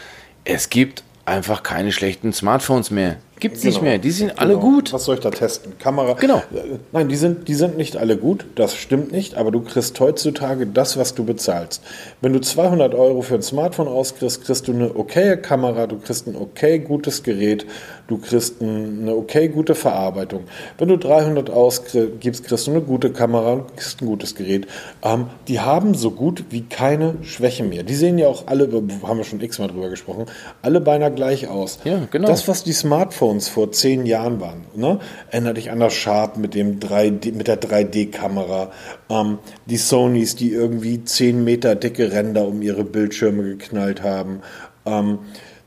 es 0.45 0.69
gibt 0.69 1.03
einfach 1.29 1.63
keine 1.63 1.91
schlechten 1.91 2.33
Smartphones 2.33 2.91
mehr. 2.91 3.17
Gibt 3.39 3.55
es 3.55 3.61
genau. 3.61 3.73
nicht 3.73 3.81
mehr. 3.83 3.97
Die 3.99 4.11
sind 4.11 4.29
genau. 4.29 4.41
alle 4.41 4.57
gut. 4.57 4.91
Was 4.91 5.05
soll 5.05 5.15
ich 5.15 5.21
da 5.21 5.29
testen? 5.29 5.77
Kamera? 5.79 6.13
Genau. 6.13 6.43
Nein, 6.91 7.07
die 7.07 7.15
sind, 7.15 7.47
die 7.47 7.53
sind 7.53 7.77
nicht 7.77 7.95
alle 7.95 8.17
gut. 8.17 8.45
Das 8.55 8.75
stimmt 8.75 9.13
nicht. 9.13 9.35
Aber 9.35 9.51
du 9.51 9.61
kriegst 9.61 9.97
heutzutage 9.99 10.67
das, 10.67 10.97
was 10.97 11.15
du 11.15 11.23
bezahlst. 11.23 11.81
Wenn 12.19 12.33
du 12.33 12.41
200 12.41 12.93
Euro 12.95 13.21
für 13.21 13.35
ein 13.35 13.41
Smartphone 13.41 13.87
auskriegst, 13.87 14.43
kriegst 14.43 14.67
du 14.67 14.73
eine 14.73 14.93
okaye 14.93 15.37
Kamera, 15.37 15.87
du 15.87 15.99
kriegst 15.99 16.27
ein 16.27 16.35
okay 16.35 16.79
gutes 16.79 17.23
Gerät, 17.23 17.65
du 18.09 18.17
kriegst 18.17 18.61
eine 18.61 19.15
okay 19.15 19.47
gute 19.47 19.75
Verarbeitung. 19.75 20.45
Wenn 20.77 20.89
du 20.89 20.97
300 20.97 21.49
ausgibst, 21.49 22.43
kriegst 22.43 22.67
du 22.67 22.71
eine 22.71 22.81
gute 22.81 23.11
Kamera 23.11 23.53
und 23.53 23.77
kriegst 23.77 24.01
ein 24.01 24.07
gutes 24.07 24.35
Gerät. 24.35 24.67
Ähm, 25.03 25.27
die 25.47 25.59
haben 25.59 25.93
so 25.93 26.11
gut 26.11 26.45
wie 26.49 26.63
keine 26.63 27.15
Schwäche 27.21 27.63
mehr. 27.63 27.83
Die 27.83 27.93
sehen 27.93 28.17
ja 28.17 28.27
auch 28.27 28.47
alle, 28.47 28.67
haben 29.03 29.17
wir 29.17 29.23
schon 29.23 29.39
x-mal 29.39 29.67
drüber 29.67 29.89
gesprochen, 29.89 30.25
alle 30.63 30.81
beinahe 30.81 31.11
gleich 31.11 31.47
aus. 31.47 31.79
Ja, 31.83 32.01
genau. 32.09 32.27
Das, 32.27 32.47
was 32.47 32.63
die 32.63 32.73
Smartphones 32.73 33.47
vor 33.47 33.71
zehn 33.71 34.07
Jahren 34.07 34.41
waren. 34.41 34.65
Ne? 34.75 34.99
Erinner 35.29 35.53
dich 35.53 35.69
an 35.69 35.79
das 35.79 35.93
Sharp 35.93 36.37
mit, 36.37 36.55
dem 36.55 36.79
3D, 36.79 37.33
mit 37.33 37.47
der 37.47 37.61
3D-Kamera, 37.61 38.71
ähm, 39.09 39.37
die 39.67 39.77
Sonys, 39.77 40.35
die 40.35 40.51
irgendwie 40.51 41.03
10 41.03 41.43
Meter 41.43 41.75
dicke 41.75 42.11
Ränder 42.11 42.47
um 42.47 42.63
ihre 42.63 42.83
Bildschirme 42.83 43.43
geknallt 43.43 44.01
haben. 44.01 44.41
Ähm, 44.85 45.19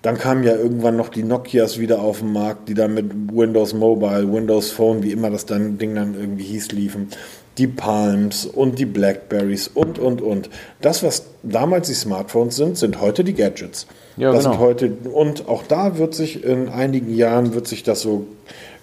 dann 0.02 0.18
kamen 0.18 0.42
ja 0.42 0.56
irgendwann 0.56 0.96
noch 0.96 1.08
die 1.08 1.22
Nokias 1.22 1.78
wieder 1.78 2.02
auf 2.02 2.18
den 2.18 2.32
Markt, 2.32 2.68
die 2.68 2.74
dann 2.74 2.92
mit 2.94 3.12
Windows 3.32 3.72
Mobile, 3.72 4.32
Windows 4.32 4.70
Phone, 4.70 5.02
wie 5.04 5.12
immer 5.12 5.30
das 5.30 5.46
dann 5.46 5.78
Ding 5.78 5.94
dann 5.94 6.14
irgendwie 6.14 6.44
hieß, 6.44 6.72
liefen. 6.72 7.08
Die 7.58 7.68
Palms 7.68 8.46
und 8.46 8.78
die 8.78 8.86
Blackberries 8.86 9.68
und, 9.68 9.98
und, 9.98 10.22
und. 10.22 10.50
Das, 10.80 11.02
was 11.02 11.26
damals 11.42 11.88
die 11.88 11.94
Smartphones 11.94 12.56
sind, 12.56 12.78
sind 12.78 13.00
heute 13.00 13.24
die 13.24 13.34
Gadgets. 13.34 13.86
Ja, 14.16 14.32
das 14.32 14.44
genau. 14.44 14.54
sind 14.54 14.60
heute, 14.60 14.92
und 15.12 15.48
auch 15.48 15.62
da 15.62 15.98
wird 15.98 16.14
sich 16.14 16.44
in 16.44 16.68
einigen 16.68 17.14
Jahren 17.14 17.54
wird 17.54 17.68
sich 17.68 17.82
das 17.82 18.00
so 18.00 18.26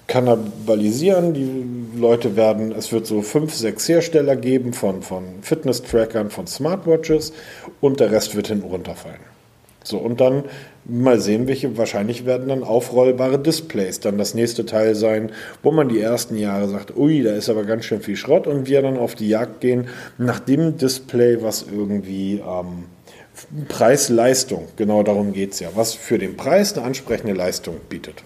kannibalisieren. 0.08 1.34
Die 1.34 2.00
Leute 2.00 2.36
werden, 2.36 2.72
es 2.72 2.92
wird 2.92 3.08
so 3.08 3.22
fünf, 3.24 3.56
sechs 3.56 3.90
Hersteller 3.90 4.36
geben 4.36 4.74
von, 4.74 5.02
von 5.02 5.24
Fitness-Trackern, 5.42 6.30
von 6.30 6.48
Smartwatches 6.48 7.34
und 7.82 8.00
der 8.00 8.12
Rest 8.12 8.36
wird 8.36 8.48
hinten 8.48 8.70
runterfallen. 8.70 9.39
So, 9.90 9.98
und 9.98 10.22
dann 10.22 10.44
mal 10.86 11.20
sehen, 11.20 11.48
welche 11.48 11.76
wahrscheinlich 11.76 12.24
werden 12.28 12.50
dann 12.50 12.64
aufrollbare 12.64 13.40
Displays 13.40 14.00
dann 14.00 14.20
das 14.20 14.36
nächste 14.36 14.68
Teil 14.68 14.94
sein, 14.94 15.32
wo 15.64 15.72
man 15.72 15.90
die 15.90 16.00
ersten 16.00 16.38
Jahre 16.38 16.68
sagt, 16.68 16.96
ui, 16.96 17.24
da 17.24 17.32
ist 17.32 17.50
aber 17.50 17.64
ganz 17.64 17.86
schön 17.86 18.00
viel 18.00 18.16
Schrott 18.16 18.46
und 18.46 18.68
wir 18.68 18.84
dann 18.84 19.00
auf 19.00 19.16
die 19.16 19.30
Jagd 19.30 19.62
gehen 19.62 19.88
nach 20.20 20.40
dem 20.40 20.78
Display, 20.78 21.42
was 21.42 21.66
irgendwie 21.72 22.36
ähm, 22.36 22.84
Preis-Leistung, 23.68 24.68
genau 24.76 25.02
darum 25.02 25.34
geht 25.34 25.54
es 25.54 25.60
ja, 25.60 25.70
was 25.74 25.96
für 25.96 26.20
den 26.20 26.38
Preis 26.38 26.78
eine 26.78 26.86
ansprechende 26.86 27.34
Leistung 27.34 27.78
bietet. 27.90 28.24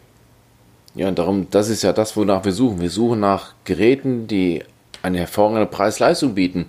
Ja, 0.96 1.08
und 1.08 1.18
darum, 1.18 1.48
das 1.50 1.70
ist 1.70 1.82
ja 1.82 1.94
das, 1.94 2.18
wonach 2.18 2.44
wir 2.44 2.52
suchen. 2.52 2.82
Wir 2.82 2.90
suchen 2.90 3.22
nach 3.22 3.54
Geräten, 3.64 4.28
die 4.28 4.64
eine 5.02 5.20
hervorragende 5.20 5.68
Preis-Leistung 5.68 6.36
bieten, 6.36 6.66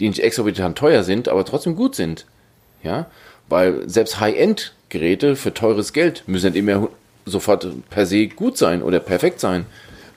die 0.00 0.08
nicht 0.08 0.20
exorbitant 0.20 0.76
teuer 0.76 1.04
sind, 1.04 1.28
aber 1.28 1.44
trotzdem 1.44 1.76
gut 1.76 1.94
sind. 1.94 2.26
Ja, 2.82 3.06
weil 3.48 3.88
selbst 3.88 4.20
High-End-Geräte 4.20 5.36
für 5.36 5.52
teures 5.54 5.92
Geld 5.92 6.24
müssen 6.26 6.52
nicht 6.52 6.58
immer 6.58 6.88
sofort 7.26 7.66
per 7.90 8.06
se 8.06 8.26
gut 8.28 8.56
sein 8.56 8.82
oder 8.82 9.00
perfekt 9.00 9.40
sein. 9.40 9.66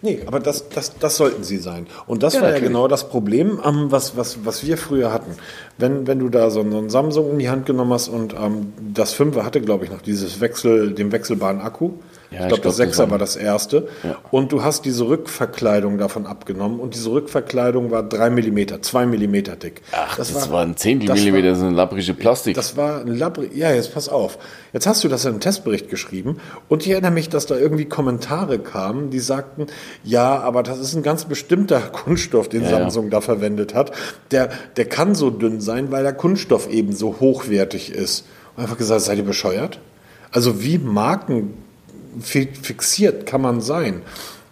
Nee, 0.02 0.22
aber 0.28 0.40
das, 0.40 0.70
das, 0.70 1.00
das 1.00 1.18
sollten 1.18 1.44
sie 1.44 1.58
sein. 1.58 1.88
Und 2.06 2.22
das 2.22 2.36
ja, 2.36 2.42
war 2.42 2.50
natürlich. 2.50 2.64
ja 2.64 2.68
genau 2.68 2.88
das 2.88 3.10
Problem, 3.10 3.60
ähm, 3.66 3.88
was, 3.90 4.16
was, 4.16 4.46
was 4.46 4.64
wir 4.64 4.78
früher 4.78 5.12
hatten. 5.12 5.32
Wenn, 5.78 6.06
wenn 6.06 6.20
du 6.20 6.30
da 6.30 6.52
so, 6.52 6.70
so 6.70 6.78
ein 6.78 6.90
Samsung 6.90 7.32
in 7.32 7.40
die 7.40 7.50
Hand 7.50 7.66
genommen 7.66 7.92
hast 7.92 8.10
und 8.10 8.34
ähm, 8.34 8.74
das 8.94 9.14
Fünfer 9.14 9.44
hatte, 9.44 9.62
glaube 9.62 9.86
ich, 9.86 9.92
noch 9.92 10.02
dieses 10.02 10.42
Wechsel, 10.42 10.92
den 10.92 11.12
wechselbaren 11.12 11.60
Akku. 11.60 11.94
Ja, 12.32 12.42
ich 12.42 12.48
glaube, 12.48 12.62
glaub, 12.62 12.64
das 12.64 12.78
Sechser 12.78 13.10
war 13.12 13.18
das 13.18 13.36
erste. 13.36 13.88
Ja. 14.04 14.18
Und 14.32 14.52
du 14.52 14.64
hast 14.64 14.86
diese 14.86 15.08
Rückverkleidung 15.08 15.98
davon 15.98 16.26
abgenommen. 16.26 16.80
Und 16.80 16.96
diese 16.96 17.12
Rückverkleidung 17.12 17.92
war 17.92 18.04
drei 18.04 18.30
Millimeter, 18.30 18.82
zwei 18.82 19.06
Millimeter 19.06 19.56
dick. 19.56 19.82
Ach, 19.92 20.18
das, 20.18 20.34
das 20.34 20.50
war, 20.50 20.60
waren 20.60 20.78
zehn 20.78 20.98
Millimeter, 21.00 21.50
das 21.50 21.60
ist 21.60 21.64
ein 21.64 21.76
labbrige 21.76 22.14
Plastik. 22.14 22.56
Das 22.56 22.76
war 22.78 23.02
ein 23.02 23.08
labbrig, 23.08 23.56
ja, 23.56 23.72
jetzt 23.72 23.94
pass 23.94 24.10
auf. 24.10 24.38
Jetzt 24.74 24.88
hast 24.88 25.04
du 25.04 25.08
das 25.08 25.24
in 25.26 25.32
einem 25.32 25.40
Testbericht 25.40 25.90
geschrieben. 25.90 26.40
Und 26.68 26.86
ich 26.86 26.92
erinnere 26.92 27.12
mich, 27.12 27.30
dass 27.30 27.46
da 27.46 27.56
irgendwie 27.56 27.86
Kommentare 27.86 28.60
kamen, 28.60 29.10
die 29.10 29.20
sagten, 29.20 29.68
ja, 30.04 30.40
aber 30.40 30.64
das 30.64 30.80
ist 30.80 30.96
ein 30.96 31.04
ganz 31.04 31.26
bestimmter 31.26 31.80
Kunststoff, 31.92 32.50
den 32.50 32.64
ja, 32.64 32.70
Samsung 32.70 33.10
da 33.10 33.22
verwendet 33.22 33.74
hat. 33.74 33.92
Der, 34.32 34.50
der 34.78 34.86
kann 34.86 35.16
so 35.16 35.30
dünn 35.30 35.62
sein, 35.62 35.92
weil 35.92 36.04
der 36.04 36.14
Kunststoff 36.14 36.70
eben 36.70 36.94
so 36.94 37.20
hochwertig 37.20 37.92
ist. 37.92 38.26
Und 38.56 38.64
einfach 38.64 38.78
gesagt, 38.78 39.02
seid 39.02 39.18
ihr 39.18 39.26
bescheuert? 39.26 39.80
Also 40.32 40.62
wie 40.62 40.78
Marken 40.78 41.54
fixiert 42.20 43.26
kann 43.26 43.42
man 43.42 43.62
sein. 43.62 44.02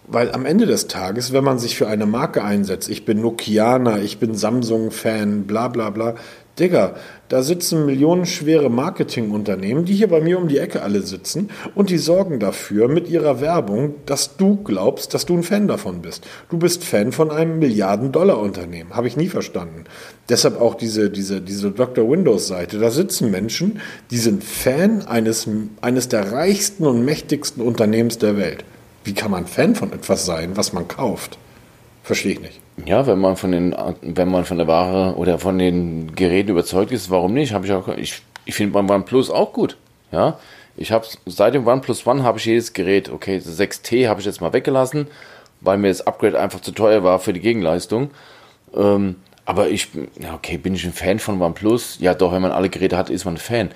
Weil 0.05 0.33
am 0.33 0.45
Ende 0.45 0.65
des 0.65 0.87
Tages, 0.87 1.31
wenn 1.31 1.45
man 1.45 1.59
sich 1.59 1.77
für 1.77 1.87
eine 1.87 2.05
Marke 2.05 2.43
einsetzt, 2.43 2.89
ich 2.89 3.05
bin 3.05 3.21
Nokianer, 3.21 3.99
ich 4.01 4.19
bin 4.19 4.35
Samsung-Fan, 4.35 5.43
bla 5.47 5.69
bla 5.69 5.89
bla, 5.91 6.15
Digga, 6.59 6.95
da 7.33 7.41
sitzen 7.41 7.87
millionenschwere 7.87 8.69
Marketingunternehmen, 8.69 9.85
die 9.85 9.95
hier 9.95 10.07
bei 10.07 10.21
mir 10.21 10.37
um 10.37 10.47
die 10.47 10.59
Ecke 10.59 10.83
alle 10.83 11.01
sitzen 11.01 11.49
und 11.73 11.89
die 11.89 11.97
sorgen 11.97 12.39
dafür 12.39 12.87
mit 12.87 13.09
ihrer 13.09 13.41
Werbung, 13.41 13.95
dass 14.05 14.37
du 14.37 14.57
glaubst, 14.57 15.15
dass 15.15 15.25
du 15.25 15.35
ein 15.35 15.41
Fan 15.41 15.67
davon 15.67 16.03
bist. 16.03 16.27
Du 16.51 16.59
bist 16.59 16.83
Fan 16.83 17.11
von 17.11 17.31
einem 17.31 17.57
Milliarden-Dollar-Unternehmen. 17.57 18.95
Habe 18.95 19.07
ich 19.07 19.17
nie 19.17 19.29
verstanden. 19.29 19.85
Deshalb 20.29 20.61
auch 20.61 20.75
diese, 20.75 21.09
diese, 21.09 21.41
diese 21.41 21.71
Dr. 21.71 22.07
Windows-Seite. 22.07 22.77
Da 22.77 22.91
sitzen 22.91 23.31
Menschen, 23.31 23.81
die 24.11 24.19
sind 24.19 24.43
Fan 24.43 25.01
eines, 25.01 25.47
eines 25.81 26.09
der 26.09 26.33
reichsten 26.33 26.85
und 26.85 27.03
mächtigsten 27.03 27.63
Unternehmens 27.63 28.19
der 28.19 28.37
Welt. 28.37 28.63
Wie 29.05 29.15
kann 29.15 29.31
man 29.31 29.47
Fan 29.47 29.73
von 29.73 29.91
etwas 29.91 30.27
sein, 30.27 30.55
was 30.55 30.71
man 30.71 30.87
kauft? 30.87 31.39
Verstehe 32.03 32.33
ich 32.33 32.41
nicht. 32.41 32.62
Ja, 32.85 33.05
wenn 33.05 33.19
man 33.19 33.35
von 33.35 33.51
den, 33.51 33.75
wenn 34.01 34.29
man 34.29 34.45
von 34.45 34.57
der 34.57 34.67
Ware 34.67 35.15
oder 35.15 35.39
von 35.39 35.57
den 35.59 36.15
Geräten 36.15 36.49
überzeugt 36.49 36.91
ist, 36.91 37.09
warum 37.09 37.33
nicht? 37.33 37.53
Habe 37.53 37.65
ich 37.65 37.71
auch, 37.71 37.87
ich, 37.87 38.21
ich 38.45 38.55
finde 38.55 38.73
beim 38.73 38.89
OnePlus 38.89 39.29
auch 39.29 39.53
gut. 39.53 39.77
Ja, 40.11 40.39
ich 40.75 40.91
habe 40.91 41.05
seit 41.25 41.53
dem 41.53 41.67
OnePlus 41.67 42.05
One 42.07 42.23
habe 42.23 42.39
ich 42.39 42.45
jedes 42.45 42.73
Gerät. 42.73 43.09
Okay, 43.09 43.39
das 43.43 43.59
6T 43.59 44.07
habe 44.07 44.19
ich 44.19 44.25
jetzt 44.25 44.41
mal 44.41 44.53
weggelassen, 44.53 45.07
weil 45.61 45.77
mir 45.77 45.89
das 45.89 46.05
Upgrade 46.05 46.39
einfach 46.39 46.61
zu 46.61 46.71
teuer 46.71 47.03
war 47.03 47.19
für 47.19 47.33
die 47.33 47.39
Gegenleistung. 47.39 48.09
Ähm, 48.75 49.17
aber 49.45 49.69
ich, 49.69 49.89
okay, 50.33 50.57
bin 50.57 50.73
ich 50.73 50.85
ein 50.85 50.93
Fan 50.93 51.19
von 51.19 51.41
OnePlus? 51.41 51.97
Ja, 51.99 52.13
doch, 52.13 52.31
wenn 52.33 52.41
man 52.41 52.51
alle 52.51 52.69
Geräte 52.69 52.97
hat, 52.97 53.09
ist 53.09 53.25
man 53.25 53.35
ein 53.35 53.37
Fan 53.37 53.69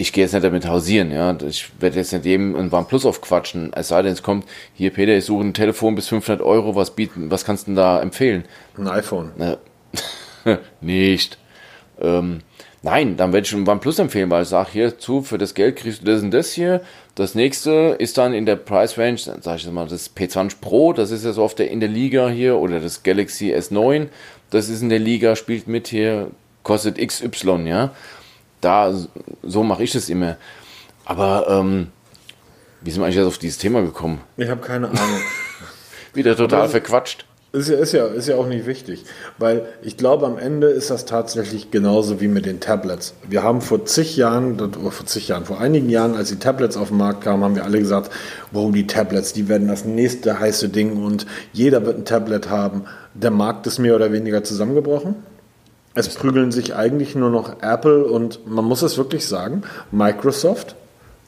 ich 0.00 0.14
gehe 0.14 0.24
jetzt 0.24 0.32
nicht 0.32 0.44
damit 0.44 0.66
hausieren, 0.66 1.12
ja. 1.12 1.36
Ich 1.46 1.70
werde 1.78 1.98
jetzt 1.98 2.12
nicht 2.12 2.24
jedem 2.24 2.56
ein 2.56 2.72
OnePlus 2.72 3.04
aufquatschen. 3.04 3.70
Es 3.74 3.88
sei 3.88 4.00
denn, 4.00 4.14
es 4.14 4.22
kommt, 4.22 4.46
hier 4.72 4.90
Peter, 4.90 5.14
ich 5.14 5.26
suche 5.26 5.44
ein 5.44 5.52
Telefon 5.52 5.94
bis 5.94 6.08
500 6.08 6.40
Euro, 6.44 6.74
was 6.74 6.92
bieten, 6.92 7.30
was 7.30 7.44
kannst 7.44 7.66
du 7.66 7.72
denn 7.72 7.76
da 7.76 8.00
empfehlen? 8.00 8.44
Ein 8.78 8.88
iPhone. 8.88 9.32
nicht. 10.80 11.36
Ähm, 12.00 12.40
nein, 12.80 13.18
dann 13.18 13.34
werde 13.34 13.46
ich 13.46 13.52
ein 13.52 13.68
OnePlus 13.68 13.98
empfehlen, 13.98 14.30
weil 14.30 14.44
ich 14.44 14.48
sage, 14.48 14.70
hier 14.72 14.98
zu, 14.98 15.20
für 15.20 15.36
das 15.36 15.52
Geld 15.52 15.76
kriegst 15.76 16.00
du 16.00 16.06
das 16.06 16.22
und 16.22 16.30
das 16.30 16.52
hier. 16.52 16.80
Das 17.14 17.34
nächste 17.34 17.96
ist 17.98 18.16
dann 18.16 18.32
in 18.32 18.46
der 18.46 18.56
Price 18.56 18.96
Range, 18.96 19.18
sage 19.18 19.56
ich 19.58 19.70
mal, 19.70 19.86
das 19.86 20.16
P20 20.16 20.62
Pro, 20.62 20.94
das 20.94 21.10
ist 21.10 21.26
ja 21.26 21.32
so 21.32 21.42
oft 21.42 21.58
der, 21.58 21.70
in 21.70 21.80
der 21.80 21.90
Liga 21.90 22.30
hier, 22.30 22.56
oder 22.56 22.80
das 22.80 23.02
Galaxy 23.02 23.52
S9, 23.52 24.06
das 24.48 24.70
ist 24.70 24.80
in 24.80 24.88
der 24.88 24.98
Liga, 24.98 25.36
spielt 25.36 25.68
mit 25.68 25.88
hier, 25.88 26.30
kostet 26.62 26.96
XY, 26.96 27.66
ja 27.66 27.92
da, 28.60 28.92
so 29.42 29.62
mache 29.62 29.82
ich 29.82 29.94
es 29.94 30.08
immer. 30.08 30.36
Aber 31.04 31.46
ähm, 31.48 31.88
wie 32.80 32.90
sind 32.90 33.00
wir 33.00 33.06
eigentlich 33.06 33.16
jetzt 33.16 33.26
auf 33.26 33.38
dieses 33.38 33.58
Thema 33.58 33.82
gekommen? 33.82 34.20
Ich 34.36 34.48
habe 34.48 34.60
keine 34.60 34.88
Ahnung. 34.88 35.20
Wieder 36.14 36.36
total 36.36 36.68
verquatscht. 36.68 37.24
Ist 37.52 37.68
ja, 37.68 37.78
ist, 37.78 37.92
ja, 37.92 38.06
ist 38.06 38.28
ja 38.28 38.36
auch 38.36 38.46
nicht 38.46 38.66
wichtig, 38.66 39.04
weil 39.38 39.66
ich 39.82 39.96
glaube, 39.96 40.24
am 40.24 40.38
Ende 40.38 40.68
ist 40.68 40.88
das 40.88 41.04
tatsächlich 41.04 41.72
genauso 41.72 42.20
wie 42.20 42.28
mit 42.28 42.46
den 42.46 42.60
Tablets. 42.60 43.14
Wir 43.28 43.42
haben 43.42 43.60
vor 43.60 43.84
zig 43.86 44.16
Jahren, 44.16 44.60
oder 44.60 44.92
vor 44.92 45.06
zig 45.06 45.26
Jahren, 45.26 45.44
vor 45.44 45.60
einigen 45.60 45.90
Jahren, 45.90 46.14
als 46.14 46.28
die 46.28 46.38
Tablets 46.38 46.76
auf 46.76 46.88
den 46.88 46.98
Markt 46.98 47.22
kamen, 47.22 47.42
haben 47.42 47.56
wir 47.56 47.64
alle 47.64 47.80
gesagt, 47.80 48.12
wow, 48.52 48.70
die 48.70 48.86
Tablets, 48.86 49.32
die 49.32 49.48
werden 49.48 49.66
das 49.66 49.84
nächste 49.84 50.38
heiße 50.38 50.68
Ding 50.68 51.02
und 51.02 51.26
jeder 51.52 51.84
wird 51.84 51.98
ein 51.98 52.04
Tablet 52.04 52.50
haben. 52.50 52.84
Der 53.14 53.32
Markt 53.32 53.66
ist 53.66 53.80
mehr 53.80 53.96
oder 53.96 54.12
weniger 54.12 54.44
zusammengebrochen. 54.44 55.16
Es 55.94 56.08
prügeln 56.14 56.52
sich 56.52 56.74
eigentlich 56.76 57.14
nur 57.14 57.30
noch 57.30 57.62
Apple 57.62 58.04
und 58.04 58.46
man 58.46 58.64
muss 58.64 58.82
es 58.82 58.96
wirklich 58.96 59.26
sagen, 59.26 59.62
Microsoft 59.90 60.76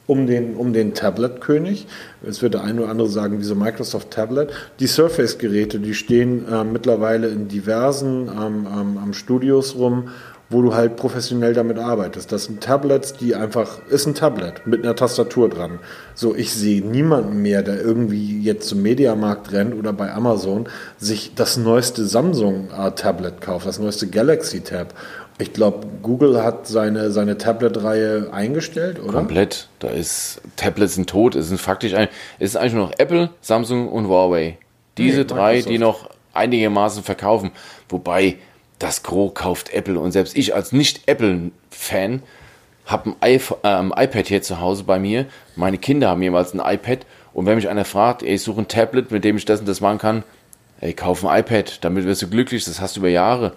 um 0.05 0.27
den, 0.27 0.55
um 0.55 0.73
den 0.73 0.93
Tablet-König. 0.93 1.87
Es 2.25 2.41
wird 2.41 2.53
der 2.55 2.63
eine 2.63 2.81
oder 2.81 2.91
andere 2.91 3.09
sagen, 3.09 3.39
wieso 3.39 3.55
Microsoft 3.55 4.11
Tablet. 4.11 4.51
Die 4.79 4.87
Surface-Geräte, 4.87 5.79
die 5.79 5.93
stehen 5.93 6.45
äh, 6.47 6.63
mittlerweile 6.63 7.27
in 7.27 7.47
diversen 7.47 8.27
ähm, 8.27 8.67
ähm, 9.01 9.13
Studios 9.13 9.75
rum, 9.75 10.09
wo 10.49 10.61
du 10.61 10.75
halt 10.75 10.97
professionell 10.97 11.53
damit 11.53 11.79
arbeitest. 11.79 12.31
Das 12.31 12.45
sind 12.45 12.61
Tablets, 12.61 13.13
die 13.13 13.33
einfach, 13.33 13.79
ist 13.89 14.05
ein 14.05 14.13
Tablet 14.13 14.67
mit 14.67 14.83
einer 14.83 14.95
Tastatur 14.95 15.49
dran. 15.49 15.79
So, 16.13 16.35
ich 16.35 16.53
sehe 16.53 16.85
niemanden 16.85 17.41
mehr, 17.41 17.63
der 17.63 17.81
irgendwie 17.81 18.41
jetzt 18.41 18.67
zum 18.67 18.81
Mediamarkt 18.81 19.51
rennt 19.51 19.73
oder 19.73 19.93
bei 19.93 20.11
Amazon 20.13 20.67
sich 20.99 21.33
das 21.35 21.57
neueste 21.57 22.05
Samsung-Tablet 22.05 23.33
äh, 23.33 23.45
kauft, 23.45 23.65
das 23.65 23.79
neueste 23.79 24.07
Galaxy 24.07 24.61
Tab 24.61 24.93
ich 25.39 25.53
glaube, 25.53 25.87
Google 26.01 26.43
hat 26.43 26.67
seine, 26.67 27.11
seine 27.11 27.37
Tablet-Reihe 27.37 28.29
eingestellt, 28.31 29.01
oder? 29.01 29.13
Komplett. 29.13 29.67
Da 29.79 29.89
ist 29.89 30.41
Tablets 30.55 30.95
sind 30.95 31.09
tot. 31.09 31.35
Es 31.35 31.47
sind 31.47 31.59
faktisch 31.59 31.93
ein, 31.93 32.07
es 32.39 32.51
ist 32.51 32.55
eigentlich 32.55 32.73
nur 32.73 32.85
noch 32.87 32.93
Apple, 32.97 33.29
Samsung 33.41 33.89
und 33.89 34.07
Huawei. 34.07 34.57
Diese 34.97 35.19
nee, 35.19 35.25
drei, 35.25 35.61
die 35.61 35.79
noch 35.79 36.09
einigermaßen 36.33 37.03
verkaufen. 37.03 37.51
Wobei 37.89 38.37
das 38.83 39.01
Gros 39.01 39.33
kauft 39.33 39.73
Apple 39.73 39.97
und 39.97 40.11
selbst 40.11 40.35
ich 40.35 40.53
als 40.53 40.73
Nicht-Apple-Fan 40.73 42.21
habe 42.85 43.15
ein, 43.21 43.39
äh, 43.39 44.03
iPad 44.03 44.27
hier 44.27 44.41
zu 44.41 44.59
Hause 44.59 44.83
bei 44.83 44.99
mir. 44.99 45.25
Meine 45.55 45.77
Kinder 45.77 46.09
haben 46.09 46.21
jeweils 46.21 46.53
ein 46.53 46.59
iPad 46.59 47.05
und 47.33 47.45
wenn 47.45 47.55
mich 47.55 47.69
einer 47.69 47.85
fragt, 47.85 48.23
ey, 48.23 48.35
ich 48.35 48.41
suche 48.41 48.59
ein 48.59 48.67
Tablet, 48.67 49.09
mit 49.09 49.23
dem 49.23 49.37
ich 49.37 49.45
das 49.45 49.61
und 49.61 49.69
das 49.69 49.79
machen 49.79 49.99
kann, 49.99 50.23
ey, 50.81 50.93
kauf 50.93 51.23
ein 51.23 51.39
iPad, 51.39 51.81
damit 51.85 52.03
wirst 52.03 52.23
du 52.23 52.29
glücklich, 52.29 52.65
das 52.65 52.81
hast 52.81 52.97
du 52.97 52.99
über 52.99 53.07
Jahre. 53.07 53.53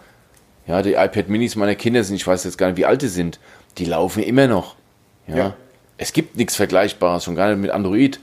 Ja, 0.68 0.80
die 0.82 0.92
iPad 0.92 1.28
Minis 1.28 1.56
meiner 1.56 1.74
Kinder 1.74 2.04
sind, 2.04 2.14
ich 2.14 2.26
weiß 2.26 2.44
jetzt 2.44 2.56
gar 2.56 2.68
nicht, 2.68 2.76
wie 2.76 2.86
alt 2.86 3.02
die 3.02 3.08
sind, 3.08 3.40
die 3.78 3.84
laufen 3.84 4.22
immer 4.22 4.46
noch. 4.46 4.76
Ja. 5.26 5.36
ja. 5.36 5.56
Es 5.98 6.12
gibt 6.12 6.36
nichts 6.36 6.54
Vergleichbares, 6.54 7.24
schon 7.24 7.34
gar 7.34 7.48
nicht 7.48 7.58
mit 7.58 7.72
Android. 7.72 8.20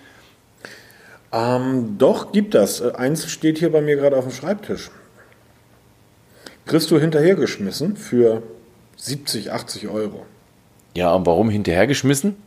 Ähm, 1.33 1.97
doch, 1.97 2.31
gibt 2.31 2.53
das. 2.53 2.81
Eins 2.81 3.29
steht 3.29 3.57
hier 3.57 3.73
bei 3.73 3.81
mir 3.81 3.97
gerade 3.97 4.15
auf 4.15 4.23
dem 4.23 4.31
Schreibtisch. 4.31 4.89
Kriegst 6.65 6.89
du 6.91 6.99
hinterhergeschmissen 6.99 7.97
für 7.97 8.43
70, 8.97 9.51
80 9.51 9.89
Euro. 9.89 10.25
Ja, 10.95 11.13
und 11.13 11.25
warum 11.25 11.49
hinterhergeschmissen? 11.49 12.37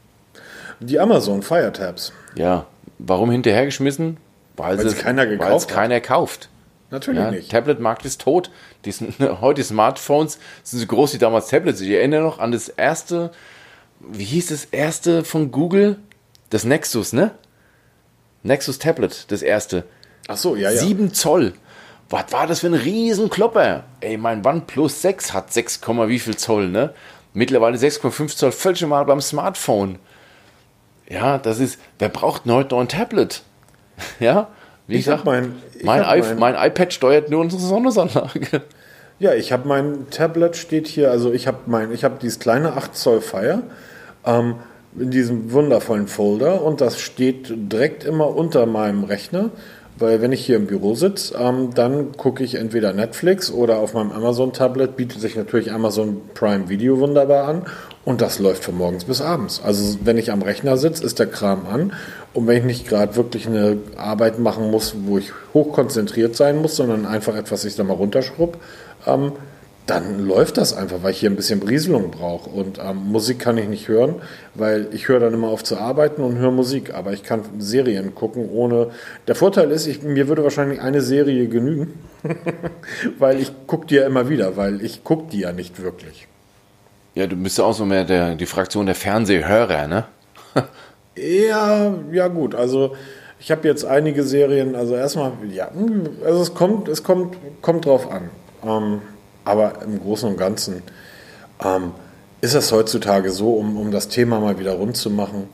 Die 0.81 0.99
Amazon 0.99 1.43
Fire 1.43 1.73
Tabs. 1.73 2.12
Ja, 2.35 2.67
warum 2.99 3.31
hinterhergeschmissen? 3.31 4.19
Weil, 4.57 4.79
weil 4.79 4.87
es 4.87 4.97
keiner 4.97 5.27
gekauft 5.27 5.51
weil 5.51 5.57
es 5.57 5.67
keiner 5.67 6.01
kauft. 6.01 6.49
Natürlich 6.91 7.21
ja, 7.21 7.31
nicht. 7.31 7.51
Tablet-Markt 7.51 8.05
ist 8.07 8.21
tot. 8.21 8.51
Die 8.85 8.93
sind, 8.93 9.19
heute 9.41 9.62
Smartphones 9.64 10.39
sind 10.62 10.79
so 10.79 10.87
groß 10.87 11.14
wie 11.14 11.19
damals 11.19 11.49
Tablets. 11.49 11.81
Ich 11.81 11.91
erinnere 11.91 12.23
noch 12.23 12.39
an 12.39 12.53
das 12.53 12.69
erste, 12.69 13.33
wie 14.01 14.25
hieß 14.25 14.49
das 14.49 14.67
erste 14.67 15.25
von 15.25 15.51
Google? 15.51 15.99
Das 16.51 16.64
Nexus, 16.64 17.12
ne? 17.12 17.33
Nexus 18.45 18.79
Tablet, 18.79 19.31
das 19.33 19.43
erste. 19.43 19.85
Ach 20.29 20.37
so, 20.37 20.55
ja, 20.55 20.71
ja. 20.71 20.81
7 20.81 21.12
Zoll. 21.12 21.55
Was 22.09 22.33
war 22.33 22.47
das 22.47 22.61
für 22.61 22.69
ein 22.69 22.75
Riesenklopper? 22.75 23.85
Ey, 24.01 24.17
mein 24.17 24.47
OnePlus 24.47 25.03
6 25.03 25.33
hat 25.33 25.53
6, 25.53 25.81
wie 25.87 26.19
viel 26.19 26.37
Zoll, 26.37 26.69
ne? 26.69 26.93
Mittlerweile 27.35 27.77
6,5 27.77 28.37
Zoll, 28.37 28.53
völlig 28.53 28.87
mal 28.87 29.05
beim 29.05 29.21
Smartphone. 29.21 29.99
Ja, 31.09 31.39
das 31.39 31.59
ist, 31.59 31.79
wer 31.99 32.09
braucht 32.09 32.47
heute 32.47 32.75
noch 32.75 32.81
ein 32.81 32.89
Tablet? 32.89 33.43
ja, 34.21 34.49
wie 34.87 34.95
ich, 34.95 35.01
ich 35.01 35.07
sag, 35.07 35.25
mein, 35.25 35.57
mein, 35.83 36.03
mein, 36.03 36.39
mein, 36.39 36.55
iPad 36.55 36.93
steuert 36.93 37.31
nur 37.31 37.41
unsere 37.41 37.63
Sonnesanlage. 37.63 38.63
Ja, 39.19 39.33
ich 39.33 39.51
habe 39.51 39.67
mein 39.67 40.11
Tablet 40.11 40.57
steht 40.57 40.87
hier, 40.87 41.11
also 41.11 41.33
ich 41.33 41.47
habe 41.47 41.61
mein, 41.65 41.91
ich 41.91 42.05
habe 42.05 42.17
dieses 42.21 42.39
kleine 42.39 42.75
8 42.75 42.95
Zoll 42.95 43.23
Fire 43.23 43.63
ähm, 44.27 44.57
in 44.95 45.11
diesem 45.11 45.53
wundervollen 45.53 46.07
Folder 46.07 46.61
und 46.61 46.83
das 46.83 47.01
steht 47.01 47.47
direkt 47.49 48.05
immer 48.05 48.37
unter 48.37 48.67
meinem 48.67 49.05
Rechner, 49.05 49.49
weil 49.99 50.20
wenn 50.20 50.32
ich 50.32 50.44
hier 50.44 50.57
im 50.57 50.66
Büro 50.66 50.94
sitze, 50.94 51.34
ähm, 51.38 51.70
dann 51.74 52.12
gucke 52.12 52.44
ich 52.44 52.57
entweder 52.57 52.92
Netflix 52.92 53.51
oder 53.51 53.78
auf 53.78 53.94
meinem 53.94 54.12
Amazon 54.12 54.53
Tablet 54.53 54.97
bietet 54.97 55.20
sich 55.20 55.36
natürlich 55.36 55.72
Amazon 55.72 56.20
Prime 56.34 56.68
Video 56.68 56.99
wunderbar 56.99 57.49
an 57.49 57.62
und 58.05 58.20
das 58.20 58.38
läuft 58.38 58.64
von 58.64 58.76
morgens 58.76 59.05
bis 59.05 59.20
abends. 59.20 59.61
Also 59.64 59.99
wenn 60.05 60.18
ich 60.18 60.30
am 60.30 60.42
Rechner 60.42 60.76
sitze, 60.76 61.05
ist 61.05 61.18
der 61.18 61.26
Kram 61.26 61.66
an 61.66 61.92
und 62.34 62.47
wenn 62.47 62.59
ich 62.59 62.64
nicht 62.64 62.88
gerade 62.88 63.16
wirklich 63.16 63.47
eine 63.47 63.78
Arbeit 63.97 64.38
machen 64.38 64.70
muss, 64.70 64.94
wo 65.05 65.18
ich 65.18 65.32
hochkonzentriert 65.55 66.36
sein 66.36 66.61
muss, 66.61 66.76
sondern 66.76 67.07
einfach 67.07 67.34
etwas 67.34 67.64
ich 67.64 67.76
da 67.76 67.84
mal 67.84 67.94
runterschrubb, 67.94 68.59
ähm, 69.07 69.32
dann 69.87 70.18
läuft 70.18 70.57
das 70.57 70.74
einfach, 70.74 71.03
weil 71.03 71.12
ich 71.12 71.20
hier 71.20 71.30
ein 71.30 71.37
bisschen 71.37 71.61
Berieselung 71.61 72.11
brauche. 72.11 72.51
Und 72.51 72.78
ähm, 72.78 72.97
Musik 73.07 73.39
kann 73.39 73.57
ich 73.57 73.68
nicht 73.68 73.87
hören, 73.87 74.16
weil 74.55 74.89
ich 74.91 75.07
höre 75.07 75.20
dann 75.20 75.32
immer 75.32 75.49
auf 75.49 75.62
zu 75.62 75.78
arbeiten 75.78 76.22
und 76.22 76.39
höre 76.39 76.51
Musik. 76.51 76.93
Aber 76.93 77.12
ich 77.12 77.22
kann 77.22 77.43
Serien 77.59 78.14
gucken 78.14 78.49
ohne. 78.51 78.91
Der 79.28 79.37
Vorteil 79.37 79.70
ist, 79.70 79.87
ich, 79.87 80.03
mir 80.03 80.26
würde 80.26 80.43
wahrscheinlich 80.43 80.80
eine 80.80 81.03
Serie 81.03 81.47
genügen, 81.47 81.95
weil 83.18 83.41
ich 83.41 83.53
gucke 83.68 83.87
die 83.87 83.95
ja 83.95 84.07
immer 84.07 84.28
wieder, 84.28 84.57
weil 84.57 84.84
ich 84.84 85.05
gucke 85.05 85.30
die 85.30 85.41
ja 85.41 85.53
nicht 85.53 85.80
wirklich. 85.80 86.26
Ja, 87.14 87.28
du 87.28 87.37
bist 87.37 87.57
ja 87.59 87.64
auch 87.64 87.72
so 87.72 87.87
mehr 87.87 88.05
der, 88.05 88.34
die 88.34 88.47
Fraktion 88.47 88.87
der 88.87 88.95
Fernsehhörer, 88.95 89.87
ne? 89.87 90.05
Ja, 91.18 91.95
ja 92.12 92.28
gut. 92.28 92.55
Also 92.55 92.95
ich 93.39 93.51
habe 93.51 93.66
jetzt 93.66 93.87
einige 93.87 94.22
Serien, 94.22 94.74
also 94.74 94.95
erstmal, 94.95 95.32
ja, 95.51 95.70
also 96.24 96.43
es 96.43 96.53
kommt, 96.53 96.89
es 96.89 97.03
kommt, 97.03 97.37
kommt 97.62 97.87
drauf 97.87 98.11
an. 98.11 98.28
Ähm, 98.62 99.01
aber 99.47 99.82
im 99.82 100.01
Großen 100.01 100.28
und 100.28 100.36
Ganzen 100.36 100.82
ähm, 101.64 101.92
ist 102.40 102.55
es 102.55 102.72
heutzutage 102.72 103.30
so, 103.30 103.55
um, 103.55 103.78
um 103.78 103.90
das 103.90 104.09
Thema 104.09 104.40
mal 104.40 104.59
wieder 104.59 104.72
rund 104.72 104.97
zu 104.97 105.09
machen, 105.09 105.49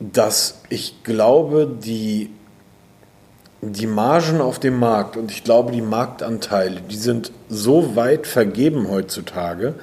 dass 0.00 0.60
ich 0.68 1.02
glaube, 1.02 1.68
die, 1.84 2.30
die 3.60 3.86
Margen 3.86 4.40
auf 4.40 4.58
dem 4.58 4.78
Markt 4.78 5.16
und 5.16 5.30
ich 5.30 5.44
glaube, 5.44 5.72
die 5.72 5.82
Marktanteile, 5.82 6.80
die 6.80 6.96
sind 6.96 7.32
so 7.48 7.96
weit 7.96 8.26
vergeben 8.26 8.88
heutzutage, 8.88 9.74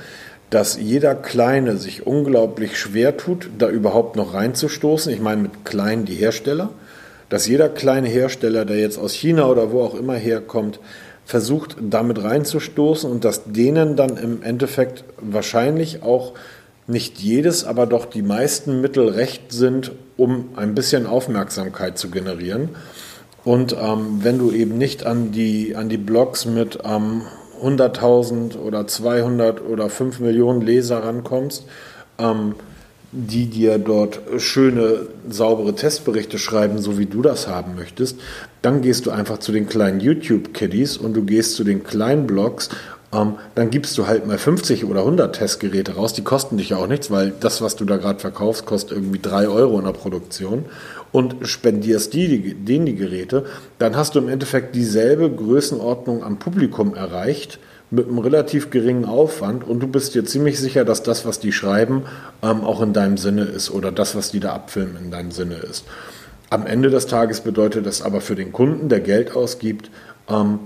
dass 0.49 0.77
jeder 0.77 1.15
Kleine 1.15 1.77
sich 1.77 2.05
unglaublich 2.05 2.77
schwer 2.77 3.17
tut, 3.17 3.49
da 3.57 3.69
überhaupt 3.69 4.15
noch 4.15 4.33
reinzustoßen. 4.33 5.11
Ich 5.13 5.21
meine 5.21 5.43
mit 5.43 5.65
kleinen 5.65 6.05
die 6.05 6.15
Hersteller, 6.15 6.69
dass 7.29 7.47
jeder 7.47 7.69
kleine 7.69 8.09
Hersteller, 8.09 8.65
der 8.65 8.77
jetzt 8.77 8.97
aus 8.97 9.13
China 9.13 9.47
oder 9.47 9.71
wo 9.71 9.81
auch 9.81 9.95
immer 9.95 10.15
herkommt, 10.15 10.79
versucht 11.31 11.77
damit 11.79 12.21
reinzustoßen 12.21 13.09
und 13.09 13.23
dass 13.23 13.45
denen 13.45 13.95
dann 13.95 14.17
im 14.17 14.43
Endeffekt 14.43 15.05
wahrscheinlich 15.21 16.03
auch 16.03 16.33
nicht 16.87 17.19
jedes, 17.19 17.63
aber 17.63 17.85
doch 17.85 18.03
die 18.03 18.21
meisten 18.21 18.81
Mittel 18.81 19.07
recht 19.07 19.53
sind, 19.53 19.93
um 20.17 20.49
ein 20.57 20.75
bisschen 20.75 21.05
Aufmerksamkeit 21.05 21.97
zu 21.97 22.09
generieren. 22.09 22.67
Und 23.45 23.71
ähm, 23.81 24.19
wenn 24.23 24.39
du 24.39 24.51
eben 24.51 24.77
nicht 24.77 25.05
an 25.05 25.31
die, 25.31 25.73
an 25.73 25.87
die 25.87 25.97
Blogs 25.97 26.45
mit 26.45 26.79
ähm, 26.83 27.21
100.000 27.63 28.57
oder 28.57 28.85
200 28.85 29.61
oder 29.61 29.89
5 29.89 30.19
Millionen 30.19 30.59
Leser 30.59 31.01
rankommst, 31.01 31.63
ähm, 32.19 32.55
die 33.11 33.47
dir 33.47 33.77
dort 33.77 34.21
schöne, 34.37 35.07
saubere 35.29 35.75
Testberichte 35.75 36.39
schreiben, 36.39 36.79
so 36.79 36.97
wie 36.97 37.05
du 37.05 37.21
das 37.21 37.47
haben 37.47 37.75
möchtest, 37.75 38.19
dann 38.61 38.81
gehst 38.81 39.05
du 39.05 39.11
einfach 39.11 39.39
zu 39.39 39.51
den 39.51 39.67
kleinen 39.67 39.99
YouTube-Kiddies 39.99 40.97
und 40.97 41.13
du 41.13 41.23
gehst 41.23 41.55
zu 41.55 41.63
den 41.63 41.83
kleinen 41.83 42.27
Blogs 42.27 42.69
ähm, 43.13 43.35
dann 43.55 43.69
gibst 43.69 43.97
du 43.97 44.07
halt 44.07 44.25
mal 44.25 44.37
50 44.37 44.85
oder 44.85 45.01
100 45.01 45.35
Testgeräte 45.35 45.95
raus. 45.95 46.13
Die 46.13 46.23
kosten 46.23 46.57
dich 46.57 46.69
ja 46.69 46.77
auch 46.77 46.87
nichts, 46.87 47.11
weil 47.11 47.33
das, 47.37 47.61
was 47.61 47.75
du 47.75 47.85
da 47.85 47.97
gerade 47.97 48.19
verkaufst, 48.19 48.65
kostet 48.65 48.97
irgendwie 48.97 49.19
3 49.19 49.49
Euro 49.49 49.77
in 49.79 49.85
der 49.85 49.91
Produktion 49.91 50.65
und 51.11 51.35
spendierst 51.47 52.13
die, 52.13 52.27
die, 52.27 52.53
denen 52.53 52.85
die 52.85 52.95
Geräte. 52.95 53.45
Dann 53.79 53.97
hast 53.97 54.15
du 54.15 54.19
im 54.19 54.29
Endeffekt 54.29 54.75
dieselbe 54.75 55.29
Größenordnung 55.29 56.23
am 56.23 56.39
Publikum 56.39 56.95
erreicht 56.95 57.59
mit 57.91 58.07
einem 58.07 58.19
relativ 58.19 58.69
geringen 58.69 59.05
Aufwand 59.05 59.63
und 59.63 59.81
du 59.81 59.87
bist 59.87 60.15
dir 60.15 60.25
ziemlich 60.25 60.59
sicher, 60.59 60.85
dass 60.85 61.03
das, 61.03 61.25
was 61.25 61.39
die 61.39 61.51
schreiben, 61.51 62.03
ähm, 62.41 62.63
auch 62.63 62.81
in 62.81 62.93
deinem 62.93 63.17
Sinne 63.17 63.43
ist 63.43 63.69
oder 63.69 63.91
das, 63.91 64.15
was 64.15 64.31
die 64.31 64.39
da 64.39 64.53
abfilmen, 64.53 64.97
in 64.97 65.11
deinem 65.11 65.31
Sinne 65.31 65.55
ist. 65.55 65.85
Am 66.49 66.65
Ende 66.65 66.89
des 66.89 67.05
Tages 67.05 67.41
bedeutet 67.41 67.85
das 67.85 68.01
aber 68.01 68.21
für 68.21 68.35
den 68.35 68.51
Kunden, 68.51 68.89
der 68.89 69.01
Geld 69.01 69.35
ausgibt, 69.35 69.91
ähm, 70.29 70.59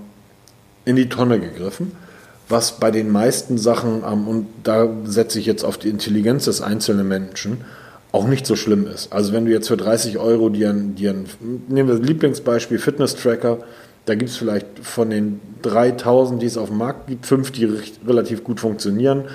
in 0.85 0.95
die 0.95 1.09
Tonne 1.09 1.39
gegriffen 1.39 1.91
was 2.49 2.79
bei 2.79 2.91
den 2.91 3.11
meisten 3.11 3.57
Sachen, 3.57 4.03
ähm, 4.09 4.27
und 4.27 4.47
da 4.63 4.87
setze 5.05 5.39
ich 5.39 5.45
jetzt 5.45 5.63
auf 5.63 5.77
die 5.77 5.89
Intelligenz 5.89 6.45
des 6.45 6.61
einzelnen 6.61 7.07
Menschen, 7.07 7.61
auch 8.11 8.27
nicht 8.27 8.45
so 8.45 8.55
schlimm 8.55 8.87
ist. 8.87 9.11
Also 9.11 9.33
wenn 9.33 9.45
du 9.45 9.51
jetzt 9.51 9.67
für 9.67 9.77
30 9.77 10.17
Euro 10.19 10.49
dir 10.49 10.69
ein, 10.69 10.95
dir 10.95 11.11
ein 11.11 11.25
nehmen 11.67 11.89
wir 11.89 11.95
Lieblingsbeispiel, 11.95 12.79
Fitness-Tracker, 12.79 13.59
Da 14.05 14.15
gibt 14.15 14.29
es 14.29 14.37
vielleicht 14.37 14.67
von 14.81 15.09
den 15.09 15.39
3000, 15.63 16.41
die 16.41 16.45
es 16.45 16.57
auf 16.57 16.69
dem 16.69 16.77
Markt 16.77 17.07
gibt, 17.07 17.25
fünf, 17.25 17.51
die 17.51 17.67
relativ 18.07 18.43
gut 18.43 18.59
funktionieren. 18.59 19.25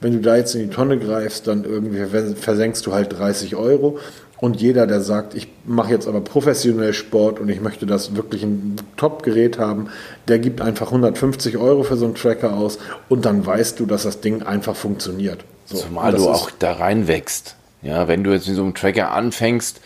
Wenn 0.00 0.12
du 0.12 0.20
da 0.20 0.36
jetzt 0.36 0.54
in 0.54 0.62
die 0.62 0.74
Tonne 0.74 0.98
greifst, 0.98 1.46
dann 1.46 1.64
irgendwie 1.64 2.04
versenkst 2.34 2.86
du 2.86 2.92
halt 2.92 3.18
30 3.18 3.56
Euro. 3.56 3.98
Und 4.40 4.58
jeder, 4.58 4.86
der 4.86 5.02
sagt, 5.02 5.34
ich 5.34 5.48
mache 5.66 5.90
jetzt 5.90 6.08
aber 6.08 6.22
professionell 6.22 6.94
Sport 6.94 7.40
und 7.40 7.50
ich 7.50 7.60
möchte 7.60 7.84
das 7.84 8.16
wirklich 8.16 8.42
ein 8.42 8.76
Top-Gerät 8.96 9.58
haben, 9.58 9.88
der 10.28 10.38
gibt 10.38 10.62
einfach 10.62 10.86
150 10.86 11.58
Euro 11.58 11.82
für 11.82 11.96
so 11.96 12.06
einen 12.06 12.14
Tracker 12.14 12.54
aus 12.54 12.78
und 13.10 13.26
dann 13.26 13.44
weißt 13.44 13.78
du, 13.78 13.84
dass 13.84 14.04
das 14.04 14.22
Ding 14.22 14.42
einfach 14.42 14.74
funktioniert. 14.74 15.44
So, 15.66 15.76
Zumal 15.76 16.14
du 16.14 16.26
auch 16.30 16.50
da 16.58 16.72
reinwächst. 16.72 17.56
Ja, 17.82 18.08
wenn 18.08 18.24
du 18.24 18.32
jetzt 18.32 18.48
mit 18.48 18.56
so 18.56 18.62
einem 18.62 18.74
Tracker 18.74 19.12
anfängst, 19.12 19.80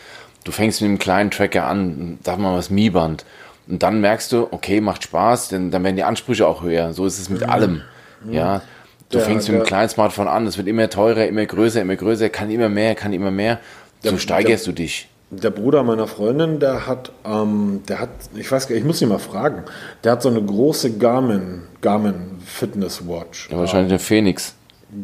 du 0.45 0.53
fängst 0.53 0.81
mit 0.81 0.89
einem 0.89 0.99
kleinen 1.01 1.33
Tracker 1.33 1.67
an, 1.67 2.21
sag 2.23 2.39
mal 2.39 2.57
was 2.57 2.71
Mi-Band, 2.71 3.25
und 3.69 3.83
dann 3.83 4.01
merkst 4.01 4.33
du, 4.33 4.49
okay, 4.51 4.81
macht 4.81 5.05
Spaß, 5.05 5.49
denn 5.49 5.71
dann 5.71 5.83
werden 5.85 5.97
die 5.97 6.05
Ansprüche 6.05 6.47
auch 6.47 6.63
höher. 6.63 6.93
So 6.93 7.07
ist 7.07 7.19
es 7.19 7.31
mit 7.31 7.43
mhm. 7.43 7.51
allem. 7.51 7.83
Ja, 8.31 8.63
du 9.11 9.19
der, 9.19 9.27
fängst 9.27 9.49
mit 9.49 9.57
einem 9.57 9.67
kleinen 9.67 9.89
Smartphone 9.89 10.29
an, 10.29 10.47
es 10.47 10.57
wird 10.57 10.67
immer 10.67 10.89
teurer, 10.89 11.27
immer 11.27 11.45
größer, 11.45 11.83
immer 11.83 11.97
größer, 11.97 12.29
kann 12.29 12.51
immer 12.51 12.69
mehr, 12.69 12.95
kann 12.95 13.13
immer 13.13 13.31
mehr 13.31 13.61
so 14.03 14.11
der, 14.11 14.19
steigerst 14.19 14.67
der, 14.67 14.73
du 14.73 14.83
dich. 14.83 15.09
Der 15.31 15.51
Bruder 15.51 15.83
meiner 15.83 16.07
Freundin, 16.07 16.61
der 16.61 16.87
hat, 16.87 17.13
ähm, 17.25 17.83
der 17.89 18.01
hat, 18.01 18.11
ich 18.35 18.51
weiß 18.51 18.67
gar 18.67 18.75
nicht, 18.75 18.83
ich 18.83 18.87
muss 18.87 19.03
ihn 19.03 19.09
mal 19.09 19.19
fragen, 19.19 19.65
der 20.03 20.13
hat 20.13 20.23
so 20.23 20.29
eine 20.29 20.43
große 20.43 20.97
Garmin, 20.97 21.63
Garmin 21.81 22.39
Fitness 22.45 23.07
Watch. 23.07 23.51
Ja, 23.51 23.59
wahrscheinlich 23.59 23.91
der 23.91 23.99
Phoenix. 23.99 24.55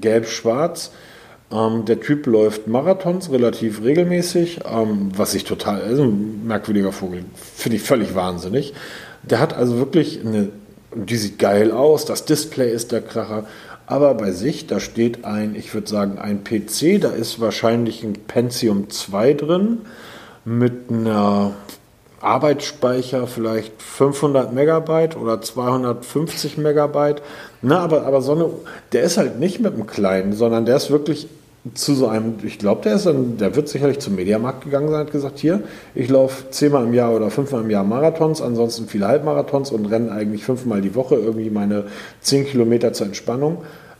Gelb-schwarz. 0.01 0.93
Ähm, 1.53 1.85
der 1.85 2.01
Typ 2.01 2.27
läuft 2.27 2.67
Marathons 2.69 3.31
relativ 3.31 3.83
regelmäßig, 3.83 4.61
ähm, 4.71 5.11
was 5.17 5.35
ich 5.35 5.45
total, 5.45 5.83
also 5.83 6.05
ein 6.05 6.47
merkwürdiger 6.47 6.93
Vogel, 6.93 7.25
finde 7.57 7.77
ich 7.77 7.83
völlig 7.83 8.15
wahnsinnig. 8.15 8.73
Der 9.23 9.41
hat 9.41 9.55
also 9.55 9.77
wirklich 9.79 10.21
eine, 10.25 10.51
die 10.95 11.17
sieht 11.17 11.39
geil 11.39 11.73
aus, 11.73 12.05
das 12.05 12.25
Display 12.25 12.73
ist 12.73 12.93
der 12.93 13.03
Kracher, 13.03 13.47
aber 13.87 14.15
bei 14.15 14.31
sich, 14.31 14.69
da 14.69 14.79
steht 14.79 15.25
ein, 15.25 15.57
ich 15.57 15.75
würde 15.75 15.89
sagen, 15.89 16.19
ein 16.19 16.45
PC, 16.45 17.01
da 17.01 17.11
ist 17.11 17.41
wahrscheinlich 17.41 18.05
ein 18.05 18.13
Pentium 18.13 18.89
2 18.89 19.35
drin 19.35 19.79
mit 20.45 20.91
einer 20.91 21.55
Arbeitsspeicher 22.21 23.27
vielleicht 23.27 23.83
500 23.83 24.53
Megabyte 24.53 25.17
oder 25.17 25.41
250 25.41 26.59
Megabyte. 26.59 27.23
Na, 27.63 27.81
aber, 27.81 28.07
aber 28.07 28.23
so 28.23 28.33
eine, 28.33 28.51
der 28.93 29.03
ist 29.03 29.17
halt 29.17 29.41
nicht 29.41 29.59
mit 29.59 29.75
einem 29.75 29.89
kleinen, 29.89 30.35
sondern 30.35 30.67
der 30.67 30.77
ist 30.77 30.91
wirklich 30.91 31.29
zu 31.75 31.95
so 31.95 32.09
einem, 32.09 32.35
ich 32.43 32.59
glaube, 32.59 32.83
der 32.83 32.95
ist 32.95 33.05
dann, 33.05 33.37
der 33.37 33.55
wird 33.55 33.69
sicherlich 33.69 33.99
zum 33.99 34.15
Mediamarkt 34.15 34.65
gegangen 34.65 34.89
sein, 34.89 35.01
hat 35.01 35.13
gesagt, 35.13 35.39
hier, 35.39 35.63
ich 35.95 36.09
laufe 36.09 36.51
zehnmal 36.51 36.85
im 36.85 36.95
Jahr 36.95 37.15
oder 37.15 37.31
fünfmal 37.31 37.63
im 37.63 37.71
Jahr 37.71 37.85
Marathons, 37.85 38.41
ansonsten 38.41 38.87
viele 38.89 39.07
Halbmarathons 39.07 39.71
und 39.71 39.85
renne 39.87 40.11
eigentlich 40.11 40.45
fünfmal 40.45 40.81
die 40.81 40.95
Woche 40.95 41.17
irgendwie 41.17 41.51
meine 41.51 41.85
zehn 42.23 42.47
Kilometer 42.47 42.95
zur 42.95 43.09
Entspannung. 43.09 43.59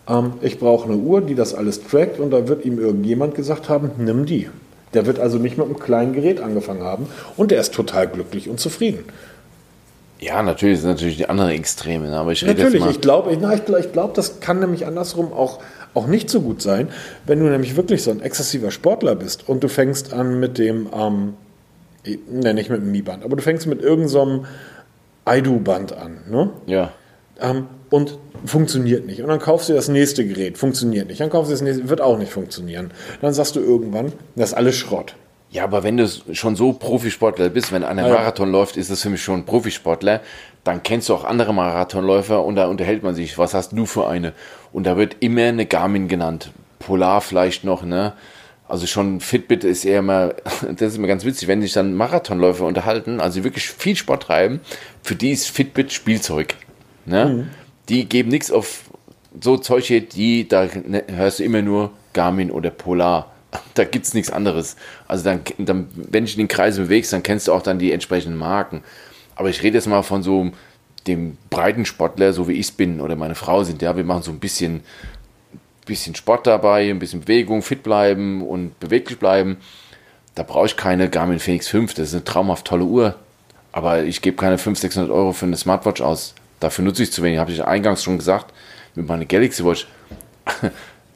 Ähm, 0.09 0.35
ich 0.41 0.59
brauche 0.59 0.89
eine 0.89 0.97
Uhr, 0.97 1.21
die 1.21 1.35
das 1.35 1.55
alles 1.55 1.87
trackt 1.87 2.19
und 2.19 2.31
da 2.31 2.49
wird 2.49 2.65
ihm 2.65 2.79
irgendjemand 2.79 3.35
gesagt 3.35 3.69
haben, 3.69 3.91
nimm 3.99 4.25
die. 4.25 4.49
Der 4.95 5.05
wird 5.05 5.21
also 5.21 5.39
nicht 5.39 5.59
mit 5.59 5.67
einem 5.67 5.79
kleinen 5.79 6.15
Gerät 6.15 6.41
angefangen 6.41 6.83
haben 6.83 7.07
und 7.37 7.51
der 7.51 7.61
ist 7.61 7.75
total 7.75 8.09
glücklich 8.09 8.49
und 8.49 8.59
zufrieden. 8.59 9.05
Ja, 10.21 10.43
natürlich 10.43 10.81
sind 10.81 10.91
natürlich 10.91 11.17
die 11.17 11.29
anderen 11.31 11.51
Extreme, 11.51 12.09
ne? 12.09 12.17
aber 12.19 12.33
ich 12.33 12.45
rede 12.45 12.63
Natürlich, 12.63 12.85
ich 12.87 13.01
glaube, 13.01 13.33
ich, 13.33 13.39
ich, 13.39 13.77
ich 13.87 13.93
glaube, 13.93 14.13
das 14.15 14.41
kann 14.41 14.61
nämlich 14.61 14.87
andersrum 14.87 15.33
auch, 15.33 15.61
auch 15.95 16.07
nicht 16.07 16.31
so 16.31 16.41
gut 16.41 16.63
sein, 16.63 16.89
wenn 17.27 17.41
du 17.41 17.47
nämlich 17.47 17.77
wirklich 17.77 18.03
so 18.03 18.11
ein 18.11 18.21
exzessiver 18.21 18.71
Sportler 18.71 19.15
bist 19.15 19.49
und 19.49 19.65
du 19.65 19.69
fängst 19.69 20.13
an 20.13 20.39
mit 20.39 20.59
dem, 20.59 20.89
ähm, 20.95 21.35
ne, 22.31 22.55
nicht 22.55 22.71
mit 22.71 22.81
dem 22.81 22.91
Mi-Band, 22.91 23.25
aber 23.25 23.37
du 23.37 23.43
fängst 23.43 23.67
mit 23.67 23.83
irgendeinem 23.83 24.09
so 24.09 24.47
Aidu-Band 25.25 25.93
an, 25.93 26.19
ne? 26.31 26.51
Ja. 26.67 26.93
Ähm, 27.41 27.67
und 27.91 28.19
funktioniert 28.45 29.07
nicht. 29.07 29.21
Und 29.23 29.29
dann 29.29 29.41
kaufst 29.41 29.69
du 29.69 29.73
das 29.73 29.89
nächste 29.89 30.25
Gerät, 30.27 30.59
funktioniert 30.59 31.09
nicht. 31.09 31.21
Dann 31.21 31.31
kaufst 31.31 31.51
du 31.51 31.55
das 31.55 31.63
nächste, 31.63 31.89
wird 31.89 32.01
auch 32.01 32.19
nicht 32.19 32.33
funktionieren. 32.33 32.93
Dann 33.21 33.35
sagst 33.35 33.57
du 33.57 33.61
irgendwann, 33.61 34.13
das 34.37 34.51
ist 34.51 34.55
alles 34.55 34.77
Schrott. 34.77 35.15
Ja, 35.51 35.65
aber 35.65 35.83
wenn 35.83 35.97
du 35.97 36.07
schon 36.33 36.55
so 36.55 36.73
Profisportler 36.73 37.49
bist, 37.49 37.73
wenn 37.73 37.83
einer 37.83 38.09
Marathon 38.09 38.53
läuft, 38.53 38.77
ist 38.77 38.89
das 38.89 39.03
für 39.03 39.11
mich 39.11 39.21
schon 39.21 39.45
Profisportler, 39.45 40.21
dann 40.63 40.85
kennst 40.85 41.09
du 41.09 41.15
auch 41.15 41.25
andere 41.25 41.53
Marathonläufer 41.53 42.45
und 42.45 42.55
da 42.55 42.67
unterhält 42.67 43.03
man 43.03 43.17
sich, 43.17 43.37
was 43.37 43.53
hast 43.53 43.73
du 43.73 43.85
für 43.85 44.07
eine? 44.07 44.33
Und 44.73 44.85
da 44.85 44.97
wird 44.97 45.17
immer 45.21 45.43
eine 45.43 45.67
Garmin 45.67 46.09
genannt. 46.09 46.51
Polar 46.79 47.21
vielleicht 47.21 47.65
noch, 47.65 47.83
ne? 47.83 48.15
Also 48.69 48.87
schon 48.87 49.21
Fitbit 49.21 49.65
ist 49.65 49.85
eher 49.85 50.03
mal, 50.03 50.37
das 50.63 50.93
ist 50.93 50.97
immer 50.97 51.09
ganz 51.09 51.25
witzig, 51.25 51.49
wenn 51.49 51.61
sich 51.61 51.73
dann 51.73 51.95
Marathonläufer 51.95 52.65
unterhalten, 52.65 53.21
also 53.21 53.43
wirklich 53.43 53.69
viel 53.69 53.97
Sport 53.97 54.25
treiben, 54.25 54.61
für 55.03 55.17
die 55.17 55.33
ist 55.33 55.51
Fitbit 55.51 55.93
Spielzeug. 55.93 56.55
Ne? 57.05 57.27
Mhm 57.27 57.51
die 57.91 58.09
geben 58.09 58.31
nichts 58.31 58.51
auf 58.51 58.85
so 59.41 59.59
Zeug 59.59 59.85
hier, 59.85 60.01
die, 60.01 60.49
da 60.49 60.67
ne, 60.67 61.05
hörst 61.09 61.41
du 61.41 61.45
immer 61.45 61.61
nur 61.61 61.91
Garmin 62.15 62.51
oder 62.51 62.71
Polar. 62.71 63.33
Da 63.75 63.85
gibt 63.85 64.07
es 64.07 64.15
nichts 64.15 64.31
anderes. 64.31 64.77
Also 65.09 65.25
dann, 65.25 65.41
dann, 65.59 65.89
wenn 65.95 66.25
ich 66.25 66.35
in 66.35 66.39
den 66.39 66.49
Kreis 66.49 66.77
bewegst, 66.77 67.13
dann 67.13 67.25
kennst 67.25 67.49
du 67.49 67.53
auch 67.53 67.63
dann 67.63 67.81
die 67.81 67.91
entsprechenden 67.91 68.39
Marken. 68.39 68.83
Aber 69.35 69.49
ich 69.49 69.63
rede 69.65 69.77
jetzt 69.77 69.89
mal 69.89 70.03
von 70.03 70.23
so 70.23 70.53
dem 71.07 71.39
breiten 71.49 71.85
Sportler, 71.85 72.33
so 72.33 72.49
wie 72.49 72.53
ich 72.53 72.67
es 72.67 72.73
bin 72.73 73.01
oder 73.01 73.17
meine 73.17 73.35
Frau 73.35 73.65
sind. 73.65 73.83
Ja, 73.83 73.97
wir 73.97 74.05
machen 74.05 74.23
so 74.23 74.31
ein 74.31 74.39
bisschen, 74.39 74.83
bisschen 75.87 76.15
Sport 76.15 76.47
dabei, 76.47 76.91
ein 76.91 76.99
bisschen 76.99 77.21
Bewegung, 77.21 77.63
fit 77.63 77.83
bleiben 77.83 78.43
und 78.47 78.79
beweglich 78.81 79.19
bleiben. 79.19 79.57
Da 80.35 80.43
brauche 80.43 80.67
ich 80.67 80.77
keine 80.77 81.09
Garmin 81.09 81.39
Phoenix 81.39 81.69
5. 81.69 81.95
Das 81.95 82.09
ist 82.09 82.15
eine 82.15 82.25
traumhaft 82.25 82.67
tolle 82.67 82.85
Uhr. 82.85 83.15
Aber 83.73 84.03
ich 84.03 84.21
gebe 84.23 84.37
keine 84.37 84.59
500, 84.59 84.81
600 84.81 85.11
Euro 85.11 85.33
für 85.33 85.47
eine 85.47 85.57
Smartwatch 85.57 86.01
aus. 86.01 86.35
Dafür 86.61 86.85
nutze 86.85 87.03
ich 87.03 87.13
zu 87.13 87.23
wenig, 87.23 87.39
habe 87.39 87.53
ich 87.53 87.65
eingangs 87.65 88.03
schon 88.03 88.19
gesagt. 88.19 88.53
Mit 88.95 89.09
meiner 89.09 89.25
Galaxy 89.25 89.65
Watch. 89.65 89.87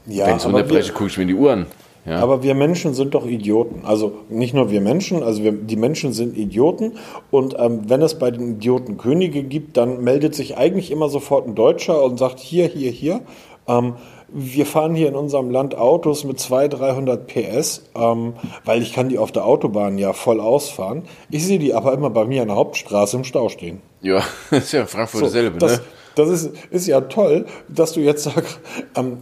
Ja, 0.07 0.27
Wenn 0.27 0.37
ich 0.37 0.45
unterbreche, 0.45 0.93
gucke 0.93 1.07
ich 1.07 1.17
mir 1.17 1.25
die 1.25 1.35
Uhren. 1.35 1.65
Ja. 2.07 2.19
Aber 2.21 2.43
wir 2.43 2.55
Menschen 2.55 2.93
sind 2.93 3.15
doch 3.15 3.25
Idioten. 3.25 3.85
Also 3.85 4.13
nicht 4.29 4.55
nur 4.55 4.71
wir 4.71 4.81
Menschen, 4.81 5.23
also 5.23 5.43
wir, 5.43 5.53
die 5.53 5.77
Menschen 5.77 6.13
sind 6.13 6.37
Idioten. 6.37 6.99
Und 7.31 7.57
ähm, 7.59 7.83
wenn 7.89 8.03
es 8.03 8.19
bei 8.19 8.31
den 8.31 8.57
Idioten 8.57 8.99
Könige 8.99 9.43
gibt, 9.43 9.77
dann 9.77 10.03
meldet 10.03 10.35
sich 10.35 10.57
eigentlich 10.59 10.91
immer 10.91 11.09
sofort 11.09 11.47
ein 11.47 11.55
Deutscher 11.55 12.03
und 12.05 12.19
sagt, 12.19 12.41
hier, 12.41 12.67
hier, 12.67 12.91
hier. 12.91 13.21
Ähm, 13.67 13.95
wir 14.29 14.67
fahren 14.67 14.95
hier 14.95 15.09
in 15.09 15.15
unserem 15.15 15.51
Land 15.51 15.77
Autos 15.77 16.25
mit 16.25 16.41
200, 16.41 16.81
300 16.81 17.27
PS, 17.27 17.85
ähm, 17.95 18.35
weil 18.65 18.83
ich 18.83 18.93
kann 18.93 19.09
die 19.09 19.19
auf 19.19 19.31
der 19.31 19.47
Autobahn 19.47 19.97
ja 19.97 20.13
voll 20.13 20.41
ausfahren. 20.41 21.05
Ich 21.31 21.47
sehe 21.47 21.59
die 21.61 21.73
aber 21.73 21.93
immer 21.93 22.11
bei 22.11 22.25
mir 22.25 22.43
an 22.43 22.49
der 22.49 22.57
Hauptstraße 22.57 23.17
im 23.17 23.25
Stau 23.25 23.49
stehen. 23.49 23.81
Ja, 24.03 24.23
ist 24.51 24.73
ja 24.73 24.87
Frankfurt 24.87 25.21
so, 25.21 25.27
dasselbe, 25.27 25.59
das, 25.59 25.79
ne? 25.79 25.85
Das 26.15 26.29
ist, 26.29 26.51
ist 26.71 26.87
ja 26.87 27.01
toll, 27.03 27.47
dass 27.69 27.93
du 27.93 28.01
jetzt 28.01 28.25
sagst, 28.25 28.61
ähm, 28.97 29.19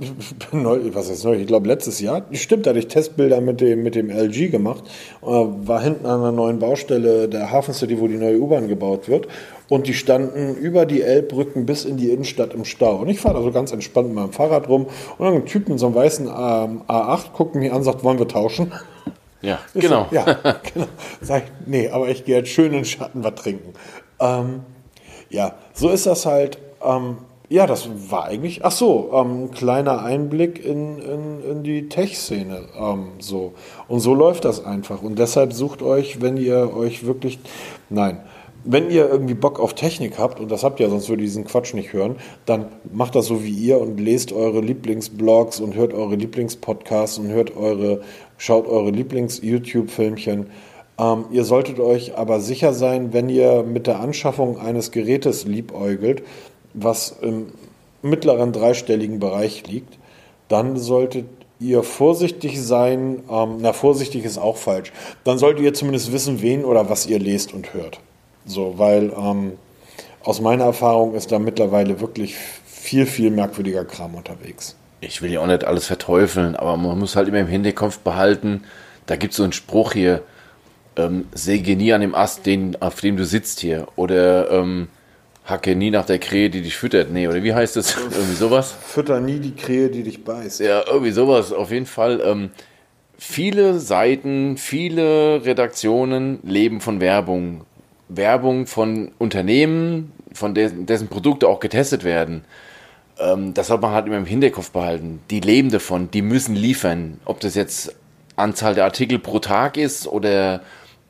was 0.52 1.08
ist 1.08 1.24
neu, 1.24 1.36
ich 1.36 1.46
glaube 1.46 1.68
letztes 1.68 2.00
Jahr, 2.00 2.24
stimmt, 2.32 2.66
da 2.66 2.70
hatte 2.70 2.80
ich 2.80 2.88
Testbilder 2.88 3.40
mit 3.40 3.60
dem, 3.60 3.82
mit 3.82 3.94
dem 3.94 4.10
LG 4.10 4.50
gemacht, 4.50 4.84
äh, 5.22 5.26
war 5.26 5.80
hinten 5.80 6.06
an 6.06 6.20
einer 6.20 6.32
neuen 6.32 6.58
Baustelle 6.58 7.28
der 7.28 7.50
Hafen 7.50 7.74
City, 7.74 7.98
wo 8.00 8.08
die 8.08 8.16
neue 8.16 8.38
U-Bahn 8.38 8.68
gebaut 8.68 9.08
wird 9.08 9.28
und 9.68 9.86
die 9.86 9.94
standen 9.94 10.54
über 10.54 10.84
die 10.84 11.00
Elbbrücken 11.00 11.64
bis 11.64 11.84
in 11.84 11.96
die 11.96 12.10
Innenstadt 12.10 12.52
im 12.52 12.66
Stau. 12.66 12.96
Und 12.96 13.08
ich 13.08 13.20
fahre 13.20 13.36
da 13.36 13.42
so 13.42 13.52
ganz 13.52 13.72
entspannt 13.72 14.08
mit 14.08 14.16
meinem 14.16 14.32
Fahrrad 14.32 14.68
rum 14.68 14.86
und 15.16 15.24
dann 15.24 15.34
ein 15.34 15.46
Typ 15.46 15.68
mit 15.68 15.78
so 15.78 15.86
einem 15.86 15.94
weißen 15.94 16.26
ähm, 16.26 16.82
A8 16.88 17.32
guckt 17.32 17.54
mich 17.54 17.72
an, 17.72 17.82
sagt, 17.82 18.04
wollen 18.04 18.18
wir 18.18 18.28
tauschen? 18.28 18.72
Ja, 19.40 19.58
genau. 19.74 20.06
So, 20.10 20.16
ja, 20.16 20.24
genau. 20.74 20.86
Sag 21.20 21.44
ich, 21.44 21.66
nee, 21.66 21.88
aber 21.88 22.08
ich 22.08 22.24
gehe 22.24 22.36
jetzt 22.36 22.50
schön 22.50 22.72
in 22.72 22.84
Schatten 22.84 23.24
was 23.24 23.34
trinken. 23.34 23.72
Ähm, 24.20 24.60
ja, 25.30 25.54
so 25.72 25.88
ist 25.88 26.06
das 26.06 26.26
halt. 26.26 26.58
Ähm, 26.84 27.16
ja, 27.48 27.66
das 27.66 27.88
war 28.10 28.24
eigentlich, 28.24 28.64
ach 28.64 28.72
so, 28.72 29.10
ähm, 29.12 29.50
kleiner 29.50 30.02
Einblick 30.02 30.64
in, 30.64 30.98
in, 30.98 31.50
in 31.50 31.62
die 31.62 31.88
Tech-Szene. 31.88 32.62
Ähm, 32.80 33.08
so. 33.18 33.52
Und 33.88 34.00
so 34.00 34.14
läuft 34.14 34.46
das 34.46 34.64
einfach. 34.64 35.02
Und 35.02 35.18
deshalb 35.18 35.52
sucht 35.52 35.82
euch, 35.82 36.22
wenn 36.22 36.38
ihr 36.38 36.74
euch 36.74 37.04
wirklich, 37.04 37.38
nein, 37.90 38.20
wenn 38.64 38.90
ihr 38.90 39.08
irgendwie 39.08 39.34
Bock 39.34 39.60
auf 39.60 39.74
Technik 39.74 40.18
habt, 40.18 40.40
und 40.40 40.50
das 40.50 40.64
habt 40.64 40.80
ihr, 40.80 40.88
sonst 40.88 41.08
würde 41.10 41.22
ihr 41.22 41.26
diesen 41.26 41.44
Quatsch 41.44 41.74
nicht 41.74 41.92
hören, 41.92 42.16
dann 42.46 42.66
macht 42.92 43.14
das 43.16 43.26
so 43.26 43.42
wie 43.44 43.50
ihr 43.50 43.80
und 43.80 43.98
lest 43.98 44.32
eure 44.32 44.60
Lieblingsblogs 44.60 45.60
und 45.60 45.74
hört 45.74 45.92
eure 45.92 46.14
Lieblingspodcasts 46.14 47.18
und 47.18 47.28
hört 47.28 47.56
eure, 47.56 48.00
schaut 48.38 48.66
eure 48.66 48.90
Lieblings-YouTube-Filmchen. 48.90 50.46
Ähm, 50.98 51.24
ihr 51.32 51.44
solltet 51.44 51.80
euch 51.80 52.16
aber 52.16 52.40
sicher 52.40 52.72
sein, 52.72 53.12
wenn 53.12 53.28
ihr 53.28 53.62
mit 53.62 53.86
der 53.86 54.00
Anschaffung 54.00 54.58
eines 54.58 54.90
Gerätes 54.90 55.44
liebäugelt, 55.44 56.22
was 56.74 57.16
im 57.20 57.46
mittleren 58.02 58.52
dreistelligen 58.52 59.18
Bereich 59.18 59.66
liegt, 59.66 59.98
dann 60.48 60.76
solltet 60.76 61.26
ihr 61.60 61.82
vorsichtig 61.82 62.60
sein. 62.60 63.22
Ähm, 63.30 63.56
na, 63.60 63.72
vorsichtig 63.72 64.24
ist 64.24 64.38
auch 64.38 64.56
falsch. 64.56 64.92
Dann 65.24 65.38
solltet 65.38 65.64
ihr 65.64 65.74
zumindest 65.74 66.12
wissen, 66.12 66.42
wen 66.42 66.64
oder 66.64 66.90
was 66.90 67.06
ihr 67.06 67.18
lest 67.18 67.54
und 67.54 67.72
hört. 67.74 68.00
So, 68.44 68.74
weil 68.78 69.12
ähm, 69.16 69.52
aus 70.24 70.40
meiner 70.40 70.64
Erfahrung 70.64 71.14
ist 71.14 71.30
da 71.32 71.38
mittlerweile 71.38 72.00
wirklich 72.00 72.34
viel, 72.66 73.06
viel 73.06 73.30
merkwürdiger 73.30 73.84
Kram 73.84 74.14
unterwegs. 74.14 74.76
Ich 75.00 75.22
will 75.22 75.32
ja 75.32 75.40
auch 75.40 75.46
nicht 75.46 75.64
alles 75.64 75.86
verteufeln, 75.86 76.56
aber 76.56 76.76
man 76.76 76.98
muss 76.98 77.16
halt 77.16 77.28
immer 77.28 77.40
im 77.40 77.46
Hinterkopf 77.46 77.98
behalten, 77.98 78.62
da 79.06 79.16
gibt 79.16 79.32
es 79.32 79.36
so 79.36 79.42
einen 79.42 79.52
Spruch 79.52 79.92
hier, 79.92 80.22
ähm, 80.96 81.26
säge 81.32 81.76
nie 81.76 81.92
an 81.92 82.00
dem 82.00 82.14
Ast, 82.14 82.46
den, 82.46 82.80
auf 82.80 83.00
dem 83.00 83.16
du 83.16 83.24
sitzt 83.24 83.60
hier. 83.60 83.88
Oder 83.96 84.50
ähm, 84.50 84.88
hacke 85.44 85.74
nie 85.74 85.90
nach 85.90 86.06
der 86.06 86.18
Krähe, 86.18 86.50
die 86.50 86.62
dich 86.62 86.76
füttert. 86.76 87.10
Nee, 87.10 87.28
oder 87.28 87.42
wie 87.42 87.54
heißt 87.54 87.76
das? 87.76 87.96
irgendwie 87.96 88.34
sowas? 88.34 88.72
Fütter 88.72 89.20
nie 89.20 89.38
die 89.38 89.54
Krähe, 89.54 89.88
die 89.88 90.02
dich 90.02 90.24
beißt. 90.24 90.60
Ja, 90.60 90.84
irgendwie 90.86 91.12
sowas. 91.12 91.52
Auf 91.52 91.70
jeden 91.70 91.86
Fall. 91.86 92.20
Ähm, 92.24 92.50
viele 93.18 93.78
Seiten, 93.78 94.56
viele 94.56 95.44
Redaktionen 95.44 96.38
leben 96.42 96.80
von 96.80 97.00
Werbung. 97.00 97.64
Werbung 98.08 98.66
von 98.66 99.12
Unternehmen, 99.18 100.12
von 100.32 100.54
dessen, 100.54 100.86
dessen 100.86 101.08
Produkte 101.08 101.48
auch 101.48 101.60
getestet 101.60 102.04
werden. 102.04 102.44
Ähm, 103.18 103.54
das 103.54 103.68
sollte 103.68 103.82
man 103.82 103.92
halt 103.92 104.06
immer 104.06 104.18
im 104.18 104.26
Hinterkopf 104.26 104.70
behalten. 104.70 105.20
Die 105.30 105.40
leben 105.40 105.70
davon, 105.70 106.10
die 106.10 106.22
müssen 106.22 106.54
liefern. 106.54 107.20
Ob 107.24 107.40
das 107.40 107.54
jetzt 107.54 107.94
Anzahl 108.36 108.74
der 108.74 108.84
Artikel 108.84 109.18
pro 109.18 109.38
Tag 109.38 109.76
ist 109.76 110.06
oder 110.06 110.60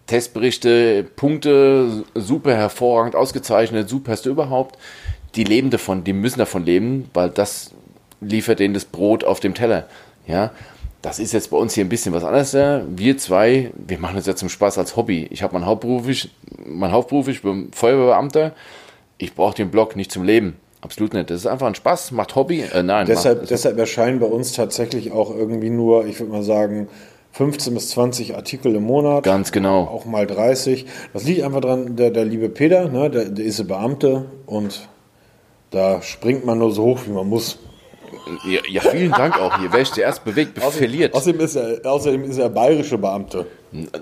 Testberichte, 0.07 1.05
Punkte, 1.17 2.05
super 2.15 2.55
hervorragend 2.55 3.17
ausgezeichnet, 3.17 3.89
superste 3.89 4.31
überhaupt. 4.31 4.79
Die 5.37 5.45
leben 5.45 5.71
davon, 5.71 6.05
die 6.05 6.13
müssen 6.13 6.39
davon 6.39 6.65
leben, 6.65 7.09
weil 7.15 7.31
das 7.31 7.73
liefert 8.21 8.59
denen 8.59 8.75
das 8.75 8.85
Brot 8.85 9.25
auf 9.25 9.41
dem 9.41 9.55
Teller. 9.55 9.87
Ja, 10.27 10.53
das 11.03 11.19
ist 11.19 11.33
jetzt 11.33 11.51
bei 11.51 11.57
uns 11.57 11.75
hier 11.75 11.85
ein 11.85 11.89
bisschen 11.89 12.15
was 12.15 12.23
anderes. 12.23 12.55
Wir 12.97 13.19
zwei, 13.19 13.73
wir 13.75 13.99
machen 13.99 14.17
das 14.17 14.27
ja 14.27 14.37
zum 14.37 14.49
Spaß 14.49 14.79
als 14.79 14.97
Hobby. 14.97 15.27
Ich 15.31 15.43
habe 15.43 15.55
mein 15.55 15.67
Hauptberuflich, 15.67 16.31
mein 16.65 16.93
Hauptberuf, 16.93 17.29
ich 17.29 17.43
bin 17.43 17.71
Feuerwehrbeamter. 17.73 18.53
Ich 19.19 19.35
brauche 19.35 19.55
den 19.55 19.71
Blog 19.71 19.97
nicht 19.97 20.13
zum 20.13 20.25
Leben. 20.25 20.57
Absolut 20.81 21.15
nicht. 21.15 21.31
Das 21.31 21.39
ist 21.39 21.47
einfach 21.47 21.69
ein 21.69 21.75
Spaß, 21.75 22.11
macht 22.13 22.35
Hobby. 22.35 22.63
Äh, 22.63 22.83
nein. 22.83 23.07
Deshalb, 23.07 23.39
macht, 23.39 23.51
deshalb 23.51 23.79
erscheinen 23.79 24.19
bei 24.19 24.27
uns 24.27 24.53
tatsächlich 24.53 25.13
auch 25.13 25.35
irgendwie 25.35 25.71
nur, 25.71 26.07
ich 26.07 26.19
würde 26.19 26.33
mal 26.33 26.43
sagen, 26.43 26.89
15 27.33 27.75
bis 27.75 27.89
20 27.91 28.37
Artikel 28.37 28.75
im 28.75 28.85
Monat. 28.85 29.25
Ganz 29.25 29.53
genau. 29.53 29.85
Auch 29.85 30.05
mal 30.05 30.27
30. 30.27 30.87
Das 31.13 31.25
liegt 31.25 31.43
einfach 31.43 31.61
dran, 31.61 31.97
der, 31.97 32.11
der 32.11 32.25
liebe 32.25 32.49
Peter, 32.49 32.89
ne, 32.89 33.11
der, 33.11 33.25
der 33.27 33.45
ist 33.45 33.61
ein 33.61 33.67
Beamte 33.67 34.27
und 34.47 34.89
da 35.71 36.03
springt 36.03 36.45
man 36.45 36.59
nur 36.59 36.73
so 36.73 36.85
hoch, 36.85 37.01
wie 37.07 37.13
man 37.13 37.29
muss. 37.29 37.59
Ja, 38.47 38.61
ja 38.69 38.83
vielen 38.83 39.13
Dank 39.13 39.41
auch 39.41 39.59
hier. 39.59 39.73
Wer 39.73 39.81
ist 39.81 39.97
der 39.97 40.05
erst 40.05 40.25
bewegt, 40.25 40.59
verliert. 40.59 41.15
Außerdem 41.15 41.41
ist, 41.41 41.57
er, 41.57 41.81
außerdem 41.85 42.25
ist 42.25 42.37
er 42.37 42.51
bayerische 42.51 42.99
Beamte. 42.99 43.47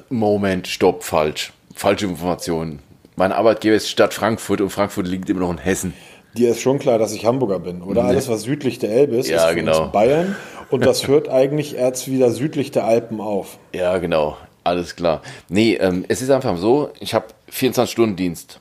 Moment, 0.09 0.67
stopp, 0.67 1.05
falsch. 1.05 1.53
Falsche 1.75 2.07
Informationen. 2.07 2.81
Mein 3.15 3.31
Arbeitgeber 3.31 3.77
ist 3.77 3.89
Stadt 3.89 4.13
Frankfurt 4.13 4.61
und 4.61 4.71
Frankfurt 4.71 5.07
liegt 5.07 5.31
immer 5.31 5.41
noch 5.41 5.51
in 5.51 5.59
Hessen. 5.59 5.95
Dir 6.37 6.51
ist 6.51 6.61
schon 6.61 6.79
klar, 6.79 6.99
dass 6.99 7.13
ich 7.13 7.27
Hamburger 7.27 7.59
bin, 7.59 7.83
oder? 7.83 8.03
Nee. 8.03 8.09
Alles, 8.09 8.29
was 8.29 8.43
südlich 8.43 8.79
der 8.79 8.91
Elbe 8.91 9.17
ist, 9.17 9.29
ja, 9.29 9.49
ist 9.49 9.57
genau. 9.57 9.89
Bayern. 9.89 10.37
Und 10.71 10.87
das 10.87 11.09
hört 11.09 11.29
eigentlich 11.29 11.77
erst 11.77 12.09
wieder 12.09 12.31
südlich 12.31 12.71
der 12.71 12.85
Alpen 12.85 13.21
auf. 13.21 13.59
Ja, 13.75 13.99
genau. 13.99 14.37
Alles 14.63 14.95
klar. 14.95 15.23
Nee, 15.49 15.75
ähm, 15.75 16.05
es 16.09 16.23
ist 16.23 16.31
einfach 16.31 16.57
so, 16.57 16.91
ich 17.01 17.15
habe 17.15 17.27
24-Stunden-Dienst. 17.51 18.61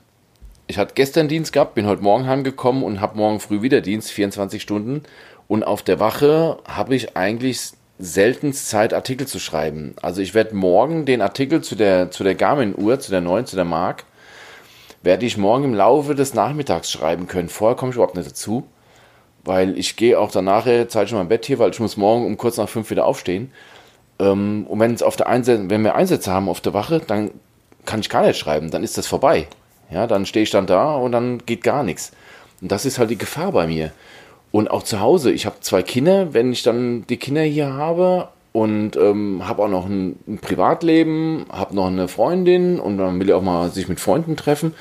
Ich 0.68 0.78
hatte 0.78 0.94
gestern 0.96 1.28
Dienst 1.28 1.52
gehabt, 1.54 1.76
bin 1.76 1.88
heute 1.88 2.02
Morgen 2.02 2.28
heimgekommen 2.28 2.84
und 2.84 3.02
habe 3.02 3.18
morgen 3.18 3.40
früh 3.40 3.62
wieder 3.62 3.82
Dienst, 3.82 4.12
24 4.12 4.62
Stunden. 4.62 5.04
Und 5.48 5.64
auf 5.64 5.82
der 5.82 6.00
Wache 6.00 6.58
habe 6.66 6.96
ich 6.96 7.18
eigentlich 7.18 7.72
selten 8.00 8.54
Zeit, 8.54 8.94
Artikel 8.94 9.28
zu 9.28 9.40
schreiben. 9.40 9.94
Also 10.02 10.22
ich 10.22 10.34
werde 10.34 10.56
morgen 10.56 11.06
den 11.06 11.22
Artikel 11.22 11.62
zu 11.62 11.76
der, 11.76 12.12
zu 12.12 12.24
der 12.24 12.36
Garmin-Uhr, 12.36 13.00
zu 13.00 13.12
der 13.12 13.22
neuen, 13.22 13.46
zu 13.46 13.56
der 13.56 13.66
Mark, 13.66 14.06
werde 15.04 15.26
ich 15.26 15.38
morgen 15.38 15.66
im 15.66 15.74
Laufe 15.74 16.16
des 16.16 16.34
Nachmittags 16.34 16.92
schreiben 16.92 17.28
können. 17.28 17.50
Vorher 17.50 17.76
komme 17.76 17.90
ich 17.90 17.96
überhaupt 17.96 18.16
nicht 18.16 18.30
dazu, 18.30 18.66
weil 19.50 19.80
ich 19.80 19.96
gehe 19.96 20.20
auch 20.20 20.30
danach 20.30 20.66
Zeit 20.90 21.10
schon 21.10 21.18
mein 21.18 21.28
Bett 21.28 21.48
hier, 21.48 21.58
weil 21.58 21.72
ich 21.72 21.80
muss 21.80 21.98
morgen 21.98 22.24
um 22.28 22.38
kurz 22.38 22.58
nach 22.58 22.70
fünf 22.70 22.92
wieder 22.92 23.06
aufstehen. 23.06 23.52
Ähm, 24.20 24.68
und 24.70 24.80
wenn, 24.80 24.94
es 24.94 25.02
auf 25.02 25.16
der 25.16 25.28
Einsätze, 25.28 25.72
wenn 25.72 25.84
wir 25.84 25.96
Einsätze 25.96 26.32
haben 26.32 26.48
auf 26.48 26.62
der 26.62 26.76
Wache, 26.76 27.02
dann 27.06 27.32
kann 27.86 28.00
ich 28.00 28.10
gar 28.10 28.26
nicht 28.26 28.38
schreiben, 28.38 28.70
dann 28.70 28.84
ist 28.84 29.00
das 29.00 29.08
vorbei. 29.08 29.48
Ja, 29.90 30.06
dann 30.06 30.28
stehe 30.28 30.44
ich 30.44 30.52
dann 30.52 30.68
da 30.68 30.94
und 30.94 31.14
dann 31.14 31.40
geht 31.48 31.64
gar 31.64 31.82
nichts. 31.82 32.12
Und 32.62 32.72
das 32.72 32.86
ist 32.86 33.00
halt 33.00 33.10
die 33.10 33.18
Gefahr 33.18 33.52
bei 33.52 33.66
mir. 33.66 33.92
Und 34.52 34.70
auch 34.70 34.84
zu 34.84 35.00
Hause, 35.00 35.32
ich 35.32 35.48
habe 35.48 35.56
zwei 35.62 35.82
Kinder, 35.82 36.32
wenn 36.36 36.52
ich 36.52 36.62
dann 36.62 37.08
die 37.08 37.18
Kinder 37.18 37.42
hier 37.42 37.74
habe 37.74 38.28
und 38.52 38.98
ähm, 38.98 39.48
habe 39.48 39.64
auch 39.64 39.68
noch 39.68 39.88
ein, 39.88 40.20
ein 40.28 40.38
Privatleben, 40.38 41.48
habe 41.52 41.76
noch 41.76 41.88
eine 41.88 42.08
Freundin 42.08 42.80
und 42.80 43.00
dann 43.00 43.20
will 43.20 43.30
ich 43.30 43.34
auch 43.34 43.42
mal 43.42 43.72
sich 43.72 43.88
mit 43.88 44.00
Freunden 44.00 44.36
treffen. 44.36 44.76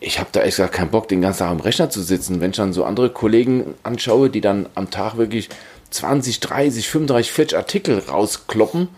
Ich 0.00 0.18
habe 0.18 0.30
da 0.32 0.40
echt 0.42 0.56
gar 0.56 0.68
keinen 0.68 0.90
Bock, 0.90 1.08
den 1.08 1.20
ganzen 1.20 1.40
Tag 1.40 1.50
am 1.50 1.60
Rechner 1.60 1.90
zu 1.90 2.02
sitzen. 2.02 2.40
Wenn 2.40 2.50
ich 2.50 2.56
dann 2.56 2.72
so 2.72 2.84
andere 2.84 3.10
Kollegen 3.10 3.74
anschaue, 3.82 4.30
die 4.30 4.40
dann 4.40 4.66
am 4.74 4.90
Tag 4.90 5.18
wirklich 5.18 5.50
20, 5.90 6.40
30, 6.40 6.88
35, 6.88 7.32
40 7.32 7.58
Artikel 7.58 7.98
rauskloppen, 7.98 8.88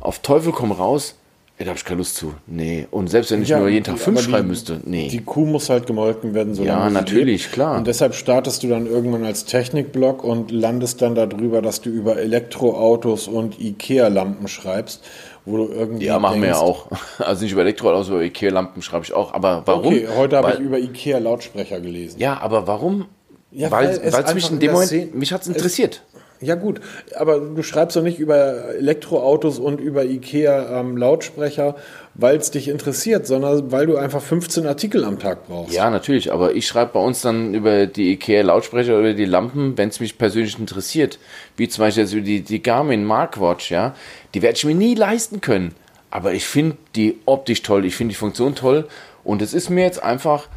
auf 0.00 0.20
Teufel 0.20 0.52
komm 0.52 0.70
raus, 0.72 1.16
Ey, 1.58 1.64
da 1.64 1.70
habe 1.70 1.78
ich 1.78 1.86
keine 1.86 1.98
Lust 1.98 2.16
zu. 2.16 2.34
Nee. 2.46 2.86
Und 2.90 3.08
selbst 3.08 3.30
wenn 3.30 3.40
ich 3.42 3.48
ja, 3.48 3.58
nur 3.58 3.70
jeden 3.70 3.84
Tag 3.84 3.98
fünf 3.98 4.20
schreiben 4.20 4.48
müsste, 4.48 4.78
nee. 4.84 5.08
Die 5.08 5.22
Kuh 5.22 5.46
muss 5.46 5.70
halt 5.70 5.86
gemolken 5.86 6.34
werden, 6.34 6.54
so 6.54 6.62
Ja, 6.62 6.90
natürlich, 6.90 7.44
lebt. 7.44 7.54
klar. 7.54 7.78
Und 7.78 7.86
deshalb 7.86 8.14
startest 8.14 8.62
du 8.62 8.68
dann 8.68 8.86
irgendwann 8.86 9.24
als 9.24 9.46
Technikblog 9.46 10.22
und 10.22 10.50
landest 10.50 11.00
dann 11.00 11.14
darüber, 11.14 11.62
dass 11.62 11.80
du 11.80 11.88
über 11.88 12.18
Elektroautos 12.18 13.26
und 13.26 13.58
Ikea-Lampen 13.58 14.48
schreibst, 14.48 15.02
wo 15.46 15.56
du 15.56 15.72
irgendwie. 15.72 16.06
Ja, 16.06 16.18
machen 16.18 16.42
wir 16.42 16.50
ja 16.50 16.58
auch. 16.58 16.88
Also 17.18 17.44
nicht 17.44 17.52
über 17.52 17.62
Elektroautos, 17.62 18.08
über 18.08 18.22
Ikea-Lampen 18.22 18.82
schreibe 18.82 19.04
ich 19.04 19.14
auch. 19.14 19.32
Aber 19.32 19.62
warum? 19.64 19.86
Okay, 19.86 20.08
heute 20.14 20.36
habe 20.36 20.52
ich 20.52 20.58
über 20.58 20.78
Ikea-Lautsprecher 20.78 21.80
gelesen. 21.80 22.18
Ja, 22.18 22.38
aber 22.40 22.66
warum? 22.66 23.06
Ja, 23.52 23.70
weil, 23.70 23.98
weil 24.12 24.24
es 24.24 24.34
mich 24.34 24.50
in 24.50 24.58
dem 24.58 24.72
Moment, 24.72 25.14
mich 25.14 25.32
hat 25.32 25.42
es 25.42 25.48
interessiert. 25.48 26.02
Ja 26.40 26.54
gut, 26.54 26.80
aber 27.14 27.40
du 27.40 27.62
schreibst 27.62 27.96
doch 27.96 28.02
nicht 28.02 28.18
über 28.18 28.74
Elektroautos 28.74 29.58
und 29.58 29.80
über 29.80 30.04
Ikea 30.04 30.80
ähm, 30.80 30.96
Lautsprecher, 30.96 31.76
weil 32.14 32.36
es 32.36 32.50
dich 32.50 32.68
interessiert, 32.68 33.26
sondern 33.26 33.72
weil 33.72 33.86
du 33.86 33.96
einfach 33.96 34.20
15 34.20 34.66
Artikel 34.66 35.04
am 35.04 35.18
Tag 35.18 35.46
brauchst. 35.46 35.74
Ja, 35.74 35.90
natürlich, 35.90 36.32
aber 36.32 36.54
ich 36.54 36.66
schreibe 36.66 36.92
bei 36.94 37.00
uns 37.00 37.22
dann 37.22 37.54
über 37.54 37.86
die 37.86 38.12
Ikea 38.12 38.42
Lautsprecher 38.42 38.98
oder 38.98 39.14
die 39.14 39.24
Lampen, 39.24 39.78
wenn 39.78 39.88
es 39.88 40.00
mich 40.00 40.18
persönlich 40.18 40.58
interessiert. 40.58 41.18
Wie 41.56 41.68
zum 41.68 41.82
Beispiel 41.82 42.02
jetzt 42.04 42.12
über 42.12 42.22
die, 42.22 42.42
die 42.42 42.62
Garmin 42.62 43.04
Markwatch, 43.04 43.70
ja. 43.70 43.94
Die 44.34 44.42
werde 44.42 44.56
ich 44.56 44.64
mir 44.64 44.74
nie 44.74 44.94
leisten 44.94 45.40
können. 45.40 45.74
Aber 46.10 46.32
ich 46.32 46.46
finde 46.46 46.76
die 46.94 47.18
optisch 47.26 47.62
toll, 47.62 47.84
ich 47.84 47.96
finde 47.96 48.12
die 48.12 48.18
Funktion 48.18 48.54
toll 48.54 48.86
und 49.24 49.42
es 49.42 49.52
ist 49.52 49.70
mir 49.70 49.84
jetzt 49.84 50.02
einfach, 50.02 50.48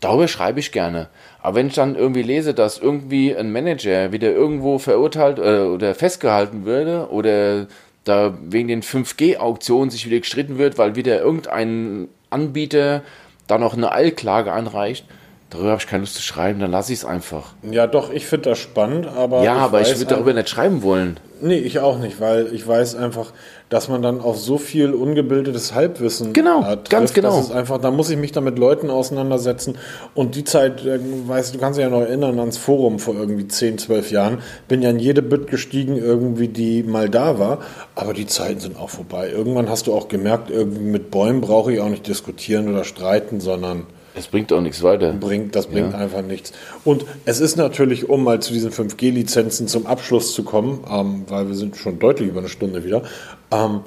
darüber 0.00 0.28
schreibe 0.28 0.60
ich 0.60 0.72
gerne. 0.72 1.08
Aber 1.42 1.56
wenn 1.56 1.66
ich 1.66 1.74
dann 1.74 1.96
irgendwie 1.96 2.22
lese, 2.22 2.54
dass 2.54 2.78
irgendwie 2.78 3.36
ein 3.36 3.50
Manager 3.50 4.12
wieder 4.12 4.30
irgendwo 4.30 4.78
verurteilt 4.78 5.38
äh, 5.38 5.62
oder 5.62 5.94
festgehalten 5.94 6.64
würde 6.64 7.08
oder 7.10 7.66
da 8.04 8.34
wegen 8.44 8.68
den 8.68 8.82
5G-Auktionen 8.82 9.90
sich 9.90 10.06
wieder 10.06 10.20
gestritten 10.20 10.58
wird, 10.58 10.78
weil 10.78 10.96
wieder 10.96 11.20
irgendein 11.20 12.08
Anbieter 12.30 13.02
da 13.46 13.58
noch 13.58 13.74
eine 13.74 13.92
Eilklage 13.92 14.52
anreicht, 14.52 15.04
darüber 15.52 15.70
habe 15.70 15.80
ich 15.80 15.86
keine 15.86 16.02
Lust 16.02 16.14
zu 16.14 16.22
schreiben, 16.22 16.60
dann 16.60 16.70
lasse 16.70 16.92
ich 16.92 17.00
es 17.00 17.04
einfach. 17.04 17.52
Ja, 17.70 17.86
doch, 17.86 18.12
ich 18.12 18.26
finde 18.26 18.50
das 18.50 18.58
spannend, 18.58 19.06
aber. 19.06 19.42
Ja, 19.42 19.56
ich 19.56 19.62
aber 19.62 19.80
ich 19.82 19.88
würde 19.98 20.06
darüber 20.06 20.32
nicht 20.32 20.48
schreiben 20.48 20.82
wollen. 20.82 21.18
Nee, 21.44 21.58
ich 21.58 21.80
auch 21.80 21.98
nicht, 21.98 22.20
weil 22.20 22.54
ich 22.54 22.66
weiß 22.66 22.94
einfach, 22.94 23.32
dass 23.68 23.88
man 23.88 24.00
dann 24.00 24.20
auf 24.20 24.38
so 24.38 24.58
viel 24.58 24.92
ungebildetes 24.92 25.74
Halbwissen 25.74 26.32
genau, 26.32 26.62
trifft, 26.62 26.90
ganz 26.90 27.12
genau. 27.12 27.36
Das 27.36 27.46
ist 27.46 27.52
einfach, 27.52 27.78
da 27.78 27.90
muss 27.90 28.10
ich 28.10 28.16
mich 28.16 28.30
dann 28.30 28.44
mit 28.44 28.60
Leuten 28.60 28.90
auseinandersetzen 28.90 29.76
und 30.14 30.36
die 30.36 30.44
Zeit, 30.44 30.86
äh, 30.86 31.00
weißt 31.26 31.54
du, 31.54 31.58
kannst 31.58 31.78
dich 31.78 31.84
ja 31.84 31.90
noch 31.90 32.02
erinnern 32.02 32.38
ans 32.38 32.58
Forum 32.58 33.00
vor 33.00 33.16
irgendwie 33.16 33.48
10, 33.48 33.78
12 33.78 34.12
Jahren, 34.12 34.38
bin 34.68 34.82
ja 34.82 34.90
in 34.90 35.00
jede 35.00 35.20
Bütt 35.20 35.48
gestiegen, 35.48 35.96
irgendwie, 35.96 36.46
die 36.46 36.84
mal 36.84 37.10
da 37.10 37.40
war, 37.40 37.58
aber 37.96 38.14
die 38.14 38.26
Zeiten 38.26 38.60
sind 38.60 38.78
auch 38.78 38.90
vorbei. 38.90 39.28
Irgendwann 39.28 39.68
hast 39.68 39.88
du 39.88 39.94
auch 39.94 40.06
gemerkt, 40.06 40.48
irgendwie 40.48 40.82
mit 40.82 41.10
Bäumen 41.10 41.40
brauche 41.40 41.72
ich 41.72 41.80
auch 41.80 41.88
nicht 41.88 42.06
diskutieren 42.06 42.68
oder 42.68 42.84
streiten, 42.84 43.40
sondern 43.40 43.86
es 44.14 44.26
bringt 44.26 44.52
auch 44.52 44.60
nichts 44.60 44.82
weiter. 44.82 45.12
Bringt, 45.12 45.56
das 45.56 45.66
bringt 45.66 45.92
ja. 45.92 45.98
einfach 45.98 46.22
nichts. 46.22 46.52
Und 46.84 47.04
es 47.24 47.40
ist 47.40 47.56
natürlich, 47.56 48.08
um 48.08 48.24
mal 48.24 48.40
zu 48.40 48.52
diesen 48.52 48.70
5G-Lizenzen 48.70 49.68
zum 49.68 49.86
Abschluss 49.86 50.34
zu 50.34 50.42
kommen, 50.42 50.84
ähm, 50.90 51.24
weil 51.28 51.48
wir 51.48 51.54
sind 51.54 51.76
schon 51.76 51.98
deutlich 51.98 52.28
über 52.28 52.40
eine 52.40 52.48
Stunde 52.48 52.84
wieder, 52.84 53.02
ähm, 53.50 53.80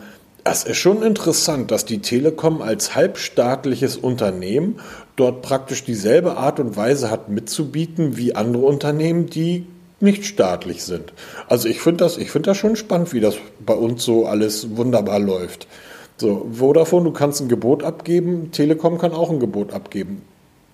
es 0.48 0.64
ist 0.64 0.78
schon 0.78 1.02
interessant, 1.02 1.72
dass 1.72 1.86
die 1.86 2.00
Telekom 2.00 2.62
als 2.62 2.94
halbstaatliches 2.94 3.98
Unternehmen 3.98 4.80
dort 5.16 5.42
praktisch 5.42 5.84
dieselbe 5.84 6.38
Art 6.38 6.60
und 6.60 6.78
Weise 6.78 7.10
hat 7.10 7.30
mitzubieten 7.30 8.16
wie 8.16 8.36
andere 8.36 8.64
Unternehmen, 8.64 9.26
die 9.26 9.66
nicht 10.00 10.26
staatlich 10.26 10.84
sind. 10.84 11.14
Also 11.48 11.68
ich 11.68 11.82
finde 11.82 12.04
das, 12.04 12.18
ich 12.18 12.30
finde 12.30 12.52
das 12.52 12.58
schon 12.58 12.76
spannend, 12.76 13.12
wie 13.12 13.22
das 13.22 13.38
bei 13.66 13.74
uns 13.74 14.04
so 14.04 14.28
alles 14.28 14.76
wunderbar 14.78 15.20
läuft. 15.20 15.68
So, 16.18 16.48
Vodafone, 16.52 17.06
du 17.06 17.12
kannst 17.12 17.42
ein 17.42 17.50
Gebot 17.50 17.84
abgeben, 17.84 18.52
Telekom 18.52 18.98
kann 18.98 19.12
auch 19.12 19.30
ein 19.30 19.40
Gebot 19.40 19.74
abgeben. 19.74 20.22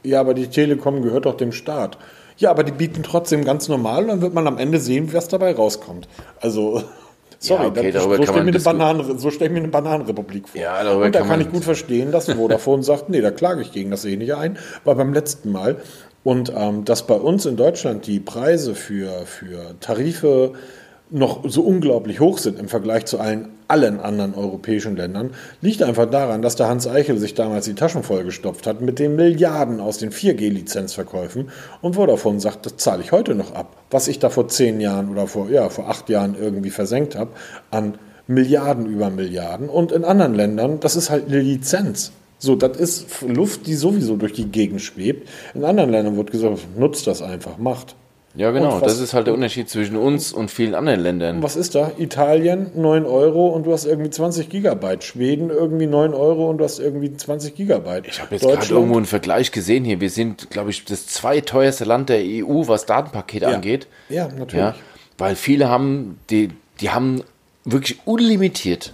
Ja, 0.04 0.20
aber 0.20 0.34
die 0.34 0.48
Telekom 0.48 1.02
gehört 1.02 1.26
doch 1.26 1.38
dem 1.38 1.52
Staat. 1.52 1.98
Ja, 2.38 2.50
aber 2.50 2.64
die 2.64 2.72
bieten 2.72 3.04
trotzdem 3.04 3.44
ganz 3.44 3.68
normal, 3.68 4.08
dann 4.08 4.22
wird 4.22 4.34
man 4.34 4.48
am 4.48 4.58
Ende 4.58 4.80
sehen, 4.80 5.12
was 5.14 5.28
dabei 5.28 5.54
rauskommt. 5.54 6.08
Also, 6.40 6.84
sorry, 7.40 7.64
ja, 7.64 7.70
okay, 7.70 7.92
das, 7.92 8.04
so 8.04 8.14
stelle 8.14 8.24
ich, 8.24 8.44
mir 8.44 8.52
eine 8.52 8.60
Bananen, 8.60 9.20
so 9.20 9.30
stell 9.32 9.48
ich 9.48 9.54
mir 9.54 9.60
eine 9.60 9.68
Bananenrepublik 9.68 10.50
vor. 10.50 10.62
Ja, 10.62 10.92
Und 10.92 11.14
da 11.14 11.20
kann, 11.20 11.30
kann 11.30 11.42
ich 11.42 11.52
gut 11.52 11.64
verstehen, 11.64 12.12
dass 12.12 12.32
Vodafone 12.32 12.84
sagt, 12.84 13.10
nee, 13.10 13.22
da 13.22 13.32
klage 13.32 13.62
ich 13.62 13.72
gegen 13.72 13.92
das 13.92 14.06
eh 14.06 14.16
nicht 14.18 14.34
ein. 14.36 14.58
War 14.84 14.96
beim 14.96 15.14
letzten 15.14 15.52
Mal. 15.52 15.78
Und 16.24 16.54
ähm, 16.56 16.86
dass 16.86 17.08
bei 17.08 17.16
uns 17.16 17.48
in 17.48 17.58
Deutschland 17.58 18.06
die 18.06 18.20
Preise 18.20 18.76
für, 18.76 19.26
für 19.26 19.76
Tarife 19.80 20.54
noch 21.10 21.42
so 21.48 21.64
unglaublich 21.64 22.20
hoch 22.20 22.38
sind 22.38 22.60
im 22.60 22.70
Vergleich 22.70 23.06
zu 23.06 23.20
allen 23.20 23.50
allen 23.72 24.02
anderen 24.02 24.36
europäischen 24.36 24.98
Ländern, 24.98 25.32
liegt 25.62 25.82
einfach 25.82 26.10
daran, 26.10 26.42
dass 26.42 26.58
der 26.58 26.68
Hans 26.68 26.88
Eichel 26.88 27.18
sich 27.18 27.34
damals 27.34 27.66
die 27.66 27.74
Taschen 27.74 28.04
vollgestopft 28.04 28.68
hat 28.68 28.82
mit 28.82 29.00
den 29.00 29.16
Milliarden 29.16 29.80
aus 29.80 29.98
den 29.98 30.12
4G-Lizenzverkäufen 30.12 31.50
und 31.82 31.96
Vodafone 31.96 32.42
sagt, 32.42 32.66
das 32.66 32.76
zahle 32.76 33.02
ich 33.02 33.14
heute 33.14 33.34
noch 33.34 33.56
ab. 33.56 33.78
Was 33.90 34.10
ich 34.10 34.20
da 34.20 34.30
vor 34.30 34.50
zehn 34.50 34.82
Jahren 34.82 35.10
oder 35.10 35.26
vor, 35.26 35.50
ja, 35.50 35.70
vor 35.70 35.90
acht 35.90 36.10
Jahren 36.10 36.36
irgendwie 36.40 36.70
versenkt 36.70 37.16
habe 37.16 37.32
an 37.72 37.98
Milliarden 38.28 38.86
über 38.86 39.10
Milliarden. 39.10 39.70
Und 39.70 39.92
in 39.92 40.04
anderen 40.04 40.36
Ländern, 40.36 40.80
das 40.82 40.96
ist 40.98 41.10
halt 41.10 41.28
eine 41.28 41.40
Lizenz. 41.40 42.12
So, 42.40 42.56
das 42.56 42.78
ist 42.78 43.22
Luft, 43.22 43.68
die 43.68 43.76
sowieso 43.76 44.18
durch 44.18 44.34
die 44.34 44.46
Gegend 44.46 44.82
schwebt. 44.82 45.30
In 45.54 45.64
anderen 45.64 45.92
Ländern 45.92 46.18
wird 46.18 46.32
gesagt, 46.32 46.78
nutzt 46.78 47.08
das 47.08 47.22
einfach, 47.22 47.58
macht. 47.58 47.96
Ja, 48.36 48.52
genau. 48.52 48.80
Das 48.80 49.00
ist 49.00 49.14
halt 49.14 49.28
der 49.28 49.34
Unterschied 49.34 49.70
zwischen 49.70 49.98
uns 49.98 50.32
und 50.32 50.50
vielen 50.50 50.74
anderen 50.74 51.02
Ländern. 51.02 51.44
Was 51.44 51.56
ist 51.56 51.76
da? 51.76 51.92
Italien 51.98 52.72
9 52.76 53.06
Euro 53.06 53.50
und 53.50 53.66
du 53.66 53.74
hast 53.74 53.86
irgendwie 53.86 54.10
20 54.10 54.50
Gigabyte. 54.50 55.04
Schweden 55.04 55.50
irgendwie 55.50 55.88
9 55.88 56.14
Euro 56.14 56.50
und 56.50 56.60
du 56.60 56.64
hast 56.64 56.80
irgendwie 56.80 57.16
20 57.16 57.56
Gigabyte. 57.56 58.08
Ich 58.08 58.22
habe 58.22 58.36
jetzt 58.36 58.46
gerade 58.46 58.68
irgendwo 58.68 58.98
einen 58.98 59.06
Vergleich 59.06 59.52
gesehen 59.52 59.84
hier. 59.84 60.00
Wir 60.00 60.10
sind, 60.10 60.50
glaube 60.50 60.70
ich, 60.70 60.86
das 60.86 61.08
zweiteuerste 61.08 61.84
Land 61.84 62.10
der 62.10 62.22
EU, 62.22 62.68
was 62.68 62.86
Datenpakete 62.86 63.46
ja. 63.46 63.52
angeht. 63.52 63.88
Ja, 64.10 64.28
natürlich. 64.28 64.54
Ja, 64.54 64.76
weil 65.18 65.36
viele 65.36 65.70
haben, 65.70 66.20
die, 66.30 66.50
die 66.80 66.90
haben 66.90 67.24
wirklich 67.66 68.00
unlimitiert 68.06 68.94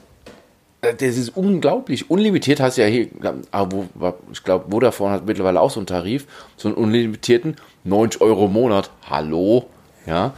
das 0.81 1.17
ist 1.17 1.35
unglaublich. 1.35 2.09
Unlimitiert 2.09 2.59
heißt 2.59 2.77
ja 2.77 2.85
hier, 2.85 3.07
ah, 3.51 3.67
ich 4.31 4.43
glaube, 4.43 4.69
Vodafone 4.69 5.11
hat 5.11 5.25
mittlerweile 5.25 5.59
auch 5.59 5.71
so 5.71 5.79
einen 5.79 5.87
Tarif, 5.87 6.27
so 6.55 6.67
einen 6.67 6.77
unlimitierten, 6.77 7.55
90 7.83 8.21
Euro 8.21 8.45
im 8.45 8.53
Monat. 8.53 8.91
Hallo? 9.09 9.67
Ja. 10.05 10.33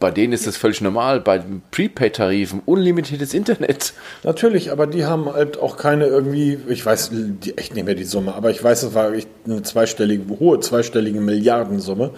Bei 0.00 0.10
denen 0.10 0.32
ist 0.32 0.46
das 0.46 0.56
völlig 0.56 0.80
normal, 0.80 1.20
bei 1.20 1.42
Prepaid-Tarifen 1.70 2.62
unlimitiertes 2.64 3.34
Internet. 3.34 3.92
Natürlich, 4.24 4.72
aber 4.72 4.86
die 4.86 5.04
haben 5.04 5.30
halt 5.30 5.58
auch 5.58 5.76
keine 5.76 6.06
irgendwie, 6.06 6.58
ich 6.68 6.84
weiß 6.86 7.10
echt 7.56 7.74
nicht 7.74 7.84
mehr 7.84 7.94
die 7.94 8.04
Summe, 8.04 8.34
aber 8.34 8.50
ich 8.50 8.64
weiß, 8.64 8.84
es 8.84 8.94
war 8.94 9.12
eine 9.44 9.62
zweistellige, 9.62 10.38
hohe 10.38 10.58
zweistellige 10.60 11.20
Milliardensumme, 11.20 12.12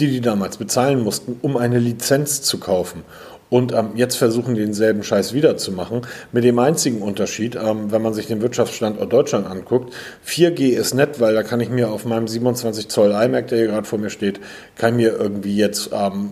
die 0.00 0.08
die 0.08 0.20
damals 0.20 0.56
bezahlen 0.56 1.04
mussten, 1.04 1.38
um 1.40 1.56
eine 1.56 1.78
Lizenz 1.78 2.42
zu 2.42 2.58
kaufen. 2.58 3.04
Und 3.50 3.72
ähm, 3.72 3.90
jetzt 3.94 4.16
versuchen 4.16 4.54
denselben 4.54 5.02
Scheiß 5.02 5.32
wiederzumachen. 5.32 6.02
Mit 6.32 6.44
dem 6.44 6.58
einzigen 6.58 7.00
Unterschied, 7.00 7.56
ähm, 7.56 7.90
wenn 7.90 8.02
man 8.02 8.14
sich 8.14 8.26
den 8.26 8.42
Wirtschaftsstandort 8.42 9.12
Deutschland 9.12 9.46
anguckt, 9.46 9.94
4G 10.26 10.70
ist 10.70 10.94
nett, 10.94 11.20
weil 11.20 11.34
da 11.34 11.42
kann 11.42 11.60
ich 11.60 11.70
mir 11.70 11.90
auf 11.90 12.04
meinem 12.04 12.28
27 12.28 12.88
Zoll 12.88 13.10
iMac, 13.10 13.48
der 13.48 13.58
hier 13.58 13.66
gerade 13.68 13.86
vor 13.86 13.98
mir 13.98 14.10
steht, 14.10 14.40
kann 14.76 14.96
mir 14.96 15.16
irgendwie 15.18 15.56
jetzt 15.56 15.90
ähm, 15.92 16.30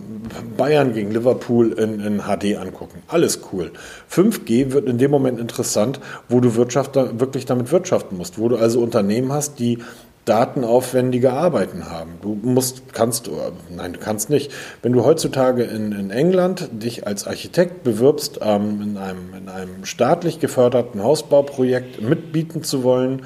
Bayern 0.55 0.93
gegen 0.93 1.11
Liverpool 1.11 1.71
in, 1.73 1.99
in 1.99 2.21
HD 2.21 2.57
angucken. 2.57 3.01
Alles 3.07 3.39
cool. 3.51 3.71
5G 4.11 4.71
wird 4.71 4.87
in 4.87 4.97
dem 4.97 5.11
Moment 5.11 5.39
interessant, 5.39 5.99
wo 6.29 6.39
du 6.39 6.55
Wirtschaft 6.55 6.95
da, 6.95 7.19
wirklich 7.19 7.45
damit 7.45 7.71
wirtschaften 7.71 8.17
musst, 8.17 8.37
wo 8.37 8.49
du 8.49 8.57
also 8.57 8.79
Unternehmen 8.81 9.33
hast, 9.33 9.59
die 9.59 9.79
datenaufwendige 10.27 11.31
Arbeiten 11.31 11.89
haben. 11.89 12.13
Du 12.21 12.37
musst, 12.41 12.93
kannst, 12.93 13.29
nein, 13.75 13.93
du 13.93 13.99
kannst 13.99 14.29
nicht. 14.29 14.51
Wenn 14.81 14.91
du 14.93 15.05
heutzutage 15.05 15.63
in, 15.63 15.93
in 15.93 16.11
England 16.11 16.69
dich 16.71 17.07
als 17.07 17.25
Architekt 17.25 17.83
bewirbst, 17.83 18.39
ähm, 18.41 18.81
in, 18.81 18.97
einem, 18.97 19.33
in 19.37 19.49
einem 19.49 19.85
staatlich 19.85 20.39
geförderten 20.39 21.01
Hausbauprojekt 21.01 22.01
mitbieten 22.01 22.63
zu 22.63 22.83
wollen, 22.83 23.23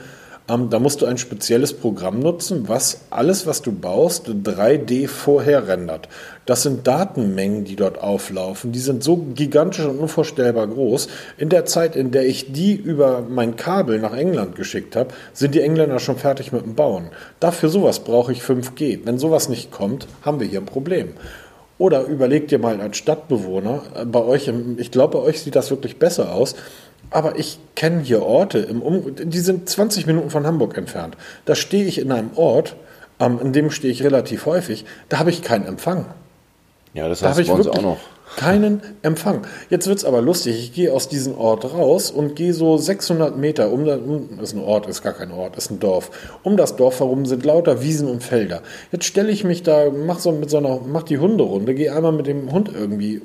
ähm, 0.49 0.69
da 0.69 0.80
musst 0.80 1.01
du 1.01 1.05
ein 1.05 1.18
spezielles 1.18 1.73
Programm 1.73 2.19
nutzen, 2.19 2.68
was 2.68 3.01
alles, 3.09 3.45
was 3.45 3.61
du 3.61 3.72
baust, 3.72 4.27
3D 4.27 5.07
vorher 5.07 5.68
rendert. 5.68 6.09
Das 6.45 6.63
sind 6.63 6.88
Datenmengen, 6.88 7.63
die 7.63 7.76
dort 7.76 8.01
auflaufen. 8.01 8.72
Die 8.72 8.80
sind 8.80 9.03
so 9.03 9.18
gigantisch 9.18 9.85
und 9.85 9.99
unvorstellbar 9.99 10.68
groß. 10.68 11.07
In 11.38 11.49
der 11.49 11.65
Zeit, 11.65 11.95
in 11.95 12.11
der 12.11 12.26
ich 12.26 12.51
die 12.51 12.73
über 12.73 13.22
mein 13.22 13.55
Kabel 13.55 13.99
nach 13.99 14.15
England 14.15 14.55
geschickt 14.55 14.95
habe, 14.95 15.13
sind 15.34 15.55
die 15.55 15.61
Engländer 15.61 15.99
schon 15.99 16.18
fertig 16.18 16.51
mit 16.51 16.65
dem 16.65 16.76
Bauen. 16.76 17.09
Dafür 17.39 17.69
sowas 17.69 17.99
brauche 17.99 18.31
ich 18.31 18.41
5G. 18.41 19.01
Wenn 19.05 19.19
sowas 19.19 19.49
nicht 19.49 19.72
kommt, 19.72 20.07
haben 20.23 20.39
wir 20.39 20.47
hier 20.47 20.59
ein 20.59 20.65
Problem. 20.65 21.13
Oder 21.81 22.03
überlegt 22.03 22.51
dir 22.51 22.59
mal 22.59 22.80
als 22.80 22.97
Stadtbewohner, 22.97 23.81
äh, 23.95 24.05
bei 24.05 24.23
euch, 24.23 24.51
ich 24.77 24.91
glaube, 24.91 25.18
bei 25.18 25.23
euch 25.23 25.41
sieht 25.41 25.55
das 25.55 25.72
wirklich 25.72 25.97
besser 25.97 26.31
aus. 26.31 26.55
Aber 27.11 27.38
ich 27.38 27.59
kenne 27.75 28.01
hier 28.01 28.23
Orte, 28.23 28.59
im 28.59 28.81
um 28.81 29.15
die 29.15 29.39
sind 29.39 29.69
20 29.69 30.07
Minuten 30.07 30.29
von 30.29 30.47
Hamburg 30.47 30.77
entfernt. 30.77 31.17
Da 31.45 31.55
stehe 31.55 31.85
ich 31.85 31.99
in 31.99 32.11
einem 32.11 32.31
Ort, 32.35 32.75
ähm, 33.19 33.39
in 33.41 33.53
dem 33.53 33.69
stehe 33.69 33.91
ich 33.91 34.03
relativ 34.03 34.45
häufig, 34.45 34.85
da 35.09 35.19
habe 35.19 35.29
ich 35.29 35.43
keinen 35.43 35.65
Empfang. 35.65 36.05
Ja, 36.93 37.07
das 37.07 37.21
heißt 37.21 37.39
da 37.39 37.43
bei 37.43 37.51
uns 37.51 37.67
auch 37.67 37.81
noch. 37.81 37.97
Keinen 38.38 38.81
Empfang. 39.01 39.45
Jetzt 39.69 39.88
wird 39.88 39.97
es 39.97 40.05
aber 40.05 40.21
lustig. 40.21 40.57
Ich 40.57 40.73
gehe 40.73 40.93
aus 40.93 41.09
diesem 41.09 41.38
Ort 41.38 41.65
raus 41.73 42.11
und 42.11 42.38
gehe 42.38 42.53
so 42.53 42.77
600 42.77 43.38
Meter 43.38 43.69
um, 43.71 43.85
das 43.85 43.99
ist 44.49 44.55
ein 44.55 44.63
Ort, 44.63 44.88
ist 44.88 45.03
gar 45.03 45.11
kein 45.11 45.31
Ort, 45.31 45.57
ist 45.57 45.69
ein 45.69 45.81
Dorf. 45.81 46.11
Um 46.41 46.55
das 46.55 46.77
Dorf 46.77 47.01
herum 47.01 47.25
sind 47.25 47.43
lauter 47.43 47.81
Wiesen 47.81 48.07
und 48.07 48.23
Felder. 48.23 48.61
Jetzt 48.93 49.03
stelle 49.03 49.31
ich 49.31 49.43
mich 49.43 49.63
da, 49.63 49.89
mach 49.89 50.19
so 50.19 50.31
mit 50.31 50.49
so 50.49 50.57
einer, 50.57 50.79
mach 50.85 51.03
die 51.03 51.17
Hunderunde, 51.17 51.73
gehe 51.73 51.93
einmal 51.93 52.13
mit 52.13 52.25
dem 52.25 52.53
Hund 52.53 52.71
irgendwie 52.73 53.21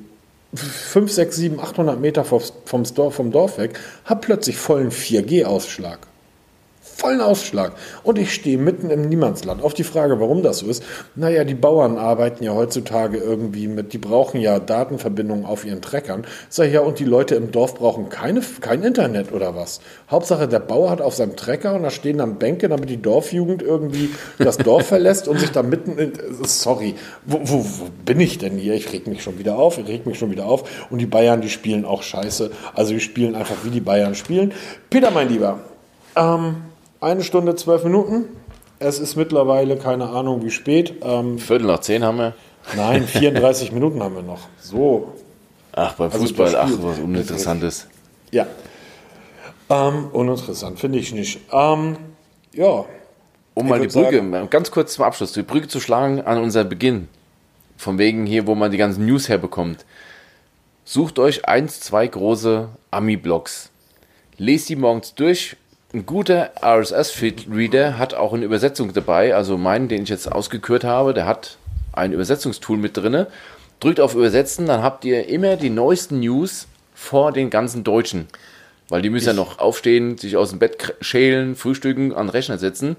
5, 0.53 1.11
6, 1.11 1.35
7, 1.35 1.59
800 1.59 1.99
Meter 1.99 2.23
vom 2.23 2.83
Dorf, 2.95 3.15
vom 3.15 3.31
Dorf 3.31 3.57
weg, 3.57 3.79
habe 4.05 4.21
plötzlich 4.21 4.57
vollen 4.57 4.91
4G-Ausschlag 4.91 5.99
vollen 6.97 7.21
Ausschlag. 7.21 7.73
Und 8.03 8.17
ich 8.17 8.33
stehe 8.33 8.57
mitten 8.57 8.89
im 8.89 9.07
Niemandsland. 9.07 9.61
Auf 9.61 9.73
die 9.73 9.83
Frage, 9.83 10.19
warum 10.19 10.41
das 10.41 10.59
so 10.59 10.67
ist, 10.67 10.83
naja, 11.15 11.43
die 11.43 11.53
Bauern 11.53 11.97
arbeiten 11.97 12.43
ja 12.43 12.53
heutzutage 12.53 13.17
irgendwie 13.17 13.67
mit, 13.67 13.93
die 13.93 13.99
brauchen 13.99 14.41
ja 14.41 14.59
Datenverbindungen 14.59 15.45
auf 15.45 15.63
ihren 15.63 15.81
Treckern. 15.81 16.25
Sag 16.49 16.67
ich 16.67 16.73
ja, 16.73 16.81
und 16.81 16.99
die 16.99 17.05
Leute 17.05 17.35
im 17.35 17.51
Dorf 17.51 17.75
brauchen 17.75 18.09
keine, 18.09 18.41
kein 18.61 18.83
Internet 18.83 19.31
oder 19.31 19.55
was. 19.55 19.79
Hauptsache, 20.09 20.47
der 20.47 20.59
Bauer 20.59 20.89
hat 20.89 21.01
auf 21.01 21.15
seinem 21.15 21.35
Trecker 21.35 21.75
und 21.75 21.83
da 21.83 21.91
stehen 21.91 22.17
dann 22.17 22.39
Bänke, 22.39 22.67
damit 22.67 22.89
die 22.89 23.01
Dorfjugend 23.01 23.61
irgendwie 23.61 24.09
das 24.39 24.57
Dorf 24.57 24.87
verlässt 24.87 25.27
und 25.27 25.39
sich 25.39 25.51
da 25.51 25.61
mitten 25.61 25.97
in, 25.97 26.13
sorry, 26.43 26.95
wo, 27.25 27.39
wo, 27.43 27.63
wo 27.63 27.87
bin 28.05 28.19
ich 28.19 28.39
denn 28.39 28.57
hier? 28.57 28.73
Ich 28.73 28.91
reg 28.91 29.05
mich 29.07 29.21
schon 29.21 29.37
wieder 29.37 29.57
auf, 29.57 29.77
ich 29.77 29.87
reg 29.87 30.05
mich 30.05 30.17
schon 30.17 30.31
wieder 30.31 30.47
auf. 30.47 30.87
Und 30.89 30.99
die 30.99 31.05
Bayern, 31.05 31.41
die 31.41 31.49
spielen 31.49 31.85
auch 31.85 32.01
scheiße. 32.01 32.51
Also 32.73 32.93
die 32.93 32.99
spielen 32.99 33.35
einfach, 33.35 33.57
wie 33.63 33.69
die 33.69 33.81
Bayern 33.81 34.15
spielen. 34.15 34.53
Peter, 34.89 35.11
mein 35.11 35.29
Lieber, 35.29 35.59
ähm, 36.15 36.55
eine 37.01 37.23
Stunde, 37.23 37.55
zwölf 37.55 37.83
Minuten. 37.83 38.25
Es 38.79 38.99
ist 38.99 39.15
mittlerweile 39.15 39.77
keine 39.77 40.09
Ahnung 40.09 40.43
wie 40.43 40.51
spät. 40.51 40.95
Ähm, 41.01 41.39
Viertel 41.39 41.67
nach 41.67 41.79
zehn 41.79 42.03
haben 42.03 42.17
wir. 42.17 42.33
Nein, 42.75 43.03
34 43.07 43.71
Minuten 43.71 44.01
haben 44.03 44.15
wir 44.15 44.23
noch. 44.23 44.41
So. 44.59 45.13
Ach, 45.73 45.93
beim 45.93 46.11
also 46.11 46.19
Fußball, 46.23 46.55
ach, 46.55 46.69
was 46.81 46.99
Uninteressantes. 46.99 47.87
Ja. 48.31 48.47
Ähm, 49.69 50.07
uninteressant, 50.11 50.79
finde 50.79 50.99
ich 50.99 51.13
nicht. 51.13 51.39
Ähm, 51.51 51.97
ja. 52.53 52.85
Um 53.53 53.67
mal 53.67 53.79
die 53.79 53.87
Brücke, 53.87 54.17
sagen, 54.17 54.49
ganz 54.49 54.71
kurz 54.71 54.93
zum 54.93 55.05
Abschluss, 55.05 55.33
die 55.33 55.41
Brücke 55.41 55.67
zu 55.67 55.79
schlagen 55.79 56.21
an 56.21 56.39
unser 56.39 56.63
Beginn. 56.63 57.07
Von 57.75 57.97
wegen 57.97 58.25
hier, 58.25 58.47
wo 58.47 58.55
man 58.55 58.71
die 58.71 58.77
ganzen 58.77 59.05
News 59.05 59.29
herbekommt. 59.29 59.85
Sucht 60.83 61.19
euch 61.19 61.47
eins, 61.47 61.79
zwei 61.79 62.07
große 62.07 62.69
Ami-Blogs. 62.91 63.69
Lest 64.37 64.69
die 64.69 64.75
morgens 64.75 65.13
durch, 65.15 65.57
ein 65.93 66.05
guter 66.05 66.51
RSS-Feed-Reader 66.61 67.97
hat 67.97 68.13
auch 68.13 68.33
eine 68.33 68.45
Übersetzung 68.45 68.93
dabei. 68.93 69.35
Also 69.35 69.57
meinen, 69.57 69.87
den 69.87 70.03
ich 70.03 70.09
jetzt 70.09 70.29
ausgekürt 70.29 70.83
habe, 70.83 71.13
der 71.13 71.25
hat 71.25 71.57
ein 71.93 72.11
Übersetzungstool 72.11 72.77
mit 72.77 72.97
drin. 72.97 73.25
Drückt 73.79 73.99
auf 73.99 74.13
Übersetzen, 74.13 74.65
dann 74.65 74.83
habt 74.83 75.05
ihr 75.05 75.29
immer 75.29 75.55
die 75.55 75.69
neuesten 75.69 76.19
News 76.19 76.67
vor 76.93 77.31
den 77.31 77.49
ganzen 77.49 77.83
Deutschen. 77.83 78.27
Weil 78.89 79.01
die 79.01 79.09
müssen 79.09 79.29
ich 79.29 79.35
ja 79.35 79.41
noch 79.41 79.59
aufstehen, 79.59 80.17
sich 80.17 80.35
aus 80.35 80.49
dem 80.49 80.59
Bett 80.59 80.95
schälen, 80.99 81.55
frühstücken, 81.55 82.13
an 82.13 82.27
den 82.27 82.31
Rechner 82.31 82.57
setzen. 82.57 82.95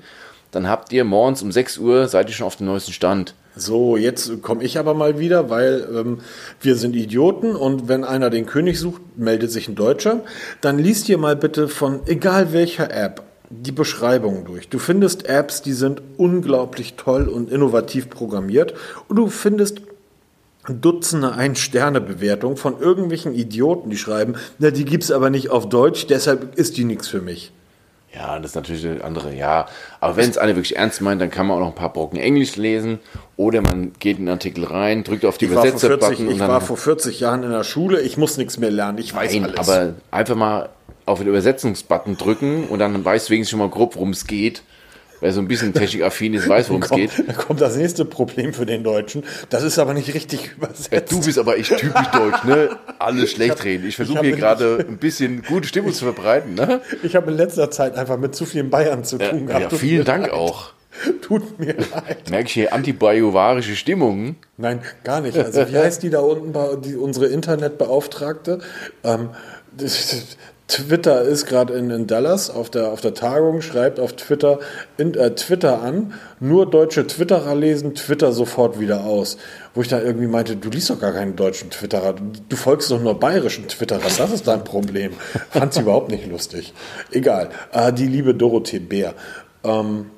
Dann 0.50 0.68
habt 0.68 0.92
ihr 0.92 1.04
morgens 1.04 1.42
um 1.42 1.52
6 1.52 1.78
Uhr, 1.78 2.08
seid 2.08 2.28
ihr 2.28 2.34
schon 2.34 2.46
auf 2.46 2.56
dem 2.56 2.66
neuesten 2.66 2.92
Stand. 2.92 3.34
So, 3.60 3.96
jetzt 3.96 4.42
komme 4.42 4.62
ich 4.62 4.78
aber 4.78 4.94
mal 4.94 5.18
wieder, 5.18 5.50
weil 5.50 5.88
ähm, 5.94 6.18
wir 6.60 6.76
sind 6.76 6.94
Idioten 6.94 7.56
und 7.56 7.88
wenn 7.88 8.04
einer 8.04 8.30
den 8.30 8.46
König 8.46 8.78
sucht, 8.78 9.02
meldet 9.16 9.50
sich 9.50 9.68
ein 9.68 9.74
Deutscher. 9.74 10.22
Dann 10.60 10.78
liest 10.78 11.08
ihr 11.08 11.18
mal 11.18 11.36
bitte 11.36 11.68
von 11.68 12.00
egal 12.06 12.52
welcher 12.52 12.90
App 12.94 13.22
die 13.50 13.72
Beschreibung 13.72 14.44
durch. 14.44 14.68
Du 14.68 14.78
findest 14.78 15.26
Apps, 15.26 15.62
die 15.62 15.72
sind 15.72 16.02
unglaublich 16.16 16.94
toll 16.94 17.28
und 17.28 17.50
innovativ 17.50 18.10
programmiert 18.10 18.74
und 19.08 19.16
du 19.16 19.28
findest 19.28 19.82
Dutzende 20.68 21.32
Ein-Sterne-Bewertungen 21.32 22.58
von 22.58 22.78
irgendwelchen 22.78 23.34
Idioten, 23.34 23.88
die 23.88 23.96
schreiben, 23.96 24.34
na, 24.58 24.70
die 24.70 24.84
gibt's 24.84 25.10
aber 25.10 25.30
nicht 25.30 25.48
auf 25.48 25.70
Deutsch, 25.70 26.06
deshalb 26.08 26.56
ist 26.56 26.76
die 26.76 26.84
nichts 26.84 27.08
für 27.08 27.22
mich. 27.22 27.52
Ja, 28.14 28.38
das 28.38 28.52
ist 28.52 28.54
natürlich 28.54 28.86
eine 28.86 29.04
andere, 29.04 29.34
ja. 29.34 29.66
Aber 30.00 30.16
wenn 30.16 30.30
es 30.30 30.38
einer 30.38 30.54
wirklich 30.56 30.76
ernst 30.76 31.00
meint, 31.02 31.20
dann 31.20 31.30
kann 31.30 31.46
man 31.46 31.58
auch 31.58 31.60
noch 31.60 31.68
ein 31.68 31.74
paar 31.74 31.92
Brocken 31.92 32.18
Englisch 32.18 32.56
lesen 32.56 33.00
oder 33.36 33.60
man 33.60 33.92
geht 33.98 34.18
in 34.18 34.24
den 34.24 34.32
Artikel 34.32 34.64
rein, 34.64 35.04
drückt 35.04 35.26
auf 35.26 35.36
die 35.36 35.44
Übersetzer-Button. 35.44 36.30
Ich 36.30 36.40
war 36.40 36.60
vor 36.60 36.78
40 36.78 37.20
Jahren 37.20 37.42
in 37.42 37.50
der 37.50 37.64
Schule, 37.64 38.00
ich 38.00 38.16
muss 38.16 38.38
nichts 38.38 38.58
mehr 38.58 38.70
lernen, 38.70 38.98
ich 38.98 39.14
weiß 39.14 39.34
Nein, 39.34 39.44
alles. 39.44 39.68
aber 39.68 39.94
einfach 40.10 40.36
mal 40.36 40.70
auf 41.04 41.18
den 41.18 41.28
Übersetzungsbutton 41.28 42.16
drücken 42.16 42.66
und 42.68 42.78
dann 42.78 43.04
weißt 43.04 43.28
du 43.28 43.32
wenigstens 43.32 43.50
schon 43.50 43.60
mal 43.60 43.68
grob, 43.68 43.94
worum 43.94 44.10
es 44.10 44.26
geht. 44.26 44.62
Wer 45.20 45.32
so 45.32 45.40
ein 45.40 45.48
bisschen 45.48 45.72
technikaffin 45.74 46.34
ist, 46.34 46.48
weiß, 46.48 46.68
worum 46.70 46.82
es 46.82 46.90
geht. 46.90 47.10
Da 47.26 47.32
kommt 47.32 47.60
das 47.60 47.76
nächste 47.76 48.04
Problem 48.04 48.52
für 48.54 48.66
den 48.66 48.84
Deutschen. 48.84 49.24
Das 49.50 49.62
ist 49.64 49.78
aber 49.78 49.92
nicht 49.94 50.14
richtig 50.14 50.52
übersetzt. 50.56 50.92
Ja, 50.92 51.00
du 51.00 51.20
bist 51.24 51.38
aber 51.38 51.58
echt 51.58 51.76
typisch 51.76 52.06
deutsch, 52.12 52.44
ne? 52.44 52.70
Alles 52.98 53.32
schlecht 53.32 53.64
reden. 53.64 53.86
Ich 53.88 53.96
versuche 53.96 54.20
hier 54.20 54.36
gerade 54.36 54.84
ein 54.88 54.98
bisschen 54.98 55.42
gute 55.42 55.66
Stimmung 55.66 55.92
zu 55.92 56.04
verbreiten, 56.04 56.54
ne? 56.54 56.80
Ich 57.02 57.16
habe 57.16 57.30
in 57.30 57.36
letzter 57.36 57.70
Zeit 57.70 57.96
einfach 57.96 58.16
mit 58.16 58.34
zu 58.34 58.46
vielen 58.46 58.70
Bayern 58.70 59.02
zu 59.04 59.18
tun 59.18 59.48
Ja, 59.48 59.58
gehabt. 59.58 59.72
ja 59.72 59.78
vielen 59.78 60.04
Dank 60.04 60.30
auch. 60.30 60.72
Tut 61.22 61.58
mir 61.60 61.74
leid. 61.74 62.30
Merke 62.30 62.46
ich 62.46 62.52
hier 62.52 62.72
antibayovarische 62.72 63.76
Stimmung? 63.76 64.36
Nein, 64.56 64.80
gar 65.04 65.20
nicht. 65.20 65.36
Also 65.38 65.68
wie 65.68 65.76
heißt 65.78 66.02
die 66.02 66.10
da 66.10 66.20
unten, 66.20 66.52
bei- 66.52 66.76
die, 66.76 66.96
unsere 66.96 67.26
Internetbeauftragte? 67.26 68.58
Ähm, 69.04 69.30
Twitter 70.68 71.22
ist 71.22 71.46
gerade 71.46 71.72
in, 71.72 71.90
in 71.90 72.06
Dallas 72.06 72.50
auf 72.50 72.68
der, 72.68 72.92
auf 72.92 73.00
der 73.00 73.14
Tagung, 73.14 73.62
schreibt 73.62 73.98
auf 73.98 74.12
Twitter, 74.12 74.58
in, 74.98 75.14
äh, 75.14 75.34
Twitter 75.34 75.80
an, 75.80 76.12
nur 76.40 76.70
deutsche 76.70 77.06
Twitterer 77.06 77.54
lesen 77.54 77.94
Twitter 77.94 78.32
sofort 78.32 78.78
wieder 78.78 79.04
aus. 79.04 79.38
Wo 79.74 79.80
ich 79.80 79.88
da 79.88 80.00
irgendwie 80.00 80.26
meinte, 80.26 80.56
du 80.56 80.68
liest 80.68 80.90
doch 80.90 81.00
gar 81.00 81.12
keinen 81.12 81.36
deutschen 81.36 81.70
Twitterer, 81.70 82.14
du, 82.48 82.56
folgst 82.56 82.90
doch 82.90 83.00
nur 83.00 83.18
bayerischen 83.18 83.66
Twitterern, 83.66 84.12
das 84.18 84.30
ist 84.30 84.46
dein 84.46 84.62
Problem. 84.62 85.12
Fand 85.50 85.72
sie 85.72 85.80
überhaupt 85.80 86.10
nicht 86.10 86.26
lustig. 86.26 86.74
Egal, 87.12 87.48
äh, 87.72 87.90
die 87.90 88.06
liebe 88.06 88.34
Dorothee 88.34 88.78
Bär. 88.78 89.14
Ähm, 89.64 90.10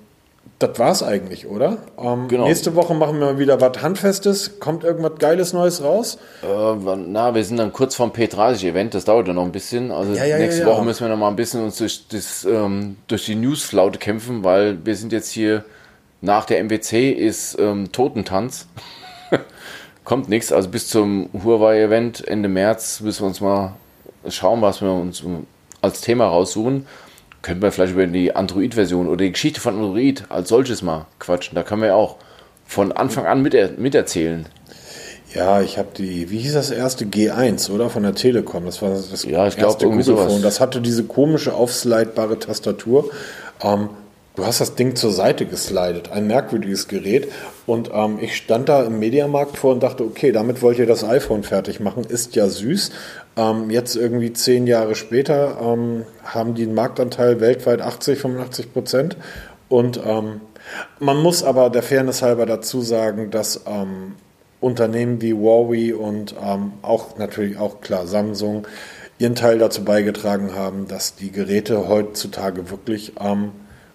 das 0.60 0.78
war's 0.78 1.02
eigentlich, 1.02 1.46
oder? 1.46 1.78
Ähm, 1.98 2.28
Genau. 2.28 2.44
Nächste 2.44 2.74
Woche 2.76 2.94
machen 2.94 3.18
wir 3.18 3.26
mal 3.26 3.38
wieder 3.38 3.60
was 3.60 3.82
Handfestes. 3.82 4.60
Kommt 4.60 4.84
irgendwas 4.84 5.14
Geiles 5.18 5.52
Neues 5.52 5.82
raus? 5.82 6.18
Äh, 6.42 6.96
na, 6.96 7.34
wir 7.34 7.42
sind 7.44 7.56
dann 7.56 7.72
kurz 7.72 7.94
vorm 7.94 8.10
P30-Event, 8.10 8.94
das 8.94 9.06
dauert 9.06 9.26
ja 9.26 9.32
noch 9.32 9.44
ein 9.44 9.52
bisschen. 9.52 9.90
Also 9.90 10.12
Ja, 10.12 10.24
ja, 10.24 10.36
ja, 10.36 10.38
nächste 10.38 10.62
ja. 10.62 10.66
Woche 10.68 10.84
müssen 10.84 11.00
wir 11.00 11.08
noch 11.08 11.16
mal 11.16 11.28
ein 11.28 11.36
bisschen 11.36 11.64
uns 11.64 11.78
durch, 11.78 12.06
das, 12.08 12.44
ähm, 12.44 12.96
durch 13.08 13.24
die 13.24 13.34
Newsflaute 13.36 13.98
kämpfen, 13.98 14.44
weil 14.44 14.78
wir 14.84 14.94
sind 14.96 15.12
jetzt 15.12 15.30
hier 15.30 15.64
nach 16.20 16.44
der 16.44 16.62
MWC 16.62 17.10
ist 17.10 17.58
ähm, 17.58 17.90
Totentanz. 17.90 18.66
Kommt 20.04 20.28
nichts. 20.28 20.52
Also 20.52 20.68
bis 20.68 20.88
zum 20.88 21.30
Huawei-Event 21.32 22.28
Ende 22.28 22.50
März 22.50 23.00
müssen 23.00 23.22
wir 23.22 23.28
uns 23.28 23.40
mal 23.40 23.76
schauen, 24.28 24.60
was 24.60 24.82
wir 24.82 24.92
uns 24.92 25.22
ähm, 25.22 25.46
als 25.80 26.02
Thema 26.02 26.26
raussuchen. 26.26 26.86
Könnten 27.42 27.62
wir 27.62 27.72
vielleicht 27.72 27.94
über 27.94 28.06
die 28.06 28.34
Android-Version 28.34 29.08
oder 29.08 29.24
die 29.24 29.32
Geschichte 29.32 29.60
von 29.60 29.76
Android 29.76 30.24
als 30.28 30.50
solches 30.50 30.82
mal 30.82 31.06
quatschen. 31.18 31.54
Da 31.54 31.62
können 31.62 31.82
wir 31.82 31.96
auch 31.96 32.16
von 32.66 32.92
Anfang 32.92 33.26
an 33.26 33.42
mit, 33.42 33.78
miterzählen. 33.78 34.46
Ja, 35.34 35.60
ich 35.60 35.78
habe 35.78 35.88
die, 35.96 36.30
wie 36.30 36.38
hieß 36.38 36.54
das 36.54 36.70
erste 36.70 37.04
G1, 37.04 37.70
oder? 37.70 37.88
Von 37.88 38.02
der 38.02 38.14
Telekom. 38.14 38.66
Das 38.66 38.82
war 38.82 38.90
das 38.90 39.24
Ja, 39.24 39.46
ich 39.46 39.56
glaub, 39.56 39.80
irgendwie 39.80 40.02
sowas. 40.02 40.40
Das 40.42 40.60
hatte 40.60 40.80
diese 40.80 41.04
komische 41.04 41.54
aufslidebare 41.54 42.38
Tastatur. 42.38 43.10
Ähm, 43.62 43.90
du 44.40 44.46
hast 44.46 44.60
das 44.60 44.74
Ding 44.74 44.96
zur 44.96 45.12
Seite 45.12 45.44
geslidet. 45.44 46.10
Ein 46.12 46.26
merkwürdiges 46.26 46.88
Gerät. 46.88 47.30
Und 47.66 47.90
ähm, 47.92 48.18
ich 48.20 48.36
stand 48.36 48.70
da 48.70 48.82
im 48.82 48.98
Mediamarkt 48.98 49.58
vor 49.58 49.72
und 49.72 49.82
dachte, 49.82 50.02
okay, 50.02 50.32
damit 50.32 50.62
wollt 50.62 50.78
ihr 50.78 50.86
das 50.86 51.04
iPhone 51.04 51.42
fertig 51.42 51.78
machen. 51.78 52.04
Ist 52.04 52.36
ja 52.36 52.48
süß. 52.48 52.90
Ähm, 53.36 53.70
jetzt 53.70 53.96
irgendwie 53.96 54.32
zehn 54.32 54.66
Jahre 54.66 54.94
später 54.94 55.58
ähm, 55.62 56.04
haben 56.24 56.54
die 56.54 56.62
einen 56.62 56.74
Marktanteil 56.74 57.40
weltweit 57.40 57.82
80, 57.82 58.18
85 58.18 58.72
Prozent. 58.72 59.16
Und 59.68 60.00
ähm, 60.04 60.40
man 60.98 61.18
muss 61.18 61.44
aber 61.44 61.68
der 61.68 61.82
Fairness 61.82 62.22
halber 62.22 62.46
dazu 62.46 62.80
sagen, 62.80 63.30
dass 63.30 63.64
ähm, 63.66 64.14
Unternehmen 64.60 65.20
wie 65.20 65.34
Huawei 65.34 65.94
und 65.94 66.34
ähm, 66.42 66.72
auch 66.80 67.18
natürlich 67.18 67.58
auch 67.58 67.82
klar 67.82 68.06
Samsung 68.06 68.66
ihren 69.18 69.34
Teil 69.34 69.58
dazu 69.58 69.84
beigetragen 69.84 70.54
haben, 70.54 70.88
dass 70.88 71.14
die 71.14 71.30
Geräte 71.30 71.88
heutzutage 71.88 72.70
wirklich 72.70 73.12
ähm, 73.20 73.52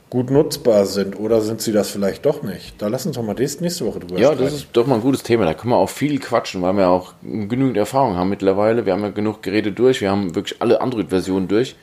gut 0.09 0.29
nutzbar 0.31 0.85
sind. 0.85 1.19
Oder 1.19 1.41
sind 1.41 1.61
sie 1.61 1.71
das 1.71 1.89
vielleicht 1.89 2.25
doch 2.25 2.43
nicht? 2.43 2.81
Da 2.81 2.87
lass 2.87 3.05
uns 3.05 3.15
doch 3.15 3.23
mal 3.23 3.33
nächste 3.33 3.63
nächste 3.63 3.85
Woche 3.85 3.99
drüber 3.99 4.19
Ja, 4.19 4.27
streiten. 4.27 4.43
das 4.43 4.53
ist 4.53 4.67
doch 4.73 4.87
mal 4.87 4.95
ein 4.95 5.01
gutes 5.01 5.23
Thema. 5.23 5.45
Da 5.45 5.53
können 5.53 5.71
wir 5.71 5.77
auch 5.77 5.89
viel 5.89 6.19
quatschen, 6.19 6.61
weil 6.61 6.73
wir 6.77 6.89
auch 6.89 7.13
genügend 7.23 7.77
Erfahrung 7.77 8.15
haben 8.15 8.29
mittlerweile. 8.29 8.85
Wir 8.85 8.93
haben 8.93 9.01
ja 9.03 9.09
genug 9.09 9.41
Geräte 9.41 9.71
durch. 9.71 10.01
Wir 10.01 10.11
haben 10.11 10.35
wirklich 10.35 10.61
alle 10.61 10.81
Android-Versionen 10.81 11.47
durch. 11.47 11.75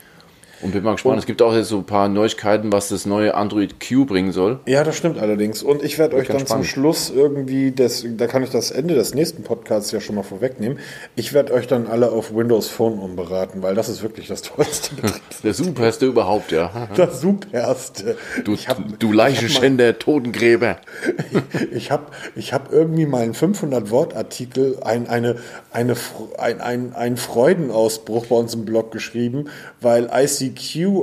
Und 0.63 0.71
bin 0.71 0.85
mal 0.85 0.93
gespannt. 0.93 1.19
es 1.19 1.27
gibt 1.27 1.43
auch 1.43 1.55
jetzt 1.55 1.69
so 1.69 1.79
ein 1.79 1.85
paar 1.85 2.09
Neuigkeiten, 2.09 2.73
was 2.73 2.89
das 2.89 3.05
neue 3.05 3.35
Android 3.35 3.75
Q 3.81 4.05
bringen 4.07 4.31
soll. 4.31 4.61
Ja, 4.67 4.85
das 4.85 4.97
stimmt 4.97 5.19
allerdings. 5.19 5.63
Und 5.63 5.83
ich 5.83 5.99
werde 5.99 6.17
euch 6.17 6.29
dann 6.29 6.39
ganz 6.39 6.49
zum 6.49 6.65
spannend. 6.65 6.67
Schluss 6.67 7.13
irgendwie, 7.15 7.73
das, 7.73 8.07
da 8.17 8.29
kann 8.29 8.45
ich 8.45 8.51
das 8.51 8.71
Ende 8.71 8.95
des 8.95 9.15
nächsten 9.15 9.43
Podcasts 9.43 9.91
ja 9.91 10.01
schon 10.01 10.15
mal 10.15 10.23
vorwegnehmen. 10.23 10.79
Ich 11.17 11.33
werde 11.33 11.53
euch 11.53 11.67
dann 11.67 11.89
alle 11.89 12.13
auf 12.13 12.35
Windows 12.35 12.69
Phone 12.69 13.01
umberaten, 13.01 13.63
weil 13.63 13.75
das 13.75 13.89
ist 13.89 14.03
wirklich 14.03 14.29
das 14.29 14.43
tollste. 14.43 14.95
Der 15.43 15.53
superste 15.55 16.07
überhaupt, 16.07 16.53
ja. 16.53 16.89
Das 16.95 17.21
superste. 17.21 18.17
Du, 18.45 18.55
ich 18.55 18.69
hab, 18.69 19.01
du 19.01 19.13
Leichenschänder, 19.13 19.99
Totengräber. 19.99 20.77
ich 21.73 21.91
habe 21.91 22.07
ich 22.37 22.53
hab 22.53 22.73
irgendwie 22.73 23.07
mal 23.07 23.23
einen 23.23 23.35
500-Wort-Artikel, 23.35 24.79
ein, 24.85 25.09
eine, 25.09 25.37
eine, 25.73 25.97
ein, 26.39 26.61
ein, 26.61 26.95
ein 26.95 27.17
Freudenausbruch 27.17 28.27
bei 28.27 28.37
uns 28.37 28.55
im 28.55 28.65
Blog 28.65 28.93
geschrieben, 28.93 29.49
weil 29.81 30.09
ICQ 30.13 30.52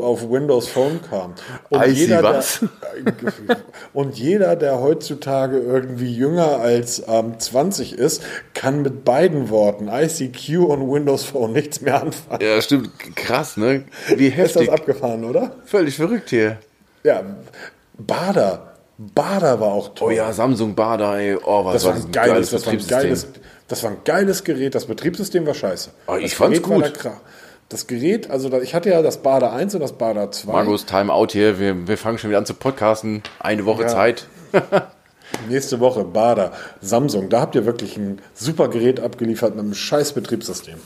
auf 0.01 0.29
Windows 0.29 0.67
Phone 0.67 0.99
kam. 1.09 1.33
Und 1.69 1.85
IC 1.85 1.95
jeder, 1.95 2.23
was? 2.23 2.59
Der, 2.59 3.57
und 3.93 4.17
jeder, 4.17 4.55
der 4.55 4.79
heutzutage 4.79 5.59
irgendwie 5.59 6.13
jünger 6.15 6.59
als 6.59 7.03
ähm, 7.07 7.39
20 7.39 7.93
ist, 7.93 8.21
kann 8.53 8.81
mit 8.81 9.05
beiden 9.05 9.49
Worten, 9.49 9.87
ICQ 9.87 10.59
und 10.67 10.91
Windows 10.91 11.23
Phone, 11.25 11.53
nichts 11.53 11.81
mehr 11.81 12.01
anfangen. 12.01 12.41
Ja, 12.41 12.61
stimmt. 12.61 12.91
Krass, 13.15 13.57
ne? 13.57 13.83
Wie 14.15 14.27
Ist 14.27 14.37
das 14.37 14.55
heftig. 14.55 14.71
abgefahren, 14.71 15.23
oder? 15.23 15.55
Völlig 15.65 15.95
verrückt 15.95 16.29
hier. 16.29 16.57
Ja, 17.03 17.23
Bader. 17.97 18.65
Bader 18.97 19.61
war 19.61 19.71
auch 19.71 19.95
toll. 19.95 20.09
Oh 20.09 20.15
ja, 20.15 20.33
Samsung 20.33 20.75
Bader, 20.75 21.17
ey. 21.17 21.37
Oh, 21.41 21.63
was 21.63 21.75
Das 21.75 21.85
war 21.85 21.95
ein 21.95 22.11
geiles, 22.11 22.49
das 22.49 22.65
war 22.65 22.73
ein 22.73 22.85
geiles, 22.85 23.27
das 23.69 23.83
war 23.83 23.91
ein 23.91 23.97
geiles 24.03 24.43
Gerät. 24.43 24.75
Das 24.75 24.85
Betriebssystem 24.85 25.45
war 25.47 25.53
scheiße. 25.53 25.91
Oh, 26.07 26.15
ich 26.17 26.31
das 26.31 26.33
fand's 26.33 26.61
Gerät 26.61 27.01
gut. 27.01 27.11
Das 27.69 27.85
Gerät, 27.85 28.31
also 28.31 28.51
ich 28.61 28.73
hatte 28.73 28.89
ja 28.89 29.03
das 29.03 29.19
Bader 29.19 29.53
1 29.53 29.75
und 29.75 29.81
das 29.81 29.93
Bader 29.93 30.31
2. 30.31 30.51
Markus, 30.51 30.87
Timeout 30.87 31.27
hier. 31.29 31.59
Wir, 31.59 31.87
wir 31.87 31.99
fangen 31.99 32.17
schon 32.17 32.31
wieder 32.31 32.39
an 32.39 32.45
zu 32.47 32.55
podcasten. 32.55 33.21
Eine 33.39 33.63
Woche 33.65 33.83
Ja. 33.83 33.87
Zeit. 33.87 34.25
Nächste 35.49 35.79
Woche 35.79 36.03
Bader, 36.03 36.51
Samsung. 36.81 37.29
Da 37.29 37.41
habt 37.41 37.53
ihr 37.53 37.67
wirklich 37.67 37.95
ein 37.95 38.19
super 38.33 38.69
Gerät 38.69 38.99
abgeliefert 38.99 39.55
mit 39.55 39.63
einem 39.63 39.75
scheiß 39.75 40.13
Betriebssystem. 40.13 40.77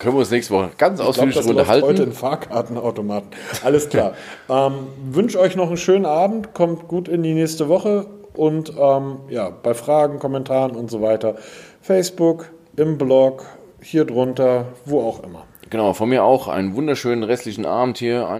Können 0.00 0.16
wir 0.16 0.18
uns 0.18 0.32
nächste 0.32 0.54
Woche 0.54 0.70
ganz 0.76 0.98
ausführlich 0.98 1.36
darüber 1.36 1.64
läuft 1.64 1.82
heute 1.82 2.02
in 2.02 2.12
Fahrkartenautomaten. 2.12 3.30
Alles 3.62 3.88
klar. 3.88 4.14
ähm, 4.48 4.88
Wünsche 5.12 5.38
euch 5.38 5.54
noch 5.54 5.68
einen 5.68 5.76
schönen 5.76 6.04
Abend. 6.04 6.52
Kommt 6.52 6.88
gut 6.88 7.06
in 7.06 7.22
die 7.22 7.32
nächste 7.32 7.68
Woche. 7.68 8.06
Und 8.34 8.72
ähm, 8.76 9.18
ja, 9.28 9.50
bei 9.50 9.72
Fragen, 9.72 10.18
Kommentaren 10.18 10.72
und 10.72 10.90
so 10.90 11.00
weiter. 11.00 11.36
Facebook, 11.80 12.46
im 12.74 12.98
Blog, 12.98 13.46
hier 13.80 14.04
drunter, 14.04 14.66
wo 14.84 15.00
auch 15.00 15.22
immer. 15.22 15.44
Genau, 15.68 15.94
von 15.94 16.08
mir 16.08 16.22
auch 16.22 16.46
einen 16.46 16.76
wunderschönen 16.76 17.24
restlichen 17.24 17.66
Abend 17.66 17.98
hier. 17.98 18.28